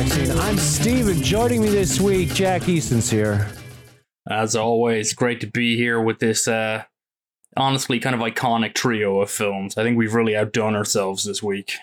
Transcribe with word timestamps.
Vaccine. 0.00 0.30
I'm 0.38 0.56
Steve, 0.56 1.08
and 1.08 1.22
joining 1.22 1.60
me 1.60 1.68
this 1.68 2.00
week, 2.00 2.32
Jack 2.32 2.70
Easton's 2.70 3.10
here. 3.10 3.46
As 4.30 4.56
always, 4.56 5.12
great 5.12 5.42
to 5.42 5.46
be 5.46 5.76
here 5.76 6.00
with 6.00 6.20
this 6.20 6.48
uh, 6.48 6.84
honestly 7.54 8.00
kind 8.00 8.14
of 8.14 8.22
iconic 8.22 8.72
trio 8.72 9.20
of 9.20 9.30
films. 9.30 9.76
I 9.76 9.82
think 9.82 9.98
we've 9.98 10.14
really 10.14 10.34
outdone 10.34 10.74
ourselves 10.74 11.24
this 11.24 11.42
week. 11.42 11.74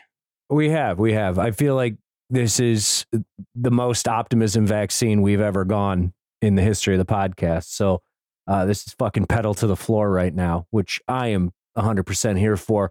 We 0.49 0.69
have, 0.69 0.97
we 0.97 1.13
have. 1.13 1.37
I 1.37 1.51
feel 1.51 1.75
like 1.75 1.97
this 2.31 2.59
is 2.59 3.05
the 3.53 3.69
most 3.69 4.07
optimism 4.07 4.65
vaccine 4.65 5.21
we've 5.21 5.39
ever 5.39 5.63
gone 5.63 6.11
in 6.41 6.55
the 6.55 6.63
history 6.63 6.95
of 6.95 7.05
the 7.05 7.13
podcast. 7.13 7.65
So 7.65 8.01
uh, 8.47 8.65
this 8.65 8.87
is 8.87 8.93
fucking 8.93 9.27
pedal 9.27 9.53
to 9.53 9.67
the 9.67 9.77
floor 9.77 10.09
right 10.09 10.33
now, 10.33 10.65
which 10.71 10.99
I 11.07 11.27
am 11.27 11.53
100% 11.77 12.39
here 12.39 12.57
for. 12.57 12.89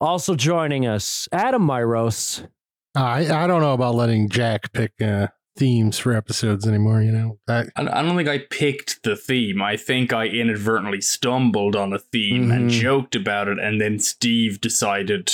Also 0.00 0.34
joining 0.34 0.86
us, 0.86 1.28
Adam 1.30 1.60
Myros. 1.66 2.48
I 2.94 3.20
I 3.44 3.46
don't 3.46 3.60
know 3.62 3.72
about 3.74 3.94
letting 3.94 4.28
Jack 4.28 4.72
pick 4.72 4.92
uh, 5.00 5.28
themes 5.56 5.98
for 5.98 6.12
episodes 6.14 6.66
anymore. 6.66 7.02
You 7.02 7.12
know, 7.12 7.38
I, 7.48 7.64
I 7.76 8.02
don't 8.02 8.16
think 8.16 8.28
I 8.28 8.38
picked 8.38 9.02
the 9.02 9.16
theme. 9.16 9.62
I 9.62 9.76
think 9.76 10.12
I 10.12 10.26
inadvertently 10.26 11.00
stumbled 11.00 11.74
on 11.76 11.92
a 11.92 11.98
theme 11.98 12.48
Mhm. 12.48 12.54
and 12.54 12.70
joked 12.70 13.14
about 13.14 13.48
it, 13.48 13.58
and 13.58 13.80
then 13.80 13.98
Steve 13.98 14.60
decided 14.60 15.30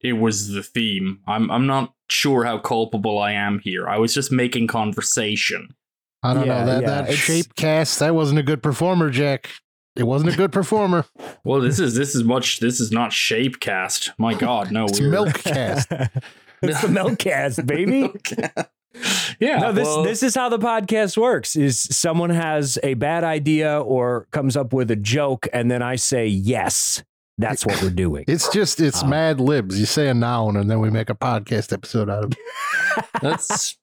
it 0.00 0.14
was 0.14 0.48
the 0.48 0.62
theme. 0.62 1.20
I'm 1.26 1.50
I'm 1.50 1.66
not 1.66 1.94
sure 2.10 2.44
how 2.44 2.58
culpable 2.58 3.18
I 3.18 3.32
am 3.32 3.58
here. 3.60 3.88
I 3.88 3.98
was 3.98 4.12
just 4.14 4.30
making 4.32 4.66
conversation. 4.66 5.74
I 6.22 6.34
don't 6.34 6.46
Yeah, 6.46 6.60
know 6.60 6.66
that 6.66 6.82
yeah, 6.82 6.88
that 6.88 7.02
it's- 7.04 7.18
shape 7.18 7.54
cast. 7.56 7.98
That 8.00 8.14
wasn't 8.14 8.38
a 8.40 8.42
good 8.42 8.62
performer, 8.62 9.08
Jack. 9.10 9.48
It 9.96 10.04
wasn't 10.04 10.32
a 10.34 10.36
good 10.36 10.52
performer. 10.52 11.04
Well, 11.44 11.60
this 11.60 11.78
is 11.80 11.94
this 11.94 12.14
is 12.14 12.22
much. 12.24 12.60
This 12.60 12.80
is 12.80 12.92
not 12.92 13.12
shape 13.12 13.60
cast. 13.60 14.12
My 14.18 14.34
God, 14.34 14.70
no. 14.70 14.84
It's 14.84 15.00
we're- 15.00 15.10
milk 15.10 15.34
cast. 15.34 15.90
it's 16.62 16.80
the 16.82 16.88
Milkcast, 16.88 17.66
baby. 17.66 18.10
yeah. 19.40 19.58
no, 19.58 19.72
this 19.72 19.86
well- 19.86 20.02
this 20.02 20.22
is 20.22 20.34
how 20.34 20.48
the 20.48 20.58
podcast 20.58 21.16
works. 21.16 21.56
Is 21.56 21.78
someone 21.80 22.30
has 22.30 22.78
a 22.82 22.94
bad 22.94 23.24
idea 23.24 23.80
or 23.80 24.26
comes 24.30 24.56
up 24.56 24.72
with 24.72 24.90
a 24.90 24.96
joke, 24.96 25.46
and 25.52 25.70
then 25.70 25.82
I 25.82 25.96
say 25.96 26.26
yes. 26.26 27.02
That's 27.40 27.64
what 27.64 27.80
we're 27.80 27.90
doing. 27.90 28.24
It's 28.26 28.48
just 28.48 28.80
it's 28.80 29.04
Oh. 29.04 29.06
mad 29.06 29.38
libs. 29.40 29.78
You 29.78 29.86
say 29.86 30.08
a 30.08 30.14
noun 30.14 30.56
and 30.56 30.68
then 30.68 30.80
we 30.80 30.90
make 30.90 31.08
a 31.08 31.14
podcast 31.14 31.72
episode 31.72 32.10
out 32.10 32.24
of 32.24 32.32
it. 32.32 33.04
That's 33.22 33.78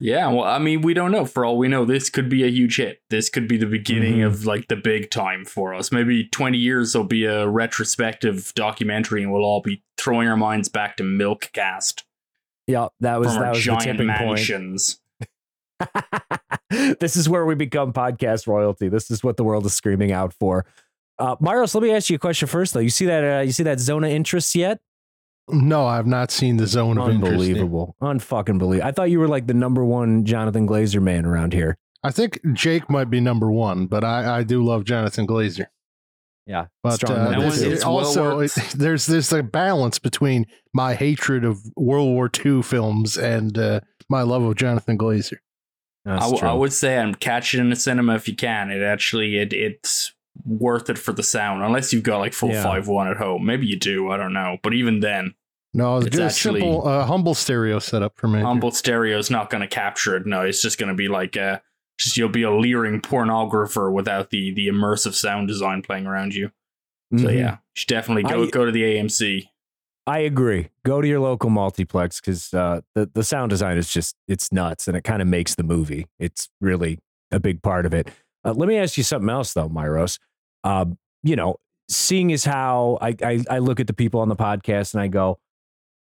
yeah. 0.00 0.26
Well, 0.28 0.44
I 0.44 0.58
mean, 0.58 0.80
we 0.80 0.94
don't 0.94 1.12
know. 1.12 1.26
For 1.26 1.44
all 1.44 1.58
we 1.58 1.68
know, 1.68 1.84
this 1.84 2.08
could 2.08 2.30
be 2.30 2.44
a 2.44 2.48
huge 2.48 2.78
hit. 2.78 3.00
This 3.10 3.28
could 3.28 3.46
be 3.46 3.58
the 3.58 3.66
beginning 3.66 4.20
Mhm. 4.20 4.26
of 4.26 4.46
like 4.46 4.68
the 4.68 4.76
big 4.76 5.10
time 5.10 5.44
for 5.44 5.74
us. 5.74 5.92
Maybe 5.92 6.26
twenty 6.30 6.56
years 6.56 6.94
there'll 6.94 7.06
be 7.06 7.26
a 7.26 7.46
retrospective 7.46 8.54
documentary, 8.54 9.22
and 9.22 9.30
we'll 9.30 9.44
all 9.44 9.60
be 9.60 9.82
throwing 9.98 10.26
our 10.26 10.36
minds 10.38 10.70
back 10.70 10.96
to 10.96 11.02
Milkcast 11.02 12.03
yeah, 12.66 12.88
that 13.00 13.20
was 13.20 13.34
that 13.34 13.42
our 13.42 13.48
was 13.50 13.58
the 13.58 13.64
giant 13.64 13.82
tipping 13.82 14.10
point. 14.12 14.98
this 17.00 17.16
is 17.16 17.28
where 17.28 17.44
we 17.44 17.54
become 17.54 17.92
podcast 17.92 18.46
royalty. 18.46 18.88
This 18.88 19.10
is 19.10 19.22
what 19.22 19.36
the 19.36 19.44
world 19.44 19.66
is 19.66 19.74
screaming 19.74 20.12
out 20.12 20.32
for. 20.32 20.64
Uh, 21.18 21.36
Maros, 21.40 21.74
let 21.74 21.82
me 21.82 21.92
ask 21.92 22.10
you 22.10 22.16
a 22.16 22.18
question 22.18 22.48
first, 22.48 22.74
though. 22.74 22.80
You 22.80 22.90
see 22.90 23.06
that? 23.06 23.38
Uh, 23.38 23.42
you 23.42 23.52
see 23.52 23.62
that 23.64 23.80
zone 23.80 24.04
of 24.04 24.10
interest 24.10 24.54
yet? 24.54 24.80
No, 25.48 25.86
I've 25.86 26.06
not 26.06 26.30
seen 26.30 26.56
the 26.56 26.66
zone 26.66 26.96
of 26.96 27.10
interest. 27.10 27.32
Unbelievable, 27.32 27.96
unfucking 28.00 28.58
believable. 28.58 28.88
I 28.88 28.92
thought 28.92 29.10
you 29.10 29.20
were 29.20 29.28
like 29.28 29.46
the 29.46 29.54
number 29.54 29.84
one 29.84 30.24
Jonathan 30.24 30.66
Glazer 30.66 31.02
man 31.02 31.26
around 31.26 31.52
here. 31.52 31.76
I 32.02 32.10
think 32.10 32.40
Jake 32.52 32.88
might 32.88 33.10
be 33.10 33.20
number 33.20 33.50
one, 33.50 33.86
but 33.86 34.04
I, 34.04 34.38
I 34.38 34.42
do 34.42 34.64
love 34.64 34.84
Jonathan 34.84 35.26
Glazer. 35.26 35.66
Yeah, 36.46 36.66
But 36.82 36.94
strong 36.96 37.12
uh, 37.12 37.24
number 37.24 37.40
That 37.40 37.44
was- 37.46 37.62
it- 37.62 37.72
it's 37.72 37.84
also, 37.84 38.36
worth- 38.36 38.58
it- 38.74 38.78
there's 38.78 39.06
there's 39.06 39.32
a 39.32 39.42
balance 39.42 39.98
between 39.98 40.46
my 40.74 40.94
hatred 40.94 41.44
of 41.44 41.58
World 41.76 42.08
War 42.12 42.30
II 42.44 42.62
films 42.62 43.16
and 43.16 43.56
uh, 43.56 43.80
my 44.10 44.22
love 44.22 44.42
of 44.42 44.54
Jonathan 44.56 44.98
Glazer. 44.98 45.38
That's 46.04 46.22
I, 46.26 46.30
w- 46.30 46.46
I 46.46 46.52
would 46.52 46.72
say 46.74 46.98
I'm 46.98 47.14
catching 47.14 47.60
in 47.60 47.70
the 47.70 47.76
cinema 47.76 48.14
if 48.16 48.28
you 48.28 48.36
can. 48.36 48.70
It 48.70 48.82
actually 48.82 49.38
it 49.38 49.54
it's 49.54 50.12
worth 50.44 50.90
it 50.90 50.98
for 50.98 51.12
the 51.14 51.22
sound, 51.22 51.62
unless 51.62 51.94
you've 51.94 52.02
got 52.02 52.18
like 52.18 52.34
full 52.34 52.50
Yeah. 52.50 52.62
five 52.62 52.88
one 52.88 53.08
at 53.08 53.16
home. 53.16 53.46
Maybe 53.46 53.66
you 53.66 53.78
do. 53.78 54.10
I 54.10 54.18
don't 54.18 54.34
know. 54.34 54.58
But 54.62 54.74
even 54.74 55.00
then, 55.00 55.34
No, 55.72 55.96
it's 55.96 56.08
It's 56.08 56.16
just 56.16 56.36
actually- 56.38 56.60
simple, 56.60 56.86
uh, 56.86 57.06
humble 57.06 57.34
stereo 57.34 57.78
setup 57.78 58.18
for 58.18 58.28
me. 58.28 58.40
humble 58.42 58.70
stereo 58.70 59.16
is 59.18 59.30
not 59.30 59.48
going 59.48 59.62
to 59.62 59.66
capture 59.66 60.14
it. 60.16 60.26
No, 60.26 60.42
it's 60.42 60.60
just 60.60 60.78
going 60.78 60.90
to 60.90 60.94
be 60.94 61.08
like 61.08 61.36
uh 61.38 61.60
just 61.98 62.16
you'll 62.16 62.28
be 62.28 62.42
a 62.42 62.50
leering 62.52 63.00
pornographer 63.00 63.92
without 63.92 64.30
the 64.30 64.52
the 64.52 64.68
immersive 64.68 65.14
sound 65.14 65.48
design 65.48 65.82
playing 65.82 66.06
around 66.06 66.34
you. 66.34 66.50
So 67.16 67.26
Mhm. 67.26 67.38
yeah, 67.38 67.50
you 67.52 67.58
should 67.74 67.88
definitely 67.88 68.24
go 68.24 68.44
I- 68.44 68.50
go 68.50 68.64
to 68.64 68.72
the 68.72 68.82
AMC. 68.82 69.48
I 70.06 70.18
agree. 70.18 70.68
Go 70.84 71.00
to 71.00 71.08
your 71.08 71.20
local 71.20 71.48
multiplex 71.48 72.20
because 72.20 72.52
uh, 72.52 72.80
the 72.94 73.10
the 73.14 73.24
sound 73.24 73.50
design 73.50 73.78
is 73.78 73.90
just 73.90 74.16
it's 74.28 74.52
nuts, 74.52 74.86
and 74.88 74.96
it 74.96 75.02
kind 75.04 75.22
of 75.22 75.28
makes 75.28 75.54
the 75.54 75.62
movie. 75.62 76.06
It's 76.18 76.48
really 76.60 76.98
a 77.30 77.40
big 77.40 77.62
part 77.62 77.86
of 77.86 77.94
it. 77.94 78.10
Uh, 78.44 78.52
let 78.52 78.68
me 78.68 78.76
ask 78.76 78.98
you 78.98 79.02
something 79.04 79.30
else, 79.30 79.54
though, 79.54 79.68
Myros. 79.70 80.18
Um, 80.62 80.98
you 81.22 81.36
know, 81.36 81.56
seeing 81.88 82.32
as 82.32 82.44
how 82.44 82.98
I, 83.00 83.14
I 83.22 83.44
I 83.48 83.58
look 83.60 83.80
at 83.80 83.86
the 83.86 83.94
people 83.94 84.20
on 84.20 84.28
the 84.28 84.36
podcast 84.36 84.92
and 84.92 85.00
I 85.00 85.08
go, 85.08 85.38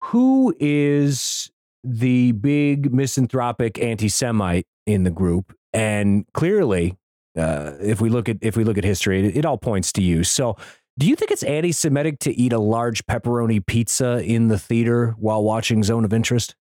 who 0.05 0.55
is 0.59 1.51
the 1.83 2.31
big 2.31 2.91
misanthropic 2.93 3.79
anti-Semite 3.79 4.65
in 4.87 5.03
the 5.03 5.11
group? 5.11 5.55
And 5.75 6.25
clearly, 6.33 6.97
uh, 7.37 7.73
if 7.81 7.99
we 8.01 8.09
look 8.09 8.29
at 8.29 8.37
if 8.41 8.55
we 8.57 8.63
look 8.63 8.77
at 8.77 8.83
history, 8.83 9.27
it, 9.27 9.37
it 9.37 9.45
all 9.45 9.57
points 9.57 9.91
to 9.93 10.01
you. 10.01 10.23
So. 10.23 10.55
Do 10.97 11.05
you 11.07 11.17
think 11.17 11.29
it's 11.29 11.43
anti 11.43 11.73
Semitic 11.73 12.19
to 12.19 12.31
eat 12.33 12.53
a 12.53 12.57
large 12.57 13.05
pepperoni 13.05 13.65
pizza 13.65 14.23
in 14.23 14.47
the 14.47 14.57
theater 14.57 15.13
while 15.19 15.43
watching 15.43 15.83
Zone 15.83 16.05
of 16.05 16.13
Interest? 16.13 16.55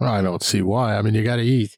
I 0.00 0.22
don't 0.22 0.40
see 0.40 0.62
why. 0.62 0.96
I 0.96 1.02
mean, 1.02 1.14
you 1.14 1.24
got 1.24 1.36
to 1.36 1.42
eat. 1.42 1.76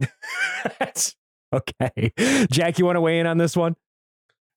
Okay. 1.54 2.12
Jack, 2.50 2.80
you 2.80 2.84
want 2.84 2.96
to 2.96 3.00
weigh 3.00 3.20
in 3.20 3.26
on 3.26 3.38
this 3.38 3.56
one? 3.56 3.76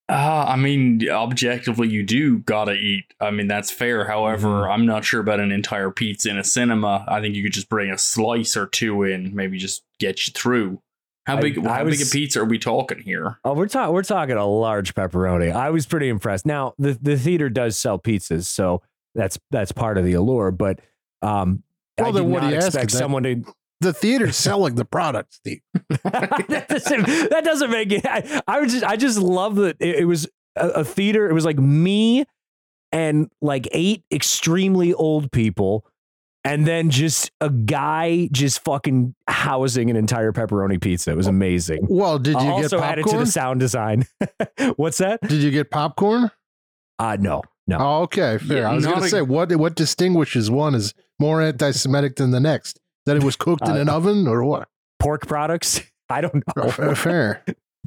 Uh, 0.09 0.45
I 0.47 0.55
mean, 0.55 1.07
objectively, 1.07 1.89
you 1.89 2.01
do 2.01 2.39
gotta 2.39 2.73
eat. 2.73 3.13
I 3.19 3.29
mean, 3.29 3.47
that's 3.47 3.69
fair. 3.69 4.05
However, 4.05 4.47
Mhm. 4.47 4.73
I'm 4.73 4.85
not 4.85 5.03
sure 5.05 5.19
about 5.19 5.39
an 5.39 5.51
entire 5.51 5.91
pizza 5.91 6.29
in 6.29 6.37
a 6.37 6.43
cinema. 6.43 7.05
I 7.07 7.19
think 7.19 7.35
you 7.35 7.43
could 7.43 7.53
just 7.53 7.69
bring 7.69 7.91
a 7.91 7.97
slice 7.97 8.55
or 8.57 8.65
two 8.65 9.03
in, 9.03 9.35
maybe 9.35 9.57
just 9.57 9.83
get 9.99 10.25
you 10.25 10.33
through. 10.33 10.81
How 11.27 11.37
I- 11.37 11.41
big? 11.41 11.65
I 11.65 11.77
how 11.79 11.83
big 11.83 12.01
a 12.01 12.05
pizza 12.05 12.39
are 12.41 12.45
we 12.45 12.57
talking 12.57 12.99
here? 12.99 13.37
Oh, 13.43 13.53
we're 13.53 13.67
talking 13.67 13.93
we're 13.93 14.01
talking 14.03 14.35
a 14.37 14.45
large 14.45 14.95
pepperoni. 14.95 15.53
I 15.53 15.69
was 15.69 15.85
pretty 15.85 16.07
impressed. 16.09 16.45
Now, 16.45 16.73
the, 16.79 16.97
the 17.01 17.17
theater 17.17 17.49
does 17.49 17.77
sell 17.77 17.99
pizzas, 17.99 18.45
so 18.45 18.81
that's 19.13 19.37
that's 19.51 19.71
part 19.73 19.97
of 19.97 20.05
the 20.05 20.13
allure, 20.13 20.51
but 20.51 20.79
um 21.21 21.63
Well, 21.97 22.07
I 22.07 22.11
then 22.11 22.23
did 22.23 22.31
what 22.31 22.41
not 22.43 22.47
are 22.47 22.51
you 22.51 22.55
expect 22.57 22.75
asking? 22.75 22.87
That- 22.87 23.03
someone 23.03 23.23
to 23.23 23.43
The 23.81 23.93
theater's 23.93 24.35
selling 24.37 24.75
the 24.75 24.85
product, 24.85 25.33
Steve. 25.33 25.59
that, 26.03 26.65
doesn't, 26.69 27.05
that 27.29 27.41
doesn't 27.43 27.69
make 27.71 27.91
it. 27.91 28.05
I, 28.05 28.41
I 28.47 28.59
was 28.61 28.71
just, 28.71 28.83
I 28.85 28.95
just 28.95 29.19
love 29.19 29.55
that 29.57 29.75
it, 29.79 29.97
it 29.97 30.05
was 30.05 30.27
a, 30.55 30.67
a 30.69 30.83
theater. 30.85 31.29
It 31.29 31.33
was 31.33 31.45
like 31.45 31.59
me 31.59 32.25
and 32.93 33.29
like 33.41 33.67
eight 33.73 34.03
extremely 34.11 34.93
old 34.93 35.31
people, 35.31 35.85
and 36.47 36.65
then 36.65 36.89
just 36.89 37.31
a 37.41 37.49
guy 37.49 38.29
just 38.31 38.63
fucking 38.63 39.13
housing 39.27 39.89
an 39.89 39.95
entire 39.95 40.31
pepperoni 40.31 40.79
pizza. 40.81 41.11
It 41.11 41.17
was 41.17 41.27
amazing. 41.27 41.85
Well, 41.89 42.17
did 42.19 42.33
you 42.33 42.37
also 42.49 42.79
get 42.79 42.89
added 42.91 43.05
to 43.07 43.17
the 43.17 43.25
sound 43.25 43.59
design. 43.59 44.05
What's 44.77 44.97
that? 44.99 45.21
Did 45.21 45.43
you 45.43 45.51
get 45.51 45.69
popcorn? 45.71 46.31
Uh 46.99 47.17
no, 47.19 47.43
no. 47.67 47.77
Oh, 47.79 48.01
okay, 48.03 48.37
fair. 48.39 48.57
Yeah, 48.59 48.71
I 48.71 48.73
was 48.73 48.85
going 48.85 48.99
to 48.99 49.05
a- 49.05 49.09
say 49.09 49.21
what 49.21 49.53
what 49.55 49.75
distinguishes 49.75 50.49
one 50.49 50.73
is 50.73 50.93
more 51.19 51.41
anti-Semitic 51.41 52.15
than 52.15 52.31
the 52.31 52.39
next. 52.39 52.79
That 53.05 53.17
it 53.17 53.23
was 53.23 53.35
cooked 53.35 53.67
in 53.67 53.77
Uh, 53.77 53.81
an 53.81 53.89
oven 53.89 54.27
or 54.27 54.43
what? 54.43 54.67
Pork 54.99 55.27
products. 55.27 55.81
I 56.09 56.21
don't 56.21 56.43
know. 56.55 56.69
Fair. 56.71 56.95
fair. 56.95 57.45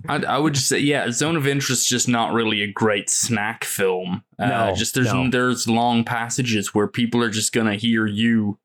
I, 0.08 0.17
I 0.17 0.38
would 0.38 0.55
just 0.55 0.69
say, 0.69 0.79
yeah, 0.79 1.11
Zone 1.11 1.37
of 1.37 1.46
Interest 1.46 1.82
is 1.82 1.88
just 1.88 2.08
not 2.08 2.32
really 2.32 2.62
a 2.62 2.73
great 2.73 3.11
snack 3.11 3.64
film. 3.64 4.23
Uh, 4.38 4.46
No, 4.46 4.75
just 4.75 4.94
there's 4.94 5.12
no. 5.12 5.29
there's 5.29 5.69
long 5.69 6.05
passages 6.05 6.75
where 6.75 6.87
people 6.87 7.23
are 7.23 7.29
just 7.31 7.52
gonna 7.52 7.75
hear 7.75 8.06
you 8.06 8.58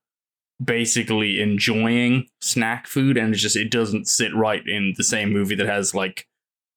basically 0.63 1.41
enjoying 1.41 2.27
snack 2.41 2.87
food, 2.87 3.17
and 3.17 3.33
it 3.33 3.37
just 3.37 3.55
it 3.55 3.69
doesn't 3.71 4.07
sit 4.07 4.33
right 4.35 4.65
in 4.67 4.93
the 4.97 5.03
same 5.03 5.31
movie 5.33 5.55
that 5.55 5.67
has 5.67 5.93
like 5.93 6.27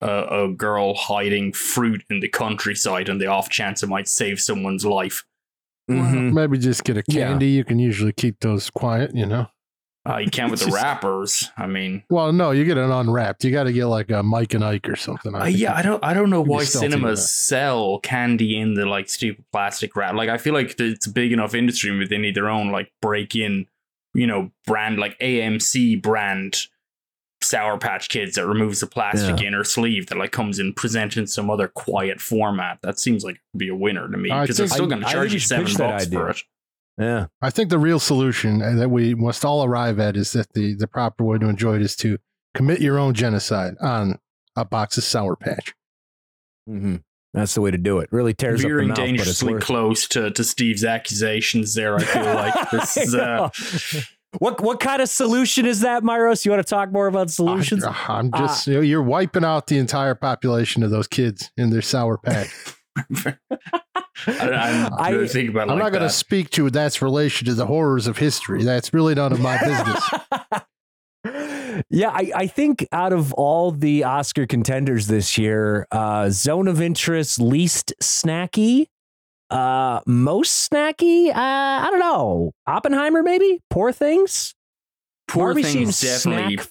a, 0.00 0.44
a 0.44 0.48
girl 0.48 0.94
hiding 0.94 1.52
fruit 1.52 2.04
in 2.10 2.20
the 2.20 2.28
countryside, 2.28 3.08
and 3.08 3.20
the 3.20 3.26
off 3.26 3.48
chance 3.48 3.82
it 3.82 3.88
might 3.88 4.08
save 4.08 4.40
someone's 4.40 4.84
life. 4.84 5.24
Mhm. 5.90 6.32
Maybe 6.34 6.58
just 6.58 6.84
get 6.84 6.96
a 6.98 7.02
Yeah. 7.08 7.28
candy. 7.28 7.48
You 7.48 7.64
can 7.64 7.78
usually 7.78 8.12
keep 8.12 8.40
those 8.40 8.68
quiet, 8.70 9.14
you 9.14 9.24
know. 9.26 9.46
Uh, 10.08 10.18
you 10.18 10.30
can't 10.30 10.50
with 10.50 10.60
the 10.60 10.70
wrappers. 10.72 11.50
I 11.56 11.66
mean, 11.66 12.02
Well, 12.08 12.32
no, 12.32 12.52
you 12.52 12.64
get 12.64 12.78
it 12.78 12.88
unwrapped. 12.88 13.44
You 13.44 13.52
got 13.52 13.64
to 13.64 13.72
get 13.72 13.86
like 13.86 14.10
a 14.10 14.22
Mike 14.22 14.54
and 14.54 14.64
Ike 14.64 14.88
or 14.88 14.96
something. 14.96 15.34
Uh, 15.34 15.44
yeah, 15.44 15.74
I 15.74 15.82
don't. 15.82 16.02
I 16.02 16.14
don't 16.14 16.30
know 16.30 16.40
why 16.40 16.64
cinemas 16.64 17.30
sell 17.30 17.98
candy 18.00 18.58
in 18.58 18.74
the 18.74 18.86
like 18.86 19.08
stupid 19.08 19.44
plastic 19.52 19.94
wrap. 19.94 20.14
Like, 20.14 20.30
I 20.30 20.38
feel 20.38 20.54
like 20.54 20.78
it's 20.78 21.06
a 21.06 21.10
big 21.10 21.32
enough 21.32 21.54
industry 21.54 21.96
where 21.96 22.06
they 22.06 22.18
need 22.18 22.34
their 22.34 22.48
own 22.48 22.70
like 22.70 22.90
break-in, 23.02 23.66
you 24.14 24.26
know, 24.26 24.50
brand 24.66 24.98
like 24.98 25.18
AMC 25.18 26.00
brand 26.00 26.68
Sour 27.42 27.78
Patch 27.78 28.08
Kids 28.08 28.34
that 28.34 28.46
removes 28.46 28.80
the 28.80 28.86
plastic 28.86 29.40
inner 29.42 29.62
sleeve 29.62 30.08
that 30.08 30.18
like 30.18 30.32
comes 30.32 30.58
in 30.58 30.72
presented 30.72 31.20
in 31.20 31.26
some 31.26 31.50
other 31.50 31.68
quiet 31.68 32.20
format. 32.20 32.78
That 32.82 32.98
seems 32.98 33.24
like 33.24 33.40
be 33.56 33.68
a 33.68 33.76
winner 33.76 34.08
to 34.08 34.16
me 34.16 34.30
I 34.30 34.42
because 34.42 34.56
they're 34.56 34.68
still 34.68 34.86
going 34.86 35.02
to 35.02 35.08
charge 35.08 35.32
you 35.32 35.38
seven 35.38 35.72
bucks 35.76 36.06
for 36.06 36.30
it. 36.30 36.42
Yeah. 36.98 37.26
I 37.40 37.50
think 37.50 37.70
the 37.70 37.78
real 37.78 38.00
solution 38.00 38.60
uh, 38.60 38.72
that 38.72 38.90
we 38.90 39.14
must 39.14 39.44
all 39.44 39.64
arrive 39.64 40.00
at 40.00 40.16
is 40.16 40.32
that 40.32 40.52
the, 40.52 40.74
the 40.74 40.88
proper 40.88 41.24
way 41.24 41.38
to 41.38 41.48
enjoy 41.48 41.76
it 41.76 41.82
is 41.82 41.94
to 41.96 42.18
commit 42.54 42.80
your 42.80 42.98
own 42.98 43.14
genocide 43.14 43.74
on 43.80 44.18
a 44.56 44.64
box 44.64 44.98
of 44.98 45.04
Sour 45.04 45.36
Patch. 45.36 45.74
Mm-hmm. 46.68 46.96
That's 47.34 47.54
the 47.54 47.60
way 47.60 47.70
to 47.70 47.78
do 47.78 47.98
it. 47.98 48.08
Really 48.10 48.34
tears 48.34 48.62
Veering 48.62 48.90
up 48.90 48.96
the 48.96 49.02
mouth, 49.02 49.10
but 49.10 49.16
dangerously 49.18 49.52
worth 49.54 49.62
close 49.62 50.08
to, 50.08 50.30
to 50.30 50.42
Steve's 50.42 50.84
accusations 50.84 51.74
there. 51.74 51.96
I 51.96 52.02
feel 52.02 52.24
like 52.24 52.70
this 52.72 52.96
is. 52.96 53.14
Uh, 53.14 53.50
what 54.38 54.60
what 54.60 54.80
kind 54.80 55.00
of 55.00 55.08
solution 55.08 55.64
is 55.64 55.80
that, 55.80 56.02
Myros? 56.02 56.44
You 56.44 56.50
want 56.50 56.66
to 56.66 56.68
talk 56.68 56.92
more 56.92 57.06
about 57.06 57.30
solutions? 57.30 57.84
I, 57.84 58.18
am 58.18 58.30
just, 58.32 58.66
you 58.66 58.74
know, 58.74 58.80
you're 58.80 59.02
wiping 59.02 59.44
out 59.44 59.68
the 59.68 59.78
entire 59.78 60.14
population 60.14 60.82
of 60.82 60.90
those 60.90 61.06
kids 61.06 61.50
in 61.56 61.70
their 61.70 61.82
Sour 61.82 62.18
Patch. 62.18 62.50
I, 64.26 64.32
I'm 64.50 64.92
I- 64.94 65.10
about 65.10 65.28
it 65.28 65.46
I'm 65.46 65.68
like 65.68 65.78
not 65.78 65.92
going 65.92 66.02
to 66.02 66.10
speak 66.10 66.50
to 66.50 66.68
that's 66.70 67.00
relation 67.02 67.46
to 67.46 67.54
the 67.54 67.66
horrors 67.66 68.06
of 68.06 68.18
history. 68.18 68.64
That's 68.64 68.92
really 68.92 69.14
none 69.14 69.32
of 69.32 69.40
my 69.40 69.58
business. 71.24 71.84
yeah, 71.90 72.10
I, 72.10 72.32
I 72.34 72.46
think 72.46 72.86
out 72.92 73.12
of 73.12 73.32
all 73.34 73.70
the 73.70 74.04
Oscar 74.04 74.46
contenders 74.46 75.06
this 75.06 75.36
year, 75.38 75.86
uh, 75.90 76.30
Zone 76.30 76.68
of 76.68 76.80
Interest 76.80 77.40
least 77.40 77.92
snacky, 78.02 78.86
uh, 79.50 80.00
most 80.06 80.70
snacky. 80.70 81.28
Uh, 81.30 81.34
I 81.34 81.88
don't 81.90 82.00
know. 82.00 82.52
Oppenheimer, 82.66 83.22
maybe. 83.22 83.60
Poor 83.70 83.92
things. 83.92 84.54
Poor 85.26 85.48
Barbie 85.48 85.62
things 85.62 85.96
seems 85.96 86.00
definitely. 86.00 86.56
snack 86.56 86.68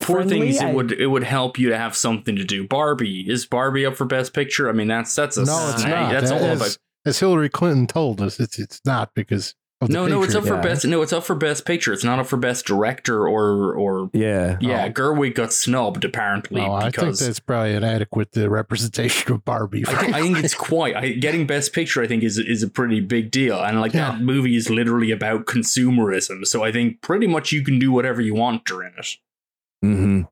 Poor 0.00 0.16
friendly. 0.18 0.40
things. 0.52 0.58
I- 0.60 0.70
It 0.70 0.74
would 0.74 0.92
it 0.92 1.06
would 1.06 1.24
help 1.24 1.58
you 1.58 1.70
to 1.70 1.78
have 1.78 1.96
something 1.96 2.36
to 2.36 2.44
do. 2.44 2.66
Barbie 2.66 3.28
is 3.28 3.46
Barbie 3.46 3.86
up 3.86 3.96
for 3.96 4.04
Best 4.04 4.32
Picture? 4.34 4.68
I 4.68 4.72
mean, 4.72 4.88
that's 4.88 5.14
that's 5.14 5.36
a 5.36 5.44
no, 5.44 5.70
it's 5.74 5.82
not. 5.84 6.12
That's 6.12 6.30
all 6.30 6.38
as, 6.38 6.60
about. 6.60 6.78
As 7.06 7.20
Hillary 7.20 7.48
Clinton 7.48 7.86
told 7.86 8.20
us, 8.20 8.38
it's 8.40 8.58
it's 8.58 8.80
not 8.84 9.14
because 9.14 9.54
of 9.80 9.88
the 9.88 9.94
No, 9.94 10.06
no, 10.06 10.22
it's 10.22 10.34
up 10.34 10.44
Patriot. 10.44 10.62
for 10.62 10.68
best. 10.68 10.84
No, 10.86 11.02
it's 11.02 11.12
up 11.12 11.22
for 11.24 11.34
Best 11.34 11.66
Picture. 11.66 11.92
It's 11.92 12.02
not 12.02 12.18
up 12.18 12.26
for 12.26 12.36
Best 12.38 12.64
Director 12.66 13.28
or 13.28 13.74
or 13.74 14.10
Yeah. 14.14 14.56
yeah. 14.60 14.86
Oh. 14.86 14.90
Gerwig 14.92 15.34
got 15.34 15.52
snubbed 15.52 16.02
apparently 16.04 16.62
No, 16.62 16.72
I 16.72 16.90
think 16.90 17.16
that's 17.18 17.40
probably 17.40 17.74
an 17.74 17.84
adequate 17.84 18.30
uh, 18.38 18.48
representation 18.48 19.32
of 19.32 19.44
Barbie. 19.44 19.84
I 19.86 19.94
think, 19.94 20.14
I 20.14 20.22
think 20.22 20.38
it's 20.38 20.54
quite 20.72 20.96
I, 20.96 21.10
getting 21.12 21.46
Best 21.46 21.72
Picture. 21.74 22.02
I 22.02 22.06
think 22.06 22.22
is 22.22 22.38
is 22.38 22.62
a 22.62 22.68
pretty 22.68 23.00
big 23.00 23.30
deal, 23.30 23.60
and 23.62 23.80
like 23.80 23.92
Yeah. 23.92 24.12
that 24.12 24.20
movie 24.22 24.56
is 24.56 24.70
literally 24.70 25.10
about 25.10 25.44
consumerism. 25.46 26.46
So 26.46 26.64
I 26.64 26.72
think 26.72 27.02
pretty 27.02 27.26
much 27.26 27.52
you 27.52 27.62
can 27.62 27.78
do 27.78 27.92
whatever 27.92 28.20
you 28.22 28.34
want 28.34 28.64
during 28.64 28.92
it. 28.98 29.06
hmm 29.82 30.22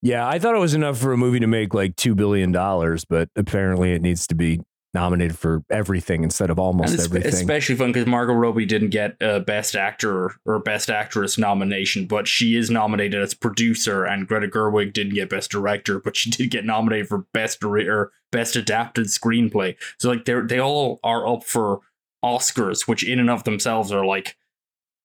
Yeah, 0.00 0.26
I 0.26 0.38
thought 0.38 0.54
it 0.54 0.60
was 0.60 0.72
enough 0.74 0.96
for 0.98 1.12
a 1.12 1.18
movie 1.18 1.40
to 1.40 1.46
make 1.46 1.74
like 1.74 1.96
two 1.96 2.14
billion 2.14 2.52
dollars, 2.52 3.04
but 3.04 3.28
apparently 3.36 3.92
it 3.92 4.00
needs 4.00 4.26
to 4.28 4.34
be 4.34 4.60
nominated 4.94 5.38
for 5.38 5.64
everything 5.70 6.22
instead 6.22 6.50
of 6.50 6.58
almost 6.58 6.98
everything. 6.98 7.34
especially 7.34 7.74
fun 7.74 7.92
because 7.92 8.06
Margot 8.06 8.32
Robbie 8.32 8.64
didn't 8.64 8.90
get 8.90 9.16
a 9.20 9.40
Best 9.40 9.74
Actor 9.74 10.36
or 10.46 10.58
Best 10.60 10.88
Actress 10.88 11.36
nomination, 11.36 12.06
but 12.06 12.28
she 12.28 12.56
is 12.56 12.70
nominated 12.70 13.20
as 13.20 13.34
producer, 13.34 14.04
and 14.04 14.26
Greta 14.26 14.46
Gerwig 14.46 14.92
didn't 14.92 15.14
get 15.14 15.28
Best 15.28 15.50
Director, 15.50 15.98
but 15.98 16.16
she 16.16 16.30
did 16.30 16.50
get 16.50 16.64
nominated 16.64 17.08
for 17.08 17.26
Best 17.32 17.62
or 17.62 18.12
Best 18.30 18.56
Adapted 18.56 19.06
Screenplay. 19.06 19.76
So 19.98 20.08
like 20.08 20.24
they 20.24 20.40
they 20.40 20.60
all 20.60 21.00
are 21.02 21.26
up 21.26 21.44
for 21.44 21.80
Oscars, 22.24 22.88
which 22.88 23.06
in 23.06 23.18
and 23.18 23.30
of 23.30 23.44
themselves 23.44 23.92
are 23.92 24.06
like 24.06 24.36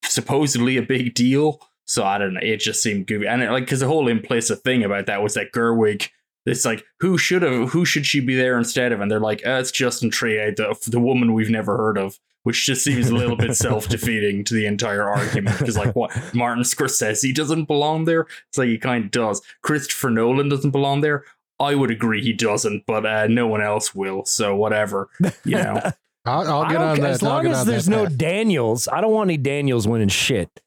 supposedly 0.04 0.78
a 0.78 0.82
big 0.82 1.14
deal. 1.14 1.62
So 1.86 2.04
I 2.04 2.18
don't 2.18 2.36
know. 2.36 2.42
It 2.44 2.60
just 2.60 2.84
seemed 2.84 3.08
goofy, 3.08 3.28
and 3.28 3.42
it, 3.42 3.52
like 3.52 3.66
because 3.66 3.80
the 3.80 3.88
whole 3.88 4.08
implicit 4.08 4.64
thing 4.64 4.84
about 4.84 5.08
that 5.08 5.22
was 5.24 5.34
that 5.34 5.52
Gerwig. 5.52 6.10
It's 6.46 6.66
like 6.66 6.84
who 7.00 7.18
should 7.18 7.42
have 7.42 7.70
who 7.70 7.86
should 7.86 8.06
she 8.06 8.20
be 8.20 8.36
there 8.36 8.58
instead 8.58 8.92
of? 8.92 9.02
And 9.02 9.10
they're 9.12 9.20
like, 9.20 9.46
uh, 9.46 9.60
it's 9.60 9.72
Justine 9.72 10.12
Triet, 10.12 10.56
the 10.56 10.76
the 10.90 11.00
woman 11.00 11.34
we've 11.34 11.50
never 11.50 11.78
heard 11.78 11.98
of, 11.98 12.20
which 12.44 12.66
just 12.66 12.84
seems 12.84 13.10
a 13.10 13.16
little 13.16 13.36
bit 13.36 13.56
self 13.58 13.88
defeating 13.88 14.44
to 14.46 14.54
the 14.54 14.66
entire 14.66 15.08
argument. 15.10 15.60
Because 15.60 15.78
like 15.78 15.96
what 15.96 16.12
Martin 16.34 16.64
Scorsese 16.64 17.34
doesn't 17.36 17.66
belong 17.66 18.06
there. 18.06 18.28
It's 18.48 18.58
like 18.58 18.70
he 18.70 18.78
kind 18.78 19.06
of 19.06 19.12
does. 19.12 19.42
Christopher 19.62 20.10
Nolan 20.10 20.50
doesn't 20.50 20.72
belong 20.72 21.02
there. 21.02 21.26
I 21.60 21.76
would 21.76 21.92
agree 21.92 22.22
he 22.22 22.32
doesn't, 22.34 22.86
but 22.88 23.06
uh, 23.06 23.28
no 23.28 23.46
one 23.48 23.62
else 23.62 23.94
will. 23.94 24.24
So 24.26 24.56
whatever, 24.56 25.10
you 25.44 25.58
know. 25.58 25.82
I'll, 26.26 26.48
I'll 26.48 26.70
get 26.70 26.78
on 26.78 26.98
ca- 26.98 27.02
that. 27.04 27.12
as 27.12 27.22
long 27.22 27.48
as 27.48 27.66
there's 27.66 27.90
no 27.90 28.06
path. 28.06 28.18
Daniels, 28.18 28.88
I 28.88 29.02
don't 29.02 29.12
want 29.12 29.30
any 29.30 29.38
Daniels 29.38 29.88
winning 29.88 30.10
shit. 30.10 30.62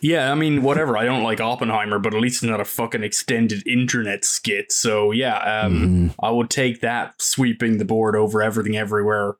Yeah, 0.00 0.30
I 0.32 0.34
mean, 0.34 0.62
whatever. 0.62 0.96
I 0.96 1.04
don't 1.04 1.22
like 1.22 1.40
Oppenheimer, 1.40 1.98
but 1.98 2.14
at 2.14 2.20
least 2.20 2.42
it's 2.42 2.50
not 2.50 2.60
a 2.60 2.64
fucking 2.64 3.02
extended 3.02 3.66
internet 3.66 4.24
skit. 4.24 4.72
So 4.72 5.12
yeah, 5.12 5.36
um, 5.64 6.10
Mhm. 6.10 6.14
I 6.22 6.30
would 6.30 6.50
take 6.50 6.80
that 6.80 7.20
sweeping 7.20 7.78
the 7.78 7.84
board 7.84 8.16
over 8.16 8.42
everything, 8.42 8.76
everywhere, 8.76 9.34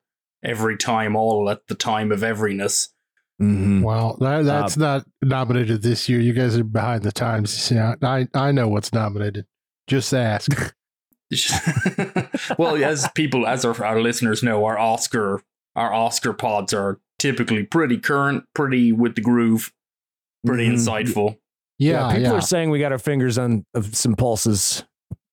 every 0.44 0.76
time, 0.76 1.16
all 1.16 1.50
at 1.50 1.66
the 1.68 1.74
time 1.74 2.12
of 2.12 2.20
everyness. 2.20 2.88
Mhm. 3.40 3.82
Well, 3.82 4.16
that, 4.20 4.44
that's 4.44 4.76
not 4.76 5.04
nominated 5.20 5.82
this 5.82 6.08
year. 6.08 6.20
You 6.20 6.32
guys 6.32 6.56
are 6.56 6.64
behind 6.64 7.02
the 7.02 7.12
times. 7.12 7.70
Yeah, 7.70 7.94
I 8.02 8.28
I 8.34 8.52
know 8.52 8.68
what's 8.68 8.92
nominated. 8.92 9.46
Just 9.88 10.12
ask. 10.14 10.74
well, 12.58 12.76
as 12.84 13.08
people, 13.14 13.46
as 13.46 13.64
our, 13.64 13.84
our 13.84 14.00
listeners 14.00 14.42
know, 14.42 14.64
our 14.64 14.78
Oscar, 14.78 15.40
our 15.74 15.92
Oscar 15.92 16.32
pods 16.32 16.74
are 16.74 17.00
typically 17.18 17.64
pretty 17.64 17.98
current, 17.98 18.44
pretty 18.54 18.92
with 18.92 19.14
the 19.14 19.22
groove, 19.22 19.72
pretty 20.44 20.68
Mhm. 20.68 20.74
insightful. 20.74 21.36
Yeah, 21.78 22.08
people 22.08 22.22
yeah. 22.22 22.32
are 22.32 22.40
saying 22.40 22.70
we 22.70 22.78
got 22.78 22.92
our 22.92 22.98
fingers 22.98 23.38
on 23.38 23.64
of 23.74 23.94
some 23.96 24.14
pulses 24.14 24.84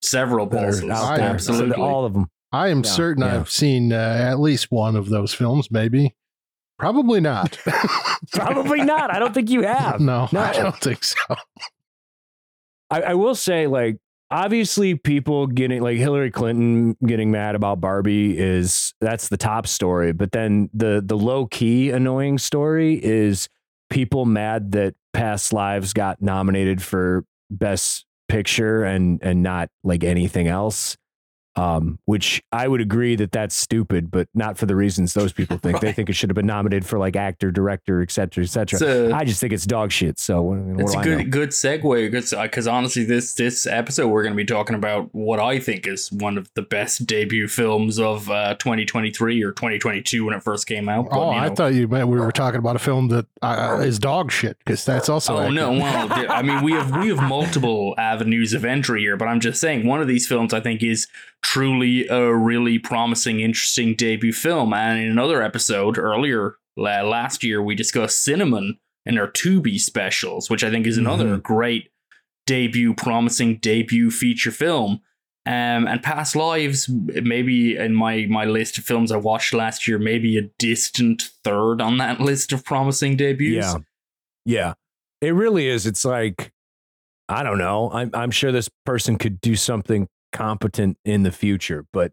Several 0.02 0.46
pulses, 0.46 0.82
out 0.84 1.04
I- 1.12 1.16
there. 1.18 1.28
absolutely. 1.28 1.76
All 1.76 2.04
of 2.04 2.12
them. 2.14 2.26
I 2.52 2.68
am 2.68 2.78
Yeah, 2.84 2.90
certain 2.90 3.22
yeah. 3.22 3.36
I've 3.36 3.50
seen 3.50 3.92
uh, 3.92 3.96
at 3.96 4.40
least 4.40 4.68
one 4.72 4.96
of 4.96 5.08
those 5.08 5.32
films. 5.32 5.70
Maybe, 5.70 6.16
probably 6.78 7.20
not. 7.20 7.58
Probably 8.32 8.82
not. 8.82 9.14
I 9.14 9.18
don't 9.18 9.32
think 9.32 9.48
you 9.50 9.62
have. 9.62 9.98
no, 10.00 10.28
No. 10.32 10.40
I 10.40 10.52
don't 10.52 10.76
think 10.76 11.02
so. 11.04 11.16
I, 12.90 13.00
I 13.02 13.14
will 13.14 13.34
say, 13.34 13.66
like, 13.66 13.96
obviously, 14.30 14.94
people 14.94 15.46
getting 15.46 15.80
like 15.82 15.96
Hillary 15.98 16.30
Clinton 16.30 16.96
getting 17.06 17.30
mad 17.30 17.54
about 17.54 17.80
Barbie 17.80 18.36
is 18.38 18.94
that's 19.00 19.28
the 19.28 19.36
top 19.36 19.66
story. 19.66 20.12
But 20.12 20.32
then 20.32 20.68
the 20.74 21.02
the 21.04 21.16
low 21.16 21.46
key 21.46 21.90
annoying 21.90 22.38
story 22.38 22.94
is 23.02 23.48
people 23.90 24.24
mad 24.26 24.72
that 24.72 24.94
Past 25.12 25.52
Lives 25.52 25.92
got 25.92 26.20
nominated 26.20 26.82
for 26.82 27.24
Best 27.50 28.06
Picture 28.28 28.84
and 28.84 29.18
and 29.22 29.42
not 29.42 29.68
like 29.82 30.04
anything 30.04 30.46
else. 30.46 30.96
Um, 31.56 31.98
which 32.04 32.42
I 32.52 32.68
would 32.68 32.80
agree 32.80 33.16
that 33.16 33.32
that's 33.32 33.56
stupid, 33.56 34.10
but 34.10 34.28
not 34.34 34.56
for 34.56 34.66
the 34.66 34.76
reasons 34.76 35.14
those 35.14 35.32
people 35.32 35.58
think. 35.58 35.80
They 35.80 35.92
think 36.00 36.08
it 36.08 36.12
should 36.12 36.30
have 36.30 36.36
been 36.36 36.46
nominated 36.46 36.86
for 36.86 36.98
like 36.98 37.16
actor, 37.16 37.50
director, 37.50 38.02
et 38.02 38.10
cetera, 38.10 38.44
et 38.44 38.46
cetera. 38.46 38.80
A, 38.80 39.12
I 39.12 39.24
just 39.24 39.40
think 39.40 39.52
it's 39.52 39.66
dog 39.66 39.90
shit. 39.90 40.18
So 40.18 40.42
what, 40.42 40.58
what 40.58 40.80
it's 40.80 40.92
do 40.92 40.98
a 40.98 41.00
I 41.00 41.04
know? 41.04 41.16
good 41.16 41.30
good 41.32 41.48
segue 41.50 42.10
because 42.42 42.66
honestly, 42.68 43.04
this 43.04 43.34
this 43.34 43.66
episode 43.66 44.08
we're 44.08 44.22
going 44.22 44.34
to 44.34 44.36
be 44.36 44.44
talking 44.44 44.76
about 44.76 45.08
what 45.12 45.40
I 45.40 45.58
think 45.58 45.86
is 45.86 46.10
one 46.12 46.38
of 46.38 46.50
the 46.54 46.62
best 46.62 47.06
debut 47.06 47.48
films 47.48 47.98
of 47.98 48.30
uh, 48.30 48.54
2023 48.54 49.42
or 49.42 49.52
2022 49.52 50.24
when 50.24 50.34
it 50.34 50.42
first 50.42 50.66
came 50.66 50.88
out. 50.88 51.10
But, 51.10 51.18
oh, 51.18 51.32
you 51.32 51.38
I 51.38 51.48
thought 51.50 51.74
you 51.74 51.88
meant 51.88 52.08
we 52.08 52.18
were 52.18 52.32
talking 52.32 52.58
about 52.58 52.76
a 52.76 52.80
film 52.80 53.08
that 53.08 53.26
uh, 53.42 53.82
is 53.84 53.98
dog 53.98 54.30
shit 54.30 54.58
because 54.58 54.84
that's 54.84 55.08
also. 55.08 55.36
Oh 55.36 55.50
no! 55.50 55.72
Well, 55.72 56.08
I 56.30 56.42
mean, 56.42 56.62
we 56.62 56.72
have 56.72 56.90
we 56.92 57.08
have 57.08 57.22
multiple 57.22 57.94
avenues 57.98 58.52
of 58.52 58.64
entry 58.64 59.00
here, 59.00 59.16
but 59.16 59.28
I'm 59.28 59.40
just 59.40 59.60
saying 59.60 59.86
one 59.86 60.00
of 60.00 60.08
these 60.08 60.26
films 60.26 60.54
I 60.54 60.60
think 60.60 60.82
is 60.82 61.06
truly 61.42 62.06
a 62.08 62.34
really 62.34 62.78
promising, 62.78 63.40
interesting 63.40 63.94
debut 63.94 64.32
film. 64.32 64.72
And 64.72 65.00
in 65.00 65.10
another 65.10 65.42
episode 65.42 65.98
earlier 65.98 66.56
la- 66.76 67.02
last 67.02 67.42
year, 67.42 67.62
we 67.62 67.74
discussed 67.74 68.22
Cinnamon 68.22 68.78
and 69.06 69.18
our 69.18 69.28
Tubi 69.30 69.78
specials, 69.78 70.50
which 70.50 70.62
I 70.62 70.70
think 70.70 70.86
is 70.86 70.98
another 70.98 71.36
great 71.38 71.90
debut, 72.46 72.94
promising 72.94 73.56
debut 73.56 74.10
feature 74.10 74.50
film. 74.50 75.00
Um, 75.46 75.88
and 75.88 76.02
Past 76.02 76.36
Lives, 76.36 76.88
maybe 76.88 77.76
in 77.76 77.94
my 77.94 78.26
my 78.28 78.44
list 78.44 78.76
of 78.76 78.84
films 78.84 79.10
I 79.10 79.16
watched 79.16 79.54
last 79.54 79.88
year, 79.88 79.98
maybe 79.98 80.36
a 80.36 80.42
distant 80.58 81.30
third 81.42 81.80
on 81.80 81.96
that 81.98 82.20
list 82.20 82.52
of 82.52 82.64
promising 82.64 83.16
debuts. 83.16 83.66
Yeah. 83.66 83.74
Yeah. 84.44 84.74
It 85.22 85.34
really 85.34 85.68
is. 85.68 85.86
It's 85.86 86.04
like, 86.04 86.52
I 87.28 87.42
don't 87.42 87.58
know. 87.58 87.90
I'm, 87.90 88.10
I'm 88.14 88.30
sure 88.30 88.52
this 88.52 88.68
person 88.84 89.16
could 89.16 89.40
do 89.40 89.56
something 89.56 90.08
competent 90.32 90.98
in 91.04 91.22
the 91.22 91.32
future, 91.32 91.86
but 91.92 92.12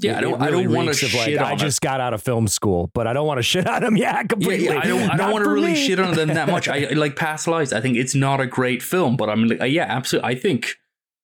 Yeah, 0.00 0.12
it- 0.12 0.16
I 0.18 0.20
don't. 0.20 0.34
it 0.34 0.40
I 0.44 0.50
don't 0.50 0.72
want 0.72 0.88
to 0.88 0.94
shit 0.94 1.36
like, 1.36 1.46
on 1.46 1.52
I 1.52 1.56
just 1.56 1.80
got 1.80 2.00
out 2.00 2.12
of 2.14 2.22
film 2.22 2.48
school, 2.48 2.90
but 2.94 3.06
I 3.06 3.12
don't 3.12 3.26
want 3.26 3.38
to 3.38 3.42
shit 3.52 3.66
on 3.66 3.82
him. 3.82 3.96
Yeah, 3.96 4.10
it. 4.10 4.14
Yeah, 4.16 4.22
completely. 4.24 4.64
yeah, 4.66 4.80
I 4.80 4.86
don't. 4.86 5.10
I 5.10 5.16
don't 5.16 5.32
want 5.32 5.44
to 5.44 5.50
really 5.50 5.72
me. 5.72 5.86
shit 5.86 5.98
on 5.98 6.14
them 6.14 6.28
that 6.28 6.48
much. 6.48 6.68
I 6.68 6.80
like 6.94 7.16
Past 7.16 7.46
Lives. 7.48 7.72
I 7.72 7.80
think 7.80 7.96
it's 7.96 8.14
not 8.14 8.40
a 8.40 8.46
great 8.46 8.82
film, 8.82 9.16
but 9.16 9.28
I'm 9.30 9.46
like, 9.46 9.60
yeah, 9.72 9.86
absolutely. 9.88 10.30
I 10.30 10.34
think 10.38 10.74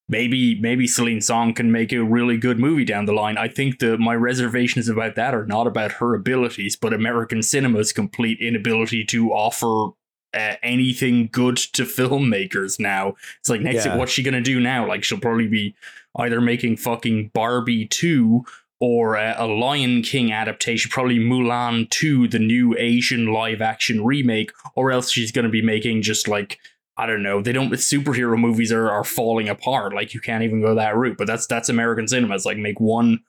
maybe 0.08 0.58
maybe 0.60 0.86
Celine 0.86 1.20
Song 1.20 1.54
can 1.54 1.70
make 1.70 1.92
a 1.92 2.02
really 2.02 2.36
good 2.36 2.58
movie 2.58 2.84
down 2.84 3.04
the 3.06 3.12
line. 3.12 3.36
I 3.38 3.48
think 3.48 3.78
the 3.78 3.96
my 3.98 4.14
reservations 4.14 4.88
about 4.88 5.14
that 5.16 5.34
are 5.34 5.46
not 5.46 5.66
about 5.66 5.92
her 5.92 6.14
abilities, 6.14 6.76
but 6.76 6.92
American 6.92 7.42
cinema's 7.42 7.92
complete 7.92 8.38
inability 8.40 9.04
to 9.06 9.30
offer. 9.32 9.92
Uh, 10.34 10.54
anything 10.62 11.28
good 11.30 11.58
to 11.58 11.82
filmmakers 11.84 12.80
now. 12.80 13.12
It's 13.40 13.50
like 13.50 13.60
next, 13.60 13.84
Yeah. 13.84 13.98
what's 13.98 14.12
she 14.12 14.22
gonna 14.22 14.40
do 14.40 14.60
now? 14.60 14.88
Like 14.88 15.04
she'll 15.04 15.20
probably 15.20 15.46
be 15.46 15.74
either 16.16 16.40
making 16.40 16.76
fucking 16.76 17.30
Barbie 17.34 17.86
two 17.86 18.44
or 18.80 19.14
a, 19.14 19.36
a 19.38 19.46
Lion 19.46 20.02
King 20.02 20.32
adaptation, 20.32 20.90
probably 20.90 21.18
Mulan 21.18 21.88
2, 21.90 22.26
the 22.26 22.40
new 22.40 22.74
Asian 22.76 23.32
live 23.32 23.62
action 23.62 24.04
remake, 24.04 24.50
or 24.74 24.90
else 24.90 25.10
she's 25.10 25.30
going 25.30 25.44
to 25.44 25.50
be 25.50 25.62
making 25.62 26.02
just 26.02 26.26
like 26.26 26.58
I 26.96 27.06
don't 27.06 27.22
know. 27.22 27.40
They 27.40 27.52
don't. 27.52 27.72
Superhero 27.72 28.38
movies 28.38 28.70
are, 28.70 28.90
are 28.90 29.04
falling 29.04 29.48
apart. 29.48 29.94
Like 29.94 30.12
you 30.12 30.20
can't 30.20 30.44
even 30.44 30.60
go 30.60 30.74
that 30.74 30.94
route. 30.94 31.16
But 31.16 31.26
that's 31.26 31.46
that's 31.46 31.68
American 31.68 32.06
cinema. 32.06 32.34
It's 32.34 32.44
like 32.44 32.58
make 32.58 32.80
one 32.80 33.20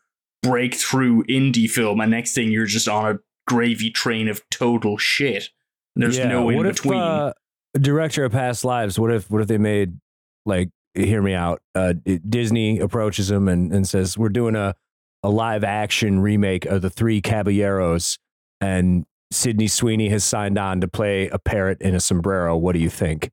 breakthrough 0.42 1.24
indie 1.24 1.70
film, 1.70 2.02
and 2.02 2.12
next 2.12 2.34
thing 2.34 2.52
you're 2.52 2.66
just 2.66 2.90
on 2.90 3.16
a 3.16 3.20
gravy 3.48 3.90
train 3.90 4.28
of 4.28 4.42
total 4.50 4.98
shit. 4.98 5.50
There's 5.96 6.18
Yeah, 6.18 6.28
no 6.28 6.50
in 6.50 6.58
what 6.58 6.64
between. 6.64 7.00
If, 7.00 7.00
uh, 7.00 7.34
director 7.76 8.26
of 8.26 8.32
Past 8.34 8.66
Lives. 8.66 9.00
What 9.00 9.12
if 9.12 9.30
what 9.32 9.42
if 9.42 9.48
they 9.48 9.58
made 9.58 9.98
like 10.46 10.70
hear 10.94 11.22
me 11.22 11.34
out? 11.34 11.62
Uh, 11.76 11.94
Disney 12.28 12.80
approaches 12.80 13.30
him 13.30 13.48
and, 13.48 13.72
and 13.74 13.88
says 13.88 14.18
we're 14.18 14.30
doing 14.30 14.56
a 14.56 14.76
a 15.24 15.30
live 15.30 15.64
action 15.64 16.20
remake 16.20 16.66
of 16.66 16.82
the 16.82 16.90
Three 16.90 17.22
Caballeros, 17.22 18.20
and 18.60 19.06
Sydney 19.32 19.68
Sweeney 19.68 20.10
has 20.10 20.24
signed 20.24 20.58
on 20.58 20.82
to 20.82 20.88
play 20.88 21.30
a 21.30 21.40
parrot 21.40 21.82
in 21.82 21.96
a 21.96 22.00
sombrero. 22.00 22.58
What 22.58 22.74
do 22.74 22.80
you 22.80 22.90
think? 22.90 23.32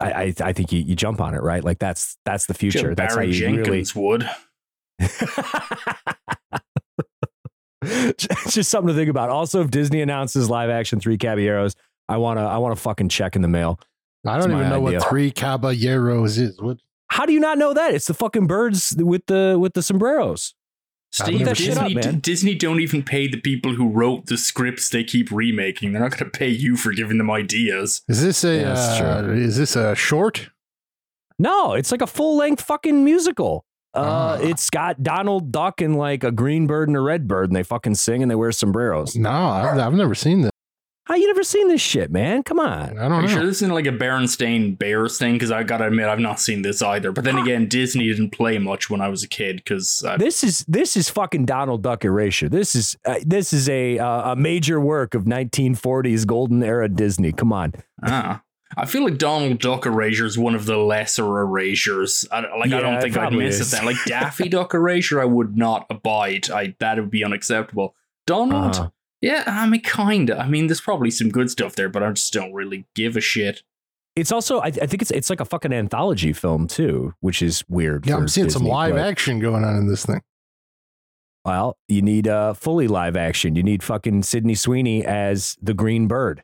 I 0.00 0.12
I, 0.12 0.34
I 0.40 0.52
think 0.52 0.72
you, 0.72 0.80
you 0.80 0.96
jump 0.96 1.20
on 1.20 1.34
it, 1.34 1.42
right? 1.42 1.62
Like 1.62 1.78
that's 1.78 2.18
that's 2.24 2.46
the 2.46 2.54
future. 2.54 2.94
That's 2.94 3.14
how 3.14 3.22
you 3.22 3.32
Jenkins 3.32 3.94
would. 3.94 4.28
really. 5.00 5.14
It's 7.86 8.54
just 8.54 8.70
something 8.70 8.88
to 8.88 8.94
think 8.94 9.10
about. 9.10 9.30
Also, 9.30 9.60
if 9.60 9.70
Disney 9.70 10.00
announces 10.00 10.48
live 10.48 10.70
action 10.70 11.00
Three 11.00 11.18
Caballeros, 11.18 11.74
I 12.08 12.16
wanna 12.16 12.44
I 12.46 12.58
want 12.58 12.74
to 12.76 12.80
fucking 12.80 13.08
check 13.08 13.36
in 13.36 13.42
the 13.42 13.48
mail. 13.48 13.78
I 14.26 14.38
don't 14.38 14.50
even 14.50 14.62
my 14.62 14.68
know 14.70 14.86
idea. 14.86 14.98
what 15.00 15.08
three 15.08 15.30
caballeros 15.30 16.38
is. 16.38 16.60
What? 16.60 16.78
How 17.08 17.26
do 17.26 17.32
you 17.32 17.40
not 17.40 17.58
know 17.58 17.72
that? 17.74 17.94
It's 17.94 18.06
the 18.06 18.14
fucking 18.14 18.46
birds 18.46 18.94
with 18.98 19.26
the 19.26 19.56
with 19.60 19.74
the 19.74 19.82
sombreros. 19.82 20.54
Steve, 21.12 21.44
that 21.44 21.56
shit 21.56 21.74
Disney, 21.76 21.96
up, 21.98 22.04
man. 22.04 22.18
Disney 22.18 22.54
don't 22.56 22.80
even 22.80 23.04
pay 23.04 23.28
the 23.28 23.40
people 23.40 23.74
who 23.74 23.88
wrote 23.88 24.26
the 24.26 24.36
scripts 24.36 24.88
they 24.88 25.04
keep 25.04 25.30
remaking. 25.30 25.92
They're 25.92 26.02
not 26.02 26.10
going 26.18 26.28
to 26.28 26.36
pay 26.36 26.48
you 26.48 26.76
for 26.76 26.92
giving 26.92 27.18
them 27.18 27.30
ideas. 27.30 28.02
Is 28.08 28.20
this 28.20 28.42
a 28.42 28.56
Yeah, 28.56 28.62
that's 28.74 29.00
uh, 29.00 29.30
is 29.30 29.56
this 29.56 29.76
a 29.76 29.94
short? 29.94 30.50
No, 31.38 31.74
it's 31.74 31.92
like 31.92 32.02
a 32.02 32.06
full 32.08 32.36
length 32.36 32.62
fucking 32.62 33.04
musical. 33.04 33.64
Uh, 33.94 34.00
Ah. 34.00 34.34
it's 34.40 34.70
got 34.70 35.04
Donald 35.04 35.52
Duck 35.52 35.80
and 35.80 35.96
like 35.96 36.24
a 36.24 36.32
green 36.32 36.66
bird 36.66 36.88
and 36.88 36.96
a 36.96 37.00
red 37.00 37.28
bird, 37.28 37.48
and 37.50 37.54
they 37.56 37.62
fucking 37.62 37.94
sing 37.94 38.22
and 38.22 38.28
they 38.30 38.34
wear 38.34 38.50
sombreros. 38.50 39.14
No, 39.14 39.30
I've, 39.30 39.78
I've 39.78 39.94
never 39.94 40.16
seen 40.16 40.40
this. 40.40 40.50
How 41.06 41.16
you 41.16 41.26
never 41.26 41.42
seen 41.42 41.68
this 41.68 41.82
shit, 41.82 42.10
man? 42.10 42.42
Come 42.42 42.58
on. 42.58 42.98
I 42.98 43.04
Are 43.04 43.08
don't 43.10 43.22
you 43.22 43.28
know. 43.28 43.34
sure 43.34 43.44
this 43.46 43.56
isn't 43.58 43.74
like 43.74 43.86
a 43.86 43.90
Berenstain 43.92 44.78
Bears 44.78 45.18
thing? 45.18 45.34
Because 45.34 45.50
I 45.50 45.62
gotta 45.62 45.86
admit, 45.86 46.06
I've 46.06 46.18
not 46.18 46.40
seen 46.40 46.62
this 46.62 46.80
either. 46.80 47.12
But 47.12 47.24
then 47.24 47.36
again, 47.36 47.68
Disney 47.68 48.06
didn't 48.08 48.30
play 48.30 48.56
much 48.58 48.88
when 48.88 49.02
I 49.02 49.08
was 49.08 49.22
a 49.22 49.28
kid. 49.28 49.56
Because 49.56 50.02
This 50.18 50.42
is 50.42 50.64
this 50.66 50.96
is 50.96 51.10
fucking 51.10 51.44
Donald 51.44 51.82
Duck 51.82 52.04
erasure. 52.06 52.48
This 52.48 52.74
is 52.74 52.96
uh, 53.04 53.16
this 53.24 53.52
is 53.52 53.68
a 53.68 53.98
uh, 53.98 54.32
a 54.32 54.36
major 54.36 54.80
work 54.80 55.14
of 55.14 55.24
1940s 55.24 56.26
golden 56.26 56.62
era 56.62 56.88
Disney. 56.88 57.32
Come 57.32 57.52
on. 57.52 57.74
ah, 58.02 58.42
I 58.76 58.86
feel 58.86 59.04
like 59.04 59.18
Donald 59.18 59.60
Duck 59.60 59.84
Erasure 59.86 60.24
is 60.26 60.36
one 60.38 60.54
of 60.54 60.64
the 60.66 60.76
lesser 60.78 61.24
erasures. 61.40 62.26
I, 62.32 62.40
like 62.56 62.70
Yeah, 62.70 62.78
I 62.78 62.80
don't 62.80 63.00
think 63.02 63.16
I'd 63.16 63.32
miss 63.32 63.60
is. 63.60 63.72
it. 63.72 63.76
Then, 63.76 63.84
like 63.86 63.96
Daffy 64.06 64.48
Duck 64.48 64.72
Erasure, 64.74 65.20
I 65.20 65.26
would 65.26 65.56
not 65.56 65.86
abide. 65.90 66.50
I 66.50 66.74
that 66.80 66.96
would 66.96 67.10
be 67.10 67.22
unacceptable. 67.24 67.94
Donald, 68.26 68.74
Uh-huh. 68.76 68.88
Yeah, 69.24 69.42
I 69.46 69.66
mean, 69.66 69.80
kinda. 69.80 70.38
I 70.38 70.46
mean, 70.46 70.66
there's 70.66 70.82
probably 70.82 71.10
some 71.10 71.30
good 71.30 71.50
stuff 71.50 71.76
there, 71.76 71.88
but 71.88 72.02
I 72.02 72.10
just 72.10 72.32
don't 72.32 72.52
really 72.52 72.84
give 72.94 73.16
a 73.16 73.22
shit. 73.22 73.62
It's 74.16 74.30
also 74.30 74.60
I, 74.60 74.66
I 74.66 74.70
think 74.70 75.00
it's 75.00 75.10
it's 75.10 75.30
like 75.30 75.40
a 75.40 75.46
fucking 75.46 75.72
anthology 75.72 76.34
film 76.34 76.66
too, 76.66 77.14
which 77.20 77.40
is 77.40 77.64
weird. 77.68 78.06
Yeah, 78.06 78.16
I'm 78.16 78.28
seeing 78.28 78.50
some 78.50 78.64
live 78.64 78.94
but- 78.94 79.00
action 79.00 79.38
going 79.40 79.64
on 79.64 79.76
in 79.76 79.88
this 79.88 80.04
thing. 80.04 80.20
Well, 81.44 81.76
you 81.88 82.00
need 82.02 82.28
uh, 82.28 82.54
fully 82.54 82.86
live 82.86 83.16
action. 83.16 83.54
You 83.54 83.62
need 83.62 83.82
fucking 83.82 84.22
Sydney 84.22 84.54
Sweeney 84.54 85.04
as 85.04 85.56
the 85.60 85.74
Green 85.74 86.06
Bird. 86.06 86.42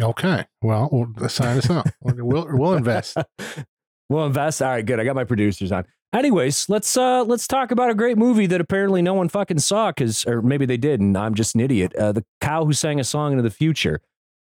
Okay, 0.00 0.46
well, 0.62 0.88
we'll 0.90 1.28
sign 1.28 1.58
us 1.58 1.70
up. 1.70 1.86
We'll 2.00 2.46
we'll 2.50 2.74
invest. 2.74 3.16
We'll 4.08 4.26
invest. 4.26 4.60
All 4.60 4.68
right, 4.68 4.84
good. 4.84 5.00
I 5.00 5.04
got 5.04 5.14
my 5.16 5.24
producers 5.24 5.72
on. 5.72 5.86
Anyways, 6.14 6.68
let's 6.68 6.94
uh 6.96 7.24
let's 7.24 7.48
talk 7.48 7.70
about 7.70 7.88
a 7.90 7.94
great 7.94 8.18
movie 8.18 8.46
that 8.46 8.60
apparently 8.60 9.00
no 9.00 9.14
one 9.14 9.28
fucking 9.30 9.60
saw 9.60 9.90
because 9.90 10.26
or 10.26 10.42
maybe 10.42 10.66
they 10.66 10.76
did 10.76 11.00
and 11.00 11.16
I'm 11.16 11.34
just 11.34 11.54
an 11.54 11.60
idiot. 11.62 11.94
Uh, 11.96 12.12
the 12.12 12.24
cow 12.40 12.64
who 12.66 12.72
sang 12.74 13.00
a 13.00 13.04
song 13.04 13.32
into 13.32 13.42
the 13.42 13.50
future. 13.50 14.00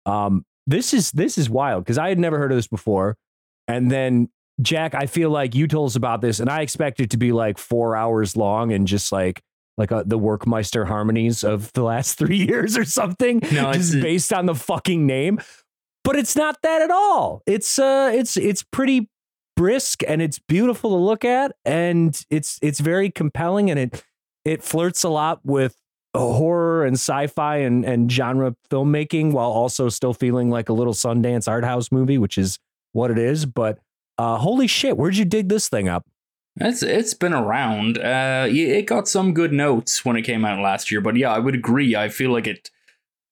Um, 0.05 0.45
this 0.67 0.93
is 0.93 1.11
this 1.11 1.37
is 1.37 1.49
wild 1.49 1.85
because 1.85 1.97
I 1.97 2.09
had 2.09 2.19
never 2.19 2.37
heard 2.37 2.51
of 2.51 2.57
this 2.57 2.67
before, 2.67 3.17
and 3.67 3.89
then 3.89 4.29
Jack, 4.61 4.95
I 4.95 5.05
feel 5.05 5.29
like 5.29 5.55
you 5.55 5.67
told 5.67 5.91
us 5.91 5.95
about 5.95 6.21
this, 6.21 6.39
and 6.39 6.49
I 6.49 6.61
expect 6.61 6.99
it 6.99 7.09
to 7.11 7.17
be 7.17 7.31
like 7.31 7.57
four 7.57 7.95
hours 7.95 8.35
long 8.35 8.71
and 8.73 8.85
just 8.87 9.11
like 9.13 9.41
like 9.77 9.91
uh 9.93 10.03
the 10.05 10.19
Werckmeister 10.19 10.87
harmonies 10.87 11.43
of 11.45 11.71
the 11.73 11.83
last 11.83 12.17
three 12.17 12.37
years 12.37 12.77
or 12.77 12.83
something, 12.83 13.39
No, 13.53 13.71
just 13.73 13.93
it's- 13.93 14.03
based 14.03 14.33
on 14.33 14.45
the 14.45 14.55
fucking 14.55 15.05
name. 15.05 15.39
But 16.03 16.17
it's 16.17 16.35
not 16.35 16.61
that 16.61 16.81
at 16.83 16.91
all. 16.91 17.41
It's 17.47 17.79
uh, 17.79 18.11
it's 18.13 18.35
it's 18.37 18.61
pretty 18.61 19.09
brisk 19.55 20.01
and 20.07 20.21
it's 20.21 20.39
beautiful 20.39 20.91
to 20.91 20.97
look 20.97 21.25
at, 21.25 21.53
and 21.65 22.25
it's 22.29 22.59
it's 22.61 22.79
very 22.79 23.09
compelling, 23.09 23.69
and 23.69 23.79
it 23.79 24.03
it 24.43 24.63
flirts 24.63 25.03
a 25.03 25.09
lot 25.09 25.39
with 25.43 25.75
horror 26.15 26.85
and 26.85 26.95
sci-fi 26.95 27.57
and 27.57 27.85
and 27.85 28.11
genre 28.11 28.55
filmmaking 28.69 29.31
while 29.31 29.49
also 29.49 29.89
still 29.89 30.13
feeling 30.13 30.49
like 30.49 30.69
a 30.69 30.73
little 30.73 30.93
Sundance 30.93 31.47
art 31.47 31.63
house 31.65 31.91
movie, 31.91 32.17
which 32.17 32.37
is 32.37 32.59
what 32.93 33.11
it 33.11 33.17
is. 33.17 33.45
But 33.45 33.79
uh, 34.17 34.37
holy 34.37 34.67
shit, 34.67 34.97
where'd 34.97 35.17
you 35.17 35.25
dig 35.25 35.49
this 35.49 35.67
thing 35.69 35.87
up? 35.87 36.05
It's 36.57 36.83
it's 36.83 37.13
been 37.13 37.33
around. 37.33 37.97
Uh, 37.97 38.47
it 38.49 38.83
got 38.83 39.07
some 39.07 39.33
good 39.33 39.51
notes 39.51 40.05
when 40.05 40.15
it 40.15 40.21
came 40.21 40.45
out 40.45 40.59
last 40.61 40.89
year, 40.89 41.01
but 41.01 41.17
yeah, 41.17 41.31
I 41.31 41.39
would 41.39 41.55
agree. 41.55 41.95
I 41.95 42.09
feel 42.09 42.31
like 42.31 42.47
it. 42.47 42.71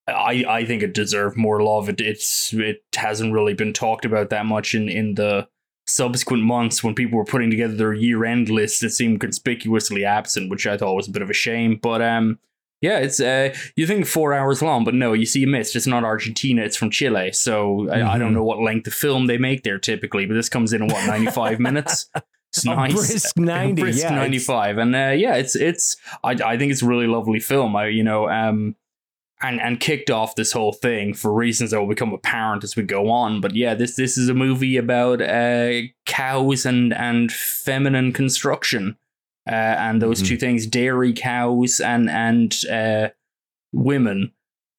I 0.06 0.44
I 0.48 0.66
think 0.66 0.84
it 0.84 0.94
deserved 0.94 1.38
more 1.38 1.64
love. 1.64 1.88
It 1.88 2.02
it's 2.02 2.52
it 2.52 2.84
hasn't 2.94 3.34
really 3.34 3.54
been 3.54 3.72
talked 3.72 4.04
about 4.04 4.30
that 4.32 4.46
much 4.46 4.76
in 4.76 4.90
in 4.90 5.16
the 5.16 5.48
subsequent 5.86 6.44
months 6.44 6.84
when 6.84 6.96
people 6.96 7.18
were 7.18 7.26
putting 7.26 7.50
together 7.50 7.76
their 7.76 7.94
year 7.94 8.26
end 8.26 8.50
lists. 8.50 8.84
It 8.84 8.92
seemed 8.92 9.20
conspicuously 9.20 10.06
absent, 10.06 10.50
which 10.50 10.66
I 10.68 10.78
thought 10.78 10.96
was 10.96 11.08
a 11.08 11.12
bit 11.12 11.22
of 11.22 11.30
a 11.30 11.34
shame. 11.34 11.80
But 11.82 12.02
um, 12.02 12.40
yeah, 12.82 13.00
it's 13.00 13.20
uh, 13.20 13.54
you 13.76 13.88
think 13.88 14.06
four 14.06 14.34
hours 14.34 14.62
long, 14.62 14.84
but 14.84 14.94
no, 14.94 15.14
you 15.14 15.26
see, 15.26 15.40
you 15.42 15.48
missed. 15.48 15.76
It's 15.76 15.88
not 15.88 16.04
Argentina; 16.04 16.62
it's 16.64 16.78
from 16.78 16.90
Chile. 16.90 17.32
So 17.32 17.90
I, 17.90 18.16
I 18.16 18.18
don't 18.18 18.32
Mhm. 18.32 18.36
know 18.36 18.44
what 18.44 18.60
length 18.60 18.88
of 18.88 18.94
film 18.94 19.28
they 19.28 19.38
make 19.38 19.64
there 19.64 19.80
typically, 19.80 20.26
but 20.26 20.34
this 20.36 20.50
comes 20.50 20.74
in 20.74 20.82
at 20.84 20.92
what 20.92 21.06
ninety 21.08 21.28
five 21.32 21.60
minutes. 21.60 22.10
It's 22.56 22.66
A 22.66 22.68
nice. 22.68 22.94
brisk 22.94 23.36
90, 23.36 23.82
brisk 23.82 23.98
yeah, 23.98 24.06
it's- 24.10 24.20
95 24.22 24.78
and 24.78 24.96
uh, 24.96 25.00
yeah 25.18 25.34
it's 25.38 25.56
it's 25.56 25.98
I, 26.24 26.34
I 26.34 26.56
think 26.56 26.72
it's 26.72 26.84
a 26.84 26.86
really 26.86 27.08
lovely 27.08 27.40
film 27.40 27.76
i 27.76 27.88
you 27.88 28.04
know 28.04 28.30
um 28.30 28.76
and 29.44 29.60
and 29.62 29.80
kicked 29.80 30.10
off 30.10 30.36
this 30.36 30.52
whole 30.54 30.74
thing 30.74 31.14
for 31.14 31.32
reasons 31.34 31.72
that 31.72 31.80
will 31.80 31.88
become 31.88 32.14
apparent 32.14 32.64
as 32.64 32.76
we 32.76 32.84
go 32.84 33.10
on. 33.10 33.42
But 33.42 33.56
yeah 33.56 33.76
this 33.76 33.96
this 33.96 34.18
is 34.18 34.30
a 34.30 34.34
movie 34.34 34.78
about 34.78 35.22
uh 35.22 35.82
cows 36.06 36.66
and 36.66 36.94
and 36.94 37.32
feminine 37.32 38.14
construction. 38.14 38.98
Uh 39.48 39.52
and 39.86 40.02
those 40.02 40.22
Mhm. 40.24 40.28
two 40.28 40.38
things 40.38 40.66
dairy 40.66 41.14
cows 41.14 41.80
and 41.82 42.10
and 42.10 42.56
uh 42.72 43.10
women 43.74 44.32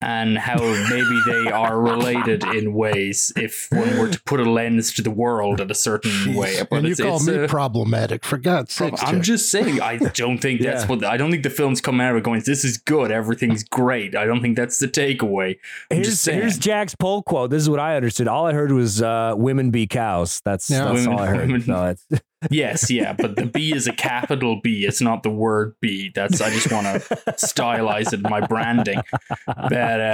and 0.04 0.37
how 0.38 0.58
maybe 0.90 1.18
they 1.26 1.50
are 1.50 1.80
related 1.80 2.44
in 2.44 2.75
ways 2.75 3.32
if 3.37 3.68
one 3.73 3.96
were 3.99 4.08
to 4.08 4.23
put 4.25 4.38
a 4.40 4.44
lens 4.50 4.92
to 4.92 5.02
the 5.02 5.11
world 5.11 5.61
in 5.61 5.70
a 5.70 5.75
certain 5.75 6.34
way 6.34 6.58
but 6.70 6.76
and 6.76 6.87
you 6.87 6.92
it's, 6.92 7.00
call 7.00 7.16
it's 7.16 7.26
me 7.26 7.37
a- 7.44 7.49
problematic 7.49 8.25
for 8.25 8.37
God's 8.38 8.73
sake. 8.73 8.92
I'm 8.99 9.23
just 9.23 9.50
saying, 9.50 9.80
I 9.80 9.96
don't 9.96 10.38
think 10.38 10.61
that's 10.61 10.82
Yeah. 10.82 10.88
what 10.88 11.04
I 11.04 11.16
don't 11.16 11.30
think 11.30 11.42
the 11.42 11.50
film's 11.50 11.80
come 11.80 12.00
out 12.00 12.11
of 12.12 12.18
it 12.18 12.25
going. 12.25 12.42
This 12.44 12.64
is 12.64 12.76
good. 12.78 13.11
Everything's 13.11 13.64
great. 13.64 14.14
I 14.14 14.25
don't 14.26 14.42
think 14.42 14.56
that's 14.56 14.78
the 14.78 14.88
takeaway. 14.88 15.56
I'm 15.90 15.96
Here's, 15.96 16.08
just 16.08 16.23
saying. 16.23 16.40
here's 16.40 16.58
Jack's 16.58 16.94
poll 16.94 17.23
quote. 17.23 17.50
This 17.50 17.62
is 17.62 17.70
what 17.70 17.80
I 17.80 17.96
understood. 17.96 18.28
All 18.28 18.46
I 18.46 18.52
heard 18.52 18.73
was 18.73 19.00
uh, 19.00 19.34
"women 19.37 19.70
be 19.70 19.87
cows." 19.87 20.40
That's, 20.44 20.68
Yeah. 20.68 20.84
that's 20.84 21.06
Women- 21.06 21.12
all 21.12 21.18
I 21.20 21.26
heard. 21.26 21.40
women- 21.46 21.62
So 21.62 21.84
it's, 21.87 22.06
Yes, 22.50 22.90
yeah, 22.90 23.12
but 23.12 23.36
the 23.36 23.46
B 23.46 23.72
is 23.74 23.86
a 23.86 23.92
capital 23.92 24.60
B. 24.62 24.84
It's 24.86 25.00
not 25.00 25.22
the 25.22 25.30
word 25.30 25.74
B. 25.80 26.10
That's 26.14 26.40
I 26.40 26.50
just 26.50 26.70
want 26.72 26.86
to 26.86 27.00
stylize 27.38 28.08
it 28.12 28.14
in 28.14 28.22
my 28.22 28.40
branding. 28.46 29.00
But 29.46 29.72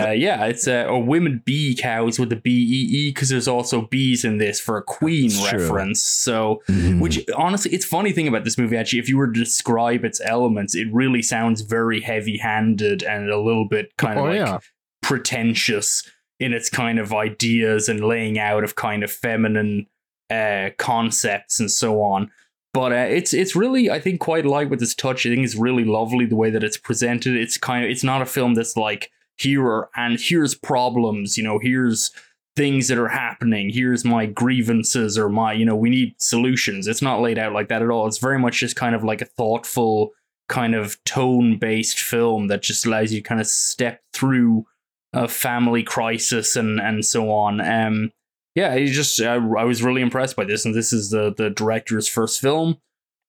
uh, 0.09 0.13
yeah, 0.17 0.47
it's 0.47 0.67
uh, 0.69 0.87
or 0.89 1.03
women 1.03 1.43
be 1.45 1.75
cows 1.77 2.19
with 2.19 2.31
the 2.31 2.37
B 2.37 2.51
E 2.51 2.97
E 2.99 3.11
because 3.13 3.29
there's 3.29 3.49
also 3.49 3.83
bees 3.83 4.25
in 4.25 4.39
this 4.39 4.61
for 4.61 4.77
a 4.77 4.83
queen 4.83 5.27
It's 5.27 5.49
true. 5.49 5.59
reference. 5.61 6.03
So 6.03 6.63
Mhm. 6.69 7.01
Which 7.01 7.25
honestly, 7.37 7.73
it's 7.73 7.85
funny 7.85 8.13
thing 8.13 8.29
about 8.29 8.45
this 8.45 8.59
movie. 8.59 8.77
Actually, 8.77 9.01
if 9.01 9.09
you 9.09 9.17
were 9.17 9.27
to 9.27 9.39
describe 9.39 10.05
its 10.05 10.21
elements, 10.25 10.75
it 10.75 10.89
really 10.93 11.23
sounds 11.23 11.61
very 11.63 12.01
heavy-handed 12.01 13.03
and 13.03 13.31
a 13.31 13.39
little 13.41 13.67
bit 13.69 13.97
kind 13.97 14.19
of 14.19 14.25
oh 14.25 14.29
like 14.29 14.37
yeah, 14.37 14.59
pretentious 15.03 16.09
in 16.39 16.53
its 16.55 16.71
kind 16.71 16.99
of 16.99 17.13
ideas 17.13 17.89
and 17.89 18.01
laying 18.01 18.39
out 18.39 18.65
of 18.65 18.75
kind 18.75 19.03
of 19.05 19.11
feminine 19.11 19.87
uh, 20.31 20.71
concepts 20.79 21.61
and 21.61 21.71
so 21.71 22.03
on. 22.03 22.31
But 22.73 22.93
uh, 22.93 23.07
it's 23.09 23.35
it's 23.35 23.57
really 23.57 23.91
I 23.91 23.99
think 23.99 24.21
quite 24.21 24.47
light 24.47 24.71
with 24.71 24.83
its 24.83 24.95
touch. 24.95 25.27
I 25.27 25.31
think 25.31 25.45
it's 25.45 25.57
really 25.57 25.85
lovely 25.85 26.25
the 26.25 26.37
way 26.37 26.51
that 26.51 26.63
it's 26.63 26.77
presented. 26.77 27.37
It's 27.37 27.59
kind 27.59 27.85
of 27.85 27.91
it's 27.91 28.05
not 28.05 28.23
a 28.23 28.27
film 28.27 28.55
that's 28.55 28.77
like 28.77 29.11
here 29.37 29.67
are, 29.67 29.91
and 29.97 30.21
here's 30.21 30.55
problems. 30.55 31.37
You 31.37 31.45
know, 31.45 31.59
here's 31.59 32.13
things 32.57 32.89
that 32.89 32.99
are 32.99 33.09
happening. 33.09 33.71
Here's 33.71 34.05
my 34.05 34.27
grievances 34.27 35.17
or 35.17 35.29
my, 35.29 35.53
you 35.53 35.65
know, 35.65 35.77
we 35.77 35.89
need 35.89 36.15
solutions. 36.19 36.87
It's 36.87 37.03
not 37.03 37.21
laid 37.21 37.39
out 37.39 37.53
like 37.53 37.69
that 37.69 37.83
at 37.83 37.91
all. 37.91 38.07
It's 38.07 38.19
very 38.19 38.39
much 38.39 38.59
just 38.59 38.77
kind 38.77 38.95
of 38.95 39.05
like 39.05 39.23
a 39.23 39.27
thoughtful, 39.27 40.11
kind 40.49 40.75
of 40.75 41.03
tone 41.05 41.59
based 41.59 41.99
film 41.99 42.49
that 42.49 42.63
just 42.63 42.85
allows 42.85 43.13
you 43.13 43.21
to 43.23 43.29
kind 43.29 43.41
of 43.41 43.47
step 43.47 44.03
through 44.13 44.67
a 45.13 45.27
family 45.27 45.83
crisis 45.83 46.55
and 46.55 46.81
and 46.81 47.05
so 47.05 47.33
on. 47.33 47.61
Um, 47.61 48.13
yeah, 48.61 48.75
it 48.75 48.89
just 48.89 49.21
I, 49.23 49.35
I 49.37 49.65
was 49.65 49.83
really 49.83 50.03
impressed 50.03 50.37
by 50.37 50.45
this, 50.45 50.67
and 50.67 50.75
this 50.75 50.93
is 50.93 51.09
the 51.11 51.33
the 51.35 51.49
director's 51.49 52.09
first 52.09 52.41
film, 52.41 52.77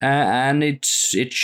uh, 0.02 0.06
and 0.06 0.62
it 0.62 0.86
it 1.14 1.34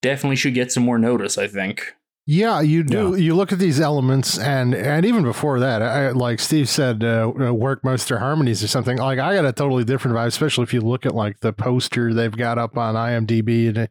definitely 0.00 0.36
should 0.36 0.54
get 0.54 0.72
some 0.72 0.82
more 0.82 0.98
notice. 0.98 1.36
I 1.36 1.46
think. 1.46 1.94
Yeah, 2.26 2.62
you 2.62 2.82
do. 2.82 3.16
You 3.16 3.34
look 3.34 3.52
at 3.52 3.58
these 3.58 3.80
elements, 3.80 4.38
and 4.38 4.74
and 4.74 5.04
even 5.04 5.24
before 5.24 5.60
that, 5.60 5.82
I, 5.82 6.10
like 6.12 6.40
Steve 6.40 6.70
said, 6.70 7.04
uh, 7.04 7.30
Werckmeister 7.36 8.18
Harmonies 8.18 8.64
or 8.64 8.68
something. 8.68 8.96
Like 8.96 9.18
I 9.18 9.34
got 9.34 9.44
a 9.44 9.52
totally 9.52 9.84
different 9.84 10.16
vibe, 10.16 10.28
especially 10.28 10.62
if 10.62 10.72
you 10.72 10.80
look 10.80 11.04
at 11.04 11.14
like 11.14 11.40
the 11.40 11.52
poster 11.52 12.14
they've 12.14 12.34
got 12.34 12.56
up 12.56 12.78
on 12.78 12.94
IMDb, 12.94 13.68
and 13.68 13.76
it, 13.76 13.90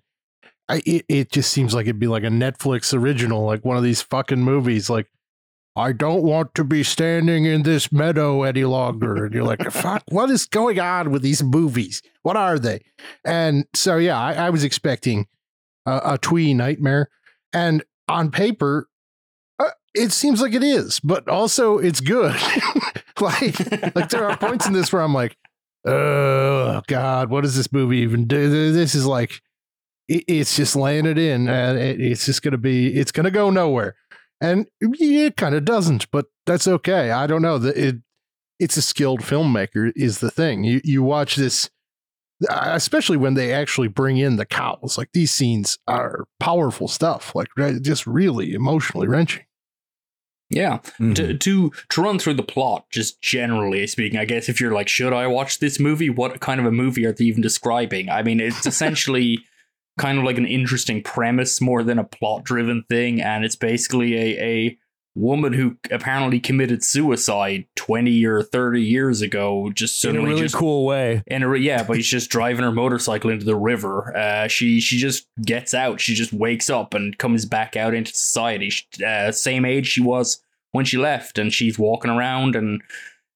I, 0.67 0.81
it, 0.83 1.05
it 1.07 1.31
just 1.31 1.51
seems 1.51 1.75
like 1.75 1.85
it'd 1.85 1.99
be 1.99 2.07
like 2.07 2.23
a 2.23 2.27
Netflix 2.27 2.91
original, 2.91 3.45
like 3.45 3.63
one 3.63 3.77
of 3.77 3.83
these 3.83 4.01
fucking 4.01 4.41
movies. 4.41 4.89
Like 4.89 5.05
I 5.75 5.91
don't 5.91 6.21
want 6.21 6.53
to 6.55 6.63
be 6.63 6.83
standing 6.83 7.45
in 7.45 7.63
this 7.63 7.91
meadow 7.91 8.43
any 8.43 8.63
longer, 8.63 9.25
and 9.25 9.33
you're 9.33 9.43
like, 9.43 9.63
fuck, 9.71 10.03
what 10.09 10.29
is 10.29 10.45
going 10.45 10.79
on 10.79 11.11
with 11.11 11.23
these 11.23 11.41
movies? 11.41 12.03
What 12.21 12.37
are 12.37 12.59
they? 12.59 12.83
And 13.25 13.65
so 13.73 13.97
yeah, 13.97 14.19
I, 14.19 14.33
I 14.33 14.49
was 14.51 14.63
expecting 14.63 15.25
a, 15.87 16.13
a 16.13 16.17
twee 16.19 16.53
nightmare, 16.53 17.09
and 17.53 17.83
on 18.07 18.29
paper, 18.29 18.87
uh, 19.57 19.71
it 19.95 20.11
seems 20.11 20.41
like 20.41 20.53
it 20.53 20.63
is, 20.63 20.99
but 20.99 21.27
also 21.27 21.79
it's 21.79 22.01
good. 22.01 22.35
like, 23.19 23.95
like 23.95 24.09
there 24.09 24.29
are 24.29 24.37
points 24.37 24.67
in 24.67 24.73
this 24.73 24.93
where 24.93 25.01
I'm 25.01 25.13
like, 25.13 25.37
oh 25.85 26.81
God, 26.87 27.29
what 27.31 27.41
does 27.41 27.55
this 27.55 27.71
movie 27.71 27.97
even 27.99 28.27
do? 28.27 28.71
This 28.71 28.93
is 28.93 29.07
like, 29.07 29.41
it, 30.07 30.23
it's 30.27 30.55
just 30.55 30.75
laying 30.75 31.07
it 31.07 31.17
in, 31.17 31.49
and 31.49 31.79
it, 31.79 31.99
it's 31.99 32.27
just 32.27 32.43
gonna 32.43 32.59
be, 32.59 32.93
it's 32.93 33.11
gonna 33.11 33.31
go 33.31 33.49
nowhere, 33.49 33.95
and 34.43 34.67
it 34.81 35.37
kind 35.37 35.55
of 35.55 35.63
doesn't, 35.65 36.11
but 36.11 36.25
that's 36.45 36.67
okay. 36.67 37.11
I 37.11 37.25
don't 37.25 37.41
know 37.41 37.57
that 37.57 37.77
it. 37.77 37.95
It's 38.59 38.77
a 38.77 38.81
skilled 38.81 39.21
filmmaker 39.21 39.91
is 39.95 40.19
the 40.19 40.29
thing. 40.29 40.63
You 40.63 40.81
you 40.83 41.01
watch 41.01 41.35
this 41.35 41.69
especially 42.49 43.17
when 43.17 43.35
they 43.35 43.53
actually 43.53 43.87
bring 43.87 44.17
in 44.17 44.35
the 44.35 44.45
cows. 44.45 44.97
Like 44.97 45.09
these 45.13 45.31
scenes 45.31 45.77
are 45.87 46.25
powerful 46.39 46.87
stuff, 46.87 47.33
like 47.35 47.47
just 47.81 48.05
really 48.05 48.53
emotionally 48.53 49.07
wrenching. 49.07 49.45
Yeah. 50.49 50.79
Mm-hmm. 50.99 51.13
To, 51.13 51.37
to 51.37 51.71
to 51.89 52.01
run 52.01 52.19
through 52.19 52.35
the 52.35 52.43
plot, 52.43 52.85
just 52.91 53.21
generally 53.21 53.87
speaking, 53.87 54.19
I 54.19 54.25
guess 54.25 54.49
if 54.49 54.59
you're 54.59 54.73
like, 54.73 54.87
should 54.87 55.13
I 55.13 55.25
watch 55.27 55.59
this 55.59 55.79
movie? 55.79 56.09
What 56.09 56.39
kind 56.41 56.59
of 56.59 56.65
a 56.65 56.71
movie 56.71 57.05
are 57.05 57.13
they 57.13 57.25
even 57.25 57.41
describing? 57.41 58.09
I 58.09 58.23
mean, 58.23 58.39
it's 58.39 58.65
essentially 58.65 59.39
kind 59.97 60.17
of 60.17 60.23
like 60.23 60.37
an 60.37 60.45
interesting 60.45 61.03
premise 61.03 61.61
more 61.61 61.83
than 61.83 61.99
a 61.99 62.03
plot 62.03 62.43
driven 62.43 62.83
thing, 62.89 63.21
and 63.21 63.45
it's 63.45 63.55
basically 63.55 64.17
a 64.17 64.43
a 64.43 64.77
woman 65.15 65.53
who 65.53 65.77
apparently 65.91 66.39
committed 66.39 66.83
suicide 66.83 67.65
20 67.75 68.25
or 68.25 68.41
30 68.41 68.81
years 68.81 69.21
ago 69.21 69.71
just 69.75 70.03
in 70.03 70.15
a 70.15 70.21
really 70.21 70.41
just, 70.41 70.55
cool 70.55 70.85
way. 70.85 71.21
In 71.27 71.43
a, 71.43 71.55
yeah 71.55 71.83
but 71.83 71.97
he's 71.97 72.07
just 72.07 72.31
driving 72.31 72.63
her 72.63 72.71
motorcycle 72.71 73.29
into 73.29 73.45
the 73.45 73.55
river. 73.55 74.15
Uh, 74.17 74.47
she 74.47 74.79
she 74.79 74.97
just 74.97 75.27
gets 75.41 75.73
out. 75.73 76.01
She 76.01 76.15
just 76.15 76.33
wakes 76.33 76.69
up 76.69 76.93
and 76.93 77.17
comes 77.17 77.45
back 77.45 77.75
out 77.75 77.93
into 77.93 78.11
society. 78.11 78.71
Uh, 79.05 79.31
same 79.31 79.65
age 79.65 79.87
she 79.87 80.01
was 80.01 80.41
when 80.71 80.85
she 80.85 80.97
left 80.97 81.37
and 81.37 81.53
she's 81.53 81.77
walking 81.77 82.11
around 82.11 82.55
and 82.55 82.81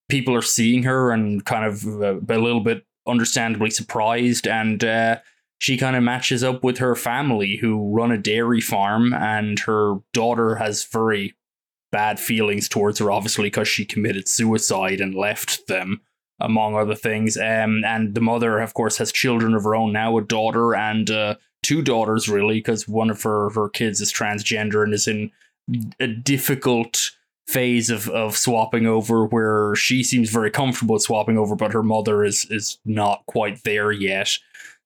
people 0.10 0.34
are 0.34 0.42
seeing 0.42 0.84
her 0.84 1.12
and 1.12 1.46
kind 1.46 1.66
of 1.66 1.86
uh, 1.86 2.16
a 2.34 2.40
little 2.40 2.62
bit 2.62 2.86
understandably 3.08 3.70
surprised 3.70 4.48
and 4.48 4.84
uh, 4.84 5.18
she 5.60 5.78
kind 5.78 5.96
of 5.96 6.04
matches 6.04 6.44
up 6.44 6.64
with 6.64 6.78
her 6.78 6.96
family 6.96 7.58
who 7.58 7.92
run 7.92 8.12
a 8.12 8.18
dairy 8.18 8.62
farm 8.62 9.14
and 9.14 9.60
her 9.60 9.96
daughter 10.14 10.56
has 10.56 10.84
very 10.86 11.36
bad 11.92 12.20
feelings 12.20 12.68
towards 12.70 13.00
her, 13.00 13.12
obviously, 13.12 13.46
because 13.46 13.68
she 13.68 13.86
committed 13.86 14.28
suicide 14.28 15.02
and 15.02 15.16
left 15.16 15.68
them, 15.68 16.02
among 16.40 16.76
other 16.76 16.96
things. 16.96 17.38
Um, 17.38 17.84
and 17.86 18.14
the 18.14 18.22
mother, 18.22 18.60
of 18.60 18.74
course, 18.74 18.98
has 18.98 19.12
children 19.12 19.56
of 19.56 19.64
her 19.64 19.76
own 19.76 19.94
now, 19.94 20.18
a 20.18 20.22
daughter 20.22 20.76
and 20.76 21.10
uh, 21.10 21.36
two 21.64 21.82
daughters, 21.82 22.30
really, 22.30 22.60
because 22.60 22.88
one 22.88 23.10
of 23.10 23.24
her, 23.24 23.50
her 23.52 23.70
kids 23.70 24.02
is 24.02 24.14
transgender 24.14 24.84
and 24.84 24.94
is 24.94 25.08
in 25.08 25.32
a 26.00 26.08
difficult 26.08 27.12
phase 27.48 27.90
of, 27.90 28.10
of 28.10 28.38
swapping 28.38 28.86
over 28.86 29.26
where 29.26 29.74
she 29.76 30.04
seems 30.04 30.30
very 30.30 30.52
comfortable 30.52 31.00
swapping 31.00 31.38
over, 31.38 31.56
but 31.56 31.72
her 31.72 31.84
mother 31.84 32.24
is 32.24 32.46
is 32.50 32.78
not 32.86 33.26
quite 33.26 33.64
there 33.64 33.92
yet. 33.92 34.38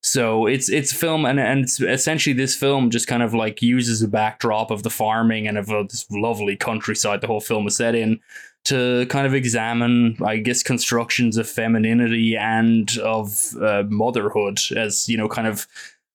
So 0.02 0.46
it's 0.46 0.68
it's 0.68 0.92
film 0.92 1.24
and 1.24 1.38
and 1.38 1.60
it's 1.60 1.80
essentially 1.80 2.32
this 2.34 2.56
film 2.56 2.90
just 2.90 3.06
kind 3.06 3.22
of 3.22 3.34
like 3.34 3.62
uses 3.62 4.02
a 4.02 4.08
backdrop 4.08 4.70
of 4.70 4.82
the 4.82 4.90
farming 4.90 5.46
and 5.46 5.56
of 5.56 5.70
uh, 5.70 5.84
this 5.84 6.10
lovely 6.10 6.56
countryside 6.56 7.20
the 7.20 7.28
whole 7.28 7.40
film 7.40 7.68
is 7.68 7.76
set 7.76 7.94
in 7.94 8.18
to 8.64 9.06
kind 9.06 9.26
of 9.26 9.34
examine 9.34 10.16
I 10.24 10.38
guess 10.38 10.62
constructions 10.64 11.36
of 11.36 11.48
femininity 11.48 12.36
and 12.36 12.90
of 12.98 13.54
uh, 13.60 13.84
motherhood 13.88 14.58
as 14.76 15.08
you 15.08 15.16
know 15.16 15.28
kind 15.28 15.46
of 15.46 15.68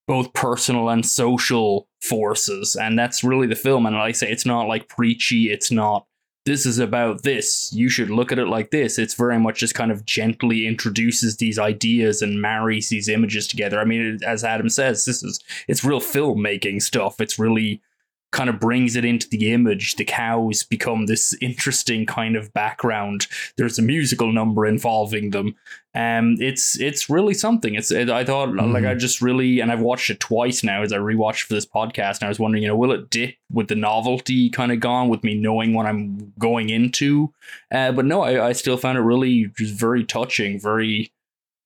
both 0.07 0.33
personal 0.33 0.89
and 0.89 1.05
social 1.05 1.87
forces. 2.01 2.75
And 2.75 2.97
that's 2.97 3.23
really 3.23 3.47
the 3.47 3.55
film. 3.55 3.85
And 3.85 3.95
like 3.95 4.09
I 4.09 4.11
say 4.13 4.31
it's 4.31 4.45
not 4.45 4.67
like 4.67 4.87
preachy. 4.87 5.51
It's 5.51 5.69
not 5.69 6.06
this 6.47 6.65
is 6.65 6.79
about 6.79 7.23
this. 7.23 7.71
You 7.73 7.89
should 7.89 8.09
look 8.09 8.31
at 8.31 8.39
it 8.39 8.47
like 8.47 8.71
this. 8.71 8.97
It's 8.97 9.15
very 9.15 9.37
much 9.37 9.59
just 9.59 9.75
kind 9.75 9.91
of 9.91 10.05
gently 10.05 10.65
introduces 10.65 11.35
these 11.37 11.59
ideas 11.59 12.21
and 12.21 12.41
marries 12.41 12.87
these 12.87 13.09
images 13.09 13.47
together. 13.47 13.81
I 13.81 13.83
mean, 13.83 14.19
as 14.25 14.45
Adam 14.45 14.69
says, 14.69 15.03
this 15.03 15.21
is 15.23 15.41
it's 15.67 15.83
real 15.83 15.99
filmmaking 15.99 16.81
stuff. 16.81 17.19
It's 17.19 17.37
really 17.37 17.81
kind 18.31 18.49
of 18.49 18.59
brings 18.59 18.95
it 18.95 19.05
into 19.05 19.27
the 19.29 19.53
image. 19.53 19.95
The 19.95 20.05
cows 20.05 20.63
become 20.63 21.05
this 21.05 21.35
interesting 21.41 22.05
kind 22.05 22.35
of 22.35 22.53
background. 22.53 23.27
There's 23.55 23.79
a 23.79 23.81
musical 23.81 24.31
number 24.31 24.65
involving 24.65 25.31
them. 25.31 25.55
Um, 25.95 26.35
it's 26.39 26.79
it's 26.79 27.09
really 27.09 27.33
something. 27.33 27.75
It's 27.75 27.89
it, 27.89 28.09
I 28.09 28.23
thought 28.23 28.49
mm. 28.49 28.73
like 28.73 28.85
I 28.85 28.93
just 28.93 29.21
really 29.21 29.61
and 29.61 29.71
I've 29.71 29.79
watched 29.79 30.09
it 30.09 30.19
twice 30.19 30.63
now 30.63 30.83
as 30.83 30.93
I 30.93 30.97
rewatched 30.97 31.43
for 31.43 31.53
this 31.53 31.65
podcast. 31.65 32.19
And 32.19 32.23
I 32.23 32.29
was 32.29 32.39
wondering, 32.39 32.63
you 32.63 32.69
know, 32.69 32.75
will 32.75 32.91
it 32.91 33.09
dip 33.09 33.35
with 33.51 33.69
the 33.69 33.75
novelty 33.75 34.49
kind 34.49 34.71
of 34.71 34.79
gone 34.79 35.09
with 35.09 35.23
me 35.23 35.35
knowing 35.35 35.73
what 35.73 35.85
I'm 35.85 36.33
going 36.37 36.69
into? 36.69 37.33
Uh, 37.71 37.91
but 37.91 38.05
no, 38.05 38.21
I, 38.21 38.49
I 38.49 38.51
still 38.51 38.77
found 38.77 38.97
it 38.97 39.01
really 39.01 39.51
just 39.57 39.73
very 39.73 40.03
touching, 40.03 40.59
very 40.59 41.11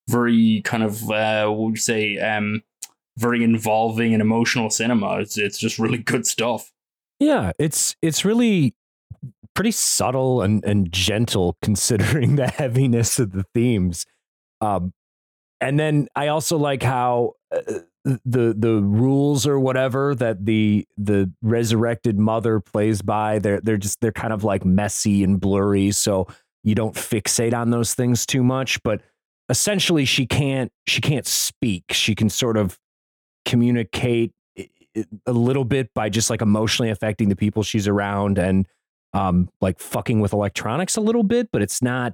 very 0.08 0.62
kind 0.62 0.82
of 0.82 1.10
uh, 1.10 1.46
what 1.48 1.58
would 1.58 1.70
you 1.72 1.76
say 1.76 2.18
um 2.18 2.62
very 3.16 3.44
involving 3.44 4.12
and 4.12 4.20
emotional 4.20 4.70
cinema. 4.70 5.18
It's 5.20 5.38
it's 5.38 5.58
just 5.58 5.78
really 5.78 5.98
good 5.98 6.26
stuff. 6.26 6.72
Yeah, 7.20 7.52
it's 7.58 7.96
it's 8.02 8.24
really 8.24 8.74
pretty 9.54 9.72
subtle 9.72 10.42
and 10.42 10.64
and 10.64 10.90
gentle 10.92 11.56
considering 11.62 12.36
the 12.36 12.48
heaviness 12.48 13.18
of 13.18 13.32
the 13.32 13.44
themes. 13.54 14.06
Um, 14.60 14.92
and 15.60 15.78
then 15.78 16.08
I 16.16 16.28
also 16.28 16.56
like 16.56 16.82
how 16.82 17.34
uh, 17.54 17.80
the 18.04 18.54
the 18.56 18.82
rules 18.82 19.46
or 19.46 19.60
whatever 19.60 20.14
that 20.16 20.44
the 20.44 20.86
the 20.96 21.30
resurrected 21.40 22.18
mother 22.18 22.58
plays 22.58 23.00
by 23.00 23.38
they're 23.38 23.60
they're 23.60 23.76
just 23.76 24.00
they're 24.00 24.10
kind 24.10 24.32
of 24.32 24.42
like 24.42 24.64
messy 24.64 25.22
and 25.22 25.40
blurry 25.40 25.92
so 25.92 26.26
you 26.64 26.74
don't 26.74 26.96
fixate 26.96 27.54
on 27.54 27.70
those 27.70 27.94
things 27.94 28.26
too 28.26 28.42
much 28.42 28.82
but 28.82 29.02
essentially 29.48 30.04
she 30.04 30.26
can't 30.26 30.72
she 30.86 31.00
can't 31.00 31.26
speak 31.26 31.84
she 31.90 32.14
can 32.14 32.28
sort 32.28 32.56
of 32.56 32.76
communicate 33.44 34.32
a 35.26 35.32
little 35.32 35.64
bit 35.64 35.88
by 35.94 36.08
just 36.08 36.28
like 36.28 36.42
emotionally 36.42 36.90
affecting 36.90 37.28
the 37.28 37.36
people 37.36 37.62
she's 37.62 37.88
around 37.88 38.38
and 38.38 38.66
um 39.14 39.48
like 39.62 39.80
fucking 39.80 40.20
with 40.20 40.34
electronics 40.34 40.96
a 40.96 41.00
little 41.00 41.22
bit 41.22 41.48
but 41.50 41.62
it's 41.62 41.80
not 41.80 42.12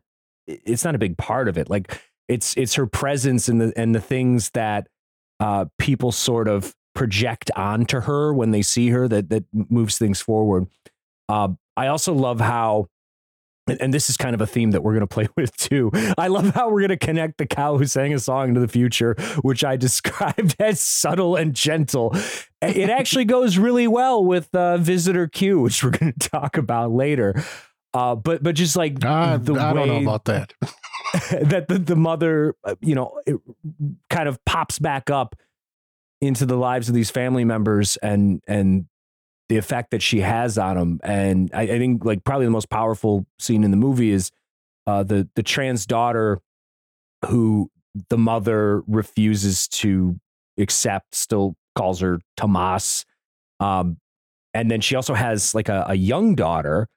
it's 0.48 0.84
not 0.84 0.94
a 0.94 0.98
big 0.98 1.16
part 1.18 1.48
of 1.48 1.58
it. 1.58 1.68
Like 1.70 2.00
it's 2.28 2.56
it's 2.56 2.74
her 2.74 2.86
presence 2.86 3.48
and 3.48 3.60
the 3.60 3.72
and 3.76 3.94
the 3.94 4.00
things 4.00 4.50
that 4.50 4.88
uh 5.40 5.66
people 5.78 6.12
sort 6.12 6.48
of 6.48 6.74
project 6.94 7.50
onto 7.54 8.00
her 8.00 8.32
when 8.32 8.50
they 8.50 8.62
see 8.62 8.88
her 8.88 9.06
that 9.08 9.30
that 9.30 9.44
moves 9.52 9.98
things 9.98 10.20
forward. 10.20 10.66
Uh, 11.28 11.48
i 11.76 11.86
also 11.88 12.14
love 12.14 12.40
how 12.40 12.86
and 13.80 13.92
this 13.92 14.10
is 14.10 14.16
kind 14.16 14.34
of 14.34 14.40
a 14.40 14.46
theme 14.46 14.72
that 14.72 14.82
we're 14.82 14.92
going 14.92 15.00
to 15.00 15.06
play 15.06 15.28
with 15.36 15.56
too. 15.56 15.90
I 16.16 16.28
love 16.28 16.50
how 16.54 16.70
we're 16.70 16.80
going 16.80 16.88
to 16.90 16.96
connect 16.96 17.38
the 17.38 17.46
cow 17.46 17.78
who 17.78 17.86
sang 17.86 18.12
a 18.14 18.18
song 18.18 18.48
into 18.48 18.60
the 18.60 18.68
future, 18.68 19.14
which 19.42 19.64
I 19.64 19.76
described 19.88 20.56
as 20.58 20.80
subtle 20.80 21.36
and 21.36 21.54
gentle. 21.54 22.14
It 22.60 22.90
actually 22.90 23.24
goes 23.26 23.58
really 23.58 23.86
well 23.86 24.24
with 24.24 24.54
uh, 24.54 24.78
Visitor 24.78 25.28
Q, 25.28 25.60
which 25.60 25.82
we're 25.82 25.90
going 25.90 26.12
to 26.12 26.28
talk 26.28 26.56
about 26.56 26.92
later. 26.92 27.42
Uh, 27.94 28.14
but 28.14 28.42
but 28.42 28.54
just 28.54 28.76
like 28.76 29.02
uh, 29.04 29.38
the 29.38 29.54
I 29.54 29.72
way 29.72 29.86
don't 29.86 29.88
know 29.88 30.10
about 30.10 30.26
that. 30.26 30.52
that 31.30 31.68
the, 31.68 31.78
the 31.78 31.96
mother, 31.96 32.54
uh, 32.64 32.74
you 32.80 32.94
know, 32.94 33.18
kind 34.10 34.28
of 34.28 34.44
pops 34.44 34.78
back 34.78 35.08
up 35.08 35.34
into 36.20 36.44
the 36.44 36.56
lives 36.56 36.88
of 36.88 36.94
these 36.94 37.10
family 37.10 37.44
members 37.44 37.96
and 37.98 38.42
and 38.46 38.86
the 39.48 39.56
effect 39.56 39.90
that 39.92 40.02
she 40.02 40.20
has 40.20 40.58
on 40.58 40.76
him. 40.76 41.00
And 41.02 41.50
I, 41.54 41.62
I, 41.62 41.78
think 41.78 42.04
like 42.04 42.22
probably 42.24 42.44
the 42.46 42.50
most 42.50 42.68
powerful 42.68 43.26
scene 43.38 43.64
in 43.64 43.70
the 43.70 43.76
movie 43.76 44.10
is 44.10 44.30
uh, 44.86 45.02
the 45.02 45.28
the 45.36 45.42
trans 45.42 45.86
daughter 45.86 46.40
who 47.26 47.70
the 48.10 48.18
mother 48.18 48.82
refuses 48.86 49.66
to 49.68 50.18
accept, 50.58 51.14
still 51.14 51.54
calls 51.76 52.00
her 52.00 52.20
Tomas. 52.36 53.04
Um, 53.60 53.96
and 54.54 54.70
then 54.70 54.80
she 54.80 54.96
also 54.96 55.14
has 55.14 55.54
like 55.54 55.68
a, 55.68 55.84
a 55.88 55.94
young 55.94 56.34
daughter, 56.34 56.88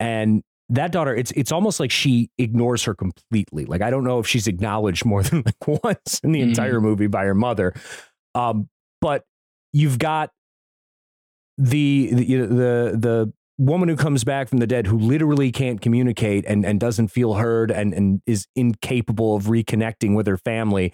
and 0.00 0.42
that 0.70 0.92
daughter, 0.92 1.14
it's 1.14 1.30
it's 1.32 1.52
almost 1.52 1.78
like 1.80 1.90
she 1.90 2.30
ignores 2.38 2.84
her 2.84 2.94
completely. 2.94 3.64
Like 3.66 3.82
I 3.82 3.90
don't 3.90 4.04
know 4.04 4.18
if 4.18 4.26
she's 4.26 4.46
acknowledged 4.46 5.04
more 5.04 5.22
than 5.24 5.42
like 5.44 5.82
once 5.84 6.20
in 6.24 6.32
the 6.32 6.40
Mhm. 6.40 6.48
entire 6.48 6.80
movie 6.80 7.06
by 7.06 7.24
her 7.24 7.34
mother. 7.34 7.74
Um, 8.34 8.68
but 9.00 9.24
you've 9.72 9.98
got 9.98 10.30
the 11.56 12.10
the 12.12 12.36
the 12.36 12.96
the 12.96 13.32
woman 13.56 13.88
who 13.88 13.96
comes 13.96 14.24
back 14.24 14.48
from 14.48 14.58
the 14.58 14.66
dead 14.66 14.86
who 14.86 14.98
literally 14.98 15.52
can't 15.52 15.80
communicate 15.80 16.44
and 16.46 16.64
and 16.64 16.80
doesn't 16.80 17.08
feel 17.08 17.34
heard 17.34 17.70
and 17.70 17.94
and 17.94 18.20
is 18.26 18.46
incapable 18.56 19.36
of 19.36 19.44
reconnecting 19.44 20.14
with 20.14 20.26
her 20.26 20.36
family. 20.36 20.92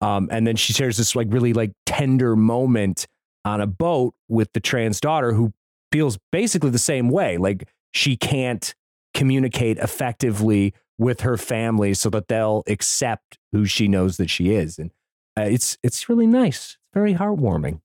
Um, 0.00 0.28
and 0.30 0.46
then 0.46 0.56
she 0.56 0.72
shares 0.72 0.96
this 0.96 1.14
like 1.14 1.28
really 1.30 1.52
like 1.52 1.72
tender 1.86 2.34
moment 2.34 3.06
on 3.44 3.60
a 3.60 3.66
boat 3.66 4.14
with 4.28 4.52
the 4.54 4.60
trans 4.60 5.00
daughter 5.00 5.32
who 5.32 5.52
feels 5.92 6.18
basically 6.32 6.70
the 6.70 6.78
same 6.78 7.10
way. 7.10 7.36
Like 7.36 7.68
she 7.92 8.16
can't 8.16 8.74
communicate 9.14 9.78
effectively 9.78 10.74
with 10.98 11.22
her 11.22 11.36
family 11.36 11.94
so 11.94 12.10
that 12.10 12.28
they'll 12.28 12.62
accept 12.66 13.38
who 13.52 13.64
she 13.64 13.88
knows 13.88 14.16
that 14.18 14.30
she 14.30 14.54
is. 14.54 14.78
And 14.78 14.90
uh, 15.38 15.42
it's 15.42 15.78
it's 15.82 16.08
really 16.08 16.26
nice. 16.26 16.70
It's 16.70 16.78
very 16.94 17.14
heartwarming. 17.14 17.80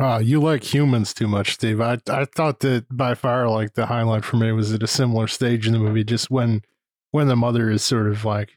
Uh, 0.00 0.20
you 0.22 0.40
like 0.40 0.72
humans 0.72 1.12
too 1.12 1.28
much, 1.28 1.54
Steve. 1.54 1.80
I 1.80 1.98
I 2.08 2.24
thought 2.24 2.60
that 2.60 2.86
by 2.90 3.14
far 3.14 3.48
like 3.48 3.74
the 3.74 3.86
highlight 3.86 4.24
for 4.24 4.38
me 4.38 4.50
was 4.52 4.72
at 4.72 4.82
a 4.82 4.86
similar 4.86 5.26
stage 5.26 5.66
in 5.66 5.74
the 5.74 5.78
movie, 5.78 6.04
just 6.04 6.30
when 6.30 6.62
when 7.10 7.28
the 7.28 7.36
mother 7.36 7.70
is 7.70 7.82
sort 7.82 8.08
of 8.08 8.24
like 8.24 8.52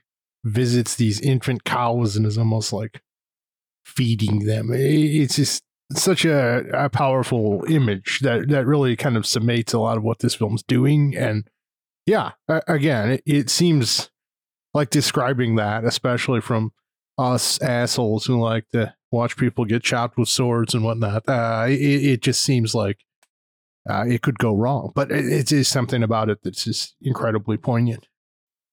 visits 0.45 0.95
these 0.95 1.19
infant 1.19 1.63
cows 1.65 2.15
and 2.15 2.26
is 2.26 2.38
almost 2.38 2.71
like 2.71 3.02
feeding 3.84 4.45
them. 4.45 4.69
It's 4.71 5.36
just 5.36 5.63
such 5.93 6.26
a, 6.26 6.63
a 6.74 6.89
powerful 6.89 7.63
image 7.67 8.19
that 8.21 8.48
that 8.50 8.65
really 8.65 8.95
kind 8.95 9.17
of 9.17 9.24
summates 9.24 9.74
a 9.74 9.80
lot 9.80 9.98
of 9.98 10.04
what 10.04 10.19
this 10.19 10.36
film's 10.36 10.63
doing. 10.63 11.15
And 11.17 11.50
yeah, 12.06 12.32
again, 12.48 13.12
it, 13.12 13.24
it 13.26 13.50
seems 13.50 14.10
like 14.74 14.89
describing 14.89 15.56
that, 15.56 15.84
especially 15.84 16.41
from 16.41 16.71
us 17.17 17.62
assholes 17.62 18.26
who 18.26 18.41
like 18.41 18.69
to 18.69 18.93
watch 19.15 19.38
people 19.38 19.65
get 19.65 19.82
chopped 19.84 20.17
with 20.17 20.30
swords 20.30 20.73
and 20.73 20.84
whatnot. 20.84 21.23
Uh, 21.28 21.65
it, 21.69 21.73
it 21.80 22.21
just 22.21 22.41
seems 22.43 22.75
like 22.75 22.99
uh, 23.89 24.04
it 24.08 24.21
could 24.21 24.38
go 24.39 24.54
wrong, 24.56 24.91
but 24.95 25.12
it, 25.12 25.25
it 25.25 25.51
is 25.51 25.67
something 25.67 26.04
about 26.04 26.30
it 26.30 26.39
that's 26.43 26.63
just 26.65 26.95
incredibly 27.01 27.58
poignant. 27.58 28.08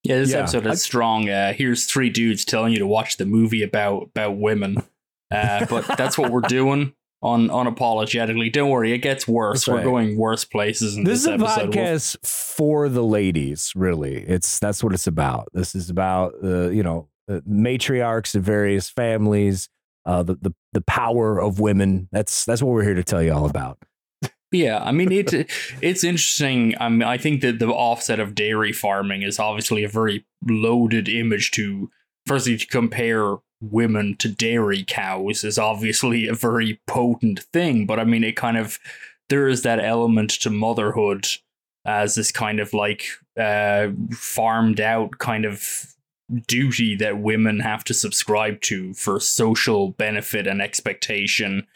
Yeah, 0.02 0.18
this 0.18 0.30
Yeah, 0.32 0.38
episode 0.38 0.66
I- 0.66 0.70
is 0.72 0.82
strong. 0.82 1.28
Uh, 1.30 1.52
here's 1.52 1.84
three 1.86 2.10
dudes 2.10 2.44
telling 2.44 2.72
you 2.72 2.78
to 2.80 2.86
watch 2.86 3.16
the 3.18 3.24
movie 3.26 3.62
about 3.62 4.04
about 4.14 4.36
women, 4.36 4.82
uh, 5.30 5.64
but 5.70 5.86
that's 5.96 6.18
what 6.18 6.30
we're 6.32 6.40
doing 6.40 6.94
on 7.22 7.46
unapologetically. 7.48 8.50
Don't 8.52 8.68
worry, 8.70 8.92
it 8.92 8.98
gets 8.98 9.28
worse. 9.28 9.60
That's 9.60 9.68
We're 9.68 9.76
right. 9.76 9.84
going 9.84 10.16
worse 10.16 10.44
places 10.44 10.96
in 10.96 11.04
This 11.04 11.20
this, 11.20 11.22
is 11.22 11.28
a 11.28 11.32
episode. 11.34 11.74
We'll- 11.74 11.84
podcast 11.84 12.26
for 12.26 12.88
the 12.88 13.04
ladies, 13.04 13.72
really. 13.76 14.16
It's 14.16 14.58
that's 14.58 14.82
what 14.82 14.92
it's 14.92 15.06
about. 15.06 15.48
This 15.52 15.74
is 15.76 15.88
about 15.88 16.32
uh, 16.42 16.70
you 16.70 16.82
know 16.82 17.08
uh, 17.30 17.40
matriarchs 17.48 18.34
of 18.34 18.42
various 18.42 18.88
families, 18.90 19.68
uh, 20.04 20.22
the 20.22 20.34
the 20.34 20.54
the 20.72 20.80
power 20.82 21.40
of 21.40 21.60
women. 21.60 22.08
That's 22.12 22.44
that's 22.44 22.62
what 22.62 22.72
we're 22.72 22.84
here 22.84 22.94
to 22.94 23.04
tell 23.04 23.22
you 23.22 23.32
all 23.32 23.46
about. 23.46 23.78
Yeah, 24.50 24.82
I 24.82 24.92
mean 24.92 25.10
it. 25.10 25.32
It's 25.80 26.04
interesting. 26.04 26.74
I 26.78 26.88
mean, 26.88 27.02
I 27.02 27.16
think 27.16 27.40
that 27.40 27.58
the 27.58 27.68
offset 27.68 28.20
of 28.20 28.34
dairy 28.34 28.72
farming 28.72 29.22
is 29.22 29.38
obviously 29.38 29.84
a 29.84 29.88
very 29.88 30.24
loaded 30.46 31.08
image 31.08 31.50
to. 31.52 31.90
Firstly, 32.26 32.56
to 32.56 32.66
compare 32.68 33.38
women 33.60 34.16
to 34.16 34.28
dairy 34.28 34.84
cows 34.86 35.42
is 35.42 35.58
obviously 35.58 36.28
a 36.28 36.34
very 36.34 36.80
potent 36.86 37.40
thing, 37.52 37.86
but 37.86 37.98
I 37.98 38.04
mean, 38.04 38.22
it 38.22 38.36
kind 38.36 38.56
of 38.56 38.78
there 39.28 39.48
is 39.48 39.62
that 39.62 39.80
element 39.80 40.30
to 40.30 40.50
motherhood 40.50 41.26
as 41.84 42.14
this 42.14 42.30
kind 42.30 42.60
of 42.60 42.72
like 42.74 43.06
uh, 43.38 43.88
farmed 44.12 44.80
out 44.80 45.18
kind 45.18 45.44
of 45.44 45.91
duty 46.46 46.94
that 46.96 47.18
women 47.18 47.60
have 47.60 47.84
to 47.84 47.94
subscribe 47.94 48.60
to 48.62 48.94
for 48.94 49.20
social 49.20 49.90
benefit 49.92 50.46
and 50.46 50.62
expectation 50.62 51.66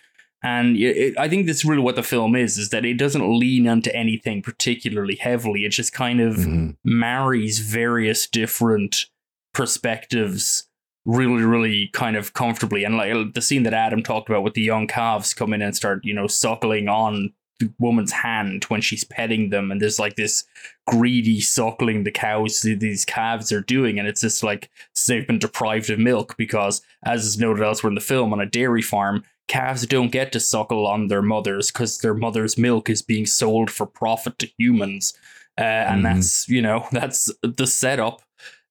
and 0.42 0.76
it, 0.76 0.96
it- 0.96 1.18
I 1.18 1.28
think 1.28 1.46
that's 1.46 1.64
really 1.64 1.80
what 1.82 1.96
the 1.96 2.02
film 2.02 2.36
is: 2.36 2.58
is 2.58 2.68
that 2.68 2.84
it 2.84 2.98
doesn't 2.98 3.38
lean 3.38 3.66
onto 3.66 3.90
anything 3.92 4.42
particularly 4.42 5.16
heavily. 5.16 5.64
It 5.64 5.70
just 5.70 5.92
kind 5.94 6.20
of 6.20 6.36
Mhm. 6.36 6.76
marries 6.84 7.58
various 7.60 8.26
different 8.28 9.06
perspectives 9.54 10.68
really, 11.04 11.42
really 11.42 11.88
kind 11.92 12.16
of 12.16 12.32
comfortably. 12.34 12.84
And 12.84 12.96
like 12.96 13.34
the 13.34 13.40
scene 13.42 13.62
that 13.62 13.74
Adam 13.74 14.02
talked 14.02 14.28
about 14.28 14.42
with 14.42 14.54
the 14.54 14.60
young 14.62 14.86
calves 14.86 15.32
come 15.34 15.52
in 15.52 15.62
and 15.62 15.74
start, 15.76 16.00
you 16.04 16.12
know, 16.14 16.26
suckling 16.26 16.88
on 16.88 17.32
the 17.58 17.70
woman's 17.78 18.12
hand 18.12 18.64
when 18.64 18.80
she's 18.80 19.04
petting 19.04 19.50
them, 19.50 19.70
and 19.70 19.80
there's 19.80 19.98
like 19.98 20.16
this 20.16 20.44
greedy 20.86 21.40
suckling 21.40 22.04
the 22.04 22.10
cows 22.10 22.60
th- 22.60 22.78
these 22.80 23.04
calves 23.04 23.50
are 23.52 23.60
doing, 23.62 23.98
and 23.98 24.06
it's 24.08 24.20
just 24.20 24.42
like 24.44 24.70
they've 25.06 25.26
been 25.26 25.38
deprived 25.38 25.90
of 25.90 25.98
milk 25.98 26.36
because, 26.36 26.82
as 27.04 27.24
is 27.24 27.38
noted 27.38 27.62
elsewhere 27.62 27.90
in 27.90 27.94
the 27.94 28.00
film, 28.00 28.32
on 28.32 28.40
a 28.40 28.46
dairy 28.46 28.82
farm 28.82 29.22
calves 29.48 29.86
don't 29.86 30.10
get 30.10 30.32
to 30.32 30.40
suckle 30.40 30.88
on 30.88 31.06
their 31.06 31.22
mothers 31.22 31.70
because 31.70 31.98
their 32.00 32.14
mother's 32.14 32.58
milk 32.58 32.90
is 32.90 33.00
being 33.00 33.24
sold 33.24 33.70
for 33.70 33.86
profit 33.86 34.36
to 34.40 34.48
humans. 34.58 35.16
Uh, 35.56 35.62
and 35.62 36.00
Mhm. 36.00 36.02
that's, 36.02 36.48
you 36.48 36.60
know, 36.60 36.84
that's 36.92 37.30
the 37.42 37.66
setup. 37.66 38.22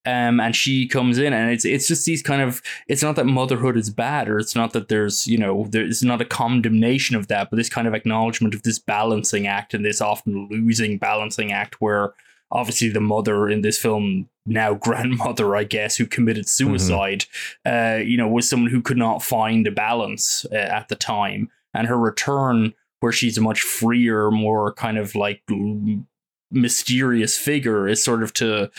Um, 0.06 0.40
and 0.40 0.56
she 0.56 0.88
comes 0.88 1.18
in 1.18 1.34
and 1.34 1.52
it's 1.52 1.66
it's 1.66 1.88
just 1.88 2.06
these 2.06 2.22
kind 2.22 2.42
of 2.42 2.62
it's 2.88 3.02
not 3.02 3.16
that 3.16 3.26
motherhood 3.26 3.76
is 3.76 3.90
bad 3.90 4.30
or 4.30 4.38
it's 4.38 4.56
not 4.56 4.74
that 4.74 4.88
there's 4.88 5.28
you 5.28 5.38
know 5.38 5.66
there's 5.70 6.04
not 6.04 6.22
a 6.22 6.26
condemnation 6.26 7.16
of 7.16 7.28
that 7.28 7.50
but 7.50 7.58
this 7.58 7.70
kind 7.70 7.88
of 7.88 7.96
acknowledgement 7.96 8.54
of 8.54 8.62
this 8.64 8.78
balancing 8.78 9.48
act 9.48 9.74
and 9.74 9.84
this 9.84 10.02
often 10.02 10.48
losing 10.52 11.00
balancing 11.00 11.52
act 11.52 11.82
where 11.82 12.14
obviously 12.52 12.90
the 12.90 13.00
mother 13.02 13.50
in 13.50 13.62
this 13.62 13.80
film 13.80 14.30
now 14.46 14.74
grandmother 14.86 15.56
i 15.56 15.64
guess 15.64 15.96
who 15.96 16.06
committed 16.06 16.48
suicide 16.48 17.26
uh, 17.66 18.00
you 18.04 18.18
know, 18.18 18.28
was 18.28 18.48
someone 18.48 18.70
who 18.70 18.82
could 18.82 18.98
not 18.98 19.24
find 19.24 19.68
a 19.68 19.72
balance 19.72 20.46
uh, 20.52 20.56
at 20.56 20.88
the 20.88 20.96
time. 20.96 21.50
And 21.74 21.88
her 21.88 21.98
return, 21.98 22.74
where 23.00 23.12
she's 23.12 23.38
a 23.38 23.42
much 23.42 23.62
freer, 23.62 24.32
more 24.32 24.74
kind 24.74 24.98
of 24.98 25.16
like 25.16 25.42
mysterious 26.52 27.38
figure, 27.38 27.88
is 27.88 28.04
sort 28.04 28.24
of 28.24 28.34
to, 28.36 28.72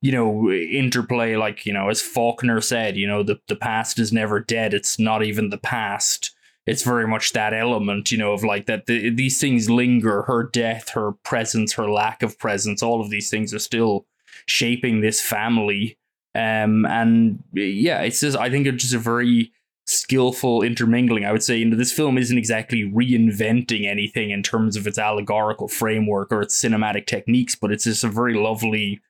you 0.00 0.12
know, 0.12 0.50
interplay, 0.50 1.36
like, 1.36 1.66
you 1.66 1.72
know, 1.72 1.88
as 1.88 2.00
Faulkner 2.00 2.60
said, 2.60 2.96
you 2.96 3.06
know, 3.06 3.22
the, 3.22 3.38
the 3.48 3.56
past 3.56 3.98
is 3.98 4.12
never 4.12 4.40
dead. 4.40 4.72
It's 4.72 4.98
not 4.98 5.22
even 5.22 5.50
the 5.50 5.58
past. 5.58 6.34
It's 6.66 6.82
very 6.82 7.06
much 7.06 7.32
that 7.32 7.52
element, 7.52 8.10
you 8.10 8.18
know, 8.18 8.32
of 8.32 8.44
like 8.44 8.66
that 8.66 8.86
the, 8.86 9.10
these 9.10 9.40
things 9.40 9.68
linger. 9.68 10.22
Her 10.22 10.44
death, 10.44 10.90
her 10.90 11.12
presence, 11.24 11.72
her 11.74 11.90
lack 11.90 12.22
of 12.22 12.38
presence, 12.38 12.82
all 12.82 13.00
of 13.00 13.10
these 13.10 13.28
things 13.28 13.52
are 13.52 13.58
still 13.58 14.06
shaping 14.46 15.00
this 15.00 15.20
family 15.20 15.98
um 16.34 16.84
and 16.86 17.42
yeah 17.54 18.00
it's 18.02 18.20
just 18.20 18.36
i 18.36 18.48
think 18.48 18.66
it's 18.66 18.82
just 18.82 18.94
a 18.94 18.98
very 18.98 19.52
skillful 19.86 20.62
intermingling 20.62 21.24
i 21.24 21.32
would 21.32 21.42
say 21.42 21.56
you 21.56 21.64
know 21.64 21.76
this 21.76 21.92
film 21.92 22.16
isn't 22.16 22.38
exactly 22.38 22.84
reinventing 22.84 23.84
anything 23.84 24.30
in 24.30 24.42
terms 24.42 24.76
of 24.76 24.86
its 24.86 24.98
allegorical 24.98 25.66
framework 25.66 26.30
or 26.30 26.40
its 26.40 26.60
cinematic 26.60 27.06
techniques 27.06 27.56
but 27.56 27.72
it's 27.72 27.84
just 27.84 28.04
a 28.04 28.08
very 28.08 28.34
lovely 28.34 29.00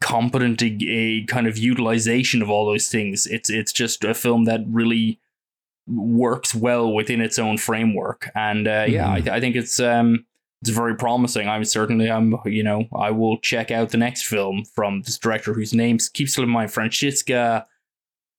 competent 0.00 0.62
a, 0.62 1.24
kind 1.26 1.46
of 1.46 1.58
utilization 1.58 2.42
of 2.42 2.50
all 2.50 2.66
those 2.66 2.88
things 2.88 3.26
it's 3.26 3.50
it's 3.50 3.72
just 3.72 4.04
a 4.04 4.14
film 4.14 4.44
that 4.44 4.60
really 4.68 5.18
works 5.88 6.54
well 6.54 6.92
within 6.92 7.20
its 7.20 7.38
own 7.38 7.58
framework 7.58 8.30
and 8.34 8.68
uh, 8.68 8.84
yeah 8.86 9.10
I, 9.10 9.20
th- 9.20 9.32
I 9.32 9.40
think 9.40 9.56
it's 9.56 9.80
um 9.80 10.26
it's 10.62 10.70
very 10.70 10.94
promising. 10.94 11.48
I'm 11.48 11.64
certainly, 11.64 12.10
I'm, 12.10 12.36
you 12.44 12.62
know, 12.62 12.86
I 12.94 13.10
will 13.10 13.38
check 13.38 13.70
out 13.70 13.90
the 13.90 13.96
next 13.96 14.26
film 14.26 14.64
from 14.64 15.02
this 15.02 15.16
director 15.16 15.54
whose 15.54 15.72
name 15.72 15.98
keeps 16.12 16.34
slipping 16.34 16.52
my 16.52 16.66
Francesca 16.66 17.66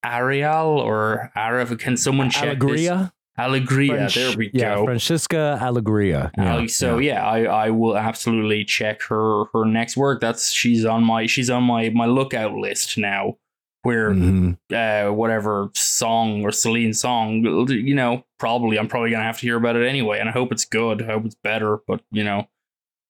Arial 0.05 0.79
or 0.79 1.31
Arav. 1.35 1.77
Can 1.79 1.97
someone 1.97 2.29
check? 2.29 2.59
Alegría. 2.59 3.11
Alegría. 3.47 3.87
French- 3.89 4.15
there 4.15 4.37
we 4.37 4.51
yeah, 4.53 4.75
go. 4.75 4.85
Francesca 4.85 5.57
Alegría. 5.61 6.31
Yeah, 6.37 6.65
so 6.67 6.97
yeah, 6.99 7.25
I, 7.25 7.43
I 7.43 7.69
will 7.69 7.97
absolutely 7.97 8.63
check 8.65 9.01
her 9.03 9.45
her 9.53 9.65
next 9.65 9.97
work. 9.97 10.21
That's 10.21 10.51
she's 10.51 10.85
on 10.85 11.03
my 11.03 11.25
she's 11.27 11.49
on 11.49 11.63
my 11.63 11.89
my 11.89 12.05
lookout 12.05 12.53
list 12.55 12.97
now. 12.97 13.37
Where 13.83 14.11
Mhm. 14.11 14.57
uh 14.71 15.11
whatever 15.11 15.69
song 15.73 16.43
or 16.43 16.51
Celine 16.51 16.93
Song, 16.93 17.43
you 17.69 17.95
know, 17.95 18.23
probably 18.37 18.77
I'm 18.77 18.87
probably 18.87 19.09
gonna 19.09 19.23
have 19.23 19.39
to 19.39 19.47
hear 19.47 19.57
about 19.57 19.75
it 19.75 19.87
anyway, 19.87 20.19
and 20.19 20.29
I 20.29 20.31
hope 20.31 20.51
it's 20.51 20.65
good. 20.65 21.01
I 21.01 21.05
hope 21.07 21.25
it's 21.25 21.37
better, 21.43 21.79
but 21.87 22.01
you 22.11 22.23
know, 22.23 22.47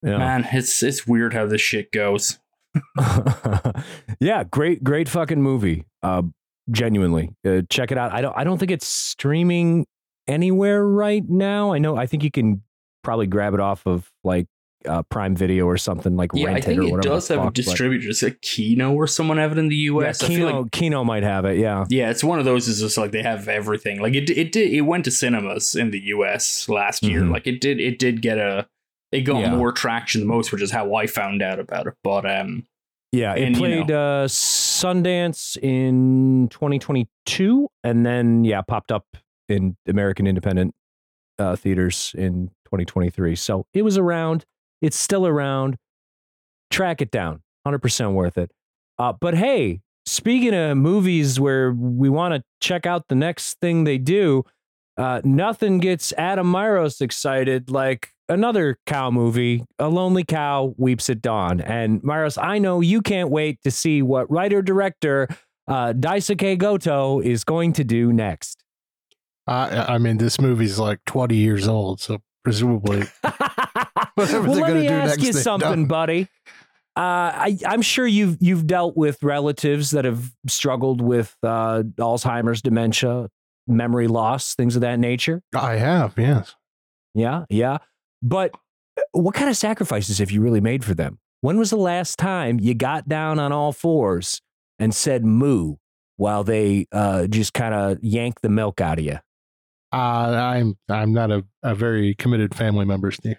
Yeah. 0.02 0.18
man, 0.18 0.48
it's 0.54 0.82
it's 0.82 1.06
weird 1.06 1.34
how 1.34 1.46
this 1.46 1.60
shit 1.60 1.92
goes. 1.92 2.40
yeah, 4.20 4.44
great, 4.46 4.84
great 4.84 5.10
fucking 5.10 5.42
movie. 5.42 5.86
Uh, 6.02 6.24
genuinely, 6.70 7.32
uh, 7.46 7.62
check 7.70 7.92
it 7.92 7.98
out. 7.98 8.14
I 8.14 8.22
don't, 8.22 8.38
I 8.38 8.44
don't 8.44 8.58
think 8.58 8.72
it's 8.72 8.88
streaming 8.88 9.86
anywhere 10.28 10.86
right 10.86 11.24
now. 11.28 11.74
I 11.74 11.80
know, 11.80 11.96
I 11.98 12.06
think 12.06 12.24
you 12.24 12.32
can 12.32 12.62
probably 13.04 13.28
grab 13.28 13.54
it 13.54 13.60
off 13.60 13.86
of 13.88 14.10
like 14.24 14.48
uh, 14.88 15.04
Prime 15.04 15.36
Video 15.36 15.66
or 15.66 15.78
something 15.78 16.16
like 16.16 16.32
Yeah, 16.34 16.54
I 16.54 16.62
think 16.62 16.82
it 16.84 17.02
does 17.02 17.28
the 17.28 17.36
have 17.36 17.42
a 17.42 17.46
fuck, 17.46 17.48
but- 17.50 17.54
distributor. 17.54 18.10
It's 18.10 18.24
like 18.24 18.42
Kino 18.42 18.94
or 18.94 19.06
someone 19.08 19.38
have 19.38 19.52
it 19.52 19.58
in 19.60 19.68
the 19.70 19.76
Yeah, 19.76 19.92
US. 19.94 20.24
I 20.24 20.28
feel 20.28 20.38
Kino, 20.48 20.62
like 20.64 20.72
Kino 20.72 21.04
might 21.04 21.24
have 21.24 21.46
it. 21.46 21.58
Yeah. 21.60 21.86
yeah, 21.90 22.10
it's 22.10 22.24
one 22.24 22.40
of 22.40 22.46
those. 22.46 22.68
Is 22.68 22.80
just 22.82 22.98
like 22.98 23.12
they 23.12 23.22
have 23.24 23.48
everything. 23.48 24.02
Like 24.02 24.16
it, 24.16 24.30
it 24.32 24.52
did. 24.52 24.72
It 24.74 24.82
went 24.82 25.06
to 25.06 25.12
cinemas 25.12 25.76
in 25.76 25.92
the 25.92 26.00
U.S. 26.06 26.68
last 26.68 27.04
year. 27.04 27.22
Mhm. 27.22 27.32
Like 27.32 27.46
it 27.46 27.62
did. 27.62 27.80
It 27.80 28.00
did 28.00 28.22
get 28.22 28.38
a. 28.40 28.68
It 29.12 29.22
got 29.22 29.42
Yeah. 29.42 29.56
more 29.56 29.72
traction 29.72 30.22
than 30.22 30.28
most, 30.30 30.52
which 30.52 30.62
is 30.62 30.72
how 30.72 30.96
I 30.96 31.06
found 31.06 31.42
out 31.42 31.60
about 31.60 31.86
it. 31.86 31.94
But 32.04 32.26
um, 32.26 32.64
Yeah, 33.12 33.36
it 33.36 33.44
And, 33.44 33.56
you 33.58 33.62
played 33.62 33.92
uh, 33.92 34.26
Sundance 34.30 35.58
in 35.58 36.48
2022, 36.50 37.68
and 37.84 38.06
then 38.06 38.46
yeah, 38.46 38.62
popped 38.62 38.92
up 38.92 39.06
in 39.52 39.78
American 39.88 40.28
independent 40.28 40.74
uh, 41.38 41.56
theaters 41.56 42.16
in 42.18 42.48
2023. 42.66 43.36
So 43.36 43.66
it 43.74 43.84
was 43.84 43.98
around. 43.98 44.46
It's 44.82 44.98
still 44.98 45.28
around. 45.28 45.78
Track 46.70 47.02
it 47.02 47.12
down. 47.12 47.42
100% 47.68 48.14
worth 48.14 48.38
it. 48.38 48.52
Uh, 48.98 49.14
but 49.14 49.36
hey, 49.36 49.82
speaking 50.06 50.54
of 50.54 50.78
movies 50.78 51.40
where 51.40 51.72
we 51.72 52.10
want 52.10 52.34
to 52.34 52.44
check 52.60 52.86
out 52.86 53.08
the 53.08 53.16
next 53.16 53.60
thing 53.60 53.84
they 53.84 53.98
do, 53.98 54.44
uh, 54.98 55.22
nothing 55.24 55.80
gets 55.80 56.14
Adam 56.14 56.52
Myros 56.52 57.02
excited 57.02 57.70
like 57.70 58.10
another 58.30 58.78
cow 58.86 59.12
movie, 59.12 59.64
A 59.80 59.90
Lonely 59.90 60.24
Cow 60.24 60.74
Weeps 60.78 61.10
at 61.10 61.22
Dawn. 61.22 61.62
And 61.62 62.02
Myros, 62.02 62.42
I 62.42 62.60
know 62.60 62.82
you 62.82 63.02
can't 63.02 63.30
wait 63.30 63.60
to 63.64 63.72
see 63.72 64.02
what 64.02 64.30
writer 64.32 64.62
director 64.62 65.28
uh, 65.68 65.94
Daisuke 65.94 66.58
Goto 66.58 67.20
is 67.20 67.44
going 67.44 67.74
to 67.74 67.84
do 67.84 68.12
next. 68.12 68.64
Uh, 69.48 69.86
I 69.88 69.98
mean, 69.98 70.18
this 70.18 70.40
movie's 70.40 70.80
like 70.80 71.00
20 71.06 71.36
years 71.36 71.68
old, 71.68 72.00
so 72.00 72.22
presumably. 72.44 73.04
Well, 74.18 74.44
let 74.44 74.74
me 74.74 74.88
ask 74.88 75.22
you 75.22 75.34
something, 75.34 75.70
done. 75.70 75.86
buddy. 75.86 76.28
Uh, 76.98 77.00
I, 77.34 77.58
I'm 77.66 77.82
sure 77.82 78.06
you've 78.06 78.38
you've 78.42 78.68
dealt 78.68 78.98
with 78.98 79.24
relatives 79.24 79.92
that 79.92 80.04
have 80.04 80.32
struggled 80.48 81.02
with 81.02 81.36
uh, 81.42 81.84
Alzheimer's, 81.98 82.62
dementia, 82.62 83.30
memory 83.68 84.08
loss, 84.08 84.54
things 84.56 84.76
of 84.76 84.82
that 84.82 85.00
nature. 85.00 85.42
I 85.56 85.78
have, 85.78 86.14
yes. 86.18 86.56
Yeah, 87.16 87.46
yeah. 87.50 87.78
But 88.22 88.54
uh, 88.98 89.02
what 89.14 89.34
kind 89.34 89.50
of 89.50 89.56
sacrifices 89.56 90.20
have 90.20 90.32
you 90.32 90.42
really 90.42 90.62
made 90.62 90.84
for 90.84 90.94
them? 90.94 91.20
When 91.40 91.58
was 91.58 91.70
the 91.70 91.78
last 91.78 92.20
time 92.20 92.60
you 92.60 92.74
got 92.74 93.08
down 93.08 93.40
on 93.40 93.52
all 93.52 93.72
fours 93.72 94.42
and 94.78 94.94
said 94.94 95.26
moo 95.26 95.76
while 96.18 96.44
they 96.44 96.88
uh, 96.92 97.28
just 97.28 97.54
kind 97.54 97.74
of 97.74 98.04
yank 98.04 98.42
the 98.42 98.50
milk 98.50 98.82
out 98.82 99.00
of 99.00 99.06
you? 99.06 99.20
Uh, 99.94 99.96
I'm 99.96 100.78
I'm 100.90 101.14
not 101.14 101.32
a, 101.32 101.44
a 101.64 101.76
very 101.76 102.16
committed 102.16 102.56
family 102.56 102.86
member, 102.86 103.12
Steve. 103.12 103.38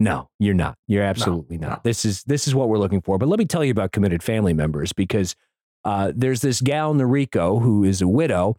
No, 0.00 0.28
you're 0.38 0.54
not. 0.54 0.76
You're 0.86 1.04
absolutely 1.04 1.56
no. 1.56 1.68
not. 1.68 1.84
This 1.84 2.04
is 2.04 2.24
this 2.24 2.46
is 2.46 2.54
what 2.54 2.68
we're 2.68 2.78
looking 2.78 3.00
for. 3.00 3.16
But 3.16 3.28
let 3.28 3.38
me 3.38 3.46
tell 3.46 3.64
you 3.64 3.70
about 3.70 3.92
committed 3.92 4.22
family 4.22 4.52
members 4.52 4.92
because 4.92 5.34
uh, 5.84 6.12
there's 6.14 6.40
this 6.40 6.60
gal 6.60 6.94
Noriko 6.94 7.62
who 7.62 7.84
is 7.84 8.02
a 8.02 8.08
widow, 8.08 8.56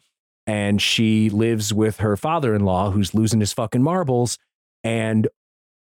and 0.48 0.82
she 0.82 1.30
lives 1.30 1.74
with 1.74 1.98
her 1.98 2.16
father-in-law 2.16 2.92
who's 2.92 3.14
losing 3.14 3.42
his 3.42 3.54
fucking 3.54 3.84
marbles 3.84 4.38
and 4.84 5.28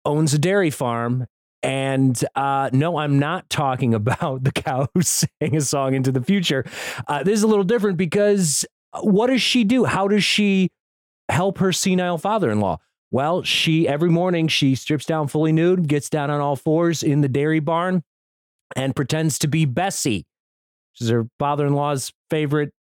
owns 0.04 0.34
a 0.34 0.39
dairy 0.39 0.72
farm. 0.72 1.28
And 1.62 2.22
uh, 2.36 2.70
no, 2.74 2.98
I'm 2.98 3.20
not 3.20 3.50
talking 3.50 3.94
about 3.96 4.44
the 4.44 4.52
cow 4.52 4.88
who 4.94 5.02
sang 5.04 5.56
a 5.56 5.62
song 5.62 5.94
into 5.94 6.12
the 6.12 6.22
future. 6.22 6.65
Uh, 7.08 7.24
this 7.24 7.36
is 7.38 7.44
a 7.44 7.48
little 7.48 7.63
different 7.63 7.98
because 7.98 8.65
uh, 8.94 9.02
what 9.02 9.28
does 9.28 9.41
she 9.41 9.63
do? 9.63 9.86
How 9.86 10.08
does 10.08 10.24
she 10.24 10.70
help 11.30 11.58
her 11.60 11.72
senile 11.72 12.18
father-in-law? 12.18 12.78
Well, 13.12 13.44
she 13.44 13.88
every 13.88 14.10
morning 14.10 14.48
she 14.48 14.76
strips 14.76 15.06
down 15.06 15.28
fully 15.28 15.52
nude, 15.52 15.88
gets 15.88 16.10
down 16.10 16.30
on 16.30 16.42
all 16.42 16.56
fours 16.56 17.04
in 17.04 17.22
the 17.22 17.30
dairy 17.30 17.60
barn, 17.60 18.04
and 18.76 18.96
pretends 18.96 19.40
to 19.40 19.48
be 19.48 19.66
Bessie. 19.66 20.26
She's 20.94 21.10
her 21.10 21.28
father-in-law's 21.40 22.12
favorite 22.30 22.74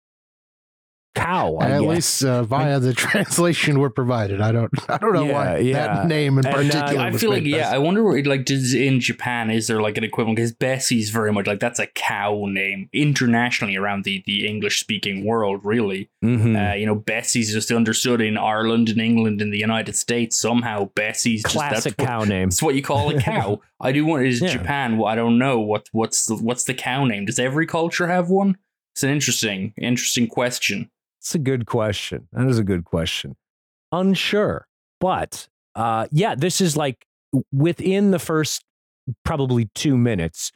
cow. 1.15 1.55
I 1.61 1.69
At 1.71 1.81
guess. 1.81 1.89
least 1.89 2.23
uh, 2.25 2.43
via 2.43 2.79
the 2.79 2.93
translation 3.05 3.79
we're 3.79 3.89
provided. 3.89 4.41
I 4.41 4.51
don't 4.51 4.71
I 4.89 4.97
don't 4.97 5.13
know 5.13 5.23
Yeah, 5.25 5.33
why 5.33 5.57
yeah. 5.59 5.73
that 5.95 6.07
name 6.07 6.37
in 6.39 6.45
And, 6.45 6.55
uh, 6.55 6.57
particular. 6.57 7.01
I 7.01 7.09
was 7.11 7.21
feel 7.21 7.29
like 7.29 7.43
made 7.43 7.51
yeah. 7.51 7.57
best. 7.59 7.73
I 7.73 7.77
wonder 7.77 8.03
where 8.03 8.23
like 8.23 8.45
does 8.45 8.73
in 8.73 8.99
Japan 8.99 9.49
is 9.51 9.67
there 9.67 9.81
like 9.81 9.97
an 9.97 10.03
equivalent 10.03 10.37
because 10.37 10.51
Bessie's 10.51 11.09
very 11.11 11.31
much 11.31 11.47
like 11.47 11.59
that's 11.59 11.79
a 11.79 11.87
cow 11.87 12.45
name 12.47 12.89
internationally 12.93 13.75
around 13.77 14.03
the 14.03 14.23
the 14.25 14.47
English 14.47 14.79
speaking 14.79 15.23
world 15.25 15.61
really. 15.63 16.09
Mhm. 16.23 16.71
Uh, 16.71 16.75
you 16.75 16.85
know, 16.85 16.95
Bessie's 16.95 17.51
just 17.53 17.71
understood 17.71 18.21
in 18.21 18.37
Ireland 18.37 18.89
and 18.89 18.99
England 18.99 19.41
and 19.41 19.53
the 19.53 19.57
United 19.59 19.95
States. 19.95 20.37
Somehow 20.37 20.89
Bessie's 20.95 21.43
just 21.43 21.53
classic 21.55 21.95
that's 21.95 21.97
what, 21.99 22.07
cow 22.07 22.23
name. 22.23 22.47
It's 22.49 22.61
what 22.61 22.75
you 22.75 22.81
call 22.81 23.15
a 23.15 23.19
cow. 23.21 23.61
I 23.79 23.91
do 23.91 24.05
want 24.05 24.25
is 24.25 24.41
Yeah. 24.41 24.49
Japan. 24.49 24.97
Well, 24.97 25.07
I 25.07 25.15
don't 25.15 25.37
know 25.37 25.59
what 25.59 25.89
what's 25.91 26.25
the, 26.27 26.35
what's 26.35 26.63
the 26.63 26.73
cow 26.73 27.05
name. 27.05 27.25
Does 27.25 27.39
every 27.39 27.65
culture 27.67 28.07
have 28.07 28.29
one? 28.29 28.57
It's 28.95 29.03
an 29.03 29.09
interesting 29.09 29.73
interesting 29.77 30.27
question. 30.27 30.89
It's 31.23 31.35
a 31.35 31.39
good 31.39 31.65
question. 31.65 32.27
That 32.33 32.47
is 32.47 32.59
a 32.59 32.65
good 32.65 32.83
question. 32.83 33.37
Unsure, 33.93 34.67
but 34.99 35.47
uh, 35.73 36.07
yeah, 36.11 36.35
this 36.35 36.59
is 36.59 36.75
like 36.75 37.05
within 37.53 38.11
the 38.11 38.19
first 38.19 38.65
probably 39.23 39.69
two 39.73 39.95
minutes, 39.95 40.51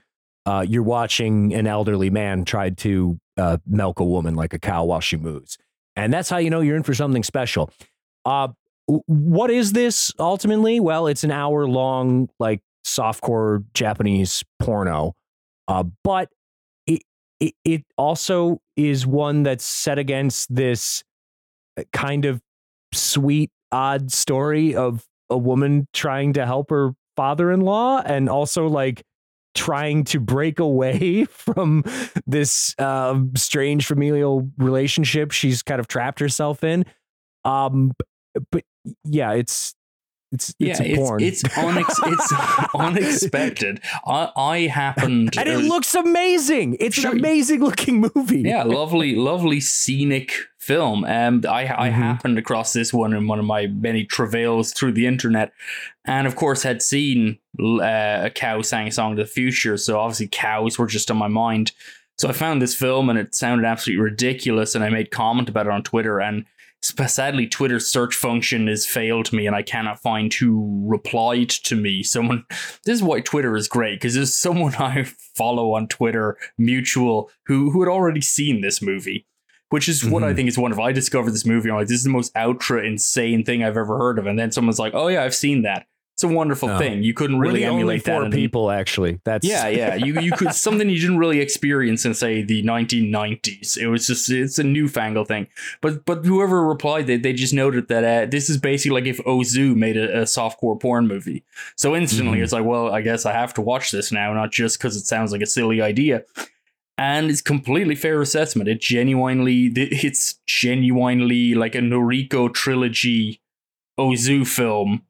uh, 0.46 0.66
you're 0.68 0.84
watching 0.84 1.54
an 1.54 1.68
elderly 1.68 2.10
man 2.10 2.44
try 2.44 2.70
to 2.72 3.18
uh, 3.38 3.58
milk 3.66 4.02
a 4.02 4.04
woman 4.04 4.36
like 4.36 4.54
a 4.54 4.60
cow 4.60 4.84
while 4.84 5.00
she 5.00 5.16
moves, 5.16 5.58
and 5.96 6.12
that's 6.12 6.30
how 6.30 6.38
you 6.38 6.50
know 6.50 6.60
you're 6.60 6.76
in 6.76 6.84
for 6.84 6.94
something 6.94 7.24
special. 7.24 7.72
Uh, 8.26 8.50
what 8.88 9.50
is 9.50 9.72
this 9.72 10.12
ultimately? 10.20 10.82
Well, 10.82 11.08
it's 11.08 11.24
an 11.24 11.32
hour 11.32 11.66
long 11.66 12.28
like 12.40 12.60
softcore 12.86 13.64
Japanese 13.74 14.44
porno, 14.60 15.16
uh, 15.70 15.84
but 16.04 16.30
it, 17.40 17.54
it 17.64 17.84
also 17.98 18.60
is 18.76 19.06
one 19.06 19.44
that's 19.44 19.66
set 19.66 19.98
against 20.00 20.54
this 20.54 21.04
uh, 21.78 21.84
kind 21.94 22.26
of 22.26 22.42
sweet 22.94 23.52
odd 23.72 24.12
story 24.12 24.76
of 24.76 25.06
a 25.30 25.38
woman 25.38 25.88
trying 25.94 26.34
to 26.34 26.46
help 26.46 26.70
her 26.70 26.92
father-in-law 27.16 28.02
and 28.06 28.30
also 28.30 28.68
like 28.68 29.04
trying 29.56 30.04
to 30.06 30.20
break 30.20 30.60
away 30.60 31.26
from 31.26 31.84
this 32.26 32.74
uh, 32.80 33.20
strange 33.36 33.86
familial 33.86 34.50
relationship 34.58 35.32
she's 35.32 35.64
kind 35.64 35.80
of 35.80 35.88
trapped 35.88 36.20
herself 36.20 36.64
in. 36.64 36.86
Um 37.46 37.92
but 38.52 38.64
yeah 39.04 39.32
it's 39.34 39.74
it's 40.60 40.80
it's 40.80 40.80
yeah, 40.80 41.16
it's 41.20 41.44
it's, 41.44 41.56
unex- 41.56 42.12
it's 42.14 42.34
unexpected. 42.76 43.82
I 44.06 44.30
I 44.36 44.58
happened 44.68 45.36
and 45.38 45.48
it 45.50 45.56
uh, 45.56 45.60
looks 45.60 45.96
amazing 45.96 46.78
it's 46.80 46.96
Sure. 46.96 47.12
an 47.12 47.20
amazing 47.20 47.62
looking 47.64 48.02
movie 48.16 48.42
yeah, 48.42 48.64
lovely, 48.64 49.16
lovely 49.16 49.60
scenic 49.60 50.34
film. 50.60 51.06
Um, 51.06 51.44
I 51.48 51.62
I 51.66 51.90
Mhm. 51.90 51.94
happened 51.94 52.38
across 52.38 52.74
this 52.74 52.94
one 52.94 53.14
in 53.14 53.28
one 53.28 53.40
of 53.40 53.46
my 53.46 53.68
many 53.68 54.04
travails 54.06 54.74
through 54.74 54.92
the 54.94 55.06
internet, 55.08 55.52
and 56.06 56.28
of 56.28 56.36
course 56.36 56.64
had 56.64 56.82
seen 56.82 57.38
uh, 57.60 58.22
a 58.26 58.32
cow 58.34 58.62
sang 58.62 58.88
a 58.88 58.92
song 58.92 59.16
to 59.16 59.24
the 59.24 59.28
future. 59.30 59.78
So 59.78 60.00
obviously 60.00 60.28
cows 60.28 60.78
were 60.78 60.88
just 60.88 61.10
on 61.12 61.18
my 61.18 61.28
mind. 61.30 61.72
So 62.20 62.28
I 62.28 62.32
found 62.32 62.62
this 62.62 62.76
film 62.76 63.10
and 63.10 63.18
it 63.20 63.36
sounded 63.36 63.66
absolutely 63.66 64.02
ridiculous, 64.04 64.76
and 64.76 64.84
I 64.84 64.90
made 64.90 65.12
comment 65.12 65.50
about 65.50 65.68
it 65.68 65.72
on 65.72 65.84
Twitter. 65.84 66.20
And 66.20 66.46
sadly, 66.82 67.48
Twitter's 67.48 67.88
search 67.88 68.16
function 68.16 68.68
has 68.68 68.86
failed 68.86 69.34
me, 69.34 69.48
and 69.48 69.56
I 69.56 69.62
cannot 69.62 70.00
find 70.02 70.34
who 70.34 70.84
replied 70.88 71.50
to 71.50 71.76
me. 71.76 72.04
Someone. 72.04 72.46
This 72.86 72.96
is 72.96 73.04
why 73.04 73.22
Twitter 73.22 73.56
is 73.56 73.68
great 73.68 73.96
because 74.00 74.14
there's 74.16 74.34
someone 74.36 74.76
I 74.80 75.04
follow 75.36 75.74
on 75.74 75.88
Twitter, 75.88 76.38
mutual, 76.58 77.30
who 77.46 77.72
who 77.72 77.82
had 77.82 77.90
already 77.90 78.22
seen 78.22 78.62
this 78.62 78.82
movie. 78.82 79.26
Which 79.70 79.90
is 79.90 80.06
what 80.06 80.24
I 80.24 80.32
Mhm. 80.32 80.36
think 80.38 80.48
is 80.50 80.58
wonderful. 80.58 80.86
I 80.86 80.94
discovered 80.94 81.32
this 81.32 81.46
movie. 81.46 81.70
I'm 81.70 81.76
like, 81.76 81.88
this 81.88 81.98
is 81.98 82.06
the 82.06 82.10
most 82.10 82.32
ultra 82.38 82.86
insane 82.86 83.44
thing 83.44 83.66
I've 83.66 83.76
ever 83.76 83.98
heard 83.98 84.18
of. 84.18 84.26
And 84.26 84.40
then 84.40 84.50
someone's 84.50 84.80
like, 84.80 84.94
oh 84.96 85.10
yeah, 85.10 85.24
I've 85.26 85.36
seen 85.36 85.64
that. 85.64 85.88
It's 86.18 86.24
a 86.24 86.28
wonderful 86.28 86.72
Oh. 86.72 86.80
thing. 86.80 87.04
You 87.04 87.14
couldn't 87.14 87.38
We're 87.38 87.44
really 87.46 87.60
the 87.60 87.68
only 87.68 87.82
emulate 87.82 88.04
that. 88.06 88.12
four 88.16 88.26
in 88.26 88.32
people 88.32 88.72
actually 88.72 89.20
that's 89.24 89.48
yeah, 89.48 89.68
yeah. 89.68 89.94
You 90.06 90.20
you 90.20 90.32
could 90.32 90.52
something 90.56 90.90
you 90.90 91.00
didn't 91.00 91.20
really 91.20 91.40
experience 91.42 92.06
in 92.06 92.16
say 92.16 92.42
the 92.42 92.64
1990s. 92.64 93.78
It 93.78 93.88
was 93.88 94.08
just 94.08 94.28
it's 94.32 94.58
a 94.58 94.64
newfangled 94.64 95.28
thing. 95.28 95.46
But 95.80 96.06
but 96.06 96.26
whoever 96.26 96.66
replied, 96.68 97.06
they 97.06 97.18
they 97.18 97.34
just 97.34 97.54
noted 97.54 97.88
that 97.90 98.04
uh, 98.04 98.26
this 98.30 98.50
is 98.50 98.58
basically 98.58 99.00
like 99.00 99.06
if 99.08 99.20
Ozu 99.26 99.76
made 99.76 99.96
a, 99.96 100.22
a 100.22 100.24
softcore 100.24 100.80
porn 100.80 101.08
movie. 101.08 101.44
So 101.76 101.96
instantly 101.96 102.40
Mhm. 102.40 102.44
it's 102.44 102.52
like, 102.54 102.66
well, 102.66 102.92
I 102.92 103.02
guess 103.02 103.26
I 103.28 103.34
have 103.34 103.54
to 103.54 103.62
watch 103.62 103.92
this 103.92 104.12
now, 104.12 104.34
not 104.34 104.52
just 104.52 104.80
because 104.80 104.96
it 104.96 105.06
sounds 105.06 105.32
like 105.32 105.42
a 105.42 105.46
silly 105.46 105.82
idea. 105.84 106.24
And 106.98 107.30
it's 107.30 107.44
completely 107.44 107.94
fair 107.94 108.22
assessment. 108.24 108.68
It 108.70 108.82
genuinely 108.82 109.68
it's 109.76 110.40
genuinely 110.48 111.54
like 111.54 111.76
a 111.76 111.80
Noriko 111.80 112.52
trilogy 112.52 113.40
Ozu 114.00 114.48
film 114.48 115.04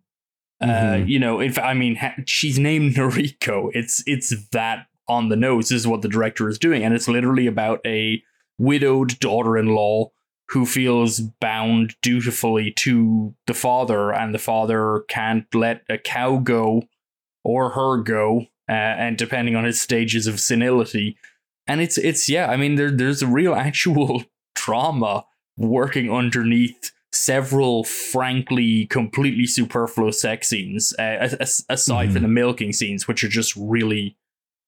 uh, 0.62 0.66
Mhm. 0.66 1.08
you 1.10 1.20
know, 1.20 1.40
if 1.40 1.58
I 1.60 1.74
mean, 1.74 1.96
ha- 1.96 2.16
she's 2.26 2.58
named 2.60 2.96
Noriko. 2.96 3.70
It's 3.74 4.04
it's 4.08 4.34
that 4.50 4.88
on 5.08 5.30
the 5.30 5.36
nose. 5.36 5.70
This 5.70 5.82
is 5.82 5.88
what 5.88 6.02
the 6.02 6.10
director 6.10 6.50
is 6.50 6.58
doing, 6.60 6.84
and 6.84 6.94
it's 6.94 7.08
literally 7.08 7.48
about 7.48 7.80
a 7.86 8.22
widowed 8.58 9.20
daughter-in-law 9.20 10.10
who 10.50 10.66
feels 10.66 11.20
bound 11.20 11.96
dutifully 12.02 12.72
to 12.72 13.36
the 13.48 13.54
father, 13.54 14.12
and 14.14 14.34
the 14.34 14.40
father 14.40 15.04
can't 15.10 15.46
let 15.54 15.82
a 15.90 15.98
cow 15.98 16.38
go, 16.38 16.84
or 17.44 17.72
her 17.72 17.98
go, 18.02 18.46
uh, 18.70 18.72
and 18.72 19.18
depending 19.18 19.56
on 19.56 19.64
his 19.66 19.80
stages 19.80 20.26
of 20.28 20.40
senility. 20.40 21.18
And 21.68 21.82
it's 21.82 21.98
it's 21.98 22.28
yeah, 22.30 22.48
I 22.50 22.58
mean 22.58 22.76
there 22.76 22.92
there's 22.92 23.22
a 23.22 23.28
real 23.28 23.54
actual 23.68 24.24
drama 24.56 25.26
working 25.58 26.12
underneath 26.12 26.92
several 27.12 27.84
frankly 27.84 28.86
completely 28.88 29.46
superfluous 29.46 30.22
sex 30.22 30.50
scenes 30.50 30.94
uh, 31.00 31.36
aside 31.70 32.06
mm-hmm. 32.06 32.14
from 32.14 32.22
the 32.22 32.28
milking 32.28 32.74
scenes 32.74 33.08
which 33.08 33.24
are 33.24 33.30
just 33.30 33.56
really 33.56 34.18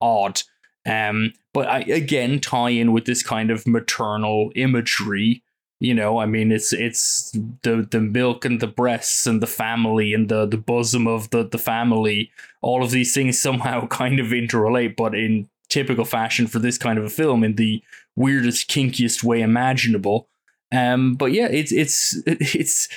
odd. 0.02 0.42
Um 0.86 1.34
but 1.54 1.68
I 1.68 1.80
again 1.80 2.40
tie 2.40 2.70
in 2.70 2.94
with 2.94 3.06
this 3.06 3.24
kind 3.24 3.52
of 3.52 3.68
maternal 3.68 4.52
imagery 4.56 5.44
you 5.80 5.94
know? 5.94 6.20
I 6.20 6.26
mean 6.26 6.52
it's 6.52 6.74
it's 6.74 7.32
the 7.64 7.88
the 7.90 8.02
milk 8.02 8.46
and 8.46 8.60
the 8.60 8.68
breasts 8.68 9.26
and 9.26 9.42
the 9.42 9.48
family 9.48 10.14
and 10.14 10.30
the 10.30 10.46
the 10.46 10.58
bosom 10.58 11.08
of 11.08 11.30
the 11.32 11.44
the 11.44 11.58
family. 11.58 12.32
All 12.62 12.84
of 12.84 12.92
these 12.92 13.14
things 13.14 13.42
somehow 13.42 13.88
kind 13.88 14.20
of 14.20 14.28
interrelate 14.28 14.96
but 14.96 15.16
in 15.16 15.50
typical 15.70 16.06
fashion 16.06 16.48
for 16.48 16.60
this 16.60 16.78
kind 16.78 16.98
of 16.98 17.06
a 17.06 17.10
film 17.10 17.44
in 17.44 17.56
the 17.56 17.84
weirdest 18.16 18.70
kinkiest 18.70 19.24
way 19.24 19.42
imaginable 19.42 20.28
um 20.72 21.16
but 21.16 21.32
yeah 21.32 21.48
it's 21.48 21.72
it's 21.72 22.22
it's 22.26 22.90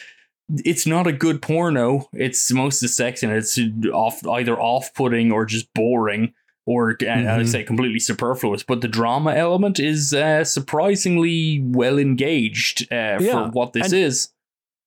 it's 0.65 0.87
not 0.87 1.07
a 1.07 1.13
good 1.13 1.41
porno 1.41 2.09
it's 2.13 2.53
most 2.53 2.83
of 2.83 2.89
the 2.89 2.93
sex 2.93 3.23
and 3.23 3.33
it's 3.33 3.59
off 3.93 4.27
either 4.27 4.61
off-putting 4.61 5.33
or 5.33 5.45
just 5.45 5.73
boring 5.75 6.33
or 6.67 6.95
mm-hmm. 6.97 7.41
I 7.41 7.45
say 7.45 7.65
completely 7.65 7.99
superfluous, 7.99 8.63
but 8.63 8.81
the 8.81 8.89
drama 8.89 9.35
element 9.35 9.81
is 9.81 10.15
uh, 10.15 10.45
surprisingly 10.45 11.61
well 11.61 11.99
engaged 11.99 12.85
uh, 12.93 13.19
yeah. 13.21 13.33
for 13.33 13.51
what 13.51 13.73
this 13.73 13.87
and 13.87 13.95
is. 13.95 14.29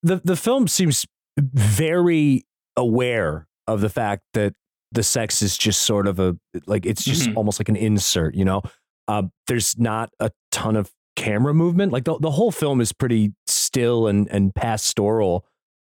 The 0.02 0.20
the 0.24 0.36
film 0.36 0.68
seems 0.68 1.06
very 1.38 2.46
aware 2.76 3.46
of 3.66 3.80
the 3.80 3.88
fact 3.88 4.22
that 4.34 4.54
the 4.92 5.02
sex 5.02 5.42
is 5.42 5.58
just 5.58 5.82
sort 5.82 6.06
of 6.06 6.18
a 6.18 6.36
like 6.66 6.86
it's 6.86 7.04
just 7.04 7.28
mm-hmm. 7.28 7.36
almost 7.36 7.60
like 7.60 7.68
an 7.68 7.76
insert, 7.76 8.34
you 8.34 8.44
know. 8.44 8.62
Uh, 9.08 9.22
there's 9.46 9.78
not 9.78 10.10
a 10.18 10.32
ton 10.50 10.76
of 10.76 10.90
camera 11.16 11.54
movement. 11.54 11.92
Like 11.92 12.04
the 12.04 12.18
the 12.18 12.30
whole 12.30 12.52
film 12.52 12.80
is 12.80 12.92
pretty 12.92 13.32
still 13.46 14.06
and 14.06 14.28
and 14.30 14.54
pastoral, 14.54 15.44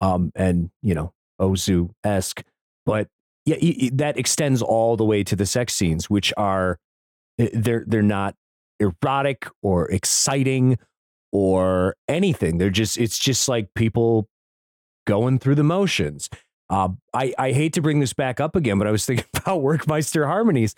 um, 0.00 0.30
and 0.34 0.70
you 0.82 0.94
know 0.94 1.12
Ozu 1.40 1.90
esque, 2.04 2.42
but 2.84 3.08
yeah, 3.44 3.90
that 3.94 4.18
extends 4.18 4.62
all 4.62 4.96
the 4.96 5.04
way 5.04 5.24
to 5.24 5.36
the 5.36 5.46
sex 5.46 5.74
scenes, 5.74 6.08
which 6.10 6.32
are 6.36 6.78
eh, 7.38 7.48
they're 7.52 7.84
they're 7.86 8.02
not 8.02 8.34
erotic 8.80 9.48
or 9.62 9.90
exciting 9.90 10.78
or 11.32 11.96
anything. 12.08 12.58
They're 12.58 12.70
just 12.70 12.98
it's 12.98 13.18
just 13.18 13.48
like 13.48 13.68
people 13.74 14.28
going 15.06 15.38
through 15.38 15.54
the 15.54 15.64
motions. 15.64 16.28
Uh, 16.68 16.88
I 17.14 17.32
I 17.38 17.52
hate 17.52 17.72
to 17.74 17.82
bring 17.82 18.00
this 18.00 18.12
back 18.12 18.40
up 18.40 18.56
again, 18.56 18.78
but 18.78 18.86
I 18.86 18.90
was 18.90 19.06
thinking 19.06 19.26
about 19.34 19.60
Werckmeister 19.60 20.26
harmonies, 20.26 20.74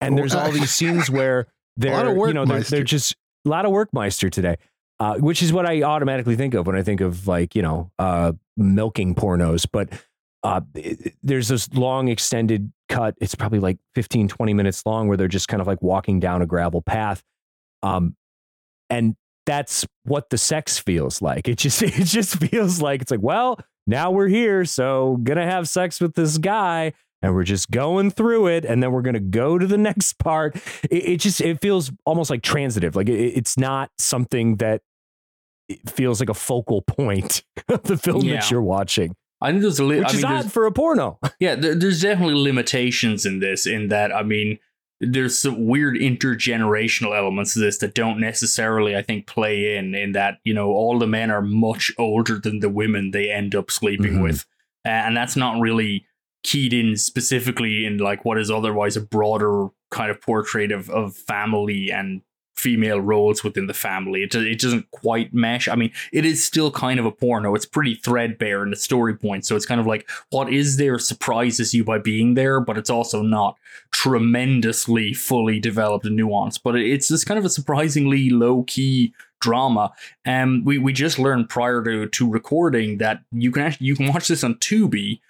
and 0.00 0.16
there's 0.16 0.34
all 0.34 0.50
these 0.50 0.70
scenes 0.74 1.10
where 1.10 1.48
they're 1.76 2.14
you 2.14 2.32
know 2.32 2.44
they're, 2.44 2.60
they're 2.60 2.84
just 2.84 3.16
a 3.44 3.48
lot 3.48 3.64
of 3.64 3.72
Werckmeister 3.72 4.30
today. 4.30 4.56
Uh, 5.00 5.16
which 5.16 5.42
is 5.42 5.52
what 5.52 5.66
I 5.66 5.82
automatically 5.82 6.36
think 6.36 6.54
of 6.54 6.64
when 6.68 6.76
I 6.76 6.84
think 6.84 7.00
of 7.00 7.26
like 7.26 7.56
you 7.56 7.62
know 7.62 7.90
uh, 7.98 8.32
milking 8.56 9.16
pornos, 9.16 9.66
but 9.70 9.88
uh, 10.44 10.60
there's 11.22 11.48
this 11.48 11.72
long 11.72 12.08
extended 12.08 12.72
cut. 12.88 13.14
It's 13.20 13.34
probably 13.34 13.60
like 13.60 13.78
15, 13.94 14.28
20 14.28 14.54
minutes 14.54 14.84
long 14.84 15.08
where 15.08 15.16
they're 15.16 15.28
just 15.28 15.48
kind 15.48 15.60
of 15.60 15.66
like 15.66 15.82
walking 15.82 16.20
down 16.20 16.42
a 16.42 16.46
gravel 16.46 16.82
path. 16.82 17.22
Um, 17.82 18.16
and 18.90 19.16
that's 19.46 19.86
what 20.04 20.30
the 20.30 20.38
sex 20.38 20.78
feels 20.78 21.22
like. 21.22 21.48
It 21.48 21.58
just, 21.58 21.82
it 21.82 22.04
just 22.04 22.36
feels 22.36 22.80
like 22.80 23.02
it's 23.02 23.10
like, 23.10 23.22
well, 23.22 23.58
now 23.86 24.10
we're 24.10 24.28
here. 24.28 24.64
So 24.64 25.18
gonna 25.22 25.46
have 25.46 25.68
sex 25.68 26.00
with 26.00 26.14
this 26.14 26.38
guy 26.38 26.92
and 27.22 27.34
we're 27.34 27.44
just 27.44 27.70
going 27.70 28.10
through 28.10 28.48
it. 28.48 28.64
And 28.64 28.82
then 28.82 28.92
we're 28.92 29.02
going 29.02 29.14
to 29.14 29.20
go 29.20 29.58
to 29.58 29.66
the 29.66 29.78
next 29.78 30.14
part. 30.18 30.56
It, 30.84 31.08
it, 31.08 31.16
just, 31.20 31.40
it 31.40 31.60
feels 31.60 31.92
almost 32.04 32.30
like 32.30 32.42
transitive. 32.42 32.96
Like 32.96 33.08
it, 33.08 33.18
it's 33.18 33.56
not 33.56 33.90
something 33.98 34.56
that 34.56 34.82
feels 35.88 36.20
like 36.20 36.28
a 36.28 36.34
focal 36.34 36.82
point 36.82 37.44
of 37.68 37.84
the 37.84 37.96
film 37.96 38.22
yeah. 38.22 38.34
that 38.34 38.50
you're 38.50 38.62
watching. 38.62 39.14
I 39.40 39.50
think 39.50 39.62
there's 39.62 39.80
a 39.80 39.84
li- 39.84 39.98
which 39.98 40.08
I 40.08 40.16
is 40.16 40.22
mean, 40.22 40.32
odd 40.32 40.52
for 40.52 40.66
a 40.66 40.72
porno. 40.72 41.18
yeah, 41.40 41.56
there, 41.56 41.74
there's 41.74 42.02
definitely 42.02 42.40
limitations 42.40 43.26
in 43.26 43.40
this. 43.40 43.66
In 43.66 43.88
that, 43.88 44.14
I 44.14 44.22
mean, 44.22 44.58
there's 45.00 45.36
some 45.36 45.66
weird 45.66 45.96
intergenerational 45.96 47.16
elements 47.16 47.54
to 47.54 47.58
this 47.58 47.78
that 47.78 47.94
don't 47.94 48.20
necessarily, 48.20 48.94
I 48.96 49.02
think, 49.02 49.26
play 49.26 49.76
in. 49.76 49.96
In 49.96 50.12
that, 50.12 50.38
you 50.44 50.54
know, 50.54 50.68
all 50.68 50.96
the 51.00 51.08
men 51.08 51.32
are 51.32 51.42
much 51.42 51.90
older 51.98 52.38
than 52.38 52.60
the 52.60 52.68
women 52.68 53.10
they 53.10 53.32
end 53.32 53.56
up 53.56 53.68
sleeping 53.72 54.12
mm-hmm. 54.12 54.22
with, 54.22 54.46
and 54.84 55.16
that's 55.16 55.34
not 55.34 55.60
really 55.60 56.06
keyed 56.42 56.72
in 56.72 56.96
specifically 56.96 57.84
in 57.84 57.98
like 57.98 58.24
what 58.24 58.38
is 58.38 58.50
otherwise 58.50 58.96
a 58.96 59.00
broader 59.00 59.68
kind 59.90 60.10
of 60.10 60.20
portrait 60.20 60.72
of 60.72 60.90
of 60.90 61.14
family 61.14 61.90
and 61.90 62.22
female 62.54 63.00
roles 63.00 63.42
within 63.42 63.66
the 63.66 63.74
family. 63.74 64.22
It, 64.22 64.34
it 64.36 64.60
doesn't 64.60 64.88
quite 64.92 65.34
mesh. 65.34 65.66
I 65.66 65.74
mean, 65.74 65.90
it 66.12 66.24
is 66.24 66.44
still 66.44 66.70
kind 66.70 67.00
of 67.00 67.06
a 67.06 67.10
porno. 67.10 67.56
It's 67.56 67.66
pretty 67.66 67.96
threadbare 67.96 68.62
in 68.62 68.70
the 68.70 68.76
story 68.76 69.16
point. 69.16 69.44
So 69.44 69.56
it's 69.56 69.66
kind 69.66 69.80
of 69.80 69.86
like 69.86 70.08
what 70.30 70.52
is 70.52 70.76
there 70.76 70.98
surprises 70.98 71.74
you 71.74 71.82
by 71.82 71.98
being 71.98 72.34
there, 72.34 72.60
but 72.60 72.78
it's 72.78 72.90
also 72.90 73.20
not 73.20 73.56
tremendously 73.90 75.12
fully 75.12 75.58
developed 75.58 76.06
and 76.06 76.18
nuanced. 76.18 76.60
But 76.62 76.76
it's 76.76 77.08
just 77.08 77.26
kind 77.26 77.38
of 77.38 77.44
a 77.44 77.50
surprisingly 77.50 78.30
low 78.30 78.62
key 78.62 79.12
drama. 79.40 79.92
And 80.24 80.58
um, 80.60 80.64
we, 80.64 80.78
we 80.78 80.92
just 80.92 81.18
learned 81.18 81.48
prior 81.48 81.82
to, 81.82 82.06
to 82.06 82.30
recording 82.30 82.98
that 82.98 83.22
you 83.32 83.50
can 83.50 83.62
actually 83.62 83.88
you 83.88 83.96
can 83.96 84.06
watch 84.06 84.28
this 84.28 84.44
on 84.44 84.54
Tubi. 84.56 85.20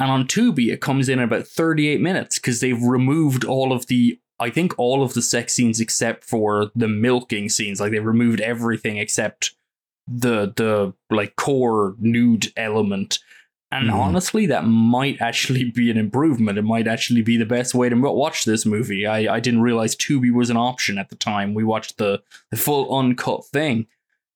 And 0.00 0.10
on 0.10 0.26
Tubi, 0.26 0.72
it 0.72 0.80
comes 0.80 1.10
in 1.10 1.18
about 1.18 1.46
38 1.46 2.00
minutes 2.00 2.38
because 2.38 2.60
they've 2.60 2.82
removed 2.82 3.44
all 3.44 3.72
of 3.72 3.86
the 3.86 4.18
I 4.40 4.48
think 4.48 4.76
all 4.78 5.02
of 5.02 5.12
the 5.12 5.20
sex 5.20 5.52
scenes 5.52 5.80
except 5.80 6.24
for 6.24 6.70
the 6.74 6.88
milking 6.88 7.50
scenes, 7.50 7.78
like 7.78 7.92
they 7.92 7.98
removed 7.98 8.40
everything 8.40 8.96
except 8.96 9.54
the 10.08 10.52
the 10.56 10.94
like 11.14 11.36
core 11.36 11.94
nude 11.98 12.50
element. 12.56 13.18
And 13.70 13.90
mm. 13.90 13.94
honestly, 13.94 14.46
that 14.46 14.64
might 14.64 15.20
actually 15.20 15.70
be 15.70 15.90
an 15.90 15.98
improvement. 15.98 16.58
It 16.58 16.62
might 16.62 16.88
actually 16.88 17.22
be 17.22 17.36
the 17.36 17.44
best 17.44 17.74
way 17.74 17.90
to 17.90 17.94
watch 17.94 18.44
this 18.44 18.66
movie. 18.66 19.06
I, 19.06 19.34
I 19.34 19.38
didn't 19.38 19.60
realize 19.60 19.94
Tubi 19.94 20.32
was 20.32 20.50
an 20.50 20.56
option 20.56 20.98
at 20.98 21.10
the 21.10 21.16
time. 21.16 21.54
We 21.54 21.62
watched 21.62 21.98
the, 21.98 22.22
the 22.50 22.56
full 22.56 22.92
uncut 22.98 23.44
thing. 23.46 23.86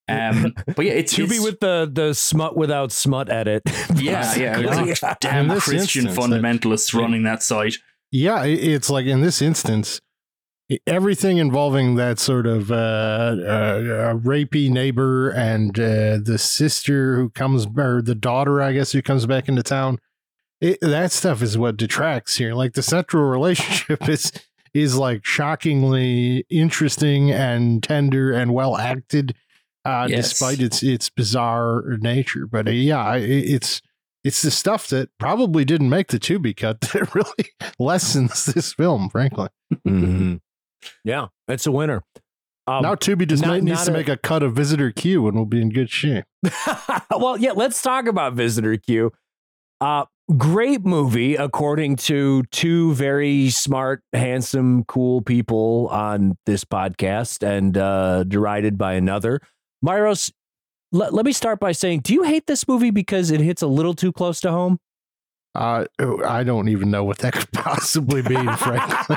Um, 0.09 0.55
but 0.77 0.85
yeah, 0.85 0.93
it's 0.93 1.15
Tubi 1.17 1.43
with 1.43 1.61
the 1.61 1.91
the 1.91 2.15
smut 2.15 2.57
without 2.57 2.93
smut 2.93 3.31
edit. 3.31 3.63
yeah, 3.97 4.35
yeah, 4.35 4.95
damn 5.21 5.49
Christian 5.59 6.07
instance, 6.07 6.17
fundamentalists 6.17 6.93
that, 6.93 6.99
running 6.99 7.23
that 7.25 7.43
site. 7.43 7.77
Yeah, 8.11 8.45
it's 8.45 8.91
like 8.91 9.07
in 9.07 9.23
this 9.23 9.43
instance, 9.43 10.01
everything 10.87 11.39
involving 11.39 11.97
that 11.97 12.19
sort 12.19 12.47
of 12.47 12.71
uh, 12.71 12.75
uh, 12.75 14.15
rapey 14.15 14.71
neighbor 14.71 15.31
and 15.31 15.79
uh, 15.79 16.19
the 16.23 16.39
sister 16.39 17.17
who 17.17 17.31
comes, 17.31 17.67
or 17.77 18.01
the 18.03 18.15
daughter, 18.15 18.63
I 18.63 18.73
guess, 18.73 18.93
who 18.93 19.03
comes 19.03 19.27
back 19.27 19.49
into 19.49 19.63
town. 19.63 19.99
It, 20.61 20.79
that 20.81 21.13
stuff 21.13 21.43
is 21.43 21.59
what 21.59 21.77
detracts 21.77 22.37
here. 22.37 22.55
Like 22.55 22.75
the 22.75 22.83
central 22.83 23.25
relationship 23.31 24.09
is 24.09 24.33
is 24.73 24.97
like 24.97 25.25
shockingly 25.25 26.45
interesting 26.51 27.31
and 27.31 27.83
tender 27.83 28.33
and 28.33 28.53
well 28.53 28.77
acted, 28.77 29.35
uh, 29.85 30.07
yes. 30.09 30.31
despite 30.31 30.61
its 30.61 30.83
its 30.83 31.11
bizarre 31.11 31.97
nature. 32.01 32.47
But 32.47 32.69
uh, 32.69 32.73
yeah, 32.73 33.15
it, 33.17 33.31
it's 33.31 33.83
it's 34.25 34.43
the 34.43 34.51
stuff 34.51 34.89
that 34.89 35.11
probably 35.19 35.65
didn't 35.65 35.91
make 35.91 36.09
the 36.09 36.19
Tubi 36.19 36.57
cut 36.57 36.81
that 36.93 37.15
really 37.15 37.51
lessens 37.79 38.47
this 38.47 38.73
film, 38.73 39.11
frankly. 39.11 39.49
Mm-hmm. 39.87 40.37
Yeah, 41.05 41.29
it's 41.49 41.67
a 41.67 41.73
winner. 41.73 42.03
Um, 42.67 42.83
now 42.83 42.95
Tubi 42.95 43.29
just 43.29 43.45
not, 43.45 43.63
needs 43.63 43.85
to 43.85 43.91
a, 43.91 43.95
make 43.95 44.09
a 44.09 44.17
cut 44.17 44.43
of 44.43 44.55
Visitor 44.55 44.91
Q 44.91 45.27
and 45.27 45.37
we'll 45.37 45.45
be 45.45 45.61
in 45.61 45.69
good 45.69 45.91
shape. 45.91 46.25
well, 47.11 47.37
yeah, 47.37 47.53
let's 47.53 47.83
talk 47.83 48.07
about 48.07 48.33
Visitor 48.33 48.79
Q. 48.79 49.13
Uh, 49.83 50.07
great 50.39 50.83
movie, 50.83 51.35
according 51.35 51.97
to 51.97 52.43
two 52.45 52.95
very 52.95 53.51
smart, 53.51 54.03
handsome, 54.15 54.85
cool 54.85 55.21
people 55.21 55.89
on 55.91 56.39
this 56.47 56.65
podcast 56.65 57.47
and 57.47 57.77
uh, 57.77 58.25
derided 58.25 58.79
by 58.79 58.95
another. 58.95 59.41
Myros, 59.85 60.33
let, 60.93 61.13
let 61.13 61.27
me 61.27 61.33
start 61.33 61.61
by 61.61 61.73
saying, 61.73 62.01
do 62.01 62.15
you 62.15 62.23
hate 62.23 62.47
this 62.47 62.67
movie 62.67 62.91
because 62.91 63.31
it 63.31 63.41
hits 63.41 63.63
a 63.63 63.67
little 63.67 63.95
too 63.95 64.13
close 64.13 64.41
to 64.41 64.51
home? 64.51 64.79
Uh, 65.55 65.85
I 66.27 66.43
don't 66.43 66.69
even 66.69 66.91
know 66.91 67.05
what 67.05 67.19
that 67.19 67.35
could 67.35 67.53
possibly 67.53 68.23
mean, 68.23 68.57
frankly. 68.57 69.17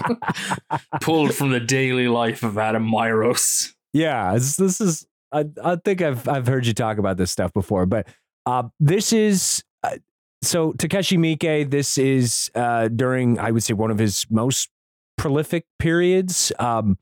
Pulled 1.00 1.34
from 1.34 1.50
the 1.50 1.60
daily 1.60 2.08
life 2.08 2.42
of 2.42 2.58
Adam 2.58 2.88
Myros. 2.88 3.74
Yeah, 3.92 4.32
this 4.32 4.80
is. 4.80 5.06
I, 5.32 5.46
I 5.62 5.76
think 5.76 6.02
I've 6.02 6.28
I've 6.28 6.46
heard 6.46 6.66
you 6.66 6.72
talk 6.72 6.98
about 6.98 7.16
this 7.16 7.30
stuff 7.30 7.52
before, 7.52 7.86
but 7.86 8.08
uh, 8.44 8.64
this 8.80 9.12
is 9.12 9.62
uh, 9.82 9.96
so 10.42 10.72
Takashi 10.72 11.16
Miike. 11.16 11.70
This 11.70 11.96
is 11.96 12.50
uh, 12.54 12.88
during 12.88 13.38
I 13.38 13.52
would 13.52 13.62
say 13.62 13.74
one 13.74 13.90
of 13.90 13.98
his 13.98 14.26
most 14.30 14.68
prolific 15.16 15.64
periods, 15.78 16.52
um, 16.58 16.98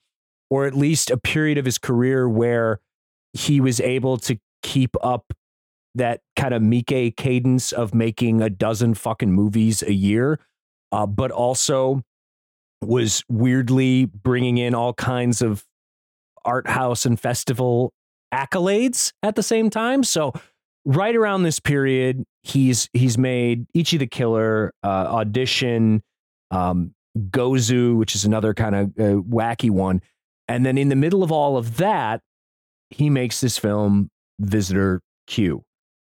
or 0.55 0.67
at 0.67 0.77
least 0.77 1.11
a 1.11 1.17
period 1.17 1.59
of 1.59 1.65
his 1.65 1.79
career 1.79 2.29
where 2.29 2.79
he 3.33 3.61
was 3.61 3.81
able 3.81 4.17
to 4.17 4.39
keep 4.63 4.95
up 5.03 5.33
that 5.97 6.21
kind 6.37 6.55
of 6.55 6.63
Miike 6.63 7.17
cadence 7.17 7.73
of 7.73 7.93
making 7.93 8.41
a 8.41 8.49
dozen 8.49 8.95
fucking 8.95 9.33
movies 9.33 9.83
a 9.83 9.93
year, 9.93 10.39
uh, 10.93 11.07
but 11.07 11.33
also 11.33 12.03
was 12.81 13.25
weirdly 13.29 14.05
bringing 14.05 14.59
in 14.59 14.77
all 14.77 14.95
kinds 14.95 15.43
of 15.43 15.65
art 16.45 16.69
house 16.69 17.05
and 17.05 17.19
festival 17.19 17.93
accolades 18.33 19.13
at 19.25 19.35
the 19.35 19.43
same 19.43 19.71
time. 19.71 20.05
So 20.05 20.35
right 20.85 21.17
around 21.17 21.43
this 21.43 21.59
period, 21.59 22.23
he's 22.45 22.89
he's 22.93 23.19
made 23.19 23.67
Ichi 23.75 23.97
the 23.97 24.07
Killer, 24.07 24.73
uh, 24.85 24.87
Audition, 24.87 26.01
um, 26.53 26.95
Gozu, 27.19 27.97
which 27.97 28.15
is 28.15 28.25
another 28.25 28.55
kind 28.55 28.77
of 28.77 28.87
uh, 28.91 29.21
wacky 29.21 29.69
one, 29.69 30.01
and 30.49 30.65
then 30.65 30.79
in 30.79 30.89
the 30.89 30.97
middle 30.97 31.23
of 31.23 31.33
all 31.33 31.57
of 31.57 31.77
that, 31.79 32.21
he 32.91 33.11
makes 33.11 33.41
this 33.41 33.59
film 33.59 34.09
Visitor 34.39 35.01
Q, 35.27 35.63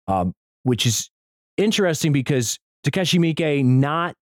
um, 0.08 0.32
which 0.62 0.86
is 0.86 1.10
interesting 1.56 2.12
because 2.12 2.58
Takashi 2.84 3.18
Miike 3.18 3.64
not 3.64 4.14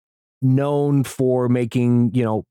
known 0.42 1.04
for 1.04 1.48
making 1.48 2.14
you 2.14 2.24
know 2.24 2.44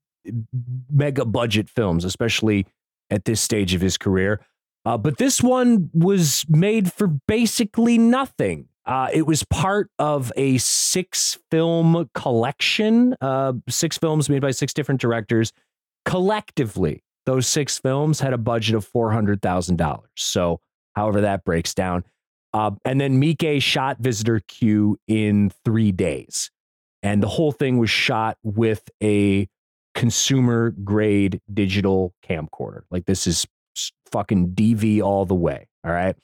mega 0.92 1.24
budget 1.24 1.68
films, 1.68 2.04
especially 2.04 2.66
at 3.10 3.24
this 3.24 3.40
stage 3.40 3.74
of 3.74 3.80
his 3.80 3.98
career. 3.98 4.40
Uh, 4.84 4.96
but 4.96 5.18
this 5.18 5.42
one 5.42 5.90
was 5.92 6.44
made 6.48 6.92
for 6.92 7.06
basically 7.06 7.98
nothing. 7.98 8.66
Uh, 8.86 9.08
it 9.12 9.26
was 9.26 9.44
part 9.44 9.90
of 9.98 10.32
a 10.36 10.56
six 10.58 11.38
film 11.50 12.08
collection, 12.14 13.14
uh, 13.20 13.52
six 13.68 13.98
films 13.98 14.28
made 14.30 14.40
by 14.40 14.50
six 14.50 14.72
different 14.72 15.00
directors. 15.00 15.52
Collectively, 16.06 17.02
those 17.26 17.46
six 17.46 17.78
films 17.78 18.20
had 18.20 18.32
a 18.32 18.38
budget 18.38 18.74
of 18.74 18.90
$400,000. 18.90 20.00
So, 20.16 20.60
however 20.94 21.20
that 21.20 21.44
breaks 21.44 21.74
down. 21.74 22.04
Uh, 22.52 22.72
and 22.84 23.00
then 23.00 23.20
Miike 23.20 23.62
shot 23.62 23.98
Visitor 24.00 24.40
Q 24.40 24.98
in 25.06 25.52
three 25.64 25.92
days. 25.92 26.50
And 27.02 27.22
the 27.22 27.28
whole 27.28 27.52
thing 27.52 27.78
was 27.78 27.90
shot 27.90 28.36
with 28.42 28.88
a 29.02 29.48
consumer 29.94 30.70
grade 30.70 31.40
digital 31.52 32.14
camcorder. 32.28 32.82
Like 32.90 33.06
this 33.06 33.26
is 33.26 33.46
fucking 34.10 34.50
DV 34.50 35.02
all 35.02 35.24
the 35.24 35.34
way. 35.34 35.68
All 35.84 35.92
right. 35.92 36.16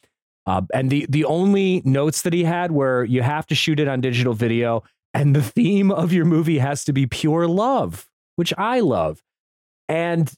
Uh, 0.47 0.63
and 0.73 0.91
the 0.91 1.07
the 1.09 1.25
only 1.25 1.83
notes 1.85 2.23
that 2.23 2.33
he 2.33 2.45
had 2.45 2.71
were 2.71 3.05
you 3.05 3.23
have 3.23 3.47
to 3.47 3.55
shoot 3.55 3.81
it 3.81 3.89
on 3.89 4.01
digital 4.01 4.33
video, 4.33 4.85
and 5.13 5.35
the 5.35 5.43
theme 5.43 5.91
of 5.91 6.13
your 6.13 6.25
movie 6.25 6.59
has 6.59 6.85
to 6.85 6.93
be 6.93 7.07
pure 7.07 7.49
love, 7.49 8.07
which 8.37 8.55
I 8.57 8.81
love. 8.81 9.21
And 9.89 10.33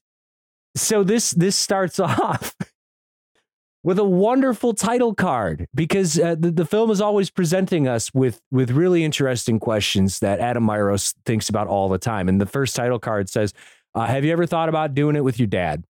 so 0.81 1.03
this 1.03 1.33
this 1.33 1.57
starts 1.57 1.99
off 2.01 2.55
with 3.83 3.99
a 3.99 4.05
wonderful 4.05 4.75
title 4.75 5.15
card 5.15 5.67
because 5.75 6.19
uh, 6.19 6.35
the, 6.39 6.51
the 6.51 6.67
film 6.67 6.91
is 6.91 7.01
always 7.01 7.31
presenting 7.31 7.87
us 7.87 8.13
with 8.13 8.41
with 8.51 8.71
really 8.71 9.05
interesting 9.05 9.59
questions 9.59 10.19
that 10.21 10.41
Adam 10.41 10.67
Myros 10.67 11.15
thinks 11.25 11.49
about 11.49 11.69
all 11.69 11.89
the 11.89 11.99
time. 11.99 12.29
And 12.29 12.41
the 12.41 12.47
first 12.47 12.75
title 12.75 12.99
card 12.99 13.29
says, 13.29 13.53
uh, 13.95 14.07
"Have 14.07 14.25
you 14.25 14.33
ever 14.33 14.47
thought 14.47 14.69
about 14.69 14.95
doing 14.95 15.17
it 15.17 15.25
with 15.25 15.39
your 15.39 15.47
dad?" 15.47 15.85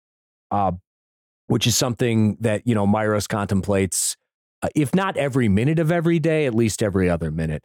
Uh, 0.51 0.73
which 1.47 1.67
is 1.67 1.77
something 1.77 2.37
that 2.39 2.65
you 2.65 2.75
know 2.75 2.87
Myros 2.87 3.27
contemplates, 3.27 4.17
uh, 4.61 4.69
if 4.75 4.93
not 4.95 5.15
every 5.15 5.47
minute 5.47 5.79
of 5.79 5.91
every 5.91 6.19
day, 6.19 6.45
at 6.45 6.55
least 6.55 6.81
every 6.81 7.09
other 7.09 7.31
minute, 7.31 7.63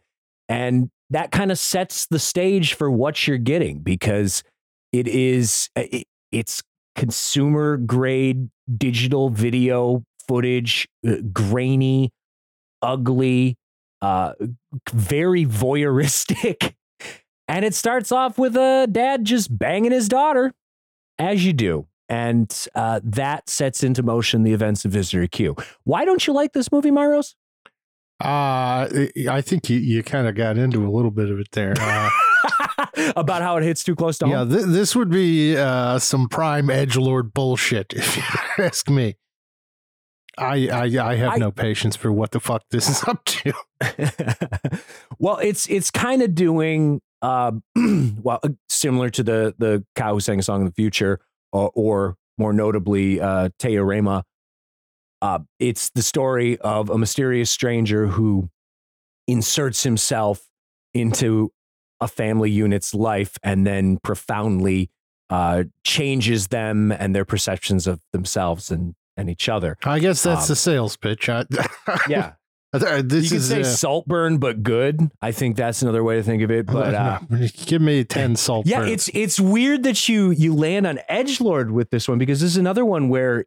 and 0.48 0.90
that 1.08 1.32
kind 1.32 1.50
of 1.50 1.58
sets 1.58 2.06
the 2.06 2.18
stage 2.18 2.74
for 2.74 2.90
what 2.90 3.26
you're 3.26 3.38
getting 3.38 3.80
because 3.80 4.44
it 4.92 5.08
is 5.08 5.70
uh, 5.76 5.84
it, 5.90 6.06
it's 6.30 6.62
consumer 6.96 7.76
grade 7.76 8.50
digital 8.76 9.30
video 9.30 10.04
footage, 10.28 10.88
uh, 11.06 11.16
grainy, 11.32 12.10
ugly, 12.82 13.56
uh, 14.02 14.32
very 14.92 15.44
voyeuristic. 15.44 16.74
And 17.48 17.64
it 17.64 17.74
starts 17.74 18.12
off 18.12 18.38
with 18.38 18.54
a 18.54 18.86
dad 18.88 19.24
just 19.24 19.58
banging 19.58 19.90
his 19.90 20.08
daughter, 20.08 20.52
as 21.18 21.44
you 21.44 21.52
do. 21.52 21.88
And 22.08 22.48
uh, 22.76 23.00
that 23.02 23.48
sets 23.48 23.82
into 23.82 24.04
motion 24.04 24.44
the 24.44 24.52
events 24.52 24.84
of 24.84 24.92
Visitor 24.92 25.26
Q. 25.26 25.56
Why 25.82 26.04
don't 26.04 26.24
you 26.28 26.32
like 26.32 26.52
this 26.52 26.70
movie, 26.70 26.92
Myros? 26.92 27.34
Uh, 28.20 28.86
I 29.28 29.40
think 29.40 29.68
you, 29.68 29.80
you 29.80 30.04
kind 30.04 30.28
of 30.28 30.36
got 30.36 30.58
into 30.58 30.86
a 30.86 30.90
little 30.90 31.10
bit 31.10 31.28
of 31.28 31.40
it 31.40 31.48
there. 31.50 31.74
Uh, 31.76 32.10
About 33.16 33.42
how 33.42 33.56
it 33.56 33.62
hits 33.62 33.84
too 33.84 33.94
close 33.94 34.18
to 34.18 34.28
yeah, 34.28 34.38
home? 34.38 34.50
th- 34.50 34.66
this 34.66 34.96
would 34.96 35.10
be 35.10 35.56
uh, 35.56 35.98
some 35.98 36.28
prime 36.28 36.70
edge 36.70 36.96
lord 36.96 37.32
bullshit, 37.32 37.92
if 37.96 38.16
you 38.16 38.22
ask 38.64 38.88
me. 38.88 39.16
I 40.38 40.68
I, 40.68 41.10
I 41.10 41.14
have 41.16 41.32
I- 41.34 41.36
no 41.36 41.50
patience 41.50 41.96
for 41.96 42.10
what 42.12 42.30
the 42.30 42.40
fuck 42.40 42.62
this 42.70 42.88
is 42.88 43.02
up 43.04 43.24
to. 43.24 43.52
well, 45.18 45.38
it's 45.38 45.68
it's 45.68 45.90
kind 45.90 46.22
of 46.22 46.34
doing 46.34 47.00
uh, 47.22 47.52
well 47.74 48.40
similar 48.68 49.10
to 49.10 49.22
the 49.22 49.54
the 49.58 49.84
cow 49.94 50.14
who 50.14 50.20
sang 50.20 50.38
a 50.38 50.42
song 50.42 50.60
in 50.60 50.66
the 50.66 50.72
future, 50.72 51.20
or, 51.52 51.70
or 51.74 52.16
more 52.38 52.52
notably, 52.52 53.20
uh, 53.20 53.50
Teorema. 53.58 54.22
Uh, 55.22 55.40
it's 55.58 55.90
the 55.90 56.02
story 56.02 56.56
of 56.58 56.88
a 56.88 56.96
mysterious 56.96 57.50
stranger 57.50 58.06
who 58.06 58.48
inserts 59.28 59.82
himself 59.82 60.48
into 60.94 61.52
a 62.00 62.08
family 62.08 62.50
unit's 62.50 62.94
life 62.94 63.36
and 63.42 63.66
then 63.66 63.98
profoundly 63.98 64.90
uh, 65.28 65.64
changes 65.84 66.48
them 66.48 66.90
and 66.92 67.14
their 67.14 67.24
perceptions 67.24 67.86
of 67.86 68.00
themselves 68.12 68.70
and 68.70 68.94
and 69.16 69.28
each 69.28 69.48
other. 69.48 69.76
I 69.84 69.98
guess 69.98 70.22
that's 70.22 70.42
Um, 70.42 70.48
the 70.48 70.56
sales 70.56 70.96
pitch. 70.96 71.28
I, 71.28 71.44
Yeah, 72.08 72.32
this 72.72 73.24
you 73.24 73.30
could 73.30 73.36
is 73.38 73.48
say 73.48 73.60
uh, 73.60 73.64
saltburn, 73.64 74.38
but 74.38 74.62
good. 74.62 75.10
I 75.20 75.32
think 75.32 75.56
that's 75.56 75.82
another 75.82 76.02
way 76.04 76.16
to 76.16 76.22
think 76.22 76.42
of 76.42 76.50
it. 76.50 76.66
But 76.72 76.94
uh, 76.94 77.18
give 77.66 77.82
me 77.82 78.04
ten 78.04 78.36
salt. 78.36 78.66
yeah, 78.66 78.84
it's 78.84 79.08
it's 79.12 79.38
weird 79.38 79.82
that 79.82 80.08
you 80.08 80.30
you 80.30 80.54
land 80.54 80.86
on 80.86 81.00
edge 81.08 81.40
lord 81.40 81.70
with 81.72 81.90
this 81.90 82.08
one 82.08 82.18
because 82.18 82.40
this 82.40 82.52
is 82.52 82.56
another 82.56 82.84
one 82.84 83.08
where 83.08 83.44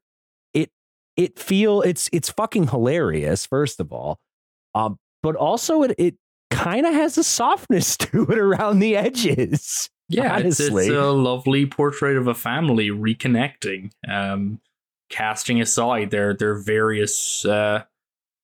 it 0.54 0.70
it 1.18 1.40
feel 1.40 1.82
it's 1.82 2.10
it's 2.14 2.30
fucking 2.30 2.68
hilarious. 2.68 3.46
First 3.46 3.80
of 3.80 3.92
all, 3.92 4.20
um, 4.76 5.00
but 5.24 5.36
also 5.36 5.84
it 5.84 5.96
it 5.98 6.16
kind 6.54 6.86
of 6.86 6.94
has 6.94 7.18
a 7.18 7.24
softness 7.24 7.98
to 7.98 8.24
it 8.24 8.38
around 8.38 8.80
the 8.80 8.96
edges. 8.96 9.90
Yeah, 10.10 10.38
it's, 10.38 10.60
it's 10.60 10.90
a 10.90 11.12
lovely 11.12 11.66
portrait 11.66 12.18
of 12.18 12.28
a 12.28 12.34
family 12.36 12.90
reconnecting, 12.90 13.92
um, 14.08 14.60
casting 15.10 15.62
aside 15.62 16.12
their 16.12 16.36
their 16.36 16.56
various 16.56 17.46
uh, 17.46 17.84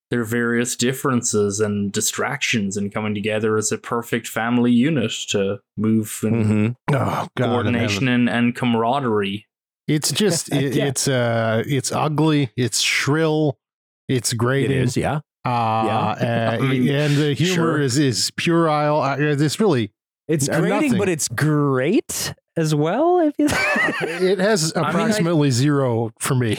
their 0.09 0.23
various 0.23 0.75
differences 0.75 1.59
and 1.59 1.91
distractions, 1.91 2.75
and 2.77 2.91
coming 2.93 3.13
together 3.13 3.57
as 3.57 3.71
a 3.71 3.77
perfect 3.77 4.27
family 4.27 4.71
unit 4.71 5.11
to 5.29 5.59
move 5.77 6.19
in 6.23 6.31
Mhm. 6.33 6.75
oh 6.93 7.27
god, 7.35 7.51
coordination 7.51 8.07
heaven. 8.07 8.27
and, 8.27 8.29
and 8.29 8.55
camaraderie. 8.55 9.45
It's 9.87 10.11
just 10.11 10.51
it, 10.53 10.73
Yeah. 10.75 10.85
it's 10.85 11.07
uh 11.07 11.63
it's 11.67 11.91
ugly. 11.91 12.51
It's 12.55 12.79
shrill. 12.79 13.59
It's 14.07 14.33
great. 14.33 14.71
It 14.71 14.77
is, 14.77 14.97
yeah. 14.97 15.19
Uh, 15.45 15.49
Yeah. 15.49 16.49
uh, 16.51 16.57
I 16.61 16.67
mean, 16.67 16.89
and 16.89 17.15
the 17.17 17.33
humor 17.33 17.53
sure. 17.55 17.81
is 17.81 17.97
is 17.97 18.31
puerile. 18.31 19.01
Uh, 19.01 19.15
this 19.35 19.59
really 19.59 19.91
It's 20.27 20.47
Uh, 20.49 20.59
grating, 20.59 20.69
nothing. 20.91 20.97
but 20.99 21.09
it's 21.09 21.27
great 21.27 22.33
as 22.57 22.75
well. 22.75 23.19
If 23.19 23.35
you 23.39 23.45
it 24.29 24.37
has 24.39 24.73
I- 24.75 24.89
approximately 24.89 25.49
zero 25.51 26.11
for 26.19 26.35
me. 26.35 26.57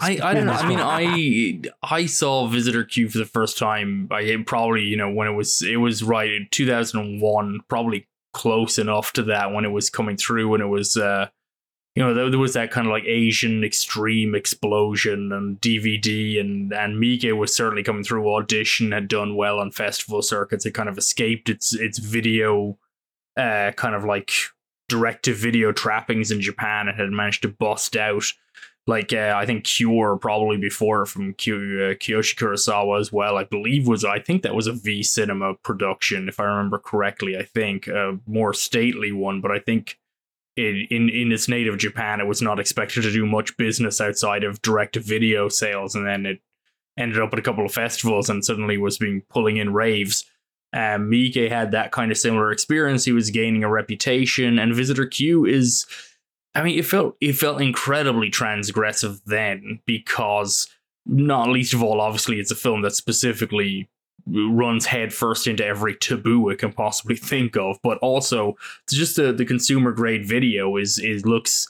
I, 0.00 0.18
I 0.22 0.34
don't 0.34 0.46
know. 0.46 0.52
I 0.52 0.68
mean, 0.68 0.78
I 0.80 1.60
I 1.82 2.06
saw 2.06 2.46
Visitor 2.46 2.84
Q 2.84 3.08
for 3.08 3.18
the 3.18 3.24
first 3.24 3.56
time. 3.58 4.08
I 4.10 4.36
probably 4.46 4.82
you 4.82 4.96
know 4.96 5.10
when 5.10 5.26
it 5.28 5.32
was 5.32 5.62
it 5.62 5.76
was 5.78 6.02
right 6.02 6.30
in 6.30 6.48
two 6.50 6.66
thousand 6.66 7.00
and 7.00 7.20
one, 7.22 7.60
probably 7.68 8.06
close 8.34 8.78
enough 8.78 9.12
to 9.14 9.22
that 9.24 9.52
when 9.52 9.64
it 9.64 9.68
was 9.72 9.90
coming 9.90 10.16
through 10.16 10.48
when 10.48 10.60
it 10.60 10.66
was 10.68 10.96
uh 10.96 11.26
you 11.94 12.02
know 12.02 12.14
there, 12.14 12.38
was 12.38 12.54
that 12.54 12.70
kind 12.70 12.86
of 12.86 12.90
like 12.90 13.04
Asian 13.04 13.62
extreme 13.64 14.34
explosion 14.34 15.32
and 15.32 15.60
DVD 15.60 16.40
and 16.40 16.72
and 16.72 16.96
Miike 17.02 17.36
was 17.36 17.54
certainly 17.54 17.82
coming 17.82 18.04
through. 18.04 18.32
Audition 18.34 18.92
had 18.92 19.08
done 19.08 19.36
well 19.36 19.58
on 19.58 19.70
festival 19.70 20.22
circuits. 20.22 20.64
It 20.64 20.72
kind 20.72 20.88
of 20.88 20.96
escaped 20.96 21.48
its 21.48 21.74
its 21.74 21.98
video 21.98 22.78
uh 23.36 23.72
kind 23.76 23.94
of 23.94 24.04
like 24.04 24.30
direct 24.88 25.24
to 25.24 25.34
video 25.34 25.72
trappings 25.72 26.30
in 26.30 26.40
Japan 26.40 26.88
and 26.88 26.98
had 26.98 27.10
managed 27.10 27.42
to 27.42 27.48
bust 27.48 27.96
out 27.96 28.24
like 28.86 29.12
uh, 29.12 29.34
I 29.36 29.46
think 29.46 29.64
Cure 29.64 30.16
probably 30.16 30.56
before 30.56 31.06
from 31.06 31.34
Q, 31.34 31.54
uh, 31.56 31.94
Kiyoshi 31.94 32.36
Kurosawa 32.36 33.00
as 33.00 33.12
well. 33.12 33.36
I 33.36 33.44
believe 33.44 33.86
was 33.86 34.04
I 34.04 34.18
think 34.18 34.42
that 34.42 34.54
was 34.54 34.66
a 34.66 34.72
V 34.72 35.02
Cinema 35.02 35.54
production 35.62 36.28
if 36.28 36.40
I 36.40 36.44
remember 36.44 36.78
correctly. 36.78 37.36
I 37.36 37.44
think 37.44 37.86
a 37.86 38.18
more 38.26 38.52
stately 38.52 39.12
one, 39.12 39.40
but 39.40 39.52
I 39.52 39.60
think 39.60 39.98
in 40.56 41.08
in 41.08 41.32
its 41.32 41.48
native 41.48 41.78
Japan 41.78 42.20
it 42.20 42.26
was 42.26 42.42
not 42.42 42.60
expected 42.60 43.02
to 43.02 43.12
do 43.12 43.26
much 43.26 43.56
business 43.56 44.00
outside 44.00 44.44
of 44.44 44.62
direct 44.62 44.96
video 44.96 45.48
sales, 45.48 45.94
and 45.94 46.06
then 46.06 46.26
it 46.26 46.40
ended 46.98 47.20
up 47.20 47.32
at 47.32 47.38
a 47.38 47.42
couple 47.42 47.64
of 47.64 47.72
festivals 47.72 48.28
and 48.28 48.44
suddenly 48.44 48.76
was 48.76 48.98
being 48.98 49.22
pulling 49.30 49.56
in 49.56 49.72
raves. 49.72 50.24
Um, 50.74 51.10
Miike 51.10 51.50
had 51.50 51.70
that 51.72 51.92
kind 51.92 52.10
of 52.10 52.18
similar 52.18 52.50
experience. 52.50 53.04
He 53.04 53.12
was 53.12 53.30
gaining 53.30 53.64
a 53.64 53.70
reputation, 53.70 54.58
and 54.58 54.74
Visitor 54.74 55.06
Q 55.06 55.44
is 55.46 55.86
I 56.54 56.62
mean, 56.62 56.78
it 56.78 56.86
felt 56.86 57.16
it 57.20 57.32
felt 57.32 57.62
incredibly 57.62 58.30
transgressive 58.30 59.20
then 59.24 59.80
because 59.86 60.68
not 61.06 61.48
least 61.48 61.74
of 61.74 61.82
all, 61.82 62.00
obviously, 62.00 62.38
it's 62.38 62.50
a 62.50 62.56
film 62.56 62.82
that 62.82 62.94
specifically 62.94 63.88
runs 64.26 64.86
headfirst 64.86 65.46
into 65.46 65.64
every 65.64 65.96
taboo 65.96 66.48
it 66.48 66.58
can 66.58 66.72
possibly 66.72 67.16
think 67.16 67.56
of. 67.56 67.78
But 67.82 67.98
also, 67.98 68.56
just 68.90 69.16
the, 69.16 69.32
the 69.32 69.44
consumer 69.44 69.92
grade 69.92 70.26
video 70.26 70.76
is 70.76 70.98
is 70.98 71.26
looks 71.26 71.68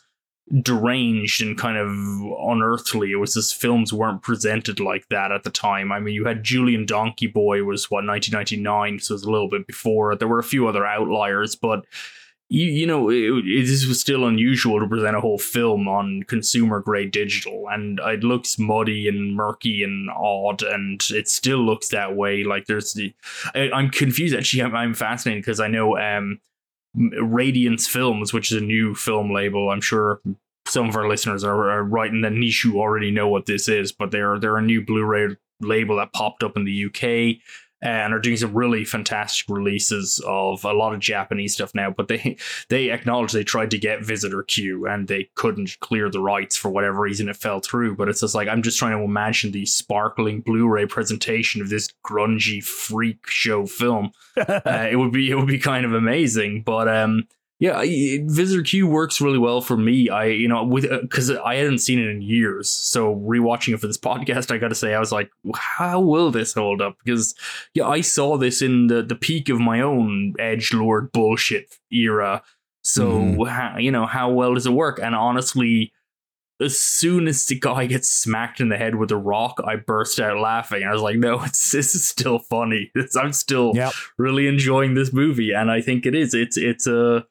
deranged 0.60 1.40
and 1.40 1.56
kind 1.56 1.78
of 1.78 1.88
unearthly. 2.48 3.12
It 3.12 3.16
was 3.16 3.34
just 3.34 3.60
films 3.60 3.92
weren't 3.92 4.22
presented 4.22 4.80
like 4.80 5.08
that 5.08 5.32
at 5.32 5.44
the 5.44 5.50
time. 5.50 5.92
I 5.92 6.00
mean, 6.00 6.14
you 6.14 6.24
had 6.26 6.44
Julien 6.44 6.84
Donkey 6.84 7.26
Boy 7.26 7.64
was 7.64 7.90
what 7.90 8.04
1999, 8.04 8.98
so 9.00 9.12
it 9.12 9.14
was 9.14 9.22
a 9.22 9.30
little 9.30 9.48
bit 9.48 9.66
before. 9.66 10.14
There 10.14 10.28
were 10.28 10.40
a 10.40 10.44
few 10.44 10.66
other 10.68 10.84
outliers, 10.84 11.54
but 11.54 11.86
you, 12.52 12.66
you 12.66 12.86
know, 12.86 13.08
it, 13.08 13.64
this 13.64 13.86
was 13.86 13.98
still 13.98 14.26
unusual 14.26 14.78
to 14.78 14.86
present 14.86 15.16
a 15.16 15.22
whole 15.22 15.38
film 15.38 15.88
on 15.88 16.22
consumer 16.24 16.80
grade 16.80 17.10
digital, 17.10 17.64
and 17.70 17.98
it 18.04 18.22
looks 18.22 18.58
muddy 18.58 19.08
and 19.08 19.34
murky 19.34 19.82
and 19.82 20.10
odd, 20.10 20.62
and 20.62 21.02
it 21.12 21.28
still 21.28 21.64
looks 21.64 21.88
that 21.88 22.14
way. 22.14 22.44
Like 22.44 22.66
there's 22.66 22.92
the, 22.92 23.14
I, 23.54 23.70
am 23.72 23.88
confused. 23.88 24.36
Actually, 24.36 24.64
I'm, 24.64 24.92
fascinated 24.92 25.42
because 25.42 25.60
I 25.60 25.68
know 25.68 25.96
um, 25.96 26.40
Radiance 26.94 27.88
Films, 27.88 28.34
which 28.34 28.52
is 28.52 28.60
a 28.60 28.64
new 28.64 28.94
film 28.94 29.32
label. 29.32 29.70
I'm 29.70 29.80
sure 29.80 30.20
some 30.66 30.90
of 30.90 30.96
our 30.96 31.08
listeners 31.08 31.44
are, 31.44 31.70
are 31.70 31.82
right 31.82 32.10
in 32.10 32.20
the 32.20 32.28
niche 32.28 32.60
who 32.62 32.78
already 32.78 33.10
know 33.10 33.28
what 33.28 33.46
this 33.46 33.66
is, 33.66 33.92
but 33.92 34.10
they're 34.10 34.38
they're 34.38 34.58
a 34.58 34.62
new 34.62 34.84
Blu-ray 34.84 35.36
label 35.62 35.96
that 35.96 36.12
popped 36.12 36.42
up 36.42 36.58
in 36.58 36.66
the 36.66 36.84
UK 36.84 37.40
and 37.82 38.14
are 38.14 38.20
doing 38.20 38.36
some 38.36 38.54
really 38.54 38.84
fantastic 38.84 39.48
releases 39.48 40.22
of 40.26 40.64
a 40.64 40.72
lot 40.72 40.94
of 40.94 41.00
Japanese 41.00 41.54
stuff 41.54 41.74
now. 41.74 41.90
But 41.90 42.08
they 42.08 42.36
they 42.68 42.90
acknowledge 42.90 43.32
they 43.32 43.44
tried 43.44 43.70
to 43.72 43.78
get 43.78 44.04
Visitor 44.04 44.42
Q 44.44 44.86
and 44.86 45.08
they 45.08 45.28
couldn't 45.34 45.76
clear 45.80 46.08
the 46.08 46.20
rights 46.20 46.56
for 46.56 46.70
whatever 46.70 47.00
reason. 47.00 47.28
It 47.28 47.36
fell 47.36 47.60
through. 47.60 47.96
But 47.96 48.08
it's 48.08 48.20
just 48.20 48.34
like 48.34 48.48
I'm 48.48 48.62
just 48.62 48.78
trying 48.78 48.96
to 48.96 49.04
imagine 49.04 49.50
the 49.50 49.66
sparkling 49.66 50.40
Blu-ray 50.40 50.86
presentation 50.86 51.60
of 51.60 51.68
this 51.68 51.88
grungy 52.04 52.62
freak 52.62 53.26
show 53.26 53.66
film. 53.66 54.12
uh, 54.36 54.88
it 54.90 54.96
would 54.96 55.12
be 55.12 55.30
it 55.30 55.34
would 55.34 55.48
be 55.48 55.58
kind 55.58 55.84
of 55.84 55.92
amazing. 55.92 56.62
But 56.62 56.88
um, 56.88 57.26
yeah, 57.62 57.80
Visitor 58.24 58.64
Q 58.64 58.88
works 58.88 59.20
really 59.20 59.38
well 59.38 59.60
for 59.60 59.76
me. 59.76 60.08
I, 60.08 60.24
you 60.24 60.48
know, 60.48 60.64
with 60.64 60.84
because 61.00 61.30
uh, 61.30 61.40
I 61.44 61.54
hadn't 61.54 61.78
seen 61.78 62.00
it 62.00 62.08
in 62.08 62.20
years, 62.20 62.68
so 62.68 63.14
rewatching 63.14 63.72
it 63.72 63.76
for 63.76 63.86
this 63.86 63.98
podcast, 64.10 64.52
I 64.52 64.58
got 64.58 64.70
to 64.70 64.74
say, 64.74 64.94
I 64.94 64.98
was 64.98 65.12
like, 65.12 65.30
how 65.54 66.00
will 66.00 66.32
this 66.32 66.54
hold 66.54 66.82
up? 66.82 66.96
Because 67.04 67.36
yeah, 67.72 67.86
I 67.86 68.00
saw 68.00 68.36
this 68.36 68.62
in 68.62 68.88
the 68.88 69.00
the 69.00 69.14
peak 69.14 69.48
of 69.48 69.60
my 69.60 69.80
own 69.80 70.34
edge 70.40 70.74
lord 70.74 71.12
bullshit 71.12 71.78
era. 71.92 72.42
So 72.82 73.12
mm. 73.12 73.48
how, 73.48 73.78
you 73.78 73.92
know, 73.92 74.06
how 74.06 74.28
well 74.32 74.54
does 74.54 74.66
it 74.66 74.72
work? 74.72 74.98
And 75.00 75.14
honestly, 75.14 75.92
as 76.60 76.76
soon 76.80 77.28
as 77.28 77.46
the 77.46 77.60
guy 77.60 77.86
gets 77.86 78.08
smacked 78.08 78.60
in 78.60 78.70
the 78.70 78.76
head 78.76 78.96
with 78.96 79.12
a 79.12 79.16
rock, 79.16 79.62
I 79.64 79.76
burst 79.76 80.18
out 80.18 80.38
laughing. 80.38 80.82
I 80.82 80.92
was 80.92 81.02
like, 81.02 81.16
no, 81.16 81.44
it's 81.44 81.70
this 81.70 81.94
is 81.94 82.04
still 82.04 82.40
funny. 82.40 82.90
It's, 82.96 83.14
I'm 83.22 83.32
still 83.32 83.70
yep. 83.76 83.92
really 84.18 84.48
enjoying 84.48 84.94
this 84.94 85.12
movie, 85.12 85.52
and 85.52 85.70
I 85.70 85.80
think 85.80 86.06
it 86.06 86.16
is. 86.16 86.34
It's 86.34 86.56
it's 86.56 86.88
a 86.88 87.24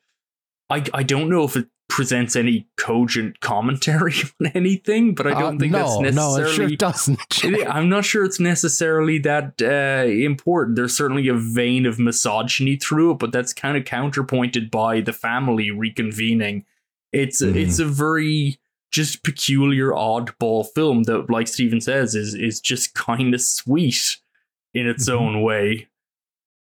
I, 0.71 0.83
I 0.93 1.03
don't 1.03 1.29
know 1.29 1.43
if 1.43 1.55
it 1.55 1.67
presents 1.89 2.37
any 2.37 2.67
cogent 2.77 3.41
commentary 3.41 4.13
on 4.41 4.47
anything, 4.55 5.13
but 5.13 5.27
I 5.27 5.31
don't 5.31 5.57
uh, 5.57 5.59
think 5.59 5.73
no, 5.73 6.01
that's 6.01 6.15
necessarily. 6.15 6.77
No, 6.77 6.89
it 6.89 7.29
sure 7.29 7.45
doesn't. 7.57 7.69
I'm 7.69 7.89
not 7.89 8.05
sure 8.05 8.23
it's 8.23 8.39
necessarily 8.39 9.19
that 9.19 9.61
uh, 9.61 10.09
important. 10.09 10.77
There's 10.77 10.95
certainly 10.95 11.27
a 11.27 11.33
vein 11.33 11.85
of 11.85 11.99
misogyny 11.99 12.77
through 12.77 13.11
it, 13.11 13.19
but 13.19 13.33
that's 13.33 13.53
kind 13.53 13.75
of 13.75 13.85
counterpointed 13.85 14.71
by 14.71 15.01
the 15.01 15.13
family 15.13 15.69
reconvening. 15.69 16.63
It's 17.11 17.41
mm. 17.41 17.53
it's 17.55 17.79
a 17.79 17.85
very 17.85 18.57
just 18.91 19.23
peculiar, 19.23 19.91
oddball 19.91 20.67
film 20.73 21.03
that, 21.03 21.29
like 21.29 21.47
Steven 21.47 21.81
says, 21.81 22.15
is 22.15 22.33
is 22.33 22.61
just 22.61 22.93
kind 22.93 23.33
of 23.33 23.41
sweet 23.41 24.17
in 24.73 24.87
its 24.87 25.09
mm-hmm. 25.09 25.21
own 25.21 25.41
way. 25.41 25.89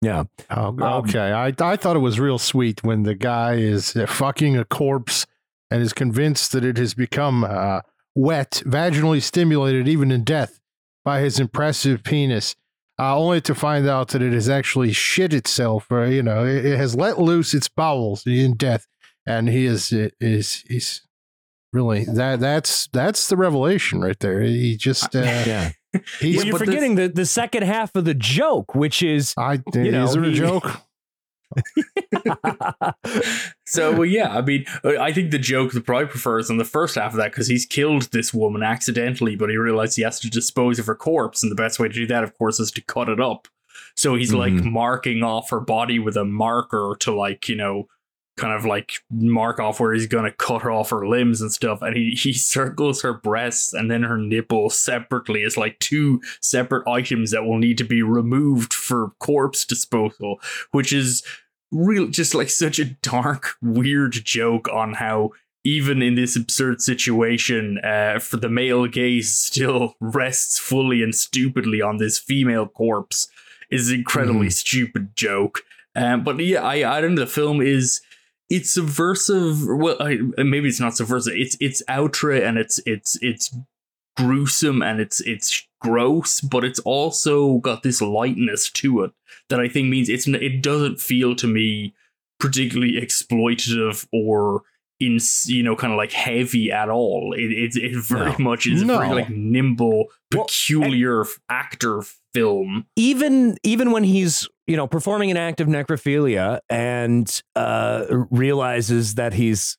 Yeah. 0.01 0.23
Oh, 0.49 0.67
um, 0.67 0.81
okay. 0.81 1.31
Um, 1.31 1.53
I 1.59 1.65
I 1.65 1.75
thought 1.75 1.95
it 1.95 1.99
was 1.99 2.19
real 2.19 2.39
sweet 2.39 2.83
when 2.83 3.03
the 3.03 3.15
guy 3.15 3.55
is 3.55 3.95
uh, 3.95 4.07
fucking 4.07 4.57
a 4.57 4.65
corpse 4.65 5.27
and 5.69 5.81
is 5.81 5.93
convinced 5.93 6.51
that 6.51 6.65
it 6.65 6.77
has 6.77 6.93
become 6.93 7.43
uh, 7.43 7.81
wet, 8.15 8.63
vaginally 8.65 9.21
stimulated 9.21 9.87
even 9.87 10.11
in 10.11 10.23
death 10.23 10.59
by 11.05 11.21
his 11.21 11.39
impressive 11.39 12.03
penis, 12.03 12.55
uh, 12.99 13.17
only 13.17 13.41
to 13.41 13.55
find 13.55 13.87
out 13.87 14.09
that 14.09 14.21
it 14.21 14.33
has 14.33 14.49
actually 14.49 14.91
shit 14.91 15.33
itself, 15.33 15.87
or 15.91 16.07
you 16.07 16.23
know, 16.23 16.45
it, 16.45 16.65
it 16.65 16.77
has 16.77 16.95
let 16.95 17.19
loose 17.19 17.53
its 17.53 17.67
bowels 17.67 18.25
in 18.25 18.55
death, 18.55 18.87
and 19.25 19.49
he 19.49 19.65
is 19.65 19.93
is 20.19 20.63
is 20.67 21.01
really 21.73 22.05
that 22.05 22.39
that's 22.39 22.87
that's 22.87 23.27
the 23.29 23.37
revelation 23.37 24.01
right 24.01 24.19
there. 24.19 24.41
He 24.41 24.77
just 24.77 25.15
uh, 25.15 25.21
yeah. 25.21 25.71
He's, 26.19 26.37
well, 26.37 26.45
you're 26.45 26.57
forgetting 26.57 26.95
this, 26.95 27.09
the, 27.09 27.15
the 27.15 27.25
second 27.25 27.63
half 27.63 27.95
of 27.95 28.05
the 28.05 28.13
joke, 28.13 28.75
which 28.75 29.03
is 29.03 29.33
I 29.37 29.61
you 29.73 29.91
know, 29.91 30.05
is 30.05 30.15
it 30.15 30.23
a 30.23 30.31
joke? 30.31 30.81
so 33.65 33.91
well, 33.91 34.05
yeah, 34.05 34.35
I 34.35 34.41
mean, 34.41 34.65
I 34.83 35.11
think 35.11 35.31
the 35.31 35.39
joke 35.39 35.73
the 35.73 35.81
probably 35.81 36.07
prefers 36.07 36.49
on 36.49 36.57
the 36.57 36.65
first 36.65 36.95
half 36.95 37.11
of 37.11 37.17
that 37.17 37.31
because 37.31 37.47
he's 37.47 37.65
killed 37.65 38.03
this 38.11 38.33
woman 38.33 38.63
accidentally, 38.63 39.35
but 39.35 39.49
he 39.49 39.57
realized 39.57 39.97
he 39.97 40.03
has 40.03 40.19
to 40.21 40.29
dispose 40.29 40.79
of 40.79 40.85
her 40.85 40.95
corpse, 40.95 41.43
and 41.43 41.51
the 41.51 41.55
best 41.55 41.79
way 41.79 41.87
to 41.87 41.93
do 41.93 42.07
that, 42.07 42.23
of 42.23 42.37
course, 42.37 42.59
is 42.59 42.71
to 42.71 42.81
cut 42.81 43.09
it 43.09 43.19
up. 43.19 43.47
So 43.95 44.15
he's 44.15 44.31
mm-hmm. 44.31 44.57
like 44.57 44.63
marking 44.63 45.23
off 45.23 45.49
her 45.49 45.59
body 45.59 45.99
with 45.99 46.15
a 46.15 46.25
marker 46.25 46.95
to 47.01 47.13
like 47.13 47.49
you 47.49 47.55
know 47.55 47.87
kind 48.37 48.53
of 48.53 48.65
like 48.65 48.93
mark 49.09 49.59
off 49.59 49.79
where 49.79 49.93
he's 49.93 50.07
gonna 50.07 50.31
cut 50.31 50.61
her 50.61 50.71
off 50.71 50.89
her 50.89 51.07
limbs 51.07 51.41
and 51.41 51.51
stuff 51.51 51.81
and 51.81 51.95
he, 51.95 52.11
he 52.11 52.33
circles 52.33 53.01
her 53.01 53.13
breasts 53.13 53.73
and 53.73 53.91
then 53.91 54.03
her 54.03 54.17
nipples 54.17 54.77
separately 54.77 55.43
as 55.43 55.57
like 55.57 55.77
two 55.79 56.21
separate 56.41 56.87
items 56.87 57.31
that 57.31 57.43
will 57.43 57.59
need 57.59 57.77
to 57.77 57.83
be 57.83 58.01
removed 58.01 58.73
for 58.73 59.11
corpse 59.19 59.65
disposal 59.65 60.39
which 60.71 60.93
is 60.93 61.23
real 61.71 62.07
just 62.07 62.33
like 62.33 62.49
such 62.49 62.79
a 62.79 62.85
dark 62.85 63.55
weird 63.61 64.13
joke 64.13 64.67
on 64.69 64.93
how 64.93 65.31
even 65.63 66.01
in 66.01 66.15
this 66.15 66.35
absurd 66.35 66.81
situation, 66.81 67.79
uh, 67.83 68.19
for 68.19 68.37
the 68.37 68.49
male 68.49 68.87
gaze 68.87 69.33
still 69.33 69.95
rests 69.99 70.57
fully 70.57 71.03
and 71.03 71.13
stupidly 71.13 71.81
on 71.81 71.97
this 71.97 72.17
female 72.17 72.67
corpse 72.67 73.27
is 73.69 73.89
an 73.89 73.95
incredibly 73.95 74.47
mm. 74.47 74.53
stupid 74.53 75.15
joke. 75.15 75.61
Um, 75.95 76.23
but 76.23 76.39
yeah, 76.39 76.61
I, 76.61 76.97
I 76.97 77.01
don't 77.01 77.15
know. 77.15 77.21
The 77.21 77.27
film 77.27 77.61
is 77.61 78.01
it's 78.51 78.73
subversive. 78.73 79.65
Well, 79.65 79.95
I, 80.01 80.19
uh, 80.37 80.43
maybe 80.43 80.67
it's 80.67 80.79
not 80.79 80.97
subversive. 80.97 81.33
It's 81.35 81.55
it's 81.61 81.81
outre 81.87 82.33
and 82.33 82.57
it's 82.57 82.79
it's 82.85 83.17
it's 83.21 83.55
gruesome 84.17 84.81
and 84.81 84.99
it's 84.99 85.21
it's 85.21 85.65
gross, 85.79 86.41
but 86.41 86.65
it's 86.65 86.79
also 86.79 87.59
got 87.59 87.81
this 87.81 88.01
lightness 88.01 88.69
to 88.71 89.03
it 89.03 89.11
that 89.49 89.61
I 89.61 89.69
think 89.69 89.87
means 89.87 90.09
it's 90.09 90.27
it 90.27 90.61
doesn't 90.61 90.99
feel 90.99 91.33
to 91.37 91.47
me 91.47 91.93
particularly 92.39 92.93
exploitative 93.01 94.05
or 94.11 94.63
in 94.99 95.17
you 95.45 95.63
know 95.63 95.75
kind 95.77 95.93
of 95.93 95.97
like 95.97 96.11
heavy 96.11 96.73
at 96.73 96.89
all. 96.89 97.33
It 97.33 97.51
it, 97.51 97.75
it 97.77 98.03
very 98.03 98.31
no. 98.31 98.37
much 98.39 98.67
is 98.67 98.83
no. 98.83 98.95
a 98.95 98.99
very 98.99 99.15
like 99.15 99.29
nimble, 99.29 100.07
peculiar 100.29 101.19
well, 101.19 101.31
actor 101.49 102.03
film. 102.33 102.85
Even 102.97 103.57
even 103.63 103.91
when 103.91 104.03
he's 104.03 104.49
you 104.71 104.77
know 104.77 104.87
performing 104.87 105.29
an 105.31 105.37
act 105.37 105.59
of 105.59 105.67
necrophilia 105.67 106.61
and 106.69 107.43
uh, 107.57 108.05
realizes 108.29 109.15
that 109.15 109.33
he's 109.33 109.77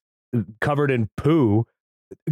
covered 0.60 0.90
in 0.90 1.08
poo. 1.16 1.66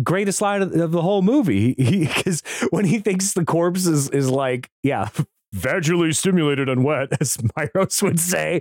Greatest 0.02 0.42
line 0.42 0.60
of, 0.60 0.74
of 0.74 0.92
the 0.92 1.00
whole 1.00 1.22
movie, 1.22 1.72
because 1.74 2.42
when 2.70 2.84
he 2.84 2.98
thinks 2.98 3.32
the 3.32 3.46
corpse 3.46 3.86
is 3.86 4.10
is 4.10 4.28
like, 4.28 4.68
yeah, 4.82 5.08
vaginally 5.56 6.14
stimulated 6.14 6.68
and 6.68 6.84
wet, 6.84 7.08
as 7.20 7.38
Myros 7.38 8.02
would 8.02 8.20
say. 8.20 8.58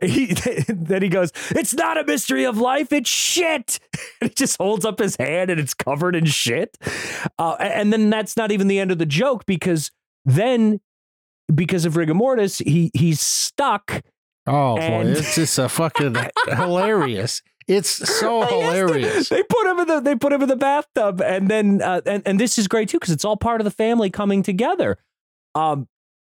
He, 0.00 0.26
then 0.68 1.02
he 1.02 1.08
goes, 1.08 1.32
It's 1.50 1.74
not 1.74 1.98
a 1.98 2.04
mystery 2.04 2.44
of 2.44 2.58
life, 2.58 2.92
it's 2.92 3.10
shit. 3.10 3.80
And 4.20 4.30
he 4.30 4.34
just 4.34 4.56
holds 4.56 4.84
up 4.84 5.00
his 5.00 5.16
hand 5.16 5.50
and 5.50 5.58
it's 5.58 5.74
covered 5.74 6.14
in 6.14 6.26
shit. 6.26 6.78
Uh, 7.40 7.56
and 7.58 7.92
then 7.92 8.08
that's 8.08 8.36
not 8.36 8.52
even 8.52 8.68
the 8.68 8.78
end 8.78 8.92
of 8.92 8.98
the 8.98 9.06
joke 9.06 9.46
because 9.46 9.90
then, 10.24 10.80
because 11.54 11.84
of 11.84 11.96
rigor 11.96 12.14
mortis, 12.14 12.58
he, 12.58 12.90
he's 12.94 13.20
stuck. 13.20 14.02
Oh, 14.46 14.76
and- 14.76 15.14
boy, 15.14 15.18
it's 15.18 15.34
just 15.34 15.58
a 15.58 15.68
fucking 15.68 16.16
hilarious. 16.48 17.42
It's 17.68 17.90
so 17.90 18.42
hilarious. 18.42 19.28
They 19.28 19.42
put 19.44 19.70
him 19.70 19.78
in 19.78 19.86
the 19.86 20.00
they 20.00 20.16
put 20.16 20.32
him 20.32 20.42
in 20.42 20.48
the 20.48 20.56
bathtub, 20.56 21.20
and 21.20 21.48
then 21.48 21.80
uh, 21.80 22.00
and 22.04 22.22
and 22.26 22.40
this 22.40 22.58
is 22.58 22.66
great 22.66 22.88
too 22.88 22.98
because 22.98 23.12
it's 23.12 23.24
all 23.24 23.36
part 23.36 23.60
of 23.60 23.64
the 23.64 23.70
family 23.70 24.10
coming 24.10 24.42
together. 24.42 24.98
Um, 25.54 25.86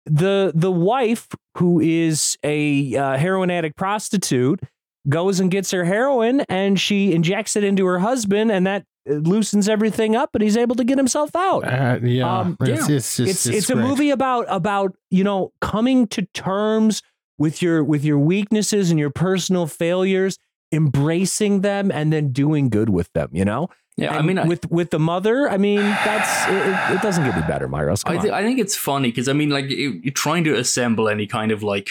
the 0.05 0.53
the 0.55 0.71
wife 0.71 1.29
who 1.57 1.81
is 1.81 2.37
a 2.45 2.95
uh, 2.95 3.17
heroin 3.17 3.51
addict 3.51 3.77
prostitute 3.77 4.61
goes 5.09 5.41
and 5.41 5.51
gets 5.51 5.71
her 5.71 5.85
heroin 5.85 6.41
and 6.43 6.79
she 6.79 7.13
injects 7.13 7.57
it 7.57 7.65
into 7.65 7.87
her 7.87 7.99
husband 7.99 8.51
and 8.51 8.67
that 8.67 8.85
loosens 9.07 9.69
everything 9.69 10.17
up 10.17 10.35
and 10.35 10.43
he's 10.43 10.57
able 10.57 10.75
to 10.77 10.85
get 10.85 10.97
himself 10.99 11.35
out. 11.37 11.65
Uh, 11.65 11.99
yeah, 12.03 12.39
um, 12.41 12.57
it's, 12.61 12.89
yeah. 12.89 12.97
It's, 12.97 13.21
it's, 13.21 13.21
it's, 13.21 13.47
it's 13.47 13.71
a 13.71 13.77
movie 13.77 14.11
about 14.11 14.47
about 14.49 14.95
you 15.11 15.23
know 15.25 15.53
coming 15.61 16.07
to 16.09 16.23
terms 16.35 17.03
with 17.39 17.61
your 17.63 17.83
with 17.85 18.05
your 18.05 18.19
weaknesses 18.19 18.91
and 18.91 18.99
your 18.99 19.11
personal 19.11 19.67
failures, 19.67 20.39
embracing 20.73 21.61
them 21.61 21.91
and 21.93 22.13
then 22.13 22.33
doing 22.33 22.69
good 22.71 22.89
with 22.91 23.13
them. 23.13 23.29
You 23.33 23.45
know, 23.45 23.69
Yeah, 23.97 24.13
I 24.15 24.19
And 24.19 24.27
mean, 24.27 24.39
I- 24.39 24.47
with 24.47 24.71
with 24.71 24.91
the 24.91 24.99
mother, 24.99 25.51
I 25.51 25.57
mean, 25.59 25.79
that's 26.05 26.49
it, 26.49 26.55
it- 26.55 26.97
it 26.99 27.03
doesn't 27.03 27.25
get 27.25 27.35
any 27.35 27.47
better, 27.47 27.69
Myros. 27.69 28.05
Come 28.05 28.19
I, 28.19 28.21
th- 28.23 28.33
I 28.33 28.43
think 28.43 28.59
it's 28.59 28.77
funny 28.77 29.09
because 29.11 29.29
I 29.29 29.33
mean, 29.35 29.51
like, 29.51 29.69
you- 29.69 30.01
you're 30.03 30.13
trying 30.13 30.45
to 30.45 30.55
assemble 30.57 31.09
any 31.09 31.27
kind 31.27 31.51
of 31.53 31.63
like 31.63 31.89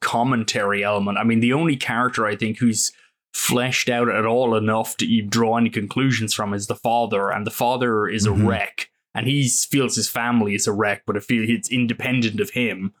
commentary 0.00 0.84
element. 0.84 1.18
I 1.18 1.24
mean, 1.24 1.40
the 1.40 1.52
only 1.52 1.76
character 1.76 2.26
I 2.26 2.36
think 2.36 2.58
who's 2.58 2.92
fleshed 3.38 3.88
out 3.88 4.08
at 4.08 4.26
all 4.26 4.56
enough 4.56 4.96
to 4.96 5.06
you 5.06 5.22
draw 5.22 5.56
any 5.56 5.70
conclusions 5.70 6.34
from 6.34 6.52
is 6.52 6.66
the 6.66 6.74
father, 6.74 7.30
and 7.30 7.46
the 7.46 7.50
father 7.50 8.08
is 8.08 8.26
Mhm. 8.26 8.30
a 8.30 8.46
wreck, 8.46 8.90
and 9.14 9.26
he 9.26 9.48
feels 9.48 9.96
his 9.96 10.08
family 10.08 10.54
is 10.54 10.66
a 10.66 10.72
wreck, 10.72 11.02
but 11.06 11.16
it 11.16 11.24
feels 11.24 11.48
it's 11.48 11.70
independent 11.70 12.40
of 12.40 12.50
him. 12.50 12.92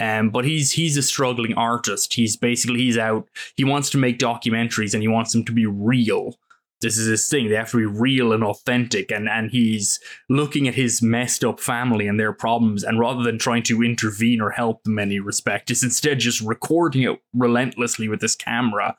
Um, 0.00 0.30
but 0.30 0.44
he's 0.44 0.72
he's 0.72 0.96
a 0.96 1.02
struggling 1.02 1.54
artist. 1.54 2.14
He's 2.14 2.36
basically 2.36 2.80
he's 2.80 2.98
out. 2.98 3.28
He 3.56 3.64
wants 3.64 3.90
to 3.90 3.98
make 3.98 4.18
documentaries, 4.18 4.94
and 4.94 5.02
he 5.02 5.08
wants 5.08 5.32
them 5.32 5.44
to 5.44 5.52
be 5.52 5.66
real 5.66 6.36
this 6.82 6.98
is 6.98 7.06
his 7.06 7.28
thing. 7.28 7.48
They 7.48 7.54
have 7.54 7.70
to 7.70 7.76
be 7.78 7.86
real 7.86 8.32
and 8.32 8.44
authentic, 8.44 9.10
and 9.10 9.28
and 9.28 9.50
he's 9.50 10.00
looking 10.28 10.68
at 10.68 10.74
his 10.74 11.00
messed 11.00 11.44
up 11.44 11.60
family 11.60 12.06
and 12.08 12.18
their 12.20 12.32
problems, 12.32 12.82
and 12.82 12.98
rather 12.98 13.22
than 13.22 13.38
trying 13.38 13.62
to 13.64 13.82
intervene 13.82 14.40
or 14.40 14.50
help 14.50 14.82
them 14.82 14.98
in 14.98 15.08
any 15.10 15.20
respect, 15.20 15.70
is 15.70 15.82
instead 15.82 16.18
just 16.18 16.40
recording 16.40 17.02
it 17.02 17.22
relentlessly 17.32 18.08
with 18.08 18.20
this 18.20 18.34
camera. 18.34 18.96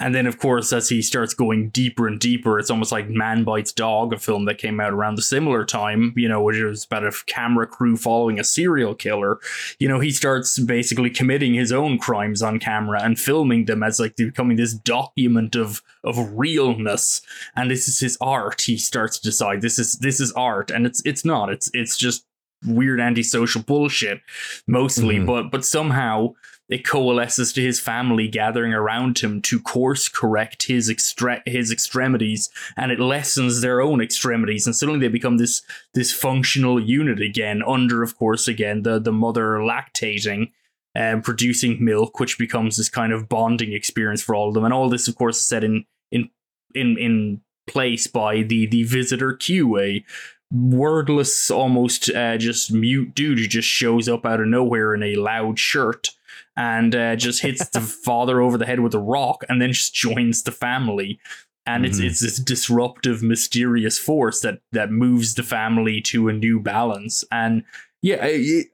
And 0.00 0.14
then, 0.14 0.26
of 0.26 0.38
course, 0.38 0.72
as 0.72 0.88
he 0.88 1.02
starts 1.02 1.34
going 1.34 1.70
deeper 1.70 2.06
and 2.06 2.20
deeper, 2.20 2.58
it's 2.60 2.70
almost 2.70 2.92
like 2.92 3.08
Man 3.10 3.42
Bites 3.42 3.72
Dog, 3.72 4.12
a 4.12 4.18
film 4.18 4.44
that 4.44 4.56
came 4.58 4.78
out 4.78 4.92
around 4.92 5.16
the 5.16 5.22
similar 5.22 5.64
time, 5.64 6.12
you 6.16 6.28
know, 6.28 6.40
which 6.40 6.60
was 6.62 6.84
about 6.84 7.04
a 7.04 7.12
camera 7.26 7.66
crew 7.66 7.96
following 7.96 8.38
a 8.38 8.44
serial 8.44 8.94
killer. 8.94 9.38
You 9.80 9.88
know, 9.88 9.98
he 9.98 10.12
starts 10.12 10.56
basically 10.60 11.10
committing 11.10 11.54
his 11.54 11.72
own 11.72 11.98
crimes 11.98 12.42
on 12.42 12.60
camera 12.60 13.02
and 13.02 13.18
filming 13.18 13.64
them 13.64 13.82
as 13.82 13.98
like 13.98 14.14
becoming 14.14 14.56
this 14.56 14.72
document 14.74 15.56
of 15.56 15.82
of 16.04 16.16
realness. 16.38 17.20
And 17.56 17.68
this 17.68 17.88
is 17.88 17.98
his 17.98 18.16
art. 18.20 18.60
He 18.62 18.76
starts 18.78 19.18
to 19.18 19.22
decide 19.28 19.62
this 19.62 19.80
is 19.80 19.94
this 19.94 20.20
is 20.20 20.30
art, 20.32 20.70
and 20.70 20.86
it's 20.86 21.02
it's 21.04 21.24
not. 21.24 21.50
It's 21.50 21.70
it's 21.74 21.96
just 21.96 22.24
weird 22.64 23.00
antisocial 23.00 23.62
bullshit 23.62 24.20
mostly, 24.66 25.16
Mhm. 25.16 25.26
but 25.26 25.50
but 25.50 25.64
somehow 25.64 26.34
it 26.68 26.84
coalesces 26.84 27.52
to 27.52 27.62
his 27.62 27.80
family 27.80 28.28
gathering 28.28 28.74
around 28.74 29.18
him 29.18 29.40
to 29.40 29.58
course 29.58 30.08
correct 30.08 30.64
his 30.64 30.90
extre- 30.90 31.42
his 31.46 31.72
extremities 31.72 32.50
and 32.76 32.92
it 32.92 33.00
lessens 33.00 33.60
their 33.60 33.80
own 33.80 34.00
extremities 34.00 34.66
and 34.66 34.76
suddenly 34.76 35.00
they 35.00 35.08
become 35.08 35.38
this 35.38 35.62
this 35.94 36.12
functional 36.12 36.80
unit 36.80 37.20
again 37.20 37.62
under 37.66 38.02
of 38.02 38.16
course 38.16 38.46
again 38.46 38.82
the 38.82 38.98
the 38.98 39.12
mother 39.12 39.58
lactating 39.58 40.50
and 40.94 41.22
producing 41.22 41.82
milk 41.82 42.18
which 42.18 42.38
becomes 42.38 42.76
this 42.76 42.88
kind 42.88 43.12
of 43.12 43.28
bonding 43.28 43.72
experience 43.72 44.20
for 44.20 44.34
all 44.34 44.48
of 44.48 44.54
them. 44.54 44.64
And 44.64 44.74
all 44.74 44.88
this 44.88 45.08
of 45.08 45.16
course 45.16 45.38
is 45.38 45.46
set 45.46 45.64
in 45.64 45.84
in 46.10 46.28
in 46.74 46.98
in 46.98 47.40
place 47.66 48.06
by 48.06 48.42
the 48.42 48.66
the 48.66 48.82
visitor 48.82 49.32
Q 49.32 49.78
a 49.78 50.04
wordless 50.50 51.50
almost 51.50 52.10
uh, 52.10 52.36
just 52.38 52.72
mute 52.72 53.14
dude 53.14 53.38
who 53.38 53.46
just 53.46 53.68
shows 53.68 54.08
up 54.08 54.26
out 54.26 54.40
of 54.40 54.46
nowhere 54.46 54.94
in 54.94 55.02
a 55.02 55.14
loud 55.14 55.58
shirt 55.58 56.10
and 56.58 56.94
uh, 56.94 57.16
just 57.16 57.40
hits 57.40 57.66
the 57.70 57.80
father 58.04 58.42
over 58.42 58.58
the 58.58 58.66
head 58.66 58.80
with 58.80 58.92
a 58.92 58.98
rock 58.98 59.44
and 59.48 59.62
then 59.62 59.72
just 59.72 59.94
joins 59.94 60.42
the 60.42 60.52
family. 60.52 61.18
And 61.64 61.86
it's 61.86 62.00
Mhm. 62.00 62.04
it's 62.04 62.20
this 62.20 62.38
disruptive 62.38 63.22
mysterious 63.22 63.98
force 63.98 64.40
that 64.40 64.60
that 64.72 64.90
moves 64.90 65.34
the 65.34 65.42
family 65.42 66.00
to 66.02 66.28
a 66.28 66.32
new 66.34 66.60
balance. 66.60 67.24
And 67.30 67.62
yeah 68.00 68.24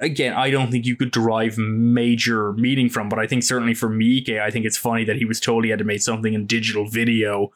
again 0.01 0.35
i 0.35 0.51
don't 0.51 0.70
think 0.70 0.85
you 0.85 0.95
could 0.95 1.11
derive 1.11 1.57
major 1.57 2.53
meaning 2.53 2.91
from 2.91 3.09
but 3.09 3.18
i 3.18 3.26
think 3.26 3.43
certainly 3.43 3.72
for 3.72 3.89
Miike, 3.89 4.39
i 4.39 4.51
think 4.51 4.66
it's 4.66 4.76
funny 4.76 5.03
that 5.05 5.16
he 5.16 5.24
was 5.24 5.41
told 5.41 5.64
he 5.64 5.70
had 5.70 5.78
to 5.78 5.85
make 5.87 6.03
something 6.03 6.35
in 6.35 6.45
digital 6.47 6.87
video 6.87 7.51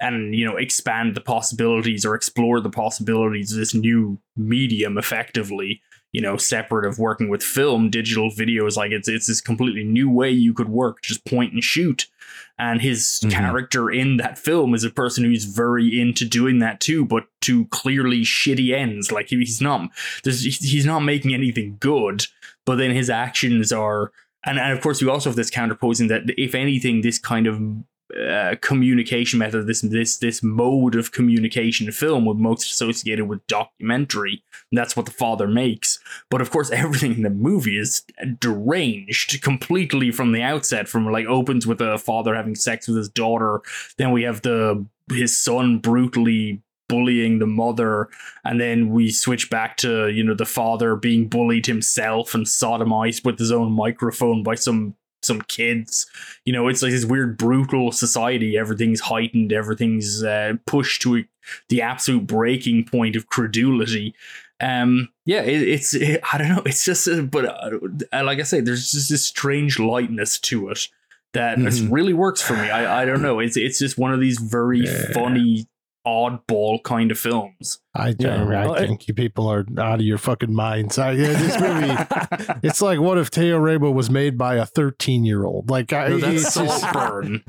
and 0.00 0.34
you 0.34 0.44
know 0.44 0.56
expand 0.58 1.14
the 1.14 1.22
possibilities 1.22 2.04
or 2.04 2.14
explore 2.14 2.60
the 2.60 2.68
possibilities 2.68 3.52
of 3.52 3.58
this 3.58 3.72
new 3.72 4.18
medium 4.36 4.98
effectively 4.98 5.80
you 6.14 6.20
know 6.22 6.36
separate 6.38 6.86
of 6.86 6.98
working 6.98 7.28
with 7.28 7.42
film 7.42 7.90
digital 7.90 8.30
video 8.30 8.64
is 8.66 8.76
like 8.76 8.92
it's 8.92 9.08
it's 9.08 9.26
this 9.26 9.40
completely 9.42 9.84
new 9.84 10.08
way 10.08 10.30
you 10.30 10.54
could 10.54 10.68
work 10.70 11.02
just 11.02 11.24
point 11.26 11.52
and 11.52 11.62
shoot 11.62 12.06
and 12.58 12.80
his 12.80 13.20
Mhm. 13.24 13.30
character 13.32 13.90
in 13.90 14.16
that 14.18 14.38
film 14.38 14.74
is 14.74 14.84
a 14.84 14.90
person 14.90 15.24
who's 15.24 15.44
very 15.44 16.00
into 16.00 16.24
doing 16.24 16.60
that 16.60 16.80
too 16.80 17.04
but 17.04 17.24
to 17.42 17.66
clearly 17.66 18.22
shitty 18.22 18.72
ends 18.72 19.10
like 19.12 19.28
he's 19.28 19.60
not 19.60 19.90
there's 20.22 20.42
he's 20.44 20.86
not 20.86 21.00
making 21.00 21.34
anything 21.34 21.76
good 21.80 22.26
but 22.64 22.76
then 22.76 22.92
his 22.92 23.10
actions 23.10 23.72
are 23.72 24.12
and, 24.46 24.58
and 24.58 24.72
of 24.72 24.80
course 24.80 25.02
we 25.02 25.08
also 25.08 25.28
have 25.30 25.36
this 25.36 25.50
counterposing 25.50 26.08
that 26.08 26.22
if 26.38 26.54
anything 26.54 27.00
this 27.00 27.18
kind 27.18 27.46
of 27.48 27.60
uh, 28.16 28.54
communication 28.60 29.38
method, 29.38 29.66
this 29.66 29.80
this 29.80 30.18
this 30.18 30.42
mode 30.42 30.94
of 30.94 31.12
communication 31.12 31.90
film, 31.90 32.24
was 32.24 32.36
most 32.36 32.70
associated 32.70 33.26
with 33.26 33.46
documentary. 33.46 34.42
That's 34.72 34.96
what 34.96 35.06
the 35.06 35.12
father 35.12 35.46
makes. 35.46 35.98
But 36.30 36.40
of 36.40 36.50
course, 36.50 36.70
everything 36.72 37.14
in 37.14 37.22
the 37.22 37.30
movie 37.30 37.78
is 37.78 38.02
deranged 38.38 39.42
completely 39.42 40.10
from 40.10 40.32
the 40.32 40.42
outset. 40.42 40.88
From 40.88 41.10
like 41.10 41.26
opens 41.26 41.66
with 41.66 41.80
a 41.80 41.98
father 41.98 42.34
having 42.34 42.54
sex 42.54 42.88
with 42.88 42.96
his 42.96 43.08
daughter, 43.08 43.60
then 43.98 44.12
we 44.12 44.22
have 44.22 44.42
the 44.42 44.84
his 45.10 45.36
son 45.36 45.78
brutally 45.78 46.62
bullying 46.88 47.38
the 47.38 47.46
mother 47.46 48.08
and 48.44 48.60
then 48.60 48.90
we 48.90 49.10
switch 49.10 49.48
back 49.48 49.76
to 49.78 50.08
you 50.08 50.22
know 50.22 50.34
the 50.34 50.44
father 50.44 50.94
being 50.96 51.26
bullied 51.26 51.64
himself 51.64 52.34
and 52.34 52.44
sodomized 52.44 53.24
with 53.24 53.38
his 53.38 53.50
own 53.50 53.72
microphone 53.72 54.42
by 54.42 54.54
some 54.54 54.94
some 55.24 55.40
kids. 55.42 56.06
You 56.44 56.52
know 56.52 56.68
it's 56.68 56.82
like 56.82 56.92
this 56.92 57.04
weird 57.04 57.36
brutal 57.38 57.92
society. 57.92 58.56
Everything's 58.56 59.00
heightened. 59.00 59.52
Everything's 59.52 60.22
uh, 60.22 60.54
pushed 60.66 61.02
to 61.02 61.16
a, 61.18 61.24
the 61.68 61.82
absolute 61.82 62.26
breaking 62.26 62.84
point 62.84 63.16
of 63.16 63.26
credulity. 63.28 64.14
Um 64.60 65.08
yeah 65.26 65.42
it, 65.42 65.62
it's 65.68 65.94
it, 65.94 66.20
i 66.32 66.38
don't 66.38 66.48
know. 66.48 66.62
It's 66.64 66.84
just 66.84 67.08
uh, 67.08 67.22
but 67.22 67.44
uh, 67.46 68.22
like 68.24 68.38
i 68.38 68.42
say 68.44 68.60
there's 68.60 68.92
just 68.92 69.10
this 69.10 69.26
strange 69.26 69.78
lightness 69.80 70.38
to 70.40 70.68
it 70.68 70.88
that 71.32 71.58
Mhm. 71.58 71.88
really 71.90 72.12
works 72.12 72.40
for 72.40 72.54
me. 72.54 72.70
I 72.70 73.02
i 73.02 73.04
don't 73.04 73.20
know. 73.20 73.40
It's 73.40 73.56
it's 73.56 73.78
just 73.80 73.98
one 73.98 74.12
of 74.14 74.20
these 74.20 74.38
very 74.38 74.78
Yeah. 74.80 75.12
funny 75.12 75.66
oddball 76.06 76.82
kind 76.82 77.10
of 77.10 77.18
films 77.18 77.80
I, 77.94 78.14
Yeah. 78.18 78.42
I, 78.42 78.44
Well, 78.44 78.74
it- 78.74 78.86
think 78.86 79.08
you 79.08 79.14
people 79.14 79.46
are 79.50 79.64
out 79.78 80.00
of 80.00 80.06
your 80.06 80.18
fucking 80.18 80.52
minds. 80.54 80.98
I, 80.98 81.12
yeah, 81.12 81.32
this 81.32 81.58
movie, 81.60 82.58
it's 82.66 82.82
like 82.82 83.00
what 83.00 83.16
if 83.18 83.30
Teorema 83.30 83.92
was 83.92 84.10
made 84.10 84.36
by 84.36 84.56
a 84.56 84.66
13 84.66 85.24
year 85.24 85.44
old? 85.44 85.70
Like, 85.70 85.92
I, 85.92 86.08
no, 86.08 86.18
that's 86.18 86.44
it's 86.46 86.54
just- 86.54 86.80
Saltburn. 86.80 87.42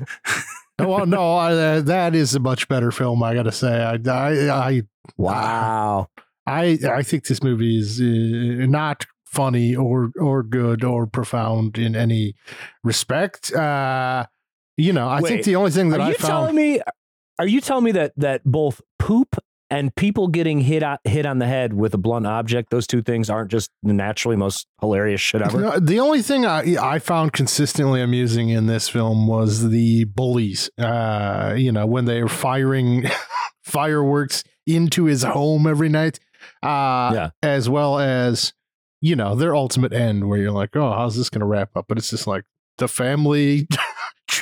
no, 0.78 0.98
no, 1.04 1.34
I, 1.36 1.52
uh, 1.52 1.80
that 1.82 2.14
is 2.14 2.34
a 2.34 2.40
much 2.40 2.66
better 2.68 2.90
film. 2.90 3.22
I 3.22 3.34
gotta 3.34 3.52
say, 3.52 3.82
I, 3.82 3.98
I, 4.10 4.50
I, 4.68 4.82
wow. 5.16 6.08
I, 6.46 6.78
I 6.88 7.02
think 7.02 7.26
this 7.26 7.42
movie 7.42 7.78
is 7.78 8.00
uh, 8.00 8.66
not 8.66 9.04
funny 9.24 9.74
or 9.74 10.12
or 10.18 10.42
good 10.44 10.84
or 10.84 11.06
profound 11.06 11.76
in 11.76 11.96
any 11.96 12.34
respect. 12.84 13.52
Uh, 13.52 14.26
you 14.76 14.92
know, 14.92 15.08
I 15.08 15.20
think 15.22 15.44
the 15.44 15.56
only 15.56 15.70
thing 15.72 15.88
that 15.90 16.00
Are 16.00 16.04
I 16.04 16.08
you 16.10 16.14
found. 16.14 16.30
telling 16.30 16.54
me? 16.56 16.80
Are 17.38 17.46
you 17.46 17.60
telling 17.60 17.84
me 17.84 17.92
that 17.92 18.12
that 18.16 18.42
both 18.44 18.80
poop 18.98 19.36
and 19.68 19.94
people 19.96 20.28
getting 20.28 20.60
hit 20.60 20.82
on, 20.84 20.96
hit 21.04 21.26
on 21.26 21.38
the 21.40 21.46
head 21.46 21.72
with 21.74 21.92
a 21.92 21.98
blunt 21.98 22.24
object, 22.26 22.70
those 22.70 22.86
two 22.86 23.02
things 23.02 23.28
aren't 23.28 23.50
just 23.50 23.70
the 23.82 23.92
naturally 23.92 24.36
most 24.36 24.66
hilarious 24.80 25.20
shit 25.20 25.42
ever? 25.42 25.60
No, 25.60 25.78
the 25.80 25.98
only 26.00 26.22
thing 26.22 26.46
I 26.46 26.76
I 26.80 26.98
found 26.98 27.32
consistently 27.32 28.00
amusing 28.00 28.48
in 28.48 28.66
this 28.66 28.88
film 28.88 29.26
was 29.26 29.68
the 29.70 30.04
bullies. 30.04 30.70
Uh, 30.78 31.54
you 31.56 31.72
know, 31.72 31.84
when 31.86 32.04
they 32.04 32.22
were 32.22 32.28
firing 32.28 33.04
fireworks 33.64 34.44
into 34.66 35.04
his 35.04 35.22
home 35.22 35.66
every 35.66 35.88
night. 35.88 36.18
Uh, 36.62 37.10
Yeah. 37.14 37.30
as 37.42 37.68
well 37.68 37.98
as 37.98 38.52
you 39.00 39.16
know 39.16 39.34
their 39.34 39.54
ultimate 39.54 39.92
end, 39.92 40.28
where 40.28 40.38
you're 40.38 40.52
like, 40.52 40.74
oh, 40.76 40.92
how's 40.92 41.16
this 41.16 41.28
going 41.28 41.40
to 41.40 41.46
wrap 41.46 41.76
up? 41.76 41.86
But 41.88 41.98
it's 41.98 42.10
just 42.10 42.26
like 42.26 42.44
the 42.78 42.88
family 42.88 43.66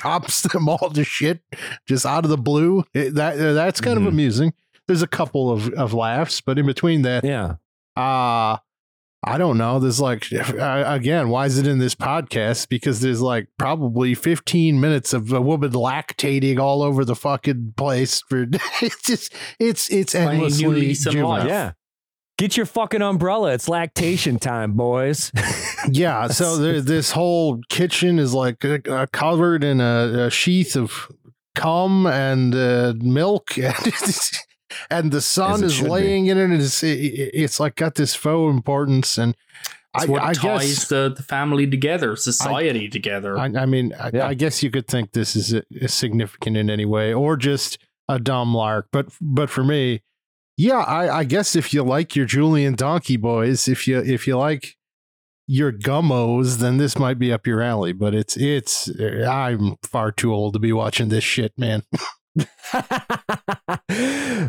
chops 0.01 0.43
them 0.53 0.69
all 0.69 0.91
to 0.91 1.05
shit 1.05 1.41
just 1.87 2.05
out 2.07 2.25
of 2.25 2.31
the 2.31 2.39
blue. 2.39 2.85
It, 2.95 3.15
that 3.15 3.37
that's 3.37 3.81
kind 3.81 3.99
Mhm. 3.99 4.03
of 4.03 4.07
amusing. 4.09 4.53
There's 4.87 5.03
a 5.03 5.07
couple 5.07 5.51
of, 5.51 5.69
of 5.75 5.95
laughs, 5.95 6.41
but 6.41 6.59
in 6.59 6.67
between 6.67 7.03
that, 7.03 7.25
Yeah. 7.25 7.55
uh 7.97 8.59
I 9.27 9.39
don't 9.39 9.57
know. 9.57 9.79
There's 9.79 10.01
like 10.03 10.27
uh, 10.33 10.85
again, 10.87 11.31
why 11.31 11.47
is 11.47 11.57
it 11.57 11.67
in 11.67 11.79
this 11.79 11.95
podcast? 11.95 12.69
Because 12.69 13.01
there's 13.01 13.23
like 13.23 13.49
probably 13.59 14.15
15 14.15 14.79
minutes 14.79 15.15
of 15.15 15.33
a 15.33 15.41
woman 15.41 15.71
lactating 15.73 16.59
all 16.59 16.83
over 16.83 17.07
the 17.07 17.17
fucking 17.17 17.73
place. 17.79 18.23
For 18.29 18.43
it's 18.83 19.03
just 19.03 19.33
it's 19.59 19.89
it's 19.91 20.15
endlessly 20.15 20.93
juvenile. 20.93 21.47
Yeah. 21.47 21.73
Get 22.37 22.57
your 22.57 22.66
fucking 22.66 23.01
umbrella. 23.03 23.53
It's 23.53 23.68
lactation 23.68 24.39
time, 24.39 24.72
boys. 24.72 25.30
Yeah. 25.91 26.28
So 26.28 26.57
there, 26.57 26.80
this 26.80 27.11
whole 27.11 27.61
kitchen 27.68 28.18
is 28.18 28.32
like 28.32 28.64
uh, 28.64 28.78
uh, 28.89 29.05
covered 29.12 29.62
in 29.62 29.82
a, 29.82 30.24
a 30.28 30.30
sheath 30.30 30.76
of 30.76 31.12
cum 31.55 32.07
and 32.07 32.55
uh, 32.55 32.95
milk, 32.97 33.59
and, 33.59 33.93
and 34.89 35.12
the 35.12 35.20
sun 35.20 35.57
is 35.57 35.61
it 35.61 35.66
is 35.66 35.74
should 35.74 35.85
be. 35.85 35.91
laying 35.91 36.26
in 36.28 36.39
it. 36.39 36.45
And 36.45 36.55
it's, 36.55 36.82
it, 36.82 36.95
it's 36.97 37.61
like 37.61 37.76
got 37.76 37.97
this 37.97 38.14
faux 38.14 38.51
importance, 38.51 39.18
and 39.18 39.37
It's 39.95 40.05
I, 40.05 40.11
what 40.11 40.22
I 40.22 40.32
ties 40.32 40.43
guess 40.78 40.89
the, 40.89 41.12
the 41.14 41.22
family 41.22 41.66
together, 41.68 42.16
society 42.16 42.89
together. 42.89 43.39
I, 43.39 43.45
I 43.55 43.66
mean, 43.66 43.93
I, 44.01 44.11
Yeah. 44.14 44.26
I 44.26 44.32
guess 44.32 44.62
you 44.62 44.70
could 44.70 44.87
think 44.87 45.12
this 45.12 45.37
is 45.37 45.53
uh, 45.53 45.61
significant 45.87 46.57
in 46.57 46.70
any 46.70 46.87
way, 46.87 47.12
or 47.12 47.37
just 47.37 47.76
a 48.09 48.18
dumb 48.18 48.55
lark. 48.55 48.89
But 48.91 49.09
but 49.20 49.51
for 49.51 49.64
me, 49.64 50.01
yeah, 50.57 50.79
I, 50.79 51.19
I 51.19 51.25
guess 51.25 51.57
if 51.57 51.75
you 51.75 51.83
like 51.83 52.15
your 52.15 52.27
Julien 52.27 52.75
Donkey 52.75 53.17
Boys, 53.17 53.69
if 53.69 53.89
you 53.89 53.99
if 53.99 54.27
you 54.27 54.37
like 54.37 54.77
your 55.47 55.73
gummos, 55.73 56.59
then 56.59 56.77
this 56.77 56.99
might 56.99 57.19
be 57.19 57.33
up 57.33 57.47
your 57.47 57.61
alley. 57.61 57.93
But 57.93 58.15
it's 58.15 58.37
it's 58.37 58.89
I'm 59.01 59.77
far 59.83 60.13
too 60.13 60.33
old 60.33 60.55
to 60.55 60.59
be 60.59 60.73
watching 60.73 61.09
this 61.09 61.25
shit, 61.25 61.53
man. 61.59 61.83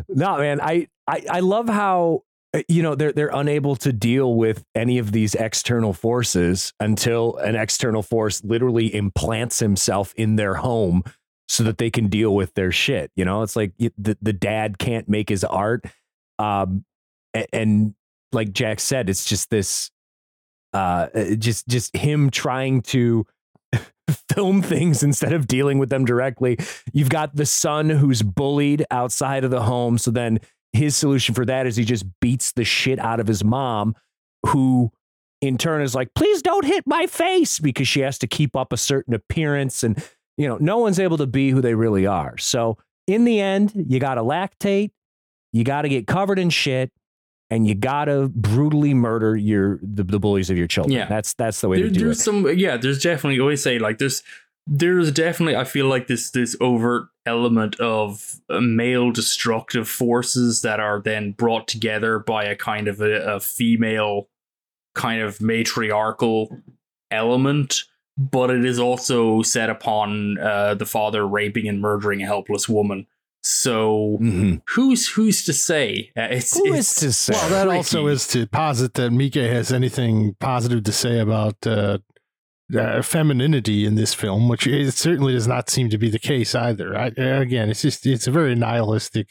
no, 0.09 0.37
man, 0.37 0.59
I, 0.61 0.87
I 1.07 1.23
I 1.29 1.39
love 1.41 1.69
how 1.69 2.23
uh, 2.53 2.61
you 2.67 2.81
know 2.81 2.95
they're 2.95 3.13
they're 3.13 3.31
unable 3.33 3.75
to 3.77 3.93
deal 3.93 4.35
with 4.35 4.63
any 4.73 4.97
of 4.97 5.11
these 5.11 5.35
external 5.35 5.93
forces 5.93 6.73
until 6.79 7.37
an 7.37 7.55
external 7.55 8.01
force 8.01 8.43
literally 8.43 8.93
implants 8.93 9.59
himself 9.59 10.13
in 10.15 10.35
their 10.35 10.55
home 10.55 11.03
so 11.47 11.63
that 11.63 11.77
they 11.77 11.89
can 11.89 12.07
deal 12.07 12.33
with 12.33 12.53
their 12.55 12.71
shit. 12.71 13.11
You 13.15 13.25
know, 13.25 13.41
it's 13.41 13.55
like 13.55 13.73
the 13.77 14.17
the 14.21 14.33
dad 14.33 14.77
can't 14.77 15.07
make 15.07 15.29
his 15.29 15.43
art, 15.43 15.85
um, 16.39 16.85
and, 17.33 17.47
and 17.53 17.95
like 18.31 18.51
Jack 18.51 18.79
said, 18.79 19.09
it's 19.09 19.25
just 19.25 19.49
this, 19.49 19.91
uh, 20.73 21.07
uh 21.13 21.35
just 21.35 21.67
just 21.67 21.95
him 21.95 22.29
trying 22.29 22.81
to 22.83 23.25
film 24.33 24.61
things 24.61 25.03
instead 25.03 25.33
of 25.33 25.47
dealing 25.47 25.77
with 25.77 25.89
them 25.89 26.05
directly. 26.05 26.57
You've 26.93 27.09
got 27.09 27.35
the 27.35 27.45
son 27.45 27.89
who's 27.89 28.21
bullied 28.21 28.85
outside 28.91 29.43
of 29.43 29.51
the 29.51 29.63
home, 29.63 29.97
so 29.97 30.11
then 30.11 30.39
his 30.73 30.95
solution 30.95 31.33
for 31.33 31.45
that 31.45 31.67
is 31.67 31.75
he 31.75 31.85
just 31.85 32.05
beats 32.19 32.51
the 32.51 32.65
shit 32.65 32.99
out 32.99 33.19
of 33.19 33.27
his 33.27 33.43
mom, 33.43 33.95
who 34.47 34.91
in 35.41 35.57
turn 35.57 35.81
is 35.81 35.95
like, 35.95 36.13
please 36.15 36.41
don't 36.41 36.65
hit 36.65 36.83
my 36.85 37.07
face 37.07 37.59
because 37.59 37.87
she 37.87 38.01
has 38.01 38.17
to 38.19 38.27
keep 38.27 38.55
up 38.55 38.73
a 38.73 38.77
certain 38.77 39.13
appearance. 39.13 39.83
And, 39.83 40.03
you 40.37 40.47
know, 40.47 40.57
no 40.59 40.77
one's 40.77 40.99
able 40.99 41.17
to 41.17 41.27
be 41.27 41.49
who 41.49 41.61
they 41.61 41.75
really 41.75 42.05
are. 42.05 42.37
So 42.37 42.77
in 43.07 43.25
the 43.25 43.39
end, 43.39 43.71
you 43.75 43.99
got 43.99 44.15
to 44.15 44.21
lactate, 44.21 44.91
you 45.53 45.63
got 45.63 45.83
to 45.83 45.89
get 45.89 46.07
covered 46.07 46.39
in 46.39 46.49
shit. 46.49 46.91
And 47.51 47.67
you 47.67 47.75
gotta 47.75 48.27
brutally 48.33 48.95
murder 48.95 49.37
your 49.37 49.79
the, 49.83 50.03
the 50.03 50.19
bullies 50.19 50.49
of 50.49 50.57
your 50.57 50.65
children. 50.65 50.97
Yeah, 50.97 51.05
that's 51.05 51.35
that's 51.35 51.61
the 51.61 51.69
way 51.69 51.77
there, 51.77 51.89
to 51.89 51.93
do 51.93 52.05
there's 52.05 52.19
it. 52.19 52.23
Some 52.23 52.47
yeah, 52.57 52.75
there's 52.75 53.03
definitely 53.03 53.39
always 53.39 53.61
say 53.61 53.77
like 53.77 53.99
there's 53.99 54.23
there's 54.65 55.11
definitely 55.11 55.55
I 55.55 55.63
feel 55.63 55.85
like 55.85 56.07
this 56.07 56.31
this 56.31 56.57
overt 56.59 57.07
element 57.25 57.79
of 57.79 58.41
uh, 58.49 58.59
male 58.61 59.11
destructive 59.11 59.87
forces 59.87 60.63
that 60.63 60.79
are 60.79 60.99
then 60.99 61.33
brought 61.33 61.67
together 61.67 62.17
by 62.17 62.45
a 62.45 62.55
kind 62.55 62.87
of 62.87 62.99
a, 62.99 63.35
a 63.35 63.39
female 63.39 64.27
kind 64.95 65.21
of 65.21 65.39
matriarchal 65.39 66.63
element 67.11 67.83
but 68.17 68.49
it 68.49 68.65
is 68.65 68.79
also 68.79 69.41
set 69.41 69.69
upon 69.69 70.37
uh, 70.37 70.73
the 70.75 70.85
father 70.85 71.27
raping 71.27 71.67
and 71.67 71.81
murdering 71.81 72.21
a 72.21 72.25
helpless 72.25 72.69
woman 72.69 73.07
so 73.45 74.17
mm-hmm. 74.19 74.55
who's 74.69 75.07
who's 75.07 75.45
to 75.45 75.53
say? 75.53 76.11
Uh, 76.17 76.23
it's, 76.31 76.57
Who 76.57 76.73
it's, 76.73 76.93
is 76.93 76.95
to 76.95 77.13
say? 77.13 77.33
Well, 77.33 77.49
that 77.49 77.67
also 77.67 78.07
is 78.07 78.27
to 78.29 78.47
posit 78.47 78.95
that 78.95 79.11
Miike 79.11 79.51
has 79.51 79.71
anything 79.71 80.35
positive 80.39 80.83
to 80.83 80.91
say 80.91 81.19
about 81.19 81.55
uh, 81.67 81.99
uh, 82.75 83.03
femininity 83.03 83.85
in 83.85 83.93
this 83.93 84.15
film, 84.15 84.49
which 84.49 84.65
it 84.65 84.91
certainly 84.93 85.33
does 85.33 85.47
not 85.47 85.69
seem 85.69 85.91
to 85.91 85.97
be 85.99 86.09
the 86.09 86.17
case 86.17 86.55
either. 86.55 86.97
I, 86.97 87.07
again, 87.09 87.69
it's 87.69 87.83
just 87.83 88.07
it's 88.07 88.25
a 88.25 88.31
very 88.31 88.55
nihilistic. 88.55 89.29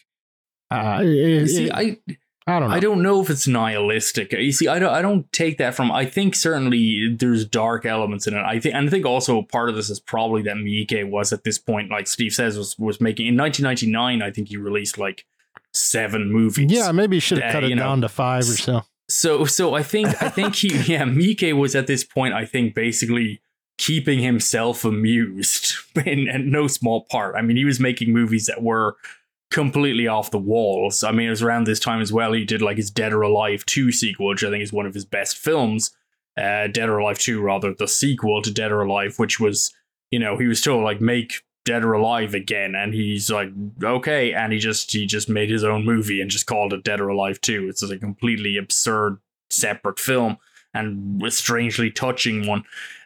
Uh, 0.70 1.00
it, 1.02 1.48
see, 1.48 1.66
it, 1.66 1.72
I 1.74 1.98
I 2.46 2.60
don't 2.60 2.68
know. 2.68 2.74
I 2.74 2.80
don't 2.80 3.02
know 3.02 3.22
if 3.22 3.30
it's 3.30 3.48
nihilistic. 3.48 4.32
You 4.32 4.52
see, 4.52 4.68
I 4.68 4.78
don't 4.78 4.92
I 4.92 5.00
don't 5.00 5.30
take 5.32 5.56
that 5.58 5.74
from. 5.74 5.90
I 5.90 6.04
think 6.04 6.34
certainly 6.34 7.16
there's 7.18 7.46
dark 7.46 7.86
elements 7.86 8.26
in 8.26 8.34
it. 8.34 8.42
I 8.44 8.60
think 8.60 8.74
and 8.74 8.86
I 8.86 8.90
think 8.90 9.06
also 9.06 9.40
part 9.42 9.70
of 9.70 9.76
this 9.76 9.88
is 9.88 9.98
probably 9.98 10.42
that 10.42 10.56
Miike 10.56 11.08
was 11.08 11.32
at 11.32 11.44
this 11.44 11.58
point, 11.58 11.90
like 11.90 12.06
Steve 12.06 12.34
says, 12.34 12.58
was 12.58 12.78
was 12.78 13.00
making 13.00 13.28
in 13.28 13.36
1999. 13.36 14.20
I 14.20 14.30
think 14.30 14.48
he 14.48 14.58
released 14.58 14.98
like 14.98 15.24
seven 15.72 16.30
movies. 16.30 16.70
Yeah, 16.70 16.92
maybe 16.92 17.16
he 17.16 17.20
should 17.20 17.38
have 17.38 17.52
cut 17.52 17.64
it 17.64 17.74
down 17.74 18.00
know, 18.00 18.08
to 18.08 18.12
five 18.12 18.42
or 18.42 18.56
so. 18.56 18.82
So 19.08 19.46
so 19.46 19.74
I 19.74 19.82
think 19.82 20.08
I 20.22 20.28
think 20.28 20.56
he 20.56 20.68
yeah 20.92 21.04
Miike 21.04 21.56
was 21.56 21.74
at 21.74 21.86
this 21.86 22.04
point 22.04 22.34
I 22.34 22.44
think 22.44 22.74
basically 22.74 23.40
keeping 23.78 24.20
himself 24.20 24.84
amused 24.84 25.76
in, 26.04 26.28
in 26.28 26.50
no 26.50 26.66
small 26.66 27.06
part. 27.10 27.36
I 27.36 27.42
mean 27.42 27.56
he 27.56 27.64
was 27.64 27.80
making 27.80 28.12
movies 28.12 28.46
that 28.46 28.62
were 28.62 28.96
completely 29.54 30.08
off 30.08 30.32
the 30.32 30.38
walls. 30.38 31.04
I 31.04 31.12
mean 31.12 31.28
it 31.28 31.30
was 31.30 31.42
around 31.42 31.64
this 31.64 31.78
time 31.78 32.00
as 32.00 32.12
well 32.12 32.32
he 32.32 32.44
did 32.44 32.60
like 32.60 32.76
his 32.76 32.90
Dead 32.90 33.12
or 33.12 33.22
Alive 33.22 33.64
2 33.64 33.92
sequel 33.92 34.26
which 34.28 34.42
I 34.42 34.50
think 34.50 34.64
is 34.64 34.72
one 34.72 34.84
of 34.84 34.94
his 34.94 35.04
best 35.04 35.38
films. 35.38 35.92
Uh, 36.36 36.66
Dead 36.66 36.88
or 36.88 36.98
Alive 36.98 37.18
2 37.18 37.40
rather 37.40 37.72
the 37.72 37.86
sequel 37.86 38.42
to 38.42 38.50
Dead 38.50 38.72
or 38.72 38.82
Alive 38.82 39.18
which 39.18 39.38
was 39.38 39.72
you 40.10 40.18
know 40.18 40.36
he 40.36 40.48
was 40.48 40.60
told 40.60 40.82
like 40.82 41.00
make 41.00 41.44
dead 41.64 41.82
or 41.82 41.94
alive 41.94 42.34
again 42.34 42.74
and 42.74 42.92
he's 42.92 43.30
like 43.30 43.48
okay 43.82 44.34
and 44.34 44.52
he 44.52 44.58
just 44.58 44.92
he 44.92 45.06
just 45.06 45.30
made 45.30 45.48
his 45.48 45.64
own 45.64 45.82
movie 45.82 46.20
and 46.20 46.30
just 46.30 46.46
called 46.46 46.74
it 46.74 46.84
dead 46.84 47.00
or 47.00 47.08
alive 47.08 47.40
2 47.40 47.68
it's 47.68 47.82
a 47.82 47.98
completely 47.98 48.58
absurd 48.58 49.18
separate 49.48 49.98
film 49.98 50.36
and 50.74 51.22
a 51.22 51.30
strangely 51.30 51.90
touching 51.90 52.46
one 52.46 52.64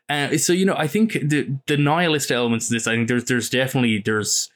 uh, 0.08 0.36
so 0.36 0.52
you 0.52 0.66
know 0.66 0.74
i 0.76 0.88
think 0.88 1.12
the 1.12 1.56
the 1.68 1.76
nihilist 1.76 2.32
elements 2.32 2.66
of 2.66 2.72
this 2.72 2.88
i 2.88 2.96
think 2.96 3.06
there's 3.06 3.26
there's 3.26 3.48
definitely 3.48 4.02
there's 4.04 4.50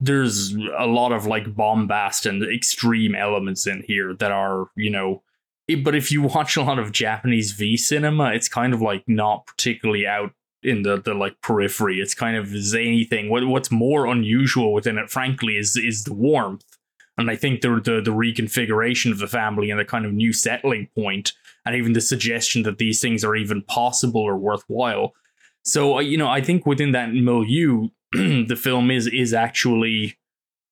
there's 0.00 0.54
a 0.78 0.86
lot 0.86 1.12
of 1.12 1.26
like 1.26 1.54
bombast 1.54 2.26
and 2.26 2.42
extreme 2.42 3.14
elements 3.14 3.66
in 3.66 3.82
here 3.86 4.14
that 4.14 4.30
are 4.30 4.68
you 4.76 4.90
know 4.90 5.22
it, 5.68 5.82
but 5.82 5.94
if 5.94 6.12
you 6.12 6.22
watch 6.22 6.56
a 6.56 6.62
lot 6.62 6.78
of 6.78 6.92
japanese 6.92 7.52
v 7.52 7.76
cinema 7.76 8.32
it's 8.32 8.48
kind 8.48 8.74
of 8.74 8.82
like 8.82 9.02
not 9.06 9.46
particularly 9.46 10.06
out 10.06 10.32
in 10.66 10.82
the 10.82 11.00
the 11.00 11.14
like 11.14 11.40
periphery. 11.40 12.00
It's 12.00 12.14
kind 12.14 12.36
of 12.36 12.48
zany 12.48 13.04
thing. 13.04 13.30
What 13.30 13.46
what's 13.46 13.70
more 13.70 14.06
unusual 14.06 14.72
within 14.72 14.98
it, 14.98 15.08
frankly, 15.08 15.56
is 15.56 15.76
is 15.76 16.04
the 16.04 16.12
warmth. 16.12 16.64
And 17.18 17.30
I 17.30 17.36
think 17.36 17.62
the, 17.62 17.80
the 17.82 18.02
the 18.02 18.10
reconfiguration 18.10 19.12
of 19.12 19.18
the 19.18 19.28
family 19.28 19.70
and 19.70 19.80
the 19.80 19.84
kind 19.84 20.04
of 20.04 20.12
new 20.12 20.32
settling 20.32 20.88
point, 20.94 21.32
and 21.64 21.74
even 21.74 21.92
the 21.92 22.00
suggestion 22.00 22.64
that 22.64 22.78
these 22.78 23.00
things 23.00 23.24
are 23.24 23.36
even 23.36 23.62
possible 23.62 24.20
or 24.20 24.36
worthwhile. 24.36 25.14
So 25.62 25.98
uh, 25.98 26.00
you 26.00 26.18
know, 26.18 26.28
I 26.28 26.40
think 26.40 26.66
within 26.66 26.92
that 26.92 27.14
milieu, 27.14 27.88
the 28.48 28.56
film 28.56 28.90
is 28.90 29.06
is 29.06 29.34
actually 29.34 30.18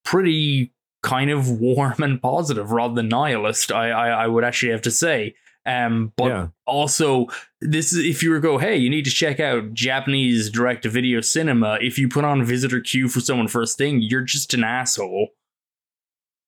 pretty 0.04 0.72
kind 1.02 1.30
of 1.30 1.50
warm 1.50 2.02
and 2.02 2.20
positive 2.20 2.70
rather 2.72 2.94
than 2.94 3.08
nihilist. 3.08 3.72
I 3.72 3.90
I, 3.90 4.08
I 4.24 4.26
would 4.26 4.44
actually 4.44 4.72
have 4.72 4.82
to 4.82 4.90
say. 4.90 5.34
Um, 5.66 6.12
but 6.16 6.26
yeah. 6.26 6.48
also, 6.66 7.28
this 7.60 7.92
is 7.92 8.04
if 8.04 8.22
you 8.22 8.30
were 8.30 8.40
go, 8.40 8.58
hey, 8.58 8.76
you 8.76 8.90
need 8.90 9.06
to 9.06 9.10
check 9.10 9.40
out 9.40 9.72
Japanese 9.72 10.50
direct 10.50 10.82
to 10.82 10.90
video 10.90 11.20
cinema. 11.22 11.78
If 11.80 11.98
you 11.98 12.08
put 12.08 12.24
on 12.24 12.44
Visitor 12.44 12.80
Q 12.80 13.08
for 13.08 13.20
someone 13.20 13.48
first 13.48 13.78
thing, 13.78 14.00
you're 14.02 14.22
just 14.22 14.52
an 14.52 14.62
asshole. 14.62 15.28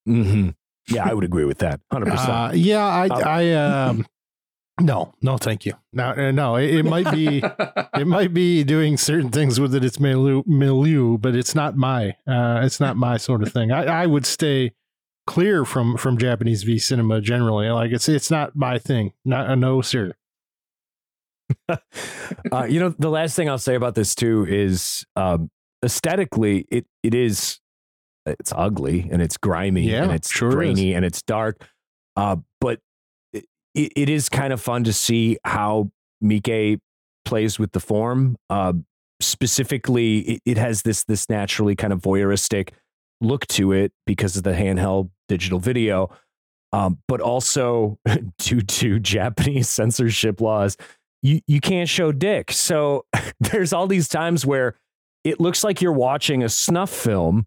Mm-hmm. 0.07 0.51
Yeah, 0.89 1.09
I 1.09 1.15
would 1.15 1.25
agree 1.25 1.45
with 1.45 1.59
that. 1.59 1.81
Hundred 1.91 2.11
uh, 2.11 2.13
percent. 2.13 2.59
Yeah, 2.59 2.87
I, 2.87 3.09
um, 3.09 3.23
I, 3.25 3.53
um, 3.55 4.07
no, 4.81 5.15
no, 5.23 5.37
thank 5.39 5.65
you. 5.65 5.73
No, 5.93 6.11
uh, 6.11 6.31
no, 6.31 6.57
it, 6.57 6.75
it 6.75 6.85
might 6.85 7.11
be, 7.11 7.43
it 7.95 8.07
might 8.07 8.35
be 8.35 8.65
doing 8.65 8.97
certain 8.97 9.31
things 9.31 9.59
with 9.59 9.75
it. 9.75 9.85
It's 9.85 9.99
milieu, 9.99 10.43
milieu 10.47 11.19
but 11.19 11.35
it's 11.35 11.55
not 11.55 11.77
my, 11.77 12.11
uh, 12.27 12.61
it's 12.63 12.81
not 12.81 12.97
my 12.97 13.17
sort 13.17 13.43
of 13.43 13.53
thing. 13.53 13.73
I, 13.73 14.03
I 14.03 14.07
would 14.07 14.27
stay 14.27 14.73
clear 15.27 15.65
from 15.65 15.97
from 15.97 16.17
Japanese 16.19 16.63
V 16.63 16.79
cinema 16.79 17.21
generally. 17.21 17.69
Like 17.69 17.93
it's 17.93 18.09
it's 18.09 18.31
not 18.31 18.57
my 18.57 18.79
thing. 18.79 19.13
Not 19.25 19.49
a 19.49 19.53
uh, 19.53 19.55
no, 19.55 19.83
sir. 19.83 20.13
uh, 21.69 22.65
you 22.69 22.81
know, 22.81 22.91
the 22.91 23.11
last 23.11 23.37
thing 23.37 23.49
I'll 23.49 23.59
say 23.59 23.75
about 23.75 23.95
this 23.95 24.15
too 24.15 24.47
is 24.49 25.05
um, 25.17 25.51
aesthetically, 25.85 26.67
it 26.71 26.87
it 27.03 27.15
is 27.15 27.61
it's 28.25 28.53
ugly 28.57 29.09
and 29.11 29.23
it's 29.23 29.37
grimy 29.37 29.83
yeah, 29.83 30.03
and 30.05 30.13
it's 30.13 30.31
sure 30.31 30.51
grainy 30.51 30.91
is. 30.91 30.97
and 30.97 31.05
it's 31.05 31.23
dark. 31.23 31.69
Uh, 32.17 32.37
but 32.61 32.81
it, 33.77 33.93
it 33.95 34.09
is 34.09 34.29
kind 34.29 34.53
of 34.53 34.61
fun 34.61 34.85
to 34.85 34.93
see 34.93 35.39
how 35.45 35.91
Miike 36.25 36.81
plays 37.25 37.59
with 37.59 37.73
the 37.73 37.81
form. 37.81 38.37
Uh, 38.51 38.73
specifically, 39.21 40.19
it, 40.21 40.43
it 40.45 40.59
has 40.59 40.83
this 40.83 41.05
this 41.05 41.29
naturally 41.29 41.77
kind 41.77 41.93
of 41.93 42.01
voyeuristic 42.01 42.71
look 43.21 43.47
to 43.49 43.73
it 43.73 43.93
because 44.07 44.37
of 44.37 44.43
the 44.43 44.53
handheld 44.53 45.11
digital 45.29 45.59
video. 45.59 46.11
Um, 46.73 46.99
but 47.07 47.21
also 47.21 47.99
due 48.39 48.61
to 48.61 48.99
Japanese 48.99 49.69
censorship 49.69 50.41
laws, 50.41 50.77
you, 51.23 51.41
you 51.47 51.61
can't 51.61 51.89
show 51.89 52.13
dick. 52.13 52.51
So 52.53 53.05
there's 53.41 53.73
all 53.73 53.87
these 53.87 54.09
times 54.09 54.45
where 54.45 54.75
it 55.25 55.41
looks 55.41 55.65
like 55.65 55.81
you're 55.81 55.93
watching 55.93 56.43
a 56.43 56.49
snuff 56.49 56.91
film 56.91 57.47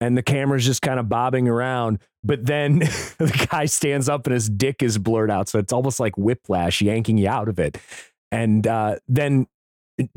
and 0.00 0.16
the 0.16 0.22
camera's 0.22 0.64
just 0.64 0.82
kind 0.82 0.98
of 0.98 1.08
bobbing 1.08 1.48
around, 1.48 1.98
but 2.24 2.44
then 2.46 2.78
the 3.18 3.48
guy 3.50 3.66
stands 3.66 4.08
up 4.08 4.26
and 4.26 4.34
his 4.34 4.48
dick 4.48 4.82
is 4.82 4.98
blurred 4.98 5.30
out. 5.30 5.48
So 5.48 5.58
it's 5.58 5.72
almost 5.72 6.00
like 6.00 6.16
whiplash, 6.16 6.80
yanking 6.80 7.18
you 7.18 7.28
out 7.28 7.48
of 7.48 7.58
it. 7.58 7.78
And 8.32 8.66
uh, 8.66 8.96
then 9.08 9.46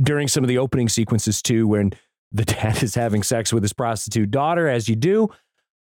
during 0.01 0.27
some 0.27 0.43
of 0.43 0.47
the 0.47 0.57
opening 0.57 0.89
sequences, 0.89 1.41
too, 1.41 1.67
when 1.67 1.93
the 2.31 2.45
dad 2.45 2.81
is 2.81 2.95
having 2.95 3.23
sex 3.23 3.51
with 3.51 3.63
his 3.63 3.73
prostitute 3.73 4.31
daughter, 4.31 4.67
as 4.67 4.87
you 4.87 4.95
do, 4.95 5.29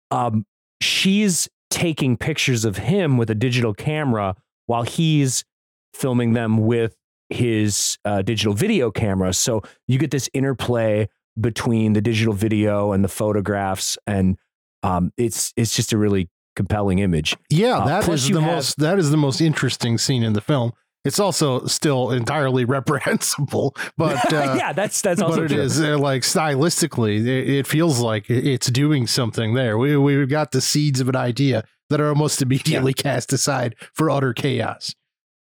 um, 0.09 0.45
she's 0.81 1.47
taking 1.69 2.17
pictures 2.17 2.65
of 2.65 2.77
him 2.77 3.17
with 3.17 3.29
a 3.29 3.35
digital 3.35 3.73
camera 3.73 4.35
while 4.65 4.83
he's 4.83 5.45
filming 5.93 6.33
them 6.33 6.57
with 6.57 6.95
his 7.29 7.97
uh, 8.03 8.21
digital 8.21 8.53
video 8.53 8.91
camera. 8.91 9.33
So 9.33 9.61
you 9.87 9.97
get 9.97 10.11
this 10.11 10.29
interplay 10.33 11.07
between 11.39 11.93
the 11.93 12.01
digital 12.01 12.33
video 12.33 12.91
and 12.91 13.03
the 13.03 13.07
photographs 13.09 13.97
and 14.07 14.37
Um, 14.83 15.11
it's 15.15 15.53
it's 15.55 15.75
just 15.75 15.93
a 15.93 15.97
really 15.97 16.29
compelling 16.55 16.99
image. 16.99 17.37
Yeah, 17.49 17.77
Uh, 17.79 17.85
that 17.85 18.09
is 18.09 18.27
the 18.27 18.41
have- 18.41 18.51
most 18.55 18.77
that 18.79 18.97
is 18.99 19.11
the 19.11 19.17
most 19.17 19.39
interesting 19.41 19.97
scene 19.99 20.23
in 20.23 20.33
the 20.33 20.41
film. 20.41 20.71
It's 21.05 21.19
also 21.19 21.65
still 21.65 22.11
entirely 22.11 22.65
reprehensible, 22.77 23.75
but 23.97 24.33
uh, 24.33 24.55
yeah, 24.57 24.73
that's 24.73 25.01
that's 25.01 25.21
also 25.21 25.41
but 25.41 25.51
it 25.51 25.55
true. 25.55 25.63
is 25.63 25.79
uh, 25.79 25.97
like 25.97 26.23
stylistically, 26.23 27.19
it, 27.25 27.49
it 27.59 27.67
feels 27.67 27.99
like 27.99 28.29
it's 28.29 28.67
doing 28.71 29.07
something 29.07 29.53
there. 29.53 29.77
We 29.77 29.95
we've 29.97 30.27
got 30.29 30.51
the 30.51 30.61
seeds 30.61 30.99
of 30.99 31.07
an 31.09 31.15
idea 31.15 31.63
that 31.89 32.01
are 32.01 32.09
almost 32.09 32.41
immediately 32.45 32.93
cast 32.93 33.31
aside 33.33 33.75
for 33.93 34.09
utter 34.09 34.33
chaos. 34.33 34.93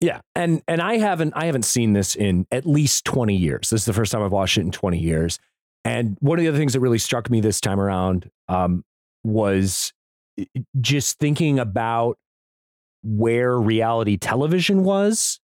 Yeah, 0.01 0.21
and 0.35 0.63
and 0.67 0.81
I 0.81 0.99
haven't 0.99 1.33
I 1.37 1.47
haven't 1.47 1.65
seen 1.65 1.93
this 1.93 2.15
in 2.17 2.47
at 2.51 2.67
least 2.67 3.05
twenty 3.05 3.37
years. 3.37 3.71
This 3.71 3.83
is 3.83 3.87
the 3.87 3.93
first 3.93 4.11
time 4.13 4.23
I've 4.23 4.33
watched 4.33 4.59
it 4.59 4.63
in 4.63 4.73
twenty 4.73 4.99
years. 4.99 5.39
And 5.85 6.17
one 6.21 6.39
of 6.39 6.43
the 6.43 6.49
other 6.49 6.59
things 6.59 6.75
that 6.75 6.81
really 6.81 6.99
struck 6.99 7.29
me 7.31 7.41
this 7.41 7.61
time 7.61 7.81
around 7.81 8.31
um, 8.49 8.85
was 9.25 9.93
just 10.81 11.19
thinking 11.19 11.59
about 11.59 12.19
where 13.03 13.59
reality 13.59 14.17
television 14.17 14.85
was 14.85 15.41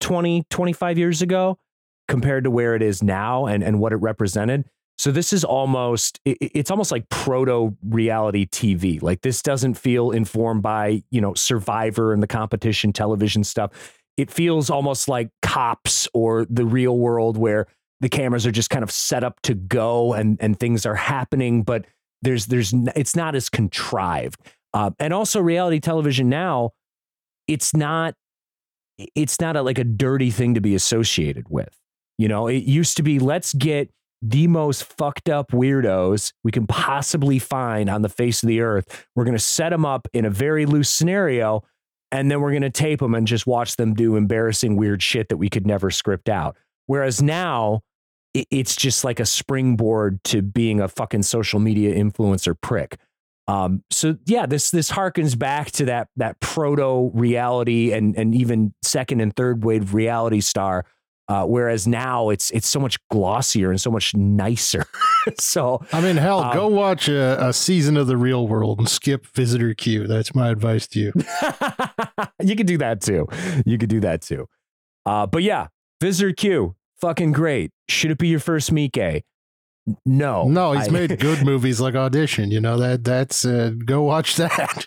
20, 0.00 0.44
25 0.50 0.98
years 0.98 1.22
ago 1.22 1.58
compared 2.06 2.44
to 2.44 2.50
where 2.50 2.74
it 2.74 2.82
is 2.82 3.02
now 3.02 3.46
and, 3.46 3.62
and 3.62 3.80
what 3.80 3.92
it 3.92 3.96
represented. 3.96 4.64
So 4.98 5.12
this 5.12 5.32
is 5.32 5.44
almost 5.44 6.18
it's 6.24 6.72
almost 6.72 6.90
like 6.90 7.08
proto 7.08 7.76
reality 7.88 8.46
TV. 8.46 9.00
Like 9.00 9.20
this 9.20 9.42
doesn't 9.42 9.74
feel 9.74 10.10
informed 10.10 10.62
by, 10.62 11.04
you 11.10 11.20
know, 11.20 11.34
Survivor 11.34 12.12
and 12.12 12.20
the 12.20 12.26
competition 12.26 12.92
television 12.92 13.44
stuff. 13.44 13.70
It 14.16 14.28
feels 14.28 14.70
almost 14.70 15.08
like 15.08 15.30
cops 15.40 16.08
or 16.12 16.46
the 16.50 16.64
real 16.64 16.98
world 16.98 17.36
where 17.36 17.68
the 18.00 18.08
cameras 18.08 18.46
are 18.46 18.52
just 18.52 18.70
kind 18.70 18.82
of 18.82 18.90
set 18.90 19.24
up 19.24 19.40
to 19.42 19.54
go 19.54 20.12
and 20.12 20.38
and 20.40 20.58
things 20.58 20.86
are 20.86 20.94
happening, 20.94 21.62
but 21.62 21.84
there's 22.22 22.46
there's 22.46 22.72
it's 22.94 23.16
not 23.16 23.34
as 23.34 23.48
contrived. 23.48 24.40
Uh, 24.74 24.90
and 24.98 25.12
also 25.12 25.40
reality 25.40 25.80
television 25.80 26.28
now, 26.28 26.72
it's 27.46 27.74
not 27.74 28.14
it's 29.14 29.40
not 29.40 29.56
a, 29.56 29.62
like 29.62 29.78
a 29.78 29.84
dirty 29.84 30.30
thing 30.30 30.54
to 30.54 30.60
be 30.60 30.74
associated 30.74 31.46
with. 31.48 31.74
You 32.18 32.28
know, 32.28 32.48
it 32.48 32.64
used 32.64 32.96
to 32.96 33.02
be 33.02 33.18
let's 33.18 33.52
get 33.54 33.90
the 34.20 34.48
most 34.48 34.84
fucked 34.84 35.28
up 35.28 35.52
weirdos 35.52 36.32
we 36.42 36.50
can 36.50 36.66
possibly 36.66 37.38
find 37.38 37.88
on 37.88 38.02
the 38.02 38.08
face 38.08 38.42
of 38.42 38.48
the 38.48 38.60
earth. 38.60 39.06
We're 39.14 39.24
going 39.24 39.36
to 39.36 39.42
set 39.42 39.70
them 39.70 39.86
up 39.86 40.08
in 40.12 40.24
a 40.24 40.30
very 40.30 40.66
loose 40.66 40.90
scenario 40.90 41.62
and 42.10 42.30
then 42.30 42.40
we're 42.40 42.50
going 42.50 42.62
to 42.62 42.70
tape 42.70 43.00
them 43.00 43.14
and 43.14 43.26
just 43.26 43.46
watch 43.46 43.76
them 43.76 43.94
do 43.94 44.16
embarrassing 44.16 44.76
weird 44.76 45.02
shit 45.02 45.28
that 45.28 45.36
we 45.36 45.48
could 45.48 45.66
never 45.66 45.90
script 45.90 46.28
out. 46.28 46.56
Whereas 46.88 47.22
now 47.22 47.82
it's 48.34 48.74
just 48.74 49.04
like 49.04 49.20
a 49.20 49.26
springboard 49.26 50.22
to 50.24 50.42
being 50.42 50.80
a 50.80 50.88
fucking 50.88 51.22
social 51.22 51.60
media 51.60 51.94
influencer 51.94 52.60
prick. 52.60 52.98
Um, 53.46 53.82
so 53.90 54.16
yeah, 54.26 54.46
this 54.46 54.70
this 54.70 54.90
harkens 54.90 55.38
back 55.38 55.70
to 55.72 55.84
that 55.86 56.08
that 56.16 56.40
proto 56.40 57.10
reality 57.14 57.92
and 57.92 58.16
and 58.16 58.34
even 58.34 58.74
second 58.82 59.20
and 59.20 59.34
third 59.34 59.64
wave 59.64 59.94
reality 59.94 60.40
star. 60.40 60.84
Uh, 61.28 61.44
whereas 61.44 61.86
now 61.86 62.30
it's 62.30 62.50
it's 62.52 62.66
so 62.66 62.80
much 62.80 62.96
glossier 63.10 63.68
and 63.70 63.78
so 63.78 63.90
much 63.90 64.14
nicer. 64.14 64.86
so 65.38 65.82
I 65.92 66.00
mean, 66.00 66.16
hell, 66.16 66.40
Um, 66.40 66.54
go 66.54 66.68
watch 66.68 67.08
a, 67.08 67.48
a 67.48 67.52
season 67.52 67.98
of 67.98 68.06
The 68.06 68.16
Real 68.16 68.48
World 68.48 68.78
and 68.78 68.88
skip 68.88 69.26
Visitor 69.34 69.74
Q. 69.74 70.06
That's 70.06 70.34
my 70.34 70.48
advice 70.48 70.86
to 70.88 71.00
you. 71.00 71.12
you 72.42 72.56
could 72.56 72.66
do 72.66 72.78
that 72.78 73.02
too. 73.02 73.26
You 73.66 73.76
could 73.76 73.90
do 73.90 74.00
that 74.00 74.22
too. 74.22 74.46
Uh, 75.04 75.26
but 75.26 75.42
yeah, 75.42 75.66
Visitor 76.00 76.32
Q, 76.32 76.76
fucking 77.00 77.32
great. 77.32 77.70
Should 77.88 78.10
it 78.10 78.18
be 78.18 78.28
your 78.28 78.40
first 78.40 78.72
Miike? 78.72 79.22
No, 80.04 80.44
No, 80.48 80.72
he's 80.72 80.88
I- 80.88 80.90
made 80.90 81.18
good 81.20 81.44
movies 81.44 81.80
like 81.80 81.94
Audition. 81.94 82.50
You 82.50 82.60
know 82.60 82.76
that 82.78 83.04
that's 83.04 83.44
uh, 83.44 83.72
go 83.84 84.02
watch 84.02 84.36
that. 84.36 84.86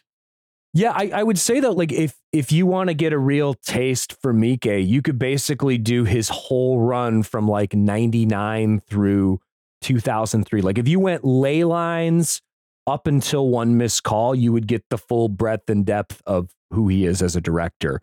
Yeah, 0.73 0.91
I, 0.95 1.11
I 1.15 1.23
would 1.23 1.37
say 1.39 1.59
though, 1.59 1.71
like 1.73 1.91
if 1.91 2.15
if 2.31 2.51
you 2.51 2.65
want 2.65 2.89
to 2.89 2.93
get 2.93 3.11
a 3.11 3.17
real 3.17 3.55
taste 3.55 4.15
for 4.21 4.33
Miike, 4.33 4.87
you 4.87 5.01
could 5.01 5.19
basically 5.19 5.77
do 5.77 6.05
his 6.05 6.29
whole 6.29 6.79
run 6.79 7.23
from 7.23 7.47
like 7.47 7.73
'99 7.73 8.79
through 8.87 9.39
2003. 9.81 10.61
Like 10.61 10.77
if 10.77 10.87
you 10.87 10.99
went 10.99 11.25
ley 11.25 11.63
lines 11.65 12.41
up 12.87 13.05
until 13.07 13.49
one 13.49 13.75
missed 13.77 14.03
call, 14.03 14.33
you 14.33 14.53
would 14.53 14.67
get 14.67 14.83
the 14.89 14.97
full 14.97 15.27
breadth 15.29 15.69
and 15.69 15.85
depth 15.85 16.21
of 16.25 16.51
who 16.71 16.87
he 16.87 17.05
is 17.05 17.21
as 17.21 17.35
a 17.35 17.41
director. 17.41 18.01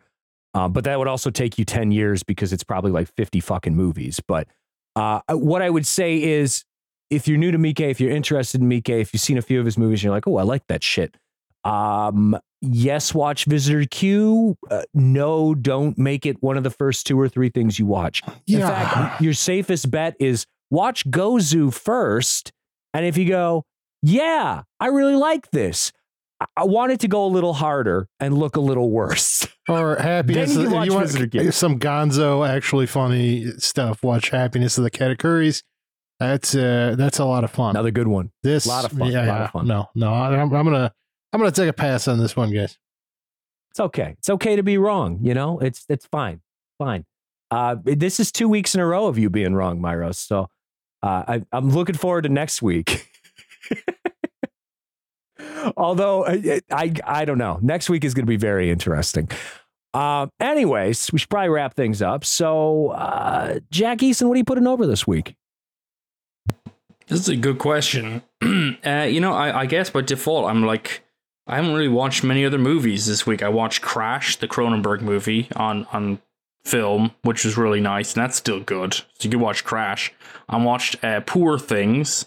Uh, 0.59 0.69
but 0.69 0.83
that 0.83 0.99
would 0.99 1.07
also 1.07 1.31
take 1.31 1.57
you 1.57 1.65
10 1.65 1.93
years 1.93 2.25
because 2.25 2.53
it's 2.53 2.65
probably 2.65 2.91
like 2.91 3.09
50 3.17 3.39
fucking 3.39 3.77
movies. 3.77 4.19
But 4.27 4.49
uh, 4.97 5.21
what 5.31 5.63
I 5.63 5.71
would 5.71 5.87
say 5.87 6.21
is 6.21 6.65
if 7.11 7.29
you're 7.29 7.39
new 7.39 7.53
to 7.53 7.59
Miike, 7.59 7.89
if 7.89 8.01
you're 8.01 8.11
interested 8.11 8.61
in 8.61 8.69
Miike, 8.69 9.01
if 9.01 9.15
you've 9.15 9.21
seen 9.21 9.39
a 9.39 9.43
few 9.43 9.61
of 9.61 9.65
his 9.67 9.79
movies, 9.79 10.01
and 10.01 10.05
you're 10.05 10.13
like, 10.13 10.27
oh, 10.27 10.37
I 10.37 10.43
like 10.43 10.67
that 10.67 10.83
shit. 10.83 11.17
Um, 11.63 12.37
yes, 12.61 13.15
watch 13.15 13.45
Visitor 13.45 13.85
Q. 13.85 14.57
Uh, 14.69 14.83
no, 14.95 15.55
don't 15.55 15.97
make 15.97 16.27
it 16.27 16.43
one 16.43 16.57
of 16.57 16.65
the 16.65 16.71
first 16.71 17.07
two 17.07 17.21
or 17.21 17.29
three 17.29 17.51
things 17.51 17.79
you 17.79 17.87
watch. 17.87 18.23
In 18.49 18.61
fact, 18.69 19.21
your 19.23 19.35
safest 19.35 19.93
bet 19.93 20.17
is 20.19 20.45
watch 20.71 21.09
Gozu 21.09 21.73
first. 21.73 22.51
And 22.93 23.07
if 23.07 23.17
you 23.17 23.29
go, 23.29 23.65
yeah, 24.03 24.63
I 24.81 24.87
really 24.87 25.15
like 25.15 25.53
this, 25.53 25.93
I, 26.41 26.47
I 26.59 26.65
want 26.65 26.93
it 26.93 27.01
to 27.01 27.09
go 27.09 27.25
a 27.25 27.29
little 27.29 27.53
harder 27.55 28.09
and 28.21 28.37
look 28.37 28.57
a 28.57 28.61
little 28.61 28.91
worse. 28.91 29.47
or 29.69 29.97
Happiness. 29.97 30.55
You 30.55 30.71
watch 30.71 30.91
want 30.91 31.09
some 31.55 31.79
Gonzo 31.79 32.49
actually 32.49 32.87
funny 32.87 33.47
stuff. 33.59 34.03
Watch 34.03 34.31
Happiness 34.31 34.79
of 34.79 34.85
the 34.85 34.91
Katakuri's. 34.91 35.63
That's 36.21 36.55
uh, 36.55 36.97
that's 36.99 37.21
a 37.21 37.25
lot 37.25 37.45
of 37.45 37.51
fun. 37.53 37.71
Another 37.71 37.93
good 37.93 38.09
one. 38.09 38.33
this 38.43 38.67
lot 38.67 38.85
of 38.85 38.91
fun, 38.93 39.13
Yeah, 39.13 39.27
lot 39.27 39.41
of 39.43 39.51
fun. 39.53 39.67
No, 39.69 39.89
no, 39.95 40.13
I- 40.13 40.37
I'm, 40.37 40.53
I'm 40.53 40.65
gonna 40.65 40.93
I'm 41.33 41.39
gonna 41.41 41.53
take 41.53 41.69
a 41.69 41.73
pass 41.73 42.09
on 42.09 42.19
this 42.19 42.35
one, 42.37 42.53
guys. 42.53 42.77
It's 43.71 43.79
okay. 43.81 44.17
It's 44.19 44.29
okay 44.29 44.57
to 44.57 44.65
be 44.65 44.79
wrong. 44.79 45.21
You 45.23 45.35
know, 45.35 45.61
it's 45.61 45.85
it's 45.89 46.07
fine, 46.07 46.41
fine. 46.79 47.05
Uh, 47.53 47.77
this 47.85 48.19
is 48.19 48.33
two 48.33 48.49
weeks 48.49 48.75
in 48.75 48.81
a 48.81 48.87
row 48.87 49.07
of 49.07 49.17
you 49.17 49.31
being 49.31 49.55
wrong, 49.55 49.79
Myros. 49.81 50.17
So 50.17 50.49
uh, 51.03 51.23
I, 51.29 51.43
I'm 51.53 51.71
looking 51.71 51.95
forward 51.95 52.23
to 52.23 52.29
next 52.29 52.63
week. 52.63 53.09
Although 55.77 56.27
I, 56.27 56.61
I 56.71 56.93
I 57.05 57.25
don't 57.25 57.39
know, 57.39 57.59
next 57.63 57.91
week 57.91 58.05
is 58.05 58.15
going 58.15 58.27
to 58.27 58.31
be 58.31 58.37
very 58.37 58.71
interesting. 58.71 59.31
Uh, 59.95 60.27
anyways, 60.39 61.13
we 61.13 61.19
should 61.19 61.31
probably 61.31 61.49
wrap 61.49 61.75
things 61.75 62.03
up. 62.03 62.25
So, 62.25 62.89
uh, 62.89 63.61
Jack 63.71 63.99
Eason, 63.99 64.29
what 64.29 64.35
are 64.35 64.39
you 64.39 64.45
putting 64.45 64.67
over 64.67 64.87
this 64.87 65.07
week? 65.07 65.35
This 67.07 67.21
is 67.21 67.29
a 67.29 67.37
good 67.37 67.59
question. 67.59 68.23
uh, 68.43 69.07
you 69.09 69.21
know, 69.21 69.33
I, 69.33 69.61
I 69.61 69.67
guess 69.67 69.89
by 69.89 70.03
default, 70.03 70.51
I'm 70.51 70.65
like, 70.65 71.03
I 71.47 71.57
haven't 71.57 71.73
really 71.73 71.89
watched 71.89 72.23
many 72.23 72.45
other 72.45 72.59
movies 72.59 73.07
this 73.07 73.27
week. 73.27 73.43
I 73.43 73.49
watched 73.49 73.81
Crash, 73.81 74.37
the 74.37 74.47
Cronenberg 74.47 75.01
movie, 75.01 75.49
on 75.57 75.87
on 75.93 76.21
film, 76.65 77.13
which 77.23 77.47
was 77.47 77.57
really 77.57 77.81
nice, 77.81 78.15
and 78.15 78.23
that's 78.23 78.37
still 78.37 78.61
good. 78.61 78.93
So 78.93 79.05
you 79.23 79.31
can 79.31 79.41
watch 79.41 79.65
Crash. 79.65 80.13
I 80.49 80.63
watched 80.63 81.03
uh, 81.03 81.21
Poor 81.21 81.59
Things, 81.59 82.27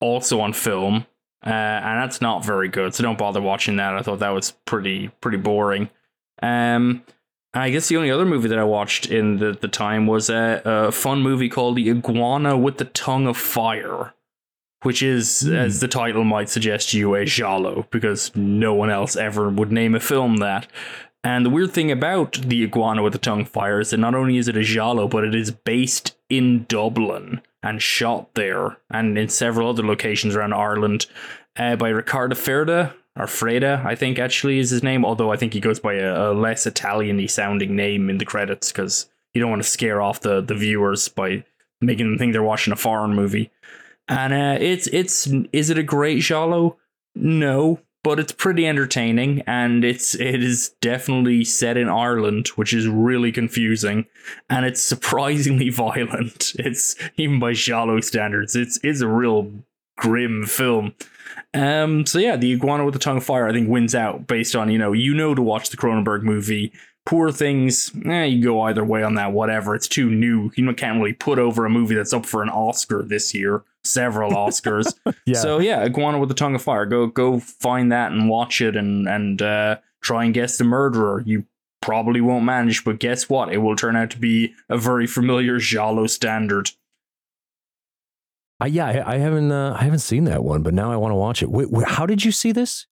also 0.00 0.40
on 0.40 0.54
film, 0.54 1.06
uh, 1.44 1.48
and 1.50 2.00
that's 2.02 2.20
not 2.20 2.44
very 2.44 2.68
good. 2.68 2.94
So 2.94 3.02
don't 3.02 3.18
bother 3.18 3.40
watching 3.40 3.76
that. 3.76 3.94
I 3.94 4.02
thought 4.02 4.20
that 4.20 4.30
was 4.30 4.52
pretty 4.66 5.08
pretty 5.20 5.38
boring. 5.38 5.90
Um, 6.42 7.02
I 7.54 7.70
guess 7.70 7.88
the 7.88 7.96
only 7.98 8.10
other 8.10 8.24
movie 8.24 8.48
that 8.48 8.58
I 8.58 8.64
watched 8.64 9.06
in 9.10 9.36
the, 9.36 9.52
the 9.52 9.68
time 9.68 10.06
was 10.06 10.30
a, 10.30 10.62
a 10.64 10.90
fun 10.92 11.20
movie 11.20 11.48
called 11.50 11.76
The 11.76 11.90
Iguana 11.90 12.56
with 12.56 12.78
the 12.78 12.86
Tongue 12.86 13.26
of 13.26 13.36
Fire, 13.36 14.14
which 14.82 15.02
is, 15.02 15.42
Hmm. 15.42 15.54
as 15.54 15.80
the 15.80 15.86
title 15.88 16.24
might 16.24 16.48
suggest 16.48 16.90
to 16.90 16.98
you, 16.98 17.14
a 17.14 17.26
giallo, 17.26 17.86
because 17.90 18.34
no 18.34 18.72
one 18.72 18.90
else 18.90 19.16
ever 19.16 19.50
would 19.50 19.70
name 19.70 19.94
a 19.94 20.00
film 20.00 20.38
that. 20.38 20.66
And 21.22 21.44
the 21.46 21.50
weird 21.50 21.72
thing 21.72 21.92
about 21.92 22.32
The 22.32 22.64
Iguana 22.64 23.02
with 23.02 23.12
the 23.12 23.18
Tongue 23.18 23.42
of 23.42 23.48
Fire 23.50 23.80
is 23.80 23.90
that 23.90 23.98
not 23.98 24.14
only 24.14 24.38
is 24.38 24.48
it 24.48 24.56
a 24.56 24.62
giallo, 24.62 25.06
but 25.06 25.22
it 25.22 25.34
is 25.34 25.50
based 25.50 26.16
in 26.30 26.64
Dublin 26.68 27.42
and 27.62 27.80
shot 27.80 28.34
there 28.34 28.76
and 28.90 29.16
in 29.16 29.28
several 29.28 29.68
other 29.68 29.84
locations 29.84 30.34
around 30.34 30.52
Ireland 30.52 31.06
uh, 31.56 31.76
by 31.76 31.90
Riccardo 31.90 32.34
Ferda, 32.34 32.92
or 33.16 33.26
Freda, 33.26 33.84
I 33.84 33.94
think 33.94 34.18
actually 34.18 34.58
is 34.58 34.70
his 34.70 34.82
name, 34.82 35.04
although 35.04 35.32
I 35.32 35.36
think 35.36 35.52
he 35.52 35.60
goes 35.60 35.78
by 35.78 35.94
a, 35.94 36.30
a 36.30 36.32
less 36.32 36.66
Italian 36.66 37.26
sounding 37.28 37.76
name 37.76 38.08
in 38.08 38.18
the 38.18 38.24
credits 38.24 38.72
because 38.72 39.08
you 39.34 39.40
don't 39.40 39.50
want 39.50 39.62
to 39.62 39.68
scare 39.68 40.00
off 40.00 40.20
the, 40.20 40.40
the 40.40 40.54
viewers 40.54 41.08
by 41.08 41.44
making 41.80 42.06
them 42.06 42.18
think 42.18 42.32
they're 42.32 42.42
watching 42.42 42.72
a 42.72 42.76
foreign 42.76 43.14
movie. 43.14 43.50
And 44.08 44.32
uh, 44.32 44.58
it's 44.60 44.86
it's 44.88 45.28
is 45.52 45.70
it 45.70 45.78
a 45.78 45.82
great 45.82 46.20
giallo? 46.22 46.78
No, 47.14 47.80
but 48.04 48.18
it's 48.18 48.32
pretty 48.32 48.66
entertaining 48.66 49.42
and 49.46 49.84
it's 49.84 50.14
it 50.14 50.42
is 50.42 50.70
definitely 50.80 51.44
set 51.44 51.76
in 51.76 51.88
Ireland, 51.88 52.48
which 52.48 52.74
is 52.74 52.88
really 52.88 53.32
confusing, 53.32 54.06
and 54.50 54.66
it's 54.66 54.82
surprisingly 54.82 55.68
violent. 55.70 56.52
It's 56.58 56.96
even 57.16 57.38
by 57.38 57.52
giallo 57.52 58.00
standards, 58.00 58.56
it's 58.56 58.78
it's 58.82 59.00
a 59.00 59.08
real 59.08 59.52
grim 59.96 60.44
film. 60.46 60.94
Um, 61.54 62.06
so 62.06 62.18
yeah, 62.18 62.36
the 62.36 62.52
iguana 62.52 62.84
with 62.84 62.94
the 62.94 63.00
tongue 63.00 63.18
of 63.18 63.24
fire, 63.24 63.46
I 63.46 63.52
think, 63.52 63.68
wins 63.68 63.94
out 63.94 64.26
based 64.26 64.56
on 64.56 64.70
you 64.70 64.78
know 64.78 64.92
you 64.92 65.14
know 65.14 65.34
to 65.34 65.42
watch 65.42 65.70
the 65.70 65.76
Cronenberg 65.76 66.22
movie. 66.22 66.72
Poor 67.04 67.32
things, 67.32 67.90
eh, 68.06 68.24
you 68.24 68.44
go 68.44 68.60
either 68.62 68.84
way 68.84 69.02
on 69.02 69.16
that. 69.16 69.32
Whatever, 69.32 69.74
it's 69.74 69.88
too 69.88 70.08
new. 70.08 70.52
You 70.54 70.72
can't 70.74 70.98
really 70.98 71.12
put 71.12 71.40
over 71.40 71.66
a 71.66 71.70
movie 71.70 71.96
that's 71.96 72.12
up 72.12 72.24
for 72.24 72.44
an 72.44 72.48
Oscar 72.48 73.02
this 73.02 73.34
year. 73.34 73.64
Several 73.84 74.32
Oscars. 74.46 74.92
Yeah. 75.26 75.38
So 75.38 75.58
yeah, 75.58 75.82
Iguana 75.82 76.18
with 76.18 76.28
the 76.28 76.34
Tongue 76.34 76.54
of 76.54 76.62
Fire. 76.62 76.86
Go 76.86 77.06
go 77.06 77.40
find 77.40 77.92
that 77.92 78.12
and 78.12 78.28
watch 78.28 78.60
it 78.60 78.76
and 78.76 79.08
and 79.08 79.42
uh, 79.42 79.78
try 80.00 80.24
and 80.24 80.34
guess 80.34 80.58
the 80.58 80.64
murderer. 80.64 81.22
You 81.26 81.44
probably 81.80 82.20
won't 82.20 82.44
manage, 82.44 82.84
but 82.84 82.98
guess 83.00 83.28
what? 83.28 83.52
It 83.52 83.58
will 83.58 83.76
turn 83.76 83.96
out 83.96 84.10
to 84.10 84.18
be 84.18 84.54
a 84.68 84.78
very 84.78 85.06
familiar 85.06 85.58
giallo 85.58 86.06
standard. 86.06 86.70
Uh, 88.62 88.66
yeah, 88.66 88.86
I, 88.86 89.14
I 89.14 89.18
haven't 89.18 89.50
uh, 89.50 89.76
I 89.78 89.84
haven't 89.84 89.98
seen 89.98 90.24
that 90.24 90.44
one, 90.44 90.62
but 90.62 90.74
now 90.74 90.92
I 90.92 90.96
want 90.96 91.10
to 91.10 91.16
watch 91.16 91.42
it. 91.42 91.50
Wait, 91.50 91.70
wait, 91.70 91.88
how 91.88 92.06
did 92.06 92.24
you 92.24 92.30
see 92.32 92.52
this? 92.52 92.86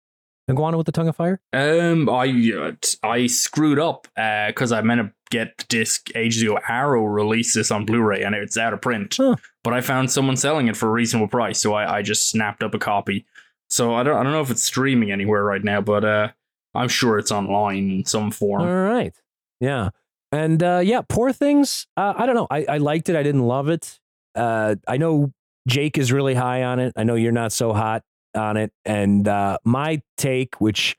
Iguana 0.51 0.76
with 0.76 0.86
the 0.86 0.93
tongue 0.93 1.07
of 1.07 1.14
fire? 1.14 1.41
Um, 1.53 2.09
I 2.11 2.74
I 3.05 3.26
screwed 3.28 3.78
up 3.78 4.09
because 4.16 4.72
I 4.72 4.82
meant 4.82 5.01
to 5.01 5.12
get 5.31 5.57
the 5.59 5.64
disc 5.68 6.11
ages 6.14 6.43
ago. 6.43 6.59
Arrow 6.68 7.05
released 7.05 7.55
this 7.55 7.70
on 7.70 7.85
Blu-ray 7.85 8.22
and 8.22 8.35
it's 8.35 8.57
out 8.59 8.72
of 8.72 8.81
print, 8.81 9.16
Huh. 9.18 9.37
but 9.64 9.72
I 9.72 9.81
found 9.81 10.11
someone 10.11 10.37
selling 10.37 10.68
it 10.68 10.76
for 10.76 10.89
a 10.89 10.93
reasonable 10.93 11.28
price, 11.28 11.61
so 11.61 11.72
I, 11.74 11.99
I 11.99 12.03
just 12.03 12.28
snapped 12.28 12.62
up 12.62 12.74
a 12.74 12.78
copy. 12.78 13.24
So 13.68 13.95
I 13.95 14.03
don't 14.03 14.16
I 14.16 14.22
don't 14.24 14.33
know 14.33 14.41
if 14.41 14.51
it's 14.51 14.62
streaming 14.62 15.12
anywhere 15.12 15.45
right 15.45 15.62
now, 15.62 15.81
but 15.81 16.05
uh, 16.05 16.28
I'm 16.74 16.89
sure 16.89 17.18
it's 17.18 17.31
online 17.33 17.91
in 17.91 18.05
some 18.05 18.31
form. 18.33 18.62
All 18.62 18.68
right. 18.68 19.14
Yeah. 19.61 19.91
And 20.33 20.62
uh, 20.62 20.81
yeah, 20.83 21.03
Poor 21.09 21.33
Things. 21.33 21.87
Uh, 21.97 22.14
I 22.16 22.26
don't 22.26 22.35
know. 22.35 22.47
I, 22.51 22.64
I 22.68 22.78
liked 22.78 23.09
it. 23.09 23.16
I 23.16 23.22
didn't 23.22 23.43
love 23.47 23.68
it. 23.68 23.99
Uh, 24.35 24.76
I 24.89 24.97
know 24.97 25.33
Jake 25.68 25.99
is 25.99 26.12
really 26.12 26.35
high 26.35 26.62
on 26.64 26.78
it. 26.81 26.93
I 26.97 27.05
know 27.05 27.14
you're 27.14 27.33
not 27.33 27.53
so 27.53 27.72
hot 27.72 28.03
on 28.35 28.57
it. 28.57 28.72
And 28.85 29.26
uh, 29.28 29.59
my 29.64 30.03
take, 30.16 30.61
which 30.61 30.97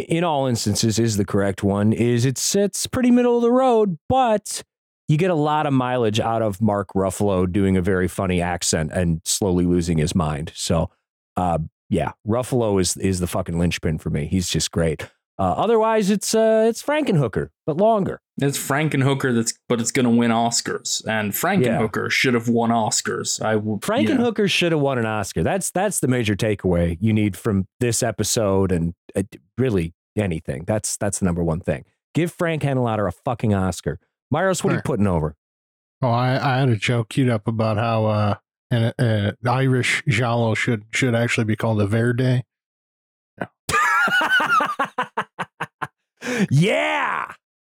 in 0.00 0.24
all 0.24 0.46
instances 0.46 0.98
is 0.98 1.16
the 1.16 1.24
correct 1.24 1.62
one, 1.62 1.92
is 1.92 2.24
it's 2.24 2.54
it's 2.54 2.86
pretty 2.86 3.10
middle 3.10 3.36
of 3.36 3.42
the 3.42 3.52
road, 3.52 3.98
but 4.08 4.62
you 5.08 5.16
get 5.16 5.30
a 5.30 5.34
lot 5.34 5.66
of 5.66 5.72
mileage 5.72 6.20
out 6.20 6.42
of 6.42 6.60
Mark 6.60 6.88
Ruffalo 6.94 7.50
doing 7.50 7.76
a 7.76 7.82
very 7.82 8.08
funny 8.08 8.40
accent 8.40 8.90
and 8.92 9.20
slowly 9.24 9.64
losing 9.64 9.98
his 9.98 10.14
mind. 10.14 10.52
So, 10.54 10.90
uh, 11.36 11.58
yeah, 11.88 12.12
Ruffalo 12.26 12.80
is 12.80 12.96
is 12.96 13.20
the 13.20 13.26
fucking 13.26 13.58
linchpin 13.58 13.98
for 13.98 14.10
me. 14.10 14.26
He's 14.26 14.48
just 14.48 14.70
great. 14.70 15.08
Uh, 15.38 15.52
otherwise, 15.52 16.10
it's 16.10 16.34
uh, 16.34 16.64
it's 16.66 16.82
Frankenhooker, 16.82 17.50
but 17.66 17.76
longer. 17.76 18.20
It's 18.38 18.56
Frankenhooker 18.58 19.34
that's 19.34 19.52
but 19.68 19.80
it's 19.80 19.90
gonna 19.90 20.10
win 20.10 20.30
Oscars, 20.30 21.06
and 21.06 21.32
Frankenhooker 21.32 22.10
should 22.10 22.34
have 22.34 22.48
won 22.48 22.70
Oscars. 22.70 23.42
I 23.44 23.56
will. 23.56 23.78
Frankenhooker 23.80 24.50
should 24.50 24.72
have 24.72 24.80
won 24.80 24.98
an 24.98 25.04
Oscar. 25.06 25.42
That's 25.42 25.70
that's 25.70 26.00
the 26.00 26.08
major 26.08 26.36
takeaway 26.36 26.96
you 27.00 27.12
need 27.12 27.36
from 27.36 27.66
this 27.80 28.02
episode, 28.02 28.72
and 28.72 28.94
uh, 29.14 29.24
really 29.58 29.92
anything. 30.16 30.64
That's 30.66 30.96
that's 30.96 31.18
the 31.18 31.26
number 31.26 31.44
one 31.44 31.60
thing. 31.60 31.84
Give 32.14 32.32
Frank 32.32 32.62
Henenlotter 32.62 33.06
a 33.06 33.12
fucking 33.12 33.52
Oscar. 33.52 33.98
Myros, 34.32 34.64
what 34.64 34.72
are 34.72 34.76
you 34.76 34.82
putting 34.82 35.06
over? 35.06 35.36
Oh, 36.02 36.08
I, 36.08 36.56
I 36.56 36.58
had 36.60 36.68
a 36.70 36.76
joke 36.76 37.10
queued 37.10 37.28
up 37.28 37.46
about 37.46 37.76
how 37.76 38.06
uh, 38.06 38.34
an 38.70 38.92
uh, 38.98 39.32
Irish 39.46 40.02
giallo 40.08 40.54
should 40.54 40.84
should 40.92 41.14
actually 41.14 41.44
be 41.44 41.56
called 41.56 41.80
a 41.80 41.86
Verde. 41.86 42.42
yeah, 46.50 47.32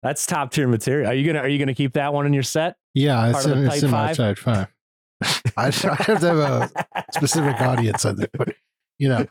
that's 0.04 0.26
top 0.26 0.52
tier 0.52 0.68
material. 0.68 1.10
Are 1.10 1.14
you 1.14 1.26
gonna 1.26 1.40
Are 1.40 1.48
you 1.50 1.60
gonna 1.60 1.74
keep 1.74 1.94
that 1.94 2.14
one 2.14 2.26
in 2.26 2.34
your 2.34 2.44
set? 2.44 2.76
Yeah, 2.94 3.16
Part 3.32 3.36
it's 3.36 3.46
of 3.46 3.52
in, 3.58 3.66
it's 3.66 3.76
type 3.76 3.84
in 3.84 3.92
my 3.92 4.08
five? 4.08 4.16
side 4.16 4.40
five. 4.40 4.68
I, 5.58 5.68
I 5.68 5.72
have 6.04 6.20
to 6.22 6.28
have 6.28 6.38
a 6.38 6.72
specific 7.14 7.60
audience 7.62 8.06
on 8.06 8.18
that, 8.18 8.30
but 8.34 8.54
you 9.00 9.10
know, 9.10 9.26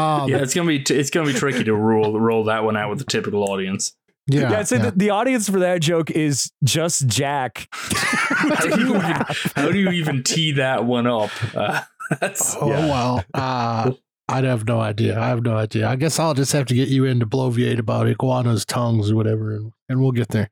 um, 0.00 0.28
yeah, 0.28 0.38
it's 0.38 0.54
gonna 0.54 0.68
be 0.68 0.80
t- 0.80 0.94
it's 0.96 1.10
gonna 1.10 1.26
be 1.26 1.32
tricky 1.32 1.64
to 1.64 1.74
roll 1.74 2.18
roll 2.18 2.44
that 2.44 2.64
one 2.64 2.76
out 2.76 2.90
with 2.90 2.98
the 2.98 3.04
typical 3.04 3.44
audience. 3.50 3.94
yeah, 4.26 4.50
Yeah, 4.50 4.58
I'd 4.60 4.68
say 4.68 4.76
yeah. 4.76 4.82
that 4.84 4.98
the 4.98 5.10
audience 5.10 5.48
for 5.48 5.58
that 5.60 5.80
joke 5.80 6.10
is 6.10 6.50
just 6.64 7.06
Jack. 7.08 7.68
How 7.72 8.56
do 8.66 8.80
you 8.80 8.96
even, 8.96 9.24
how 9.54 9.70
do 9.70 9.78
you 9.78 9.90
even 9.90 10.22
tee 10.24 10.52
that 10.52 10.84
one 10.84 11.06
up? 11.06 11.30
Uh, 11.54 11.82
that's 12.20 12.56
Oh 12.60 12.68
Yeah. 12.68 12.86
well, 12.86 13.24
uh, 13.34 13.92
I'd 14.28 14.44
have 14.44 14.66
no 14.66 14.80
idea. 14.80 15.18
I 15.18 15.28
have 15.28 15.42
no 15.42 15.56
idea. 15.56 15.88
I 15.88 15.96
guess 15.96 16.18
I'll 16.18 16.34
just 16.34 16.52
have 16.52 16.66
to 16.66 16.74
get 16.74 16.88
you 16.88 17.04
in 17.04 17.20
to 17.20 17.26
bloviate 17.26 17.78
about 17.78 18.06
iguanas' 18.06 18.64
tongues 18.64 19.10
or 19.10 19.16
whatever, 19.16 19.54
and, 19.54 19.72
and 19.88 20.00
we'll 20.00 20.12
get 20.12 20.28
there. 20.28 20.50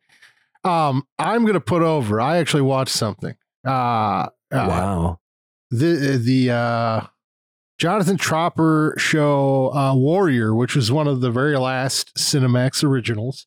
Um, 0.64 1.07
I'm 1.18 1.47
gonna 1.47 1.61
put 1.61 1.83
over. 1.83 2.21
I 2.21 2.39
actually 2.39 2.62
watched 2.62 2.95
something. 2.95 3.35
Uh, 3.64 3.71
uh 3.71 4.29
wow. 4.51 5.21
the 5.71 6.21
the 6.23 6.51
uh, 6.51 7.07
Jonathan 7.79 8.18
Tropper 8.18 8.95
show 8.99 9.73
uh, 9.73 9.95
Warrior, 9.95 10.55
which 10.55 10.77
was 10.77 10.93
one 10.93 11.07
of 11.07 11.23
the 11.23 11.31
very 11.31 11.57
last 11.57 12.14
Cinemax 12.14 12.85
originals. 12.85 13.47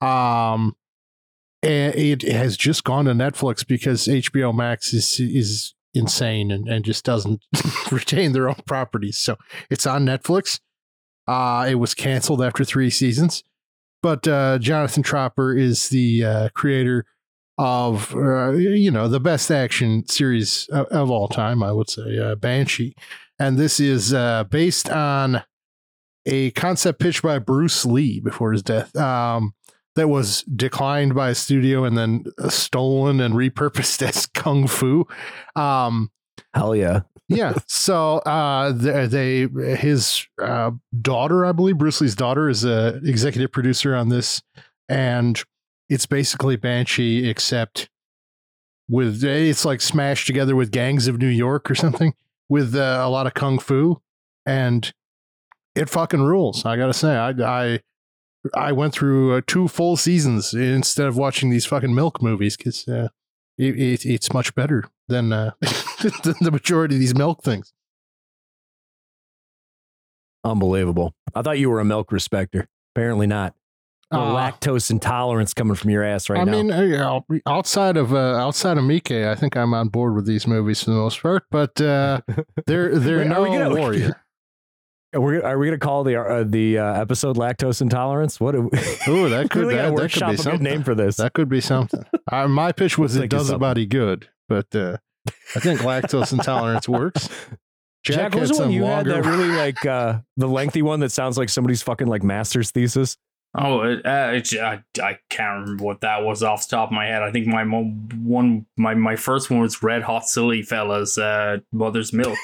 Um, 0.00 0.76
and 1.62 1.94
it 1.94 2.22
has 2.22 2.56
just 2.56 2.84
gone 2.84 3.06
to 3.06 3.12
Netflix 3.12 3.66
because 3.66 4.06
HBO 4.06 4.54
Max 4.54 4.92
is 4.92 5.18
is 5.18 5.73
insane 5.94 6.50
and, 6.50 6.68
and 6.68 6.84
just 6.84 7.04
doesn't 7.04 7.42
retain 7.92 8.32
their 8.32 8.48
own 8.48 8.60
properties. 8.66 9.16
So 9.16 9.36
it's 9.70 9.86
on 9.86 10.04
Netflix. 10.04 10.60
Uh, 11.26 11.66
it 11.68 11.76
was 11.76 11.94
canceled 11.94 12.42
after 12.42 12.64
three 12.64 12.90
seasons, 12.90 13.42
but 14.02 14.28
uh, 14.28 14.58
Jonathan 14.58 15.02
Tropper 15.02 15.56
is 15.56 15.88
the 15.88 16.24
uh, 16.24 16.48
creator 16.54 17.06
of 17.56 18.14
uh, 18.14 18.50
you 18.50 18.90
know 18.90 19.08
the 19.08 19.20
best 19.20 19.50
action 19.50 20.06
series 20.06 20.68
of, 20.70 20.86
of 20.88 21.10
all 21.10 21.28
time, 21.28 21.62
I 21.62 21.72
would 21.72 21.88
say, 21.88 22.18
uh, 22.18 22.34
Banshee, 22.34 22.94
and 23.38 23.56
this 23.56 23.80
is 23.80 24.12
uh, 24.12 24.44
based 24.44 24.90
on 24.90 25.42
a 26.26 26.50
concept 26.52 27.00
pitched 27.00 27.22
by 27.22 27.38
Bruce 27.38 27.84
Lee 27.84 28.20
before 28.20 28.52
his 28.52 28.62
death. 28.62 28.94
Um, 28.96 29.54
that 29.96 30.08
was 30.08 30.42
declined 30.42 31.14
by 31.14 31.30
a 31.30 31.34
studio 31.34 31.84
and 31.84 31.96
then 31.96 32.24
uh, 32.38 32.48
stolen 32.48 33.20
and 33.20 33.34
repurposed 33.34 34.02
as 34.08 34.26
kung 34.26 34.66
fu. 34.66 35.06
Um, 35.56 36.10
Hell 36.52 36.74
yeah. 36.74 37.00
yeah. 37.28 37.54
So 37.66 38.18
uh, 38.18 38.72
they, 38.72 39.46
they 39.46 39.76
his 39.76 40.26
uh, 40.42 40.72
daughter, 41.00 41.44
I 41.46 41.52
believe, 41.52 41.78
Bruce 41.78 42.00
Lee's 42.00 42.14
daughter, 42.14 42.48
is 42.48 42.64
a 42.64 43.00
executive 43.04 43.52
producer 43.52 43.94
on 43.94 44.08
this, 44.08 44.42
and 44.88 45.40
it's 45.88 46.06
basically 46.06 46.56
Banshee 46.56 47.28
except 47.28 47.88
with 48.88 49.24
it's 49.24 49.64
like 49.64 49.80
smashed 49.80 50.26
together 50.26 50.54
with 50.54 50.70
Gangs 50.70 51.08
of 51.08 51.18
New 51.18 51.28
York 51.28 51.70
or 51.70 51.74
something 51.74 52.14
with 52.48 52.74
uh, 52.74 53.00
a 53.02 53.08
lot 53.08 53.26
of 53.26 53.34
kung 53.34 53.58
fu, 53.58 54.00
and 54.46 54.92
it 55.74 55.88
fucking 55.88 56.22
rules. 56.22 56.64
I 56.64 56.76
gotta 56.76 56.94
say, 56.94 57.16
I 57.16 57.30
I 57.30 57.80
I 58.52 58.72
went 58.72 58.92
through 58.92 59.34
uh, 59.36 59.40
two 59.46 59.68
full 59.68 59.96
seasons 59.96 60.52
instead 60.52 61.06
of 61.06 61.16
watching 61.16 61.50
these 61.50 61.64
fucking 61.64 61.94
milk 61.94 62.20
movies 62.22 62.56
because 62.56 62.86
uh, 62.86 63.08
it, 63.56 63.78
it, 63.80 64.04
it's 64.04 64.32
much 64.32 64.54
better 64.54 64.84
than 65.08 65.32
uh, 65.32 65.52
than 66.22 66.34
the 66.40 66.50
majority 66.50 66.96
of 66.96 67.00
these 67.00 67.14
milk 67.14 67.42
things. 67.42 67.72
Unbelievable. 70.44 71.14
I 71.34 71.42
thought 71.42 71.58
you 71.58 71.70
were 71.70 71.80
a 71.80 71.84
milk 71.84 72.12
respecter. 72.12 72.68
Apparently 72.94 73.26
not. 73.26 73.54
A 74.10 74.16
Uh, 74.18 74.34
lactose 74.34 74.90
intolerance 74.90 75.54
coming 75.54 75.74
from 75.74 75.90
your 75.90 76.04
ass 76.04 76.28
right 76.28 76.40
I 76.40 76.44
now. 76.44 76.52
I 76.58 76.62
mean, 76.62 76.92
uh, 76.94 77.20
outside 77.46 77.96
of 77.96 78.12
uh, 78.12 78.36
outside 78.36 78.76
of 78.76 78.84
Miike, 78.84 79.26
I 79.26 79.34
think 79.34 79.56
I'm 79.56 79.72
on 79.72 79.88
board 79.88 80.14
with 80.14 80.26
these 80.26 80.46
movies 80.46 80.82
for 80.84 80.90
the 80.90 80.96
most 80.96 81.22
part. 81.22 81.44
But 81.50 81.80
uh, 81.80 82.20
they're 82.66 82.98
they're 82.98 83.18
Wait, 83.20 83.28
no 83.28 83.46
gonna- 83.46 83.74
warrior. 83.80 84.23
Are 85.14 85.20
we, 85.20 85.40
are 85.40 85.58
we 85.58 85.66
going 85.66 85.78
to 85.78 85.84
call 85.84 86.04
the 86.04 86.20
uh, 86.20 86.44
the 86.44 86.78
uh, 86.78 87.00
episode 87.00 87.36
lactose 87.36 87.80
intolerance? 87.80 88.40
What? 88.40 88.52
Do 88.52 88.62
we, 88.62 88.78
Ooh, 89.08 89.28
that 89.28 89.50
could 89.50 89.62
really 89.66 89.76
that, 89.76 89.94
that 89.96 90.12
could 90.12 90.26
be 90.26 90.34
a 90.34 90.38
something. 90.38 90.62
name 90.62 90.82
for 90.82 90.94
this. 90.94 91.16
That 91.16 91.32
could 91.32 91.48
be 91.48 91.60
something. 91.60 92.04
uh, 92.32 92.48
my 92.48 92.72
pitch 92.72 92.98
was 92.98 93.16
Let's 93.16 93.24
it 93.24 93.30
does 93.30 93.50
a 93.50 93.58
body 93.58 93.86
good, 93.86 94.28
but 94.48 94.74
uh, 94.74 94.98
I 95.54 95.60
think 95.60 95.80
lactose 95.80 96.32
intolerance 96.32 96.88
works. 96.88 97.28
Jack, 98.04 98.32
Jack 98.32 98.34
was 98.34 98.50
the 98.50 98.64
one 98.64 98.70
you 98.70 98.82
longer. 98.82 99.14
had 99.14 99.24
that 99.24 99.30
really 99.30 99.48
like 99.48 99.86
uh, 99.86 100.18
the 100.36 100.46
lengthy 100.46 100.82
one 100.82 101.00
that 101.00 101.10
sounds 101.10 101.38
like 101.38 101.48
somebody's 101.48 101.82
fucking 101.82 102.06
like 102.06 102.22
master's 102.22 102.70
thesis? 102.70 103.16
Oh, 103.56 103.82
it, 103.82 104.04
uh, 104.04 104.32
it, 104.34 104.52
I, 104.60 104.82
I 105.00 105.18
can't 105.30 105.60
remember 105.60 105.84
what 105.84 106.00
that 106.00 106.24
was 106.24 106.42
off 106.42 106.68
the 106.68 106.76
top 106.76 106.88
of 106.88 106.92
my 106.92 107.06
head. 107.06 107.22
I 107.22 107.30
think 107.30 107.46
my 107.46 107.62
mo- 107.62 107.94
one 108.20 108.66
my, 108.76 108.94
my 108.94 109.16
first 109.16 109.48
one 109.48 109.60
was 109.60 109.82
Red 109.82 110.02
Hot 110.02 110.28
Silly 110.28 110.62
Fellas, 110.62 111.16
uh, 111.16 111.58
Mother's 111.72 112.12
Milk, 112.12 112.36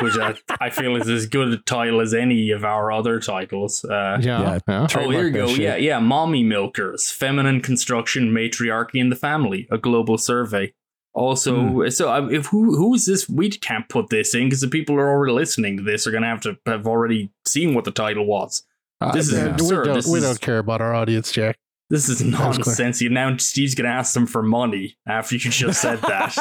which 0.00 0.16
I, 0.18 0.34
I 0.60 0.70
feel 0.70 0.96
is 0.96 1.08
as 1.08 1.26
good 1.26 1.48
a 1.52 1.56
title 1.58 2.00
as 2.00 2.14
any 2.14 2.50
of 2.50 2.64
our 2.64 2.90
other 2.92 3.20
titles. 3.20 3.84
Uh, 3.84 4.18
yeah, 4.20 4.40
Yeah. 4.42 4.58
yeah. 4.68 4.86
Oh, 4.96 5.10
here 5.10 5.26
you 5.26 5.30
go. 5.32 5.48
shit. 5.48 5.58
Yeah, 5.58 5.76
yeah. 5.76 5.98
Mommy 5.98 6.42
Milkers, 6.42 7.10
Feminine 7.10 7.60
Construction, 7.60 8.32
Matriarchy 8.32 8.98
in 9.00 9.10
the 9.10 9.16
Family, 9.16 9.66
a 9.70 9.78
global 9.78 10.18
survey. 10.18 10.72
Also, 11.14 11.88
so 11.88 12.12
um, 12.12 12.32
if 12.32 12.46
who 12.46 12.76
who 12.76 12.94
is 12.94 13.06
this? 13.06 13.28
We 13.28 13.50
can't 13.50 13.88
put 13.88 14.08
this 14.08 14.34
in 14.34 14.44
because 14.44 14.60
the 14.60 14.68
people 14.68 14.94
who 14.94 15.00
are 15.00 15.10
already 15.10 15.32
listening 15.32 15.76
to 15.78 15.82
this 15.82 16.06
are 16.06 16.12
going 16.12 16.22
to 16.22 16.28
have 16.28 16.40
to 16.42 16.56
have 16.66 16.86
already 16.86 17.30
seen 17.44 17.74
what 17.74 17.84
the 17.84 17.90
title 17.90 18.24
was. 18.24 18.62
Uh, 19.00 19.10
This 19.12 19.28
is 19.28 19.34
uh, 19.34 19.56
we 19.60 19.68
don't 19.68 19.94
This 19.94 20.06
we 20.06 20.18
is- 20.18 20.24
don't 20.24 20.40
care 20.40 20.58
about 20.58 20.80
our 20.80 20.94
audience, 20.94 21.32
Jack. 21.32 21.58
This 21.90 22.10
is 22.10 22.22
nonsense. 22.22 23.00
You 23.00 23.08
now 23.08 23.34
Steve's 23.38 23.74
gonna 23.74 23.88
ask 23.88 24.12
them 24.12 24.26
for 24.26 24.42
money 24.42 24.98
after 25.06 25.36
you 25.36 25.40
just 25.40 25.80
said 25.80 26.00
that. 26.02 26.36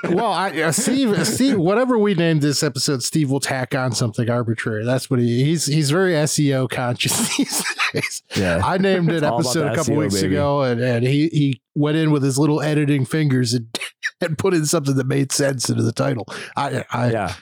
well, 0.10 0.32
I, 0.32 0.50
uh, 0.60 0.72
Steve, 0.72 1.24
Steve, 1.24 1.56
whatever 1.56 1.96
we 1.96 2.14
named 2.14 2.42
this 2.42 2.64
episode, 2.64 3.04
Steve 3.04 3.30
will 3.30 3.38
tack 3.38 3.76
on 3.76 3.92
something 3.92 4.28
arbitrary. 4.28 4.84
That's 4.84 5.08
what 5.08 5.20
he 5.20 5.44
he's 5.44 5.66
he's 5.66 5.92
very 5.92 6.14
SEO 6.14 6.68
conscious 6.68 7.12
these 7.36 7.64
days. 7.92 8.22
yeah. 8.34 8.60
I 8.64 8.78
named 8.78 9.12
an 9.12 9.22
episode 9.22 9.70
a 9.70 9.76
couple 9.76 9.94
SEO, 9.94 9.98
weeks 9.98 10.14
baby. 10.20 10.34
ago, 10.34 10.62
and, 10.62 10.80
and 10.80 11.06
he 11.06 11.28
he 11.28 11.62
went 11.76 11.96
in 11.96 12.10
with 12.10 12.24
his 12.24 12.36
little 12.36 12.60
editing 12.60 13.04
fingers 13.04 13.54
and 13.54 13.78
and 14.20 14.36
put 14.36 14.52
in 14.52 14.66
something 14.66 14.96
that 14.96 15.06
made 15.06 15.30
sense 15.30 15.70
into 15.70 15.84
the 15.84 15.92
title. 15.92 16.26
I 16.56 16.84
I, 16.90 17.10
yeah. 17.12 17.34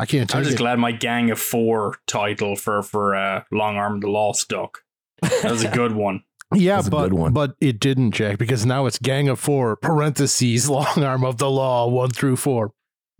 I 0.00 0.06
can't 0.06 0.34
I'm 0.34 0.42
just 0.42 0.56
it. 0.56 0.58
glad 0.58 0.80
my 0.80 0.90
Gang 0.90 1.30
of 1.30 1.38
Four 1.38 1.98
title 2.08 2.56
for 2.56 2.82
for 2.82 3.14
uh, 3.14 3.44
Long 3.52 3.76
Arm 3.76 4.00
the 4.00 4.08
Law 4.08 4.32
stuck. 4.32 4.80
That 5.22 5.52
was 5.52 5.62
a 5.62 5.70
good 5.70 5.92
one. 5.92 6.24
Yeah, 6.54 6.76
That's 6.76 6.88
but 6.88 7.12
one. 7.12 7.32
but 7.32 7.54
it 7.60 7.80
didn't, 7.80 8.12
Jack, 8.12 8.38
because 8.38 8.64
now 8.66 8.86
it's 8.86 8.98
Gang 8.98 9.28
of 9.28 9.38
Four 9.40 9.76
parentheses 9.76 10.68
Long 10.70 11.02
Arm 11.04 11.24
of 11.24 11.38
the 11.38 11.50
Law 11.50 11.88
one 11.88 12.10
through 12.10 12.36
four, 12.36 12.72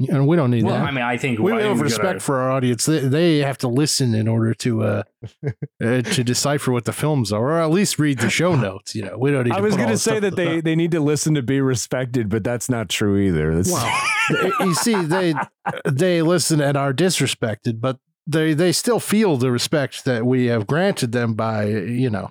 and 0.09 0.27
we 0.27 0.37
don't 0.37 0.51
need 0.51 0.65
Well, 0.65 0.75
that. 0.75 0.85
I 0.87 0.91
mean, 0.91 1.05
I 1.05 1.17
think 1.17 1.39
we 1.39 1.53
I 1.53 1.57
think 1.59 1.69
have 1.69 1.81
respect 1.81 2.03
gotta- 2.05 2.21
for 2.21 2.39
our 2.41 2.51
audience. 2.51 2.85
They, 2.87 3.01
they 3.01 3.39
have 3.39 3.59
to 3.59 3.69
listen 3.69 4.15
in 4.15 4.27
order 4.29 4.55
to 4.55 4.83
uh, 4.83 5.03
uh, 5.47 6.03
to 6.03 6.25
decipher 6.25 6.73
what 6.73 6.85
the 6.85 6.93
films 6.93 7.33
are, 7.33 7.43
or 7.53 7.61
at 7.61 7.71
least 7.71 7.99
read 7.99 8.19
the 8.19 8.31
show 8.31 8.55
notes. 8.69 8.95
You 8.95 9.03
know, 9.05 9.19
we 9.19 9.31
don't 9.31 9.45
need. 9.45 9.53
I 9.53 9.57
to 9.59 9.63
was 9.63 9.77
going 9.77 9.89
to 9.91 9.99
say 9.99 10.19
that 10.21 10.37
they, 10.37 10.57
top. 10.57 10.65
they 10.65 10.75
need 10.77 10.91
to 10.93 11.01
listen 11.01 11.35
to 11.35 11.43
be 11.43 11.61
respected, 11.61 12.29
but 12.29 12.43
that's 12.45 12.69
not 12.69 12.89
true 12.89 13.17
either. 13.19 13.55
That's, 13.55 13.71
Well, 13.71 14.53
you 14.61 14.75
see, 14.75 14.95
they 15.05 15.35
they 15.89 16.23
listen 16.23 16.61
and 16.61 16.77
are 16.77 16.93
disrespected, 16.93 17.81
but 17.81 17.99
they 18.27 18.55
they 18.55 18.73
still 18.73 19.01
feel 19.01 19.37
the 19.37 19.53
respect 19.53 20.05
that 20.07 20.25
we 20.25 20.47
have 20.47 20.67
granted 20.67 21.13
them 21.13 21.35
by 21.35 21.67
you 21.67 22.09
know 22.09 22.31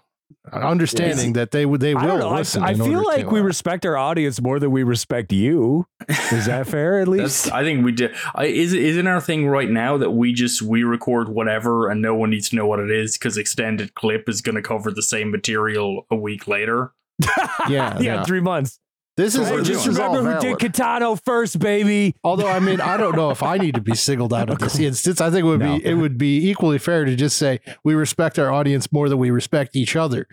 understanding 0.52 1.34
that 1.34 1.52
they 1.52 1.66
would 1.66 1.82
they 1.82 1.96
will. 1.96 2.28
I, 2.28 2.38
listen. 2.38 2.64
I 2.64 2.72
in 2.72 2.84
feel 2.84 3.04
like 3.04 3.32
we 3.32 3.40
uh, 3.40 3.44
respect 3.44 3.86
our 3.86 3.98
audience 3.98 4.42
more 4.42 4.60
than 4.60 4.72
we 4.72 4.84
respect 4.84 5.32
you. 5.32 5.88
Is 6.32 6.46
that 6.46 6.68
fair? 6.68 7.00
At 7.00 7.08
least. 7.08 7.52
I 7.52 7.64
think 7.64 7.86
we 7.86 7.92
did. 7.92 8.14
I, 8.36 8.46
is 8.46 8.74
isn't 8.74 9.08
our 9.08 9.22
thing 9.22 9.48
right 9.48 9.70
now 9.70 9.98
that 9.98 10.12
we 10.12 10.34
just 10.34 10.62
we 10.62 10.84
record 10.84 11.30
whatever 11.30 11.90
and 11.90 12.02
no 12.02 12.16
one 12.16 12.30
needs 12.30 12.50
to 12.50 12.56
know 12.56 12.68
what 12.68 12.80
it 12.80 12.92
is 12.92 13.18
because 13.18 13.38
extended 13.38 13.96
clip 13.96 14.28
is 14.28 14.42
going 14.42 14.56
to 14.56 14.62
cover 14.62 14.92
the 14.92 15.04
same 15.04 15.32
material 15.32 16.06
a 16.12 16.16
week 16.16 16.48
later. 16.48 16.94
yeah, 17.38 17.50
yeah, 17.70 18.00
yeah. 18.00 18.24
three 18.24 18.42
months. 18.42 18.80
This 19.16 19.36
is 19.36 19.48
Hey, 19.48 19.58
this 19.58 19.68
just 19.68 19.88
is 19.88 19.98
remember 20.00 20.34
who 20.34 20.40
did. 20.42 20.58
Kitano 20.58 21.20
first, 21.24 21.60
baby. 21.60 22.16
Although 22.24 22.48
I 22.48 22.60
mean, 22.60 22.82
I 22.82 22.98
don't 22.98 23.16
know 23.16 23.30
if 23.30 23.44
I 23.44 23.58
need 23.58 23.76
to 23.76 23.82
be 23.82 23.94
singled 23.96 24.34
out 24.34 24.50
of 24.50 24.58
this 24.60 24.80
instance. 24.80 25.22
I 25.22 25.30
think 25.30 25.42
it 25.46 25.48
would 25.48 25.60
No. 25.60 25.78
be 25.78 25.86
it 25.86 25.94
would 25.94 26.18
be 26.18 26.50
equally 26.50 26.80
fair 26.80 27.06
to 27.06 27.16
just 27.16 27.38
say 27.38 27.60
we 27.84 27.94
respect 27.94 28.40
our 28.40 28.52
audience 28.52 28.92
more 28.92 29.10
than 29.10 29.20
we 29.20 29.30
respect 29.30 29.76
each 29.76 29.96
other. 29.96 30.28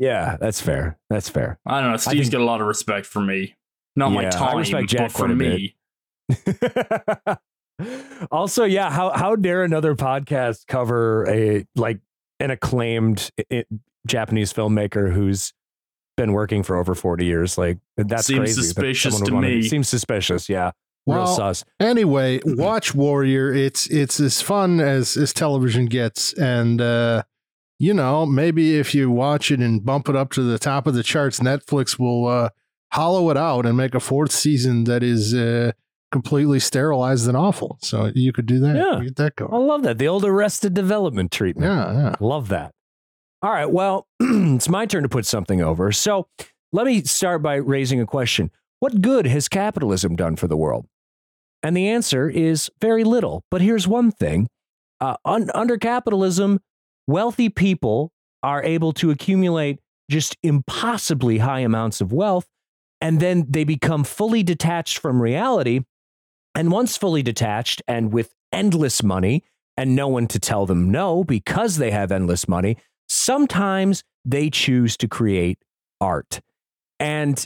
Yeah, 0.00 0.36
that's 0.40 0.60
fair. 0.60 0.98
That's 1.10 1.28
fair. 1.28 1.60
I 1.64 1.80
don't 1.80 1.92
know. 1.92 1.96
Steve's 1.96 2.22
think- 2.28 2.32
got 2.32 2.40
a 2.40 2.44
lot 2.44 2.60
of 2.60 2.66
respect 2.66 3.06
for 3.06 3.20
me. 3.20 3.54
Not 3.94 4.08
my 4.10 4.22
Yeah, 4.22 4.42
I 4.42 4.54
respect 4.54 4.88
Jack 4.88 5.00
but 5.00 5.12
for 5.12 5.18
quite 5.26 5.30
a 5.30 5.36
bit. 5.36 5.60
me. 7.78 8.16
also, 8.30 8.64
yeah, 8.64 8.90
how 8.90 9.10
how 9.10 9.36
dare 9.36 9.62
another 9.64 9.94
podcast 9.94 10.66
cover 10.66 11.24
a 11.28 11.64
like 11.76 12.00
an 12.40 12.50
acclaimed 12.50 13.30
i- 13.52 13.64
Japanese 14.06 14.52
filmmaker 14.52 15.12
who's 15.12 15.52
been 16.16 16.32
working 16.32 16.62
for 16.62 16.76
over 16.76 16.94
40 16.94 17.24
years? 17.24 17.56
Like 17.58 17.78
that's 17.96 18.26
Seems 18.26 18.38
crazy. 18.38 18.62
suspicious 18.62 19.14
someone 19.14 19.26
to 19.26 19.32
would 19.34 19.44
wanna- 19.44 19.54
me. 19.56 19.62
Seems 19.62 19.88
suspicious, 19.88 20.48
yeah. 20.48 20.72
Real 21.06 21.18
Well, 21.24 21.26
sus. 21.26 21.64
Anyway, 21.80 22.40
watch 22.44 22.94
Warrior. 22.94 23.52
It's 23.52 23.88
it's 23.88 24.20
as 24.20 24.40
fun 24.40 24.78
as 24.80 25.16
as 25.16 25.32
television 25.32 25.86
gets, 25.86 26.32
and 26.34 26.80
uh, 26.80 27.24
you 27.80 27.92
know 27.92 28.24
maybe 28.24 28.78
if 28.78 28.94
you 28.94 29.10
watch 29.10 29.50
it 29.50 29.58
and 29.58 29.84
bump 29.84 30.08
it 30.08 30.14
up 30.14 30.30
to 30.34 30.42
the 30.42 30.60
top 30.60 30.86
of 30.86 30.94
the 30.94 31.02
charts, 31.02 31.40
Netflix 31.40 31.98
will 31.98 32.28
uh, 32.28 32.50
hollow 32.92 33.30
it 33.30 33.36
out 33.36 33.66
and 33.66 33.76
make 33.76 33.96
a 33.96 34.00
fourth 34.00 34.30
season 34.30 34.84
that 34.84 35.02
is 35.02 35.34
uh, 35.34 35.72
completely 36.12 36.60
sterilized 36.60 37.26
and 37.26 37.36
awful. 37.36 37.78
So 37.80 38.12
you 38.14 38.32
could 38.32 38.46
do 38.46 38.60
that. 38.60 38.76
Yeah. 38.76 39.02
get 39.02 39.16
that 39.16 39.34
going. 39.34 39.52
I 39.52 39.56
love 39.56 39.82
that. 39.82 39.98
The 39.98 40.06
old 40.06 40.24
arrested 40.24 40.72
development 40.72 41.32
treatment. 41.32 41.66
Yeah, 41.66 41.92
yeah. 41.92 42.14
Love 42.20 42.48
that. 42.50 42.74
All 43.42 43.50
right. 43.50 43.70
Well, 43.70 44.06
it's 44.20 44.68
my 44.68 44.86
turn 44.86 45.02
to 45.02 45.08
put 45.08 45.26
something 45.26 45.60
over. 45.60 45.90
So 45.90 46.28
let 46.72 46.86
me 46.86 47.02
start 47.02 47.42
by 47.42 47.56
raising 47.56 48.00
a 48.00 48.06
question. 48.06 48.50
What 48.78 49.02
good 49.02 49.26
has 49.26 49.48
capitalism 49.48 50.14
done 50.14 50.36
for 50.36 50.46
the 50.46 50.56
world? 50.56 50.86
And 51.62 51.76
the 51.76 51.88
answer 51.88 52.28
is 52.30 52.70
very 52.80 53.02
little. 53.04 53.44
But 53.50 53.60
here's 53.60 53.88
one 53.88 54.12
thing 54.12 54.48
uh, 55.00 55.16
un- 55.24 55.50
under 55.54 55.76
capitalism, 55.76 56.60
wealthy 57.08 57.48
people 57.48 58.12
are 58.44 58.62
able 58.62 58.92
to 58.92 59.10
accumulate 59.10 59.80
just 60.08 60.36
impossibly 60.42 61.38
high 61.38 61.60
amounts 61.60 62.00
of 62.00 62.12
wealth. 62.12 62.46
And 63.00 63.18
then 63.18 63.46
they 63.48 63.64
become 63.64 64.04
fully 64.04 64.44
detached 64.44 64.98
from 64.98 65.20
reality. 65.20 65.80
And 66.54 66.70
once 66.70 66.96
fully 66.96 67.22
detached 67.22 67.82
and 67.88 68.12
with 68.12 68.34
endless 68.52 69.02
money, 69.02 69.42
and 69.76 69.96
no 69.96 70.06
one 70.06 70.26
to 70.28 70.38
tell 70.38 70.66
them 70.66 70.90
no 70.90 71.24
because 71.24 71.78
they 71.78 71.90
have 71.90 72.12
endless 72.12 72.46
money, 72.46 72.76
sometimes 73.12 74.02
they 74.24 74.48
choose 74.48 74.96
to 74.96 75.06
create 75.06 75.58
art. 76.00 76.40
And 76.98 77.44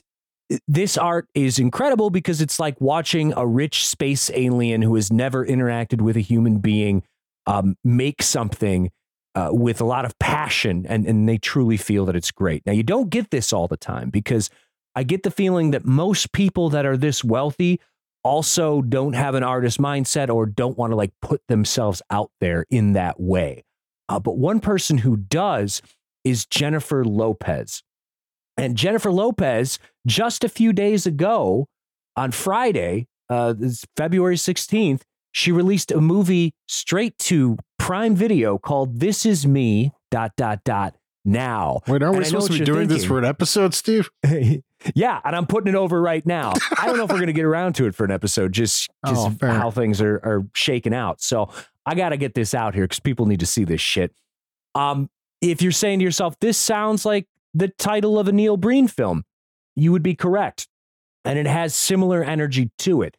this 0.68 0.96
art 0.96 1.26
is 1.34 1.58
incredible 1.58 2.10
because 2.10 2.40
it's 2.40 2.60
like 2.60 2.80
watching 2.80 3.32
a 3.36 3.46
rich 3.46 3.84
space 3.84 4.30
alien 4.32 4.82
who 4.82 4.94
has 4.94 5.12
never 5.12 5.44
interacted 5.44 6.00
with 6.00 6.16
a 6.16 6.20
human 6.20 6.58
being 6.58 7.02
um, 7.46 7.76
make 7.82 8.22
something 8.22 8.90
uh, 9.34 9.48
with 9.50 9.80
a 9.80 9.84
lot 9.84 10.04
of 10.04 10.16
passion 10.18 10.86
and, 10.88 11.04
and 11.04 11.28
they 11.28 11.36
truly 11.36 11.76
feel 11.76 12.06
that 12.06 12.14
it's 12.16 12.30
great. 12.30 12.64
Now, 12.64 12.72
you 12.72 12.84
don't 12.84 13.10
get 13.10 13.30
this 13.30 13.52
all 13.52 13.66
the 13.66 13.76
time 13.76 14.10
because 14.10 14.50
I 14.94 15.02
get 15.02 15.24
the 15.24 15.30
feeling 15.30 15.72
that 15.72 15.84
most 15.84 16.32
people 16.32 16.70
that 16.70 16.86
are 16.86 16.96
this 16.96 17.24
wealthy 17.24 17.80
also 18.22 18.82
don't 18.82 19.14
have 19.14 19.34
an 19.34 19.42
artist 19.42 19.78
mindset 19.78 20.32
or 20.32 20.46
don't 20.46 20.78
want 20.78 20.92
to 20.92 20.96
like 20.96 21.12
put 21.20 21.42
themselves 21.48 22.02
out 22.10 22.30
there 22.40 22.66
in 22.70 22.92
that 22.92 23.20
way. 23.20 23.65
Uh, 24.08 24.20
but 24.20 24.38
one 24.38 24.60
person 24.60 24.98
who 24.98 25.16
does 25.16 25.82
is 26.24 26.46
Jennifer 26.46 27.04
Lopez. 27.04 27.82
And 28.56 28.76
Jennifer 28.76 29.10
Lopez, 29.10 29.78
just 30.06 30.44
a 30.44 30.48
few 30.48 30.72
days 30.72 31.06
ago 31.06 31.66
on 32.16 32.30
Friday, 32.32 33.06
uh, 33.28 33.54
February 33.96 34.36
16th, 34.36 35.02
she 35.32 35.52
released 35.52 35.92
a 35.92 36.00
movie 36.00 36.54
straight 36.66 37.18
to 37.18 37.58
Prime 37.78 38.16
Video 38.16 38.56
called 38.56 39.00
This 39.00 39.26
Is 39.26 39.46
Me, 39.46 39.92
dot, 40.10 40.32
dot, 40.36 40.64
dot, 40.64 40.96
now. 41.24 41.80
Wait, 41.86 42.02
aren't 42.02 42.16
And 42.16 42.18
we 42.18 42.24
supposed 42.24 42.52
to 42.52 42.58
be 42.58 42.64
doing 42.64 42.88
this 42.88 43.04
for 43.04 43.18
an 43.18 43.24
episode, 43.24 43.74
Steve? 43.74 44.08
yeah, 44.94 45.20
and 45.24 45.34
I'm 45.34 45.46
putting 45.46 45.72
it 45.72 45.76
over 45.76 46.00
right 46.00 46.24
now. 46.26 46.52
I 46.78 46.86
don't 46.86 46.96
know 46.96 47.04
if 47.04 47.10
we're 47.10 47.16
going 47.16 47.26
to 47.28 47.32
get 47.32 47.44
around 47.44 47.74
to 47.76 47.86
it 47.86 47.94
for 47.94 48.04
an 48.04 48.10
episode, 48.10 48.52
just 48.52 48.88
just 49.06 49.28
Oh, 49.42 49.46
how 49.46 49.70
things 49.70 50.00
are 50.00 50.16
are 50.16 50.46
shaking 50.54 50.94
out. 50.94 51.20
So 51.20 51.50
I 51.84 51.94
got 51.94 52.10
to 52.10 52.16
get 52.16 52.34
this 52.34 52.54
out 52.54 52.74
here 52.74 52.84
because 52.84 53.00
people 53.00 53.26
need 53.26 53.40
to 53.40 53.46
see 53.46 53.64
this 53.64 53.80
shit. 53.80 54.12
Um, 54.74 55.08
if 55.40 55.62
you're 55.62 55.72
saying 55.72 56.00
to 56.00 56.04
yourself, 56.04 56.38
this 56.40 56.58
sounds 56.58 57.04
like 57.04 57.26
the 57.54 57.68
title 57.68 58.18
of 58.18 58.28
a 58.28 58.32
Neil 58.32 58.56
Breen 58.56 58.88
film, 58.88 59.24
you 59.74 59.92
would 59.92 60.02
be 60.02 60.14
correct, 60.14 60.68
and 61.24 61.38
it 61.38 61.46
has 61.46 61.74
similar 61.74 62.22
energy 62.22 62.70
to 62.78 63.02
it. 63.02 63.16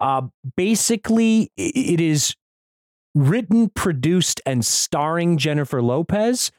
Uh, 0.00 0.22
basically, 0.56 1.50
it 1.56 2.00
is 2.00 2.34
written, 3.14 3.68
produced, 3.70 4.40
and 4.46 4.64
starring 4.64 5.38
Jennifer 5.38 5.82
Lopez. 5.82 6.50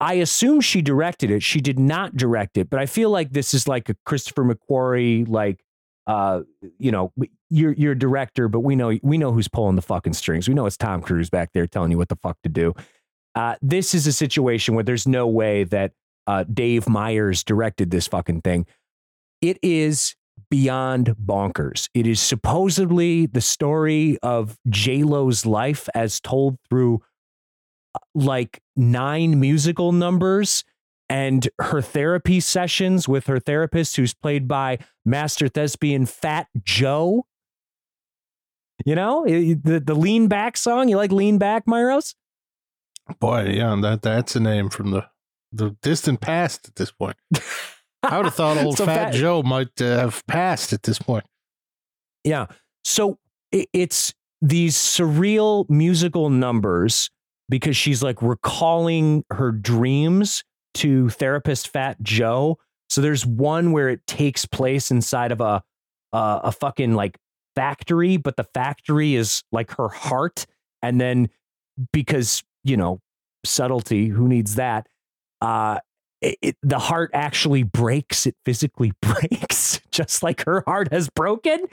I 0.00 0.14
assume 0.14 0.60
she 0.60 0.82
directed 0.82 1.30
it. 1.30 1.42
She 1.42 1.60
did 1.60 1.78
not 1.78 2.16
direct 2.16 2.58
it, 2.58 2.68
but 2.68 2.80
I 2.80 2.86
feel 2.86 3.10
like 3.10 3.30
this 3.30 3.54
is 3.54 3.66
like 3.66 3.88
a 3.88 3.96
Christopher 4.04 4.44
McQuarrie, 4.44 5.26
like, 5.26 5.62
uh, 6.06 6.42
you 6.78 6.92
know, 6.92 7.12
you're 7.48 7.72
you're 7.72 7.92
a 7.92 7.98
director, 7.98 8.48
but 8.48 8.60
we 8.60 8.76
know 8.76 8.96
we 9.02 9.18
know 9.18 9.32
who's 9.32 9.48
pulling 9.48 9.76
the 9.76 9.82
fucking 9.82 10.12
strings. 10.12 10.48
We 10.48 10.54
know 10.54 10.66
it's 10.66 10.76
Tom 10.76 11.00
Cruise 11.00 11.30
back 11.30 11.50
there 11.52 11.66
telling 11.66 11.90
you 11.90 11.98
what 11.98 12.08
the 12.08 12.16
fuck 12.16 12.36
to 12.42 12.48
do. 12.48 12.74
Uh, 13.34 13.56
this 13.62 13.94
is 13.94 14.06
a 14.06 14.12
situation 14.12 14.74
where 14.74 14.84
there's 14.84 15.06
no 15.06 15.26
way 15.26 15.64
that 15.64 15.92
uh, 16.26 16.44
Dave 16.44 16.88
Meyers 16.88 17.42
directed 17.44 17.90
this 17.90 18.06
fucking 18.06 18.42
thing. 18.42 18.66
It 19.40 19.58
is 19.62 20.14
beyond 20.50 21.14
bonkers. 21.22 21.88
It 21.94 22.06
is 22.06 22.20
supposedly 22.20 23.26
the 23.26 23.40
story 23.40 24.18
of 24.22 24.58
J 24.68 25.02
Lo's 25.02 25.46
life 25.46 25.88
as 25.94 26.20
told 26.20 26.58
through 26.68 27.02
like 28.14 28.60
nine 28.76 29.38
musical 29.40 29.92
numbers 29.92 30.64
and 31.08 31.48
her 31.60 31.80
therapy 31.80 32.40
sessions 32.40 33.08
with 33.08 33.26
her 33.26 33.38
therapist, 33.38 33.96
who's 33.96 34.14
played 34.14 34.48
by 34.48 34.78
master 35.04 35.48
thespian 35.48 36.06
Fat 36.06 36.48
Joe. 36.62 37.26
You 38.84 38.94
know, 38.94 39.24
the, 39.24 39.82
the 39.84 39.94
lean 39.94 40.28
back 40.28 40.56
song. 40.56 40.88
You 40.88 40.96
like 40.96 41.12
lean 41.12 41.38
back, 41.38 41.66
Myros? 41.66 42.14
Boy, 43.20 43.52
yeah, 43.54 43.76
that 43.82 44.02
that's 44.02 44.36
a 44.36 44.40
name 44.40 44.68
from 44.68 44.90
the 44.90 45.06
the 45.52 45.76
distant 45.82 46.20
past 46.20 46.68
at 46.68 46.74
this 46.74 46.90
point. 46.90 47.16
I 48.02 48.16
would 48.16 48.26
have 48.26 48.34
thought 48.34 48.58
old 48.58 48.76
So 48.76 48.84
Fat, 48.84 49.12
Joe 49.14 49.42
might 49.42 49.80
uh, 49.80 49.98
have 49.98 50.26
passed 50.26 50.72
at 50.72 50.82
this 50.82 50.98
point. 50.98 51.24
Yeah. 52.24 52.46
So 52.84 53.18
it's 53.52 54.14
these 54.42 54.76
surreal 54.76 55.68
musical 55.70 56.30
numbers 56.30 57.10
because 57.48 57.76
she's 57.76 58.02
like 58.02 58.20
recalling 58.22 59.24
her 59.30 59.52
dreams 59.52 60.44
to 60.74 61.08
therapist 61.10 61.68
Fat 61.68 62.02
Joe. 62.02 62.58
So 62.88 63.00
there's 63.00 63.26
one 63.26 63.72
where 63.72 63.88
it 63.88 64.06
takes 64.06 64.44
place 64.44 64.90
inside 64.90 65.32
of 65.32 65.40
a 65.40 65.62
a, 66.12 66.40
a 66.44 66.52
fucking 66.52 66.94
like 66.94 67.18
factory, 67.54 68.16
but 68.16 68.36
the 68.36 68.44
factory 68.44 69.14
is 69.14 69.42
like 69.52 69.72
her 69.72 69.88
heart, 69.88 70.46
and 70.82 71.00
then 71.00 71.28
because 71.92 72.42
you 72.64 72.76
know 72.76 73.00
subtlety, 73.44 74.08
who 74.08 74.28
needs 74.28 74.54
that? 74.56 74.88
Uh, 75.40 75.78
it, 76.20 76.38
it, 76.42 76.56
the 76.62 76.78
heart 76.78 77.10
actually 77.12 77.62
breaks. 77.62 78.26
It 78.26 78.36
physically 78.44 78.92
breaks, 79.00 79.80
just 79.90 80.22
like 80.22 80.44
her 80.44 80.62
heart 80.66 80.92
has 80.92 81.08
broken. 81.08 81.66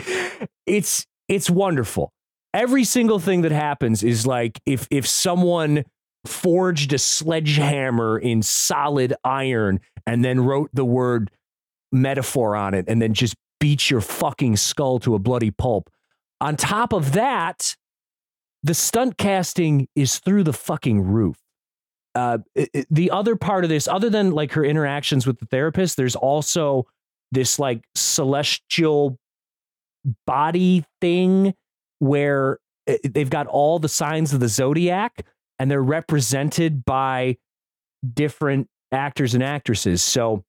It's 0.66 1.06
it's 1.28 1.50
wonderful. 1.50 2.14
Every 2.54 2.84
single 2.84 3.20
thing 3.20 3.42
that 3.42 3.52
happens 3.52 4.04
is 4.04 4.28
like 4.28 4.62
if 4.66 4.88
if 4.92 5.08
someone 5.08 5.86
forged 6.26 6.94
a 6.94 6.98
sledgehammer 6.98 8.18
in 8.18 8.42
solid 8.42 9.14
iron 9.24 9.80
and 10.06 10.24
then 10.24 10.40
wrote 10.40 10.70
the 10.74 10.86
word 10.86 11.32
metaphor 11.92 12.56
on 12.56 12.74
it 12.74 12.86
and 12.88 13.02
then 13.02 13.14
just 13.14 13.36
beat 13.60 13.90
your 13.90 14.02
fucking 14.02 14.58
skull 14.58 15.00
to 15.00 15.16
a 15.16 15.20
bloody 15.20 15.52
pulp. 15.52 15.90
On 16.42 16.56
top 16.56 16.94
of 16.94 17.14
that, 17.14 17.76
the 18.64 18.74
stunt 18.74 19.18
casting 19.18 19.88
is 19.96 20.20
through 20.20 20.44
the 20.44 20.54
fucking 20.54 21.02
roof. 21.02 21.38
Uh, 22.16 22.40
it, 22.56 22.86
the 22.90 23.12
other 23.12 23.36
part 23.36 23.64
of 23.64 23.70
this, 23.70 23.88
other 23.88 24.10
than 24.10 24.32
like 24.32 24.54
her 24.54 24.64
interactions 24.64 25.26
with 25.26 25.40
the 25.40 25.46
therapist, 25.46 25.98
there's 25.98 26.16
also 26.16 26.86
this 27.32 27.58
like 27.58 27.84
celestial 27.96 29.18
body 30.26 30.86
thing 31.02 31.54
where 32.04 32.60
eh, 32.88 32.98
they've 33.04 33.30
got 33.30 33.48
all 33.48 33.80
the 33.80 33.90
signs 33.90 34.34
of 34.34 34.40
the 34.42 34.50
zodiac 34.50 35.26
and 35.58 35.72
they're 35.72 35.82
represented 35.82 36.84
by 36.84 37.38
different 38.14 38.68
actors 38.92 39.34
and 39.34 39.44
actresses. 39.44 40.04
So 40.04 40.44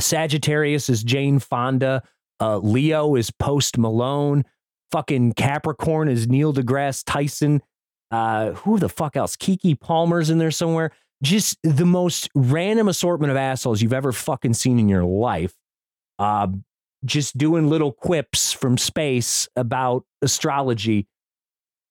Sagittarius 0.00 0.90
is 0.90 1.02
Jane 1.02 1.38
Fonda, 1.38 2.02
uh, 2.40 2.58
Leo 2.58 3.14
is 3.14 3.30
Post 3.30 3.78
Malone, 3.78 4.44
fucking 4.90 5.32
Capricorn 5.32 6.08
is 6.08 6.28
Neil 6.28 6.52
deGrasse 6.52 7.02
Tyson. 7.06 7.62
Uh, 8.10 8.52
who 8.52 8.78
the 8.78 8.90
fuck 8.90 9.16
else? 9.16 9.36
Keke 9.36 9.80
Palmer's 9.80 10.28
in 10.28 10.36
there 10.36 10.50
somewhere. 10.50 10.90
Just 11.22 11.56
the 11.62 11.86
most 11.86 12.28
random 12.34 12.88
assortment 12.88 13.30
of 13.30 13.38
assholes 13.38 13.80
you've 13.80 13.94
ever 13.94 14.12
fucking 14.12 14.52
seen 14.52 14.78
in 14.78 14.88
your 14.88 15.04
life. 15.04 15.54
Uh, 16.18 16.48
just 17.04 17.36
doing 17.36 17.68
little 17.68 17.92
quips 17.92 18.52
from 18.52 18.78
space 18.78 19.48
about 19.56 20.04
astrology. 20.22 21.06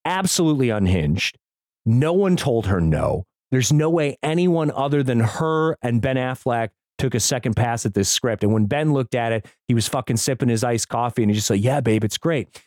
Absolutely 0.05 0.69
unhinged. 0.69 1.37
No 1.85 2.13
one 2.13 2.37
told 2.37 2.67
her 2.67 2.79
no. 2.81 3.25
There's 3.51 3.73
no 3.73 3.89
way 3.89 4.17
anyone 4.23 4.71
other 4.71 5.03
than 5.03 5.19
her 5.19 5.75
and 5.81 6.01
Ben 6.01 6.15
Affleck 6.15 6.69
took 6.97 7.15
a 7.15 7.19
second 7.19 7.55
pass 7.55 7.85
at 7.85 7.93
this 7.93 8.09
script. 8.09 8.43
And 8.43 8.53
when 8.53 8.65
Ben 8.65 8.93
looked 8.93 9.15
at 9.15 9.31
it, 9.31 9.45
he 9.67 9.73
was 9.73 9.87
fucking 9.87 10.17
sipping 10.17 10.49
his 10.49 10.63
iced 10.63 10.87
coffee 10.87 11.23
and 11.23 11.31
he 11.31 11.35
just 11.35 11.47
said, 11.47 11.59
Yeah, 11.59 11.81
babe, 11.81 12.03
it's 12.03 12.17
great. 12.17 12.61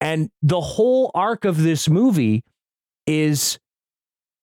And 0.00 0.30
the 0.42 0.60
whole 0.60 1.10
arc 1.14 1.44
of 1.44 1.62
this 1.62 1.88
movie 1.88 2.44
is 3.06 3.58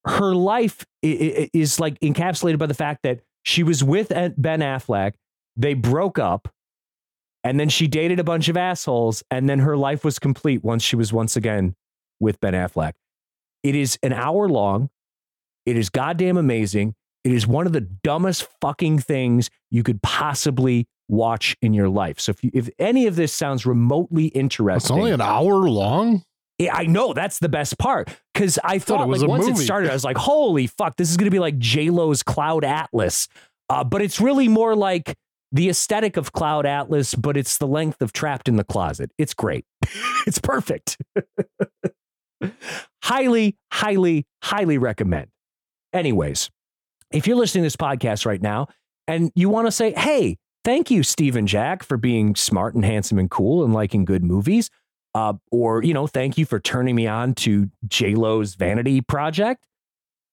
her 0.05 0.35
life 0.35 0.85
is 1.01 1.79
like 1.79 1.99
encapsulated 1.99 2.57
by 2.57 2.65
the 2.65 2.73
fact 2.73 3.03
that 3.03 3.21
she 3.43 3.63
was 3.63 3.83
with 3.83 4.09
Ben 4.09 4.59
Affleck, 4.59 5.13
they 5.55 5.73
broke 5.73 6.19
up, 6.19 6.49
and 7.45 7.59
then 7.59 7.69
she 7.69 7.87
dated 7.87 8.19
a 8.19 8.23
bunch 8.23 8.49
of 8.49 8.57
assholes, 8.57 9.23
and 9.29 9.47
then 9.47 9.59
her 9.59 9.77
life 9.77 10.03
was 10.03 10.17
complete 10.17 10.63
once 10.63 10.81
she 10.83 10.95
was 10.95 11.13
once 11.13 11.37
again 11.37 11.75
with 12.19 12.39
Ben 12.41 12.53
Affleck. 12.53 12.93
It 13.63 13.75
is 13.75 13.99
an 14.01 14.13
hour 14.13 14.49
long. 14.49 14.89
It 15.67 15.77
is 15.77 15.89
goddamn 15.89 16.37
amazing. 16.37 16.95
It 17.23 17.31
is 17.31 17.45
one 17.45 17.67
of 17.67 17.73
the 17.73 17.81
dumbest 17.81 18.47
fucking 18.61 18.99
things 18.99 19.51
you 19.69 19.83
could 19.83 20.01
possibly 20.01 20.87
watch 21.07 21.55
in 21.61 21.75
your 21.75 21.87
life. 21.87 22.19
So 22.19 22.31
if 22.31 22.43
you, 22.43 22.49
if 22.51 22.67
any 22.79 23.05
of 23.05 23.15
this 23.15 23.31
sounds 23.31 23.63
remotely 23.63 24.25
interesting, 24.27 24.77
it's 24.77 24.91
only 24.91 25.11
an 25.11 25.21
hour 25.21 25.69
long. 25.69 26.23
I 26.71 26.85
know 26.85 27.13
that's 27.13 27.39
the 27.39 27.49
best 27.49 27.77
part 27.77 28.09
because 28.33 28.57
I 28.63 28.79
thought, 28.79 28.99
thought 28.99 29.03
it 29.03 29.09
was 29.09 29.21
like, 29.21 29.29
once 29.29 29.45
movie. 29.45 29.61
it 29.61 29.65
started, 29.65 29.89
I 29.91 29.93
was 29.93 30.05
like, 30.05 30.17
"Holy 30.17 30.65
fuck, 30.67 30.95
this 30.95 31.11
is 31.11 31.17
going 31.17 31.25
to 31.25 31.31
be 31.31 31.39
like 31.39 31.59
J 31.59 31.89
Lo's 31.89 32.23
Cloud 32.23 32.63
Atlas," 32.63 33.27
uh, 33.69 33.83
but 33.83 34.01
it's 34.01 34.19
really 34.21 34.47
more 34.47 34.75
like 34.75 35.15
the 35.55 35.69
aesthetic 35.69 36.17
of 36.17 36.33
Cloud 36.33 36.65
Atlas, 36.65 37.15
but 37.15 37.37
it's 37.37 37.57
the 37.57 37.65
length 37.65 38.01
of 38.01 38.11
Trapped 38.11 38.49
in 38.49 38.57
the 38.57 38.65
Closet. 38.65 39.11
It's 39.17 39.33
great. 39.33 39.65
it's 40.27 40.37
perfect. 40.37 40.97
highly, 43.01 43.55
highly, 43.71 44.27
highly 44.43 44.77
recommend. 44.77 45.27
Anyways, 45.93 46.49
if 47.13 47.25
you're 47.25 47.37
listening 47.37 47.61
to 47.61 47.67
this 47.67 47.77
podcast 47.77 48.25
right 48.25 48.41
now 48.41 48.67
and 49.07 49.31
you 49.33 49.47
want 49.47 49.67
to 49.67 49.71
say, 49.71 49.93
hey, 49.93 50.37
thank 50.65 50.91
you, 50.91 51.03
Stephen 51.03 51.47
Jack, 51.47 51.83
for 51.83 51.95
being 51.95 52.35
smart 52.35 52.75
and 52.75 52.83
handsome 52.83 53.17
and 53.17 53.31
cool 53.31 53.63
and 53.63 53.73
liking 53.73 54.03
good 54.03 54.25
movies. 54.25 54.69
Uh, 55.13 55.35
or, 55.53 55.81
you 55.81 55.93
know, 55.93 56.05
thank 56.05 56.37
you 56.37 56.45
for 56.45 56.59
turning 56.59 56.95
me 56.97 57.07
on 57.07 57.33
to 57.33 57.69
JLo's 57.87 58.55
Vanity 58.55 58.99
Project. 58.99 59.65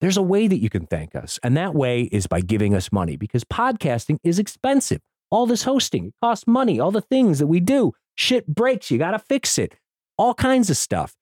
There's 0.01 0.17
a 0.17 0.23
way 0.23 0.49
that 0.49 0.59
you 0.59 0.69
can 0.69 0.87
thank 0.87 1.15
us. 1.15 1.39
And 1.45 1.57
that 1.57 1.77
way 1.77 2.03
is 2.11 2.27
by 2.27 2.41
giving 2.41 2.75
us 2.75 2.91
money 2.91 3.17
because 3.17 3.45
podcasting 3.45 4.19
is 4.25 4.41
expensive. 4.41 5.01
All 5.33 5.47
this 5.47 5.65
hosting, 5.65 6.07
it 6.07 6.15
costs 6.23 6.47
money. 6.47 6.79
All 6.79 6.93
the 6.93 7.01
things 7.01 7.41
that 7.41 7.49
we 7.49 7.59
do, 7.59 7.93
shit 8.15 8.47
breaks. 8.47 8.91
You 8.91 8.99
got 8.99 9.13
to 9.13 9.19
fix 9.19 9.59
it. 9.59 9.75
All 10.17 10.35
kinds 10.35 10.71
of 10.71 10.77
stuff. 10.77 11.15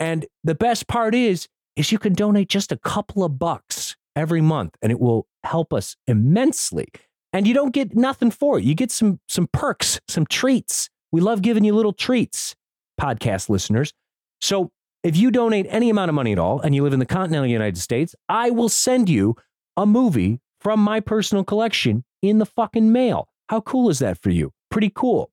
And 0.00 0.26
the 0.42 0.56
best 0.56 0.88
part 0.88 1.14
is, 1.14 1.46
is 1.76 1.92
you 1.92 1.98
can 1.98 2.14
donate 2.14 2.48
just 2.48 2.72
a 2.72 2.78
couple 2.78 3.22
of 3.22 3.38
bucks 3.38 3.94
every 4.16 4.40
month 4.40 4.74
and 4.82 4.90
it 4.90 4.98
will 4.98 5.26
help 5.44 5.72
us 5.72 5.96
immensely. 6.06 6.88
And 7.32 7.46
you 7.46 7.54
don't 7.54 7.72
get 7.72 7.94
nothing 7.94 8.30
for 8.30 8.58
it. 8.58 8.64
You 8.64 8.74
get 8.74 8.90
some 8.90 9.20
some 9.28 9.48
perks, 9.52 10.00
some 10.08 10.26
treats. 10.26 10.90
We 11.12 11.20
love 11.20 11.42
giving 11.42 11.64
you 11.64 11.74
little 11.74 11.92
treats, 11.92 12.54
podcast 13.00 13.48
listeners. 13.48 13.92
So 14.40 14.70
if 15.02 15.16
you 15.16 15.30
donate 15.30 15.66
any 15.68 15.90
amount 15.90 16.08
of 16.08 16.14
money 16.14 16.32
at 16.32 16.38
all 16.38 16.60
and 16.60 16.74
you 16.74 16.82
live 16.82 16.92
in 16.92 17.00
the 17.00 17.06
continental 17.06 17.46
United 17.46 17.78
States, 17.78 18.14
I 18.28 18.50
will 18.50 18.68
send 18.68 19.08
you 19.08 19.36
a 19.76 19.86
movie 19.86 20.40
from 20.60 20.80
my 20.80 21.00
personal 21.00 21.44
collection 21.44 22.04
in 22.22 22.38
the 22.38 22.46
fucking 22.46 22.92
mail. 22.92 23.28
How 23.52 23.60
cool 23.60 23.90
is 23.90 23.98
that 23.98 24.16
for 24.16 24.30
you? 24.30 24.50
Pretty 24.70 24.90
cool. 24.94 25.30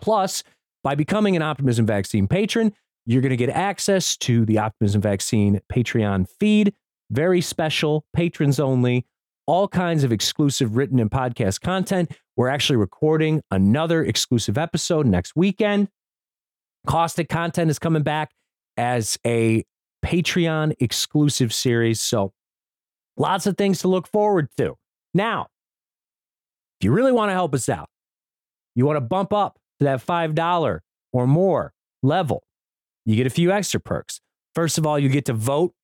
Plus, 0.00 0.44
by 0.84 0.94
becoming 0.94 1.34
an 1.34 1.42
Optimism 1.42 1.84
Vaccine 1.84 2.28
patron, 2.28 2.72
you're 3.06 3.22
going 3.22 3.30
to 3.30 3.36
get 3.36 3.50
access 3.50 4.16
to 4.18 4.44
the 4.44 4.58
Optimism 4.58 5.00
Vaccine 5.00 5.60
Patreon 5.68 6.28
feed, 6.38 6.72
very 7.10 7.40
special, 7.40 8.04
patrons 8.14 8.60
only, 8.60 9.04
all 9.48 9.66
kinds 9.66 10.04
of 10.04 10.12
exclusive 10.12 10.76
written 10.76 11.00
and 11.00 11.10
podcast 11.10 11.60
content. 11.60 12.12
We're 12.36 12.46
actually 12.46 12.76
recording 12.76 13.42
another 13.50 14.04
exclusive 14.04 14.56
episode 14.56 15.06
next 15.06 15.34
weekend. 15.34 15.88
Caustic 16.86 17.28
content 17.28 17.68
is 17.68 17.80
coming 17.80 18.04
back 18.04 18.30
as 18.76 19.18
a 19.26 19.64
Patreon 20.04 20.74
exclusive 20.78 21.52
series. 21.52 22.00
So 22.00 22.32
lots 23.16 23.48
of 23.48 23.56
things 23.56 23.80
to 23.80 23.88
look 23.88 24.06
forward 24.06 24.50
to. 24.58 24.76
Now, 25.14 25.48
if 26.80 26.84
you 26.84 26.92
really 26.92 27.12
want 27.12 27.28
to 27.28 27.34
help 27.34 27.54
us 27.54 27.68
out, 27.68 27.90
you 28.74 28.86
want 28.86 28.96
to 28.96 29.02
bump 29.02 29.34
up 29.34 29.58
to 29.78 29.84
that 29.84 30.04
$5 30.04 30.80
or 31.12 31.26
more 31.26 31.74
level, 32.02 32.42
you 33.04 33.16
get 33.16 33.26
a 33.26 33.30
few 33.30 33.52
extra 33.52 33.80
perks. 33.80 34.20
First 34.54 34.78
of 34.78 34.86
all, 34.86 34.98
you 34.98 35.10
get 35.10 35.26
to 35.26 35.34
vote 35.34 35.74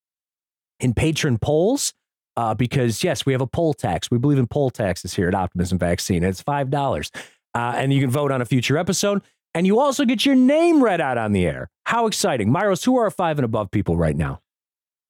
in 0.79 0.95
patron 0.95 1.37
polls 1.37 1.93
uh, 2.35 2.55
because, 2.55 3.03
yes, 3.03 3.25
we 3.25 3.33
have 3.33 3.41
a 3.41 3.47
poll 3.47 3.73
tax. 3.75 4.09
We 4.09 4.17
believe 4.17 4.39
in 4.39 4.47
poll 4.47 4.71
taxes 4.71 5.13
here 5.13 5.27
at 5.27 5.35
Optimism 5.35 5.77
Vaccine. 5.77 6.23
It's 6.23 6.41
$5. 6.41 7.11
Uh, 7.53 7.73
and 7.75 7.93
you 7.93 8.01
can 8.01 8.09
vote 8.09 8.31
on 8.31 8.41
a 8.41 8.45
future 8.45 8.77
episode. 8.77 9.21
And 9.53 9.65
you 9.67 9.79
also 9.79 10.03
get 10.03 10.25
your 10.25 10.35
name 10.35 10.83
read 10.83 11.01
out 11.01 11.17
on 11.17 11.31
the 11.31 11.45
air. 11.45 11.69
How 11.85 12.07
exciting. 12.07 12.49
Myros, 12.49 12.83
who 12.85 12.97
are 12.97 13.05
our 13.05 13.11
five 13.11 13.37
and 13.37 13.45
above 13.45 13.71
people 13.71 13.97
right 13.97 14.15
now? 14.15 14.41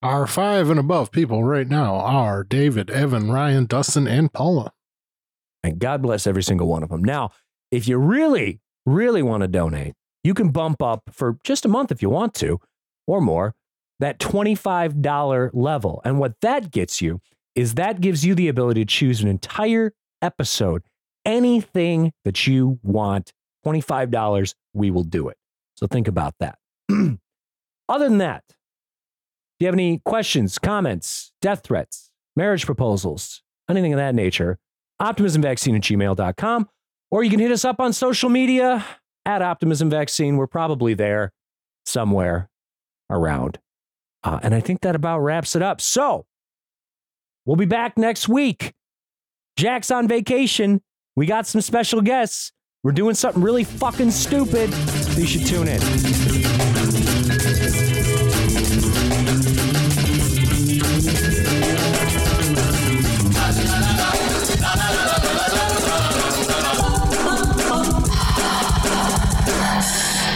Our 0.02 0.28
five 0.28 0.70
and 0.70 0.80
above 0.80 1.12
people 1.12 1.44
right 1.44 1.68
now 1.68 1.96
are 1.96 2.44
David, 2.44 2.90
Evan, 2.90 3.32
Ryan, 3.32 3.66
Dustin, 3.66 4.08
and 4.08 4.32
Paula. 4.32 4.72
And 5.68 5.80
God 5.80 6.02
bless 6.02 6.26
every 6.26 6.44
single 6.44 6.68
one 6.68 6.84
of 6.84 6.90
them. 6.90 7.04
Now, 7.04 7.32
if 7.72 7.88
you 7.88 7.98
really, 7.98 8.62
really 8.86 9.22
want 9.22 9.42
to 9.42 9.48
donate, 9.48 9.94
you 10.24 10.34
can 10.34 10.50
bump 10.50 10.82
up 10.82 11.04
for 11.12 11.38
just 11.44 11.66
a 11.66 11.70
month 11.70 11.92
if 11.92 12.02
you 12.02 12.10
want 12.10 12.34
to 12.36 12.60
or 13.06 13.22
more 13.22 13.54
that 14.00 14.20
$25 14.20 15.50
level. 15.54 16.02
And 16.06 16.20
what 16.20 16.40
that 16.42 16.72
gets 16.72 17.02
you 17.02 17.20
is 17.56 17.76
that 17.76 18.02
gives 18.02 18.26
you 18.26 18.36
the 18.36 18.48
ability 18.48 18.86
to 18.86 18.90
choose 18.90 19.22
an 19.22 19.28
entire 19.28 19.94
episode, 20.22 20.84
anything 21.26 22.14
that 22.24 22.48
you 22.48 22.80
want. 22.84 23.34
$25, 23.66 24.54
we 24.74 24.92
will 24.92 25.04
do 25.04 25.28
it. 25.28 25.38
So 25.76 25.88
think 25.88 26.08
about 26.08 26.36
that. 26.40 26.58
Other 27.90 28.08
than 28.08 28.20
that, 28.20 28.44
do 28.48 29.66
you 29.66 29.68
have 29.68 29.76
any 29.76 30.00
questions, 30.06 30.58
comments, 30.60 31.32
death 31.42 31.64
threats, 31.64 32.12
marriage 32.36 32.66
proposals, 32.66 33.42
anything 33.70 33.92
of 33.92 33.98
that 33.98 34.16
nature? 34.16 34.60
Optimismvaccine 35.02 35.76
at 35.76 35.82
gmail.com. 35.82 36.70
Or 37.10 37.24
you 37.24 37.30
can 37.30 37.40
hit 37.40 37.52
us 37.52 37.64
up 37.64 37.80
on 37.80 37.94
social 37.94 38.30
media 38.30 38.86
at 39.26 39.42
Optimism 39.42 39.90
Vaccine. 39.90 40.38
We're 40.38 40.48
probably 40.48 40.94
there 40.94 41.32
somewhere 41.86 42.50
around. 43.10 43.60
Uh, 44.24 44.40
and 44.44 44.54
I 44.54 44.60
think 44.60 44.82
that 44.82 44.96
about 44.96 45.20
wraps 45.20 45.56
it 45.56 45.62
up. 45.62 45.80
So 45.80 46.26
we'll 47.46 47.56
be 47.56 47.66
back 47.66 47.98
next 47.98 48.28
week 48.28 48.74
Jack's 49.58 49.90
on 49.90 50.08
vacation. 50.08 50.82
We 51.16 51.26
got 51.26 51.48
some 51.48 51.62
special 51.62 52.02
guests. 52.02 52.52
We're 52.84 52.92
doing 52.92 53.16
something 53.16 53.42
really 53.42 53.64
fucking 53.64 54.12
stupid. 54.12 54.70
You 55.18 55.26
should 55.26 55.46
tune 55.48 55.68
in. 55.68 56.27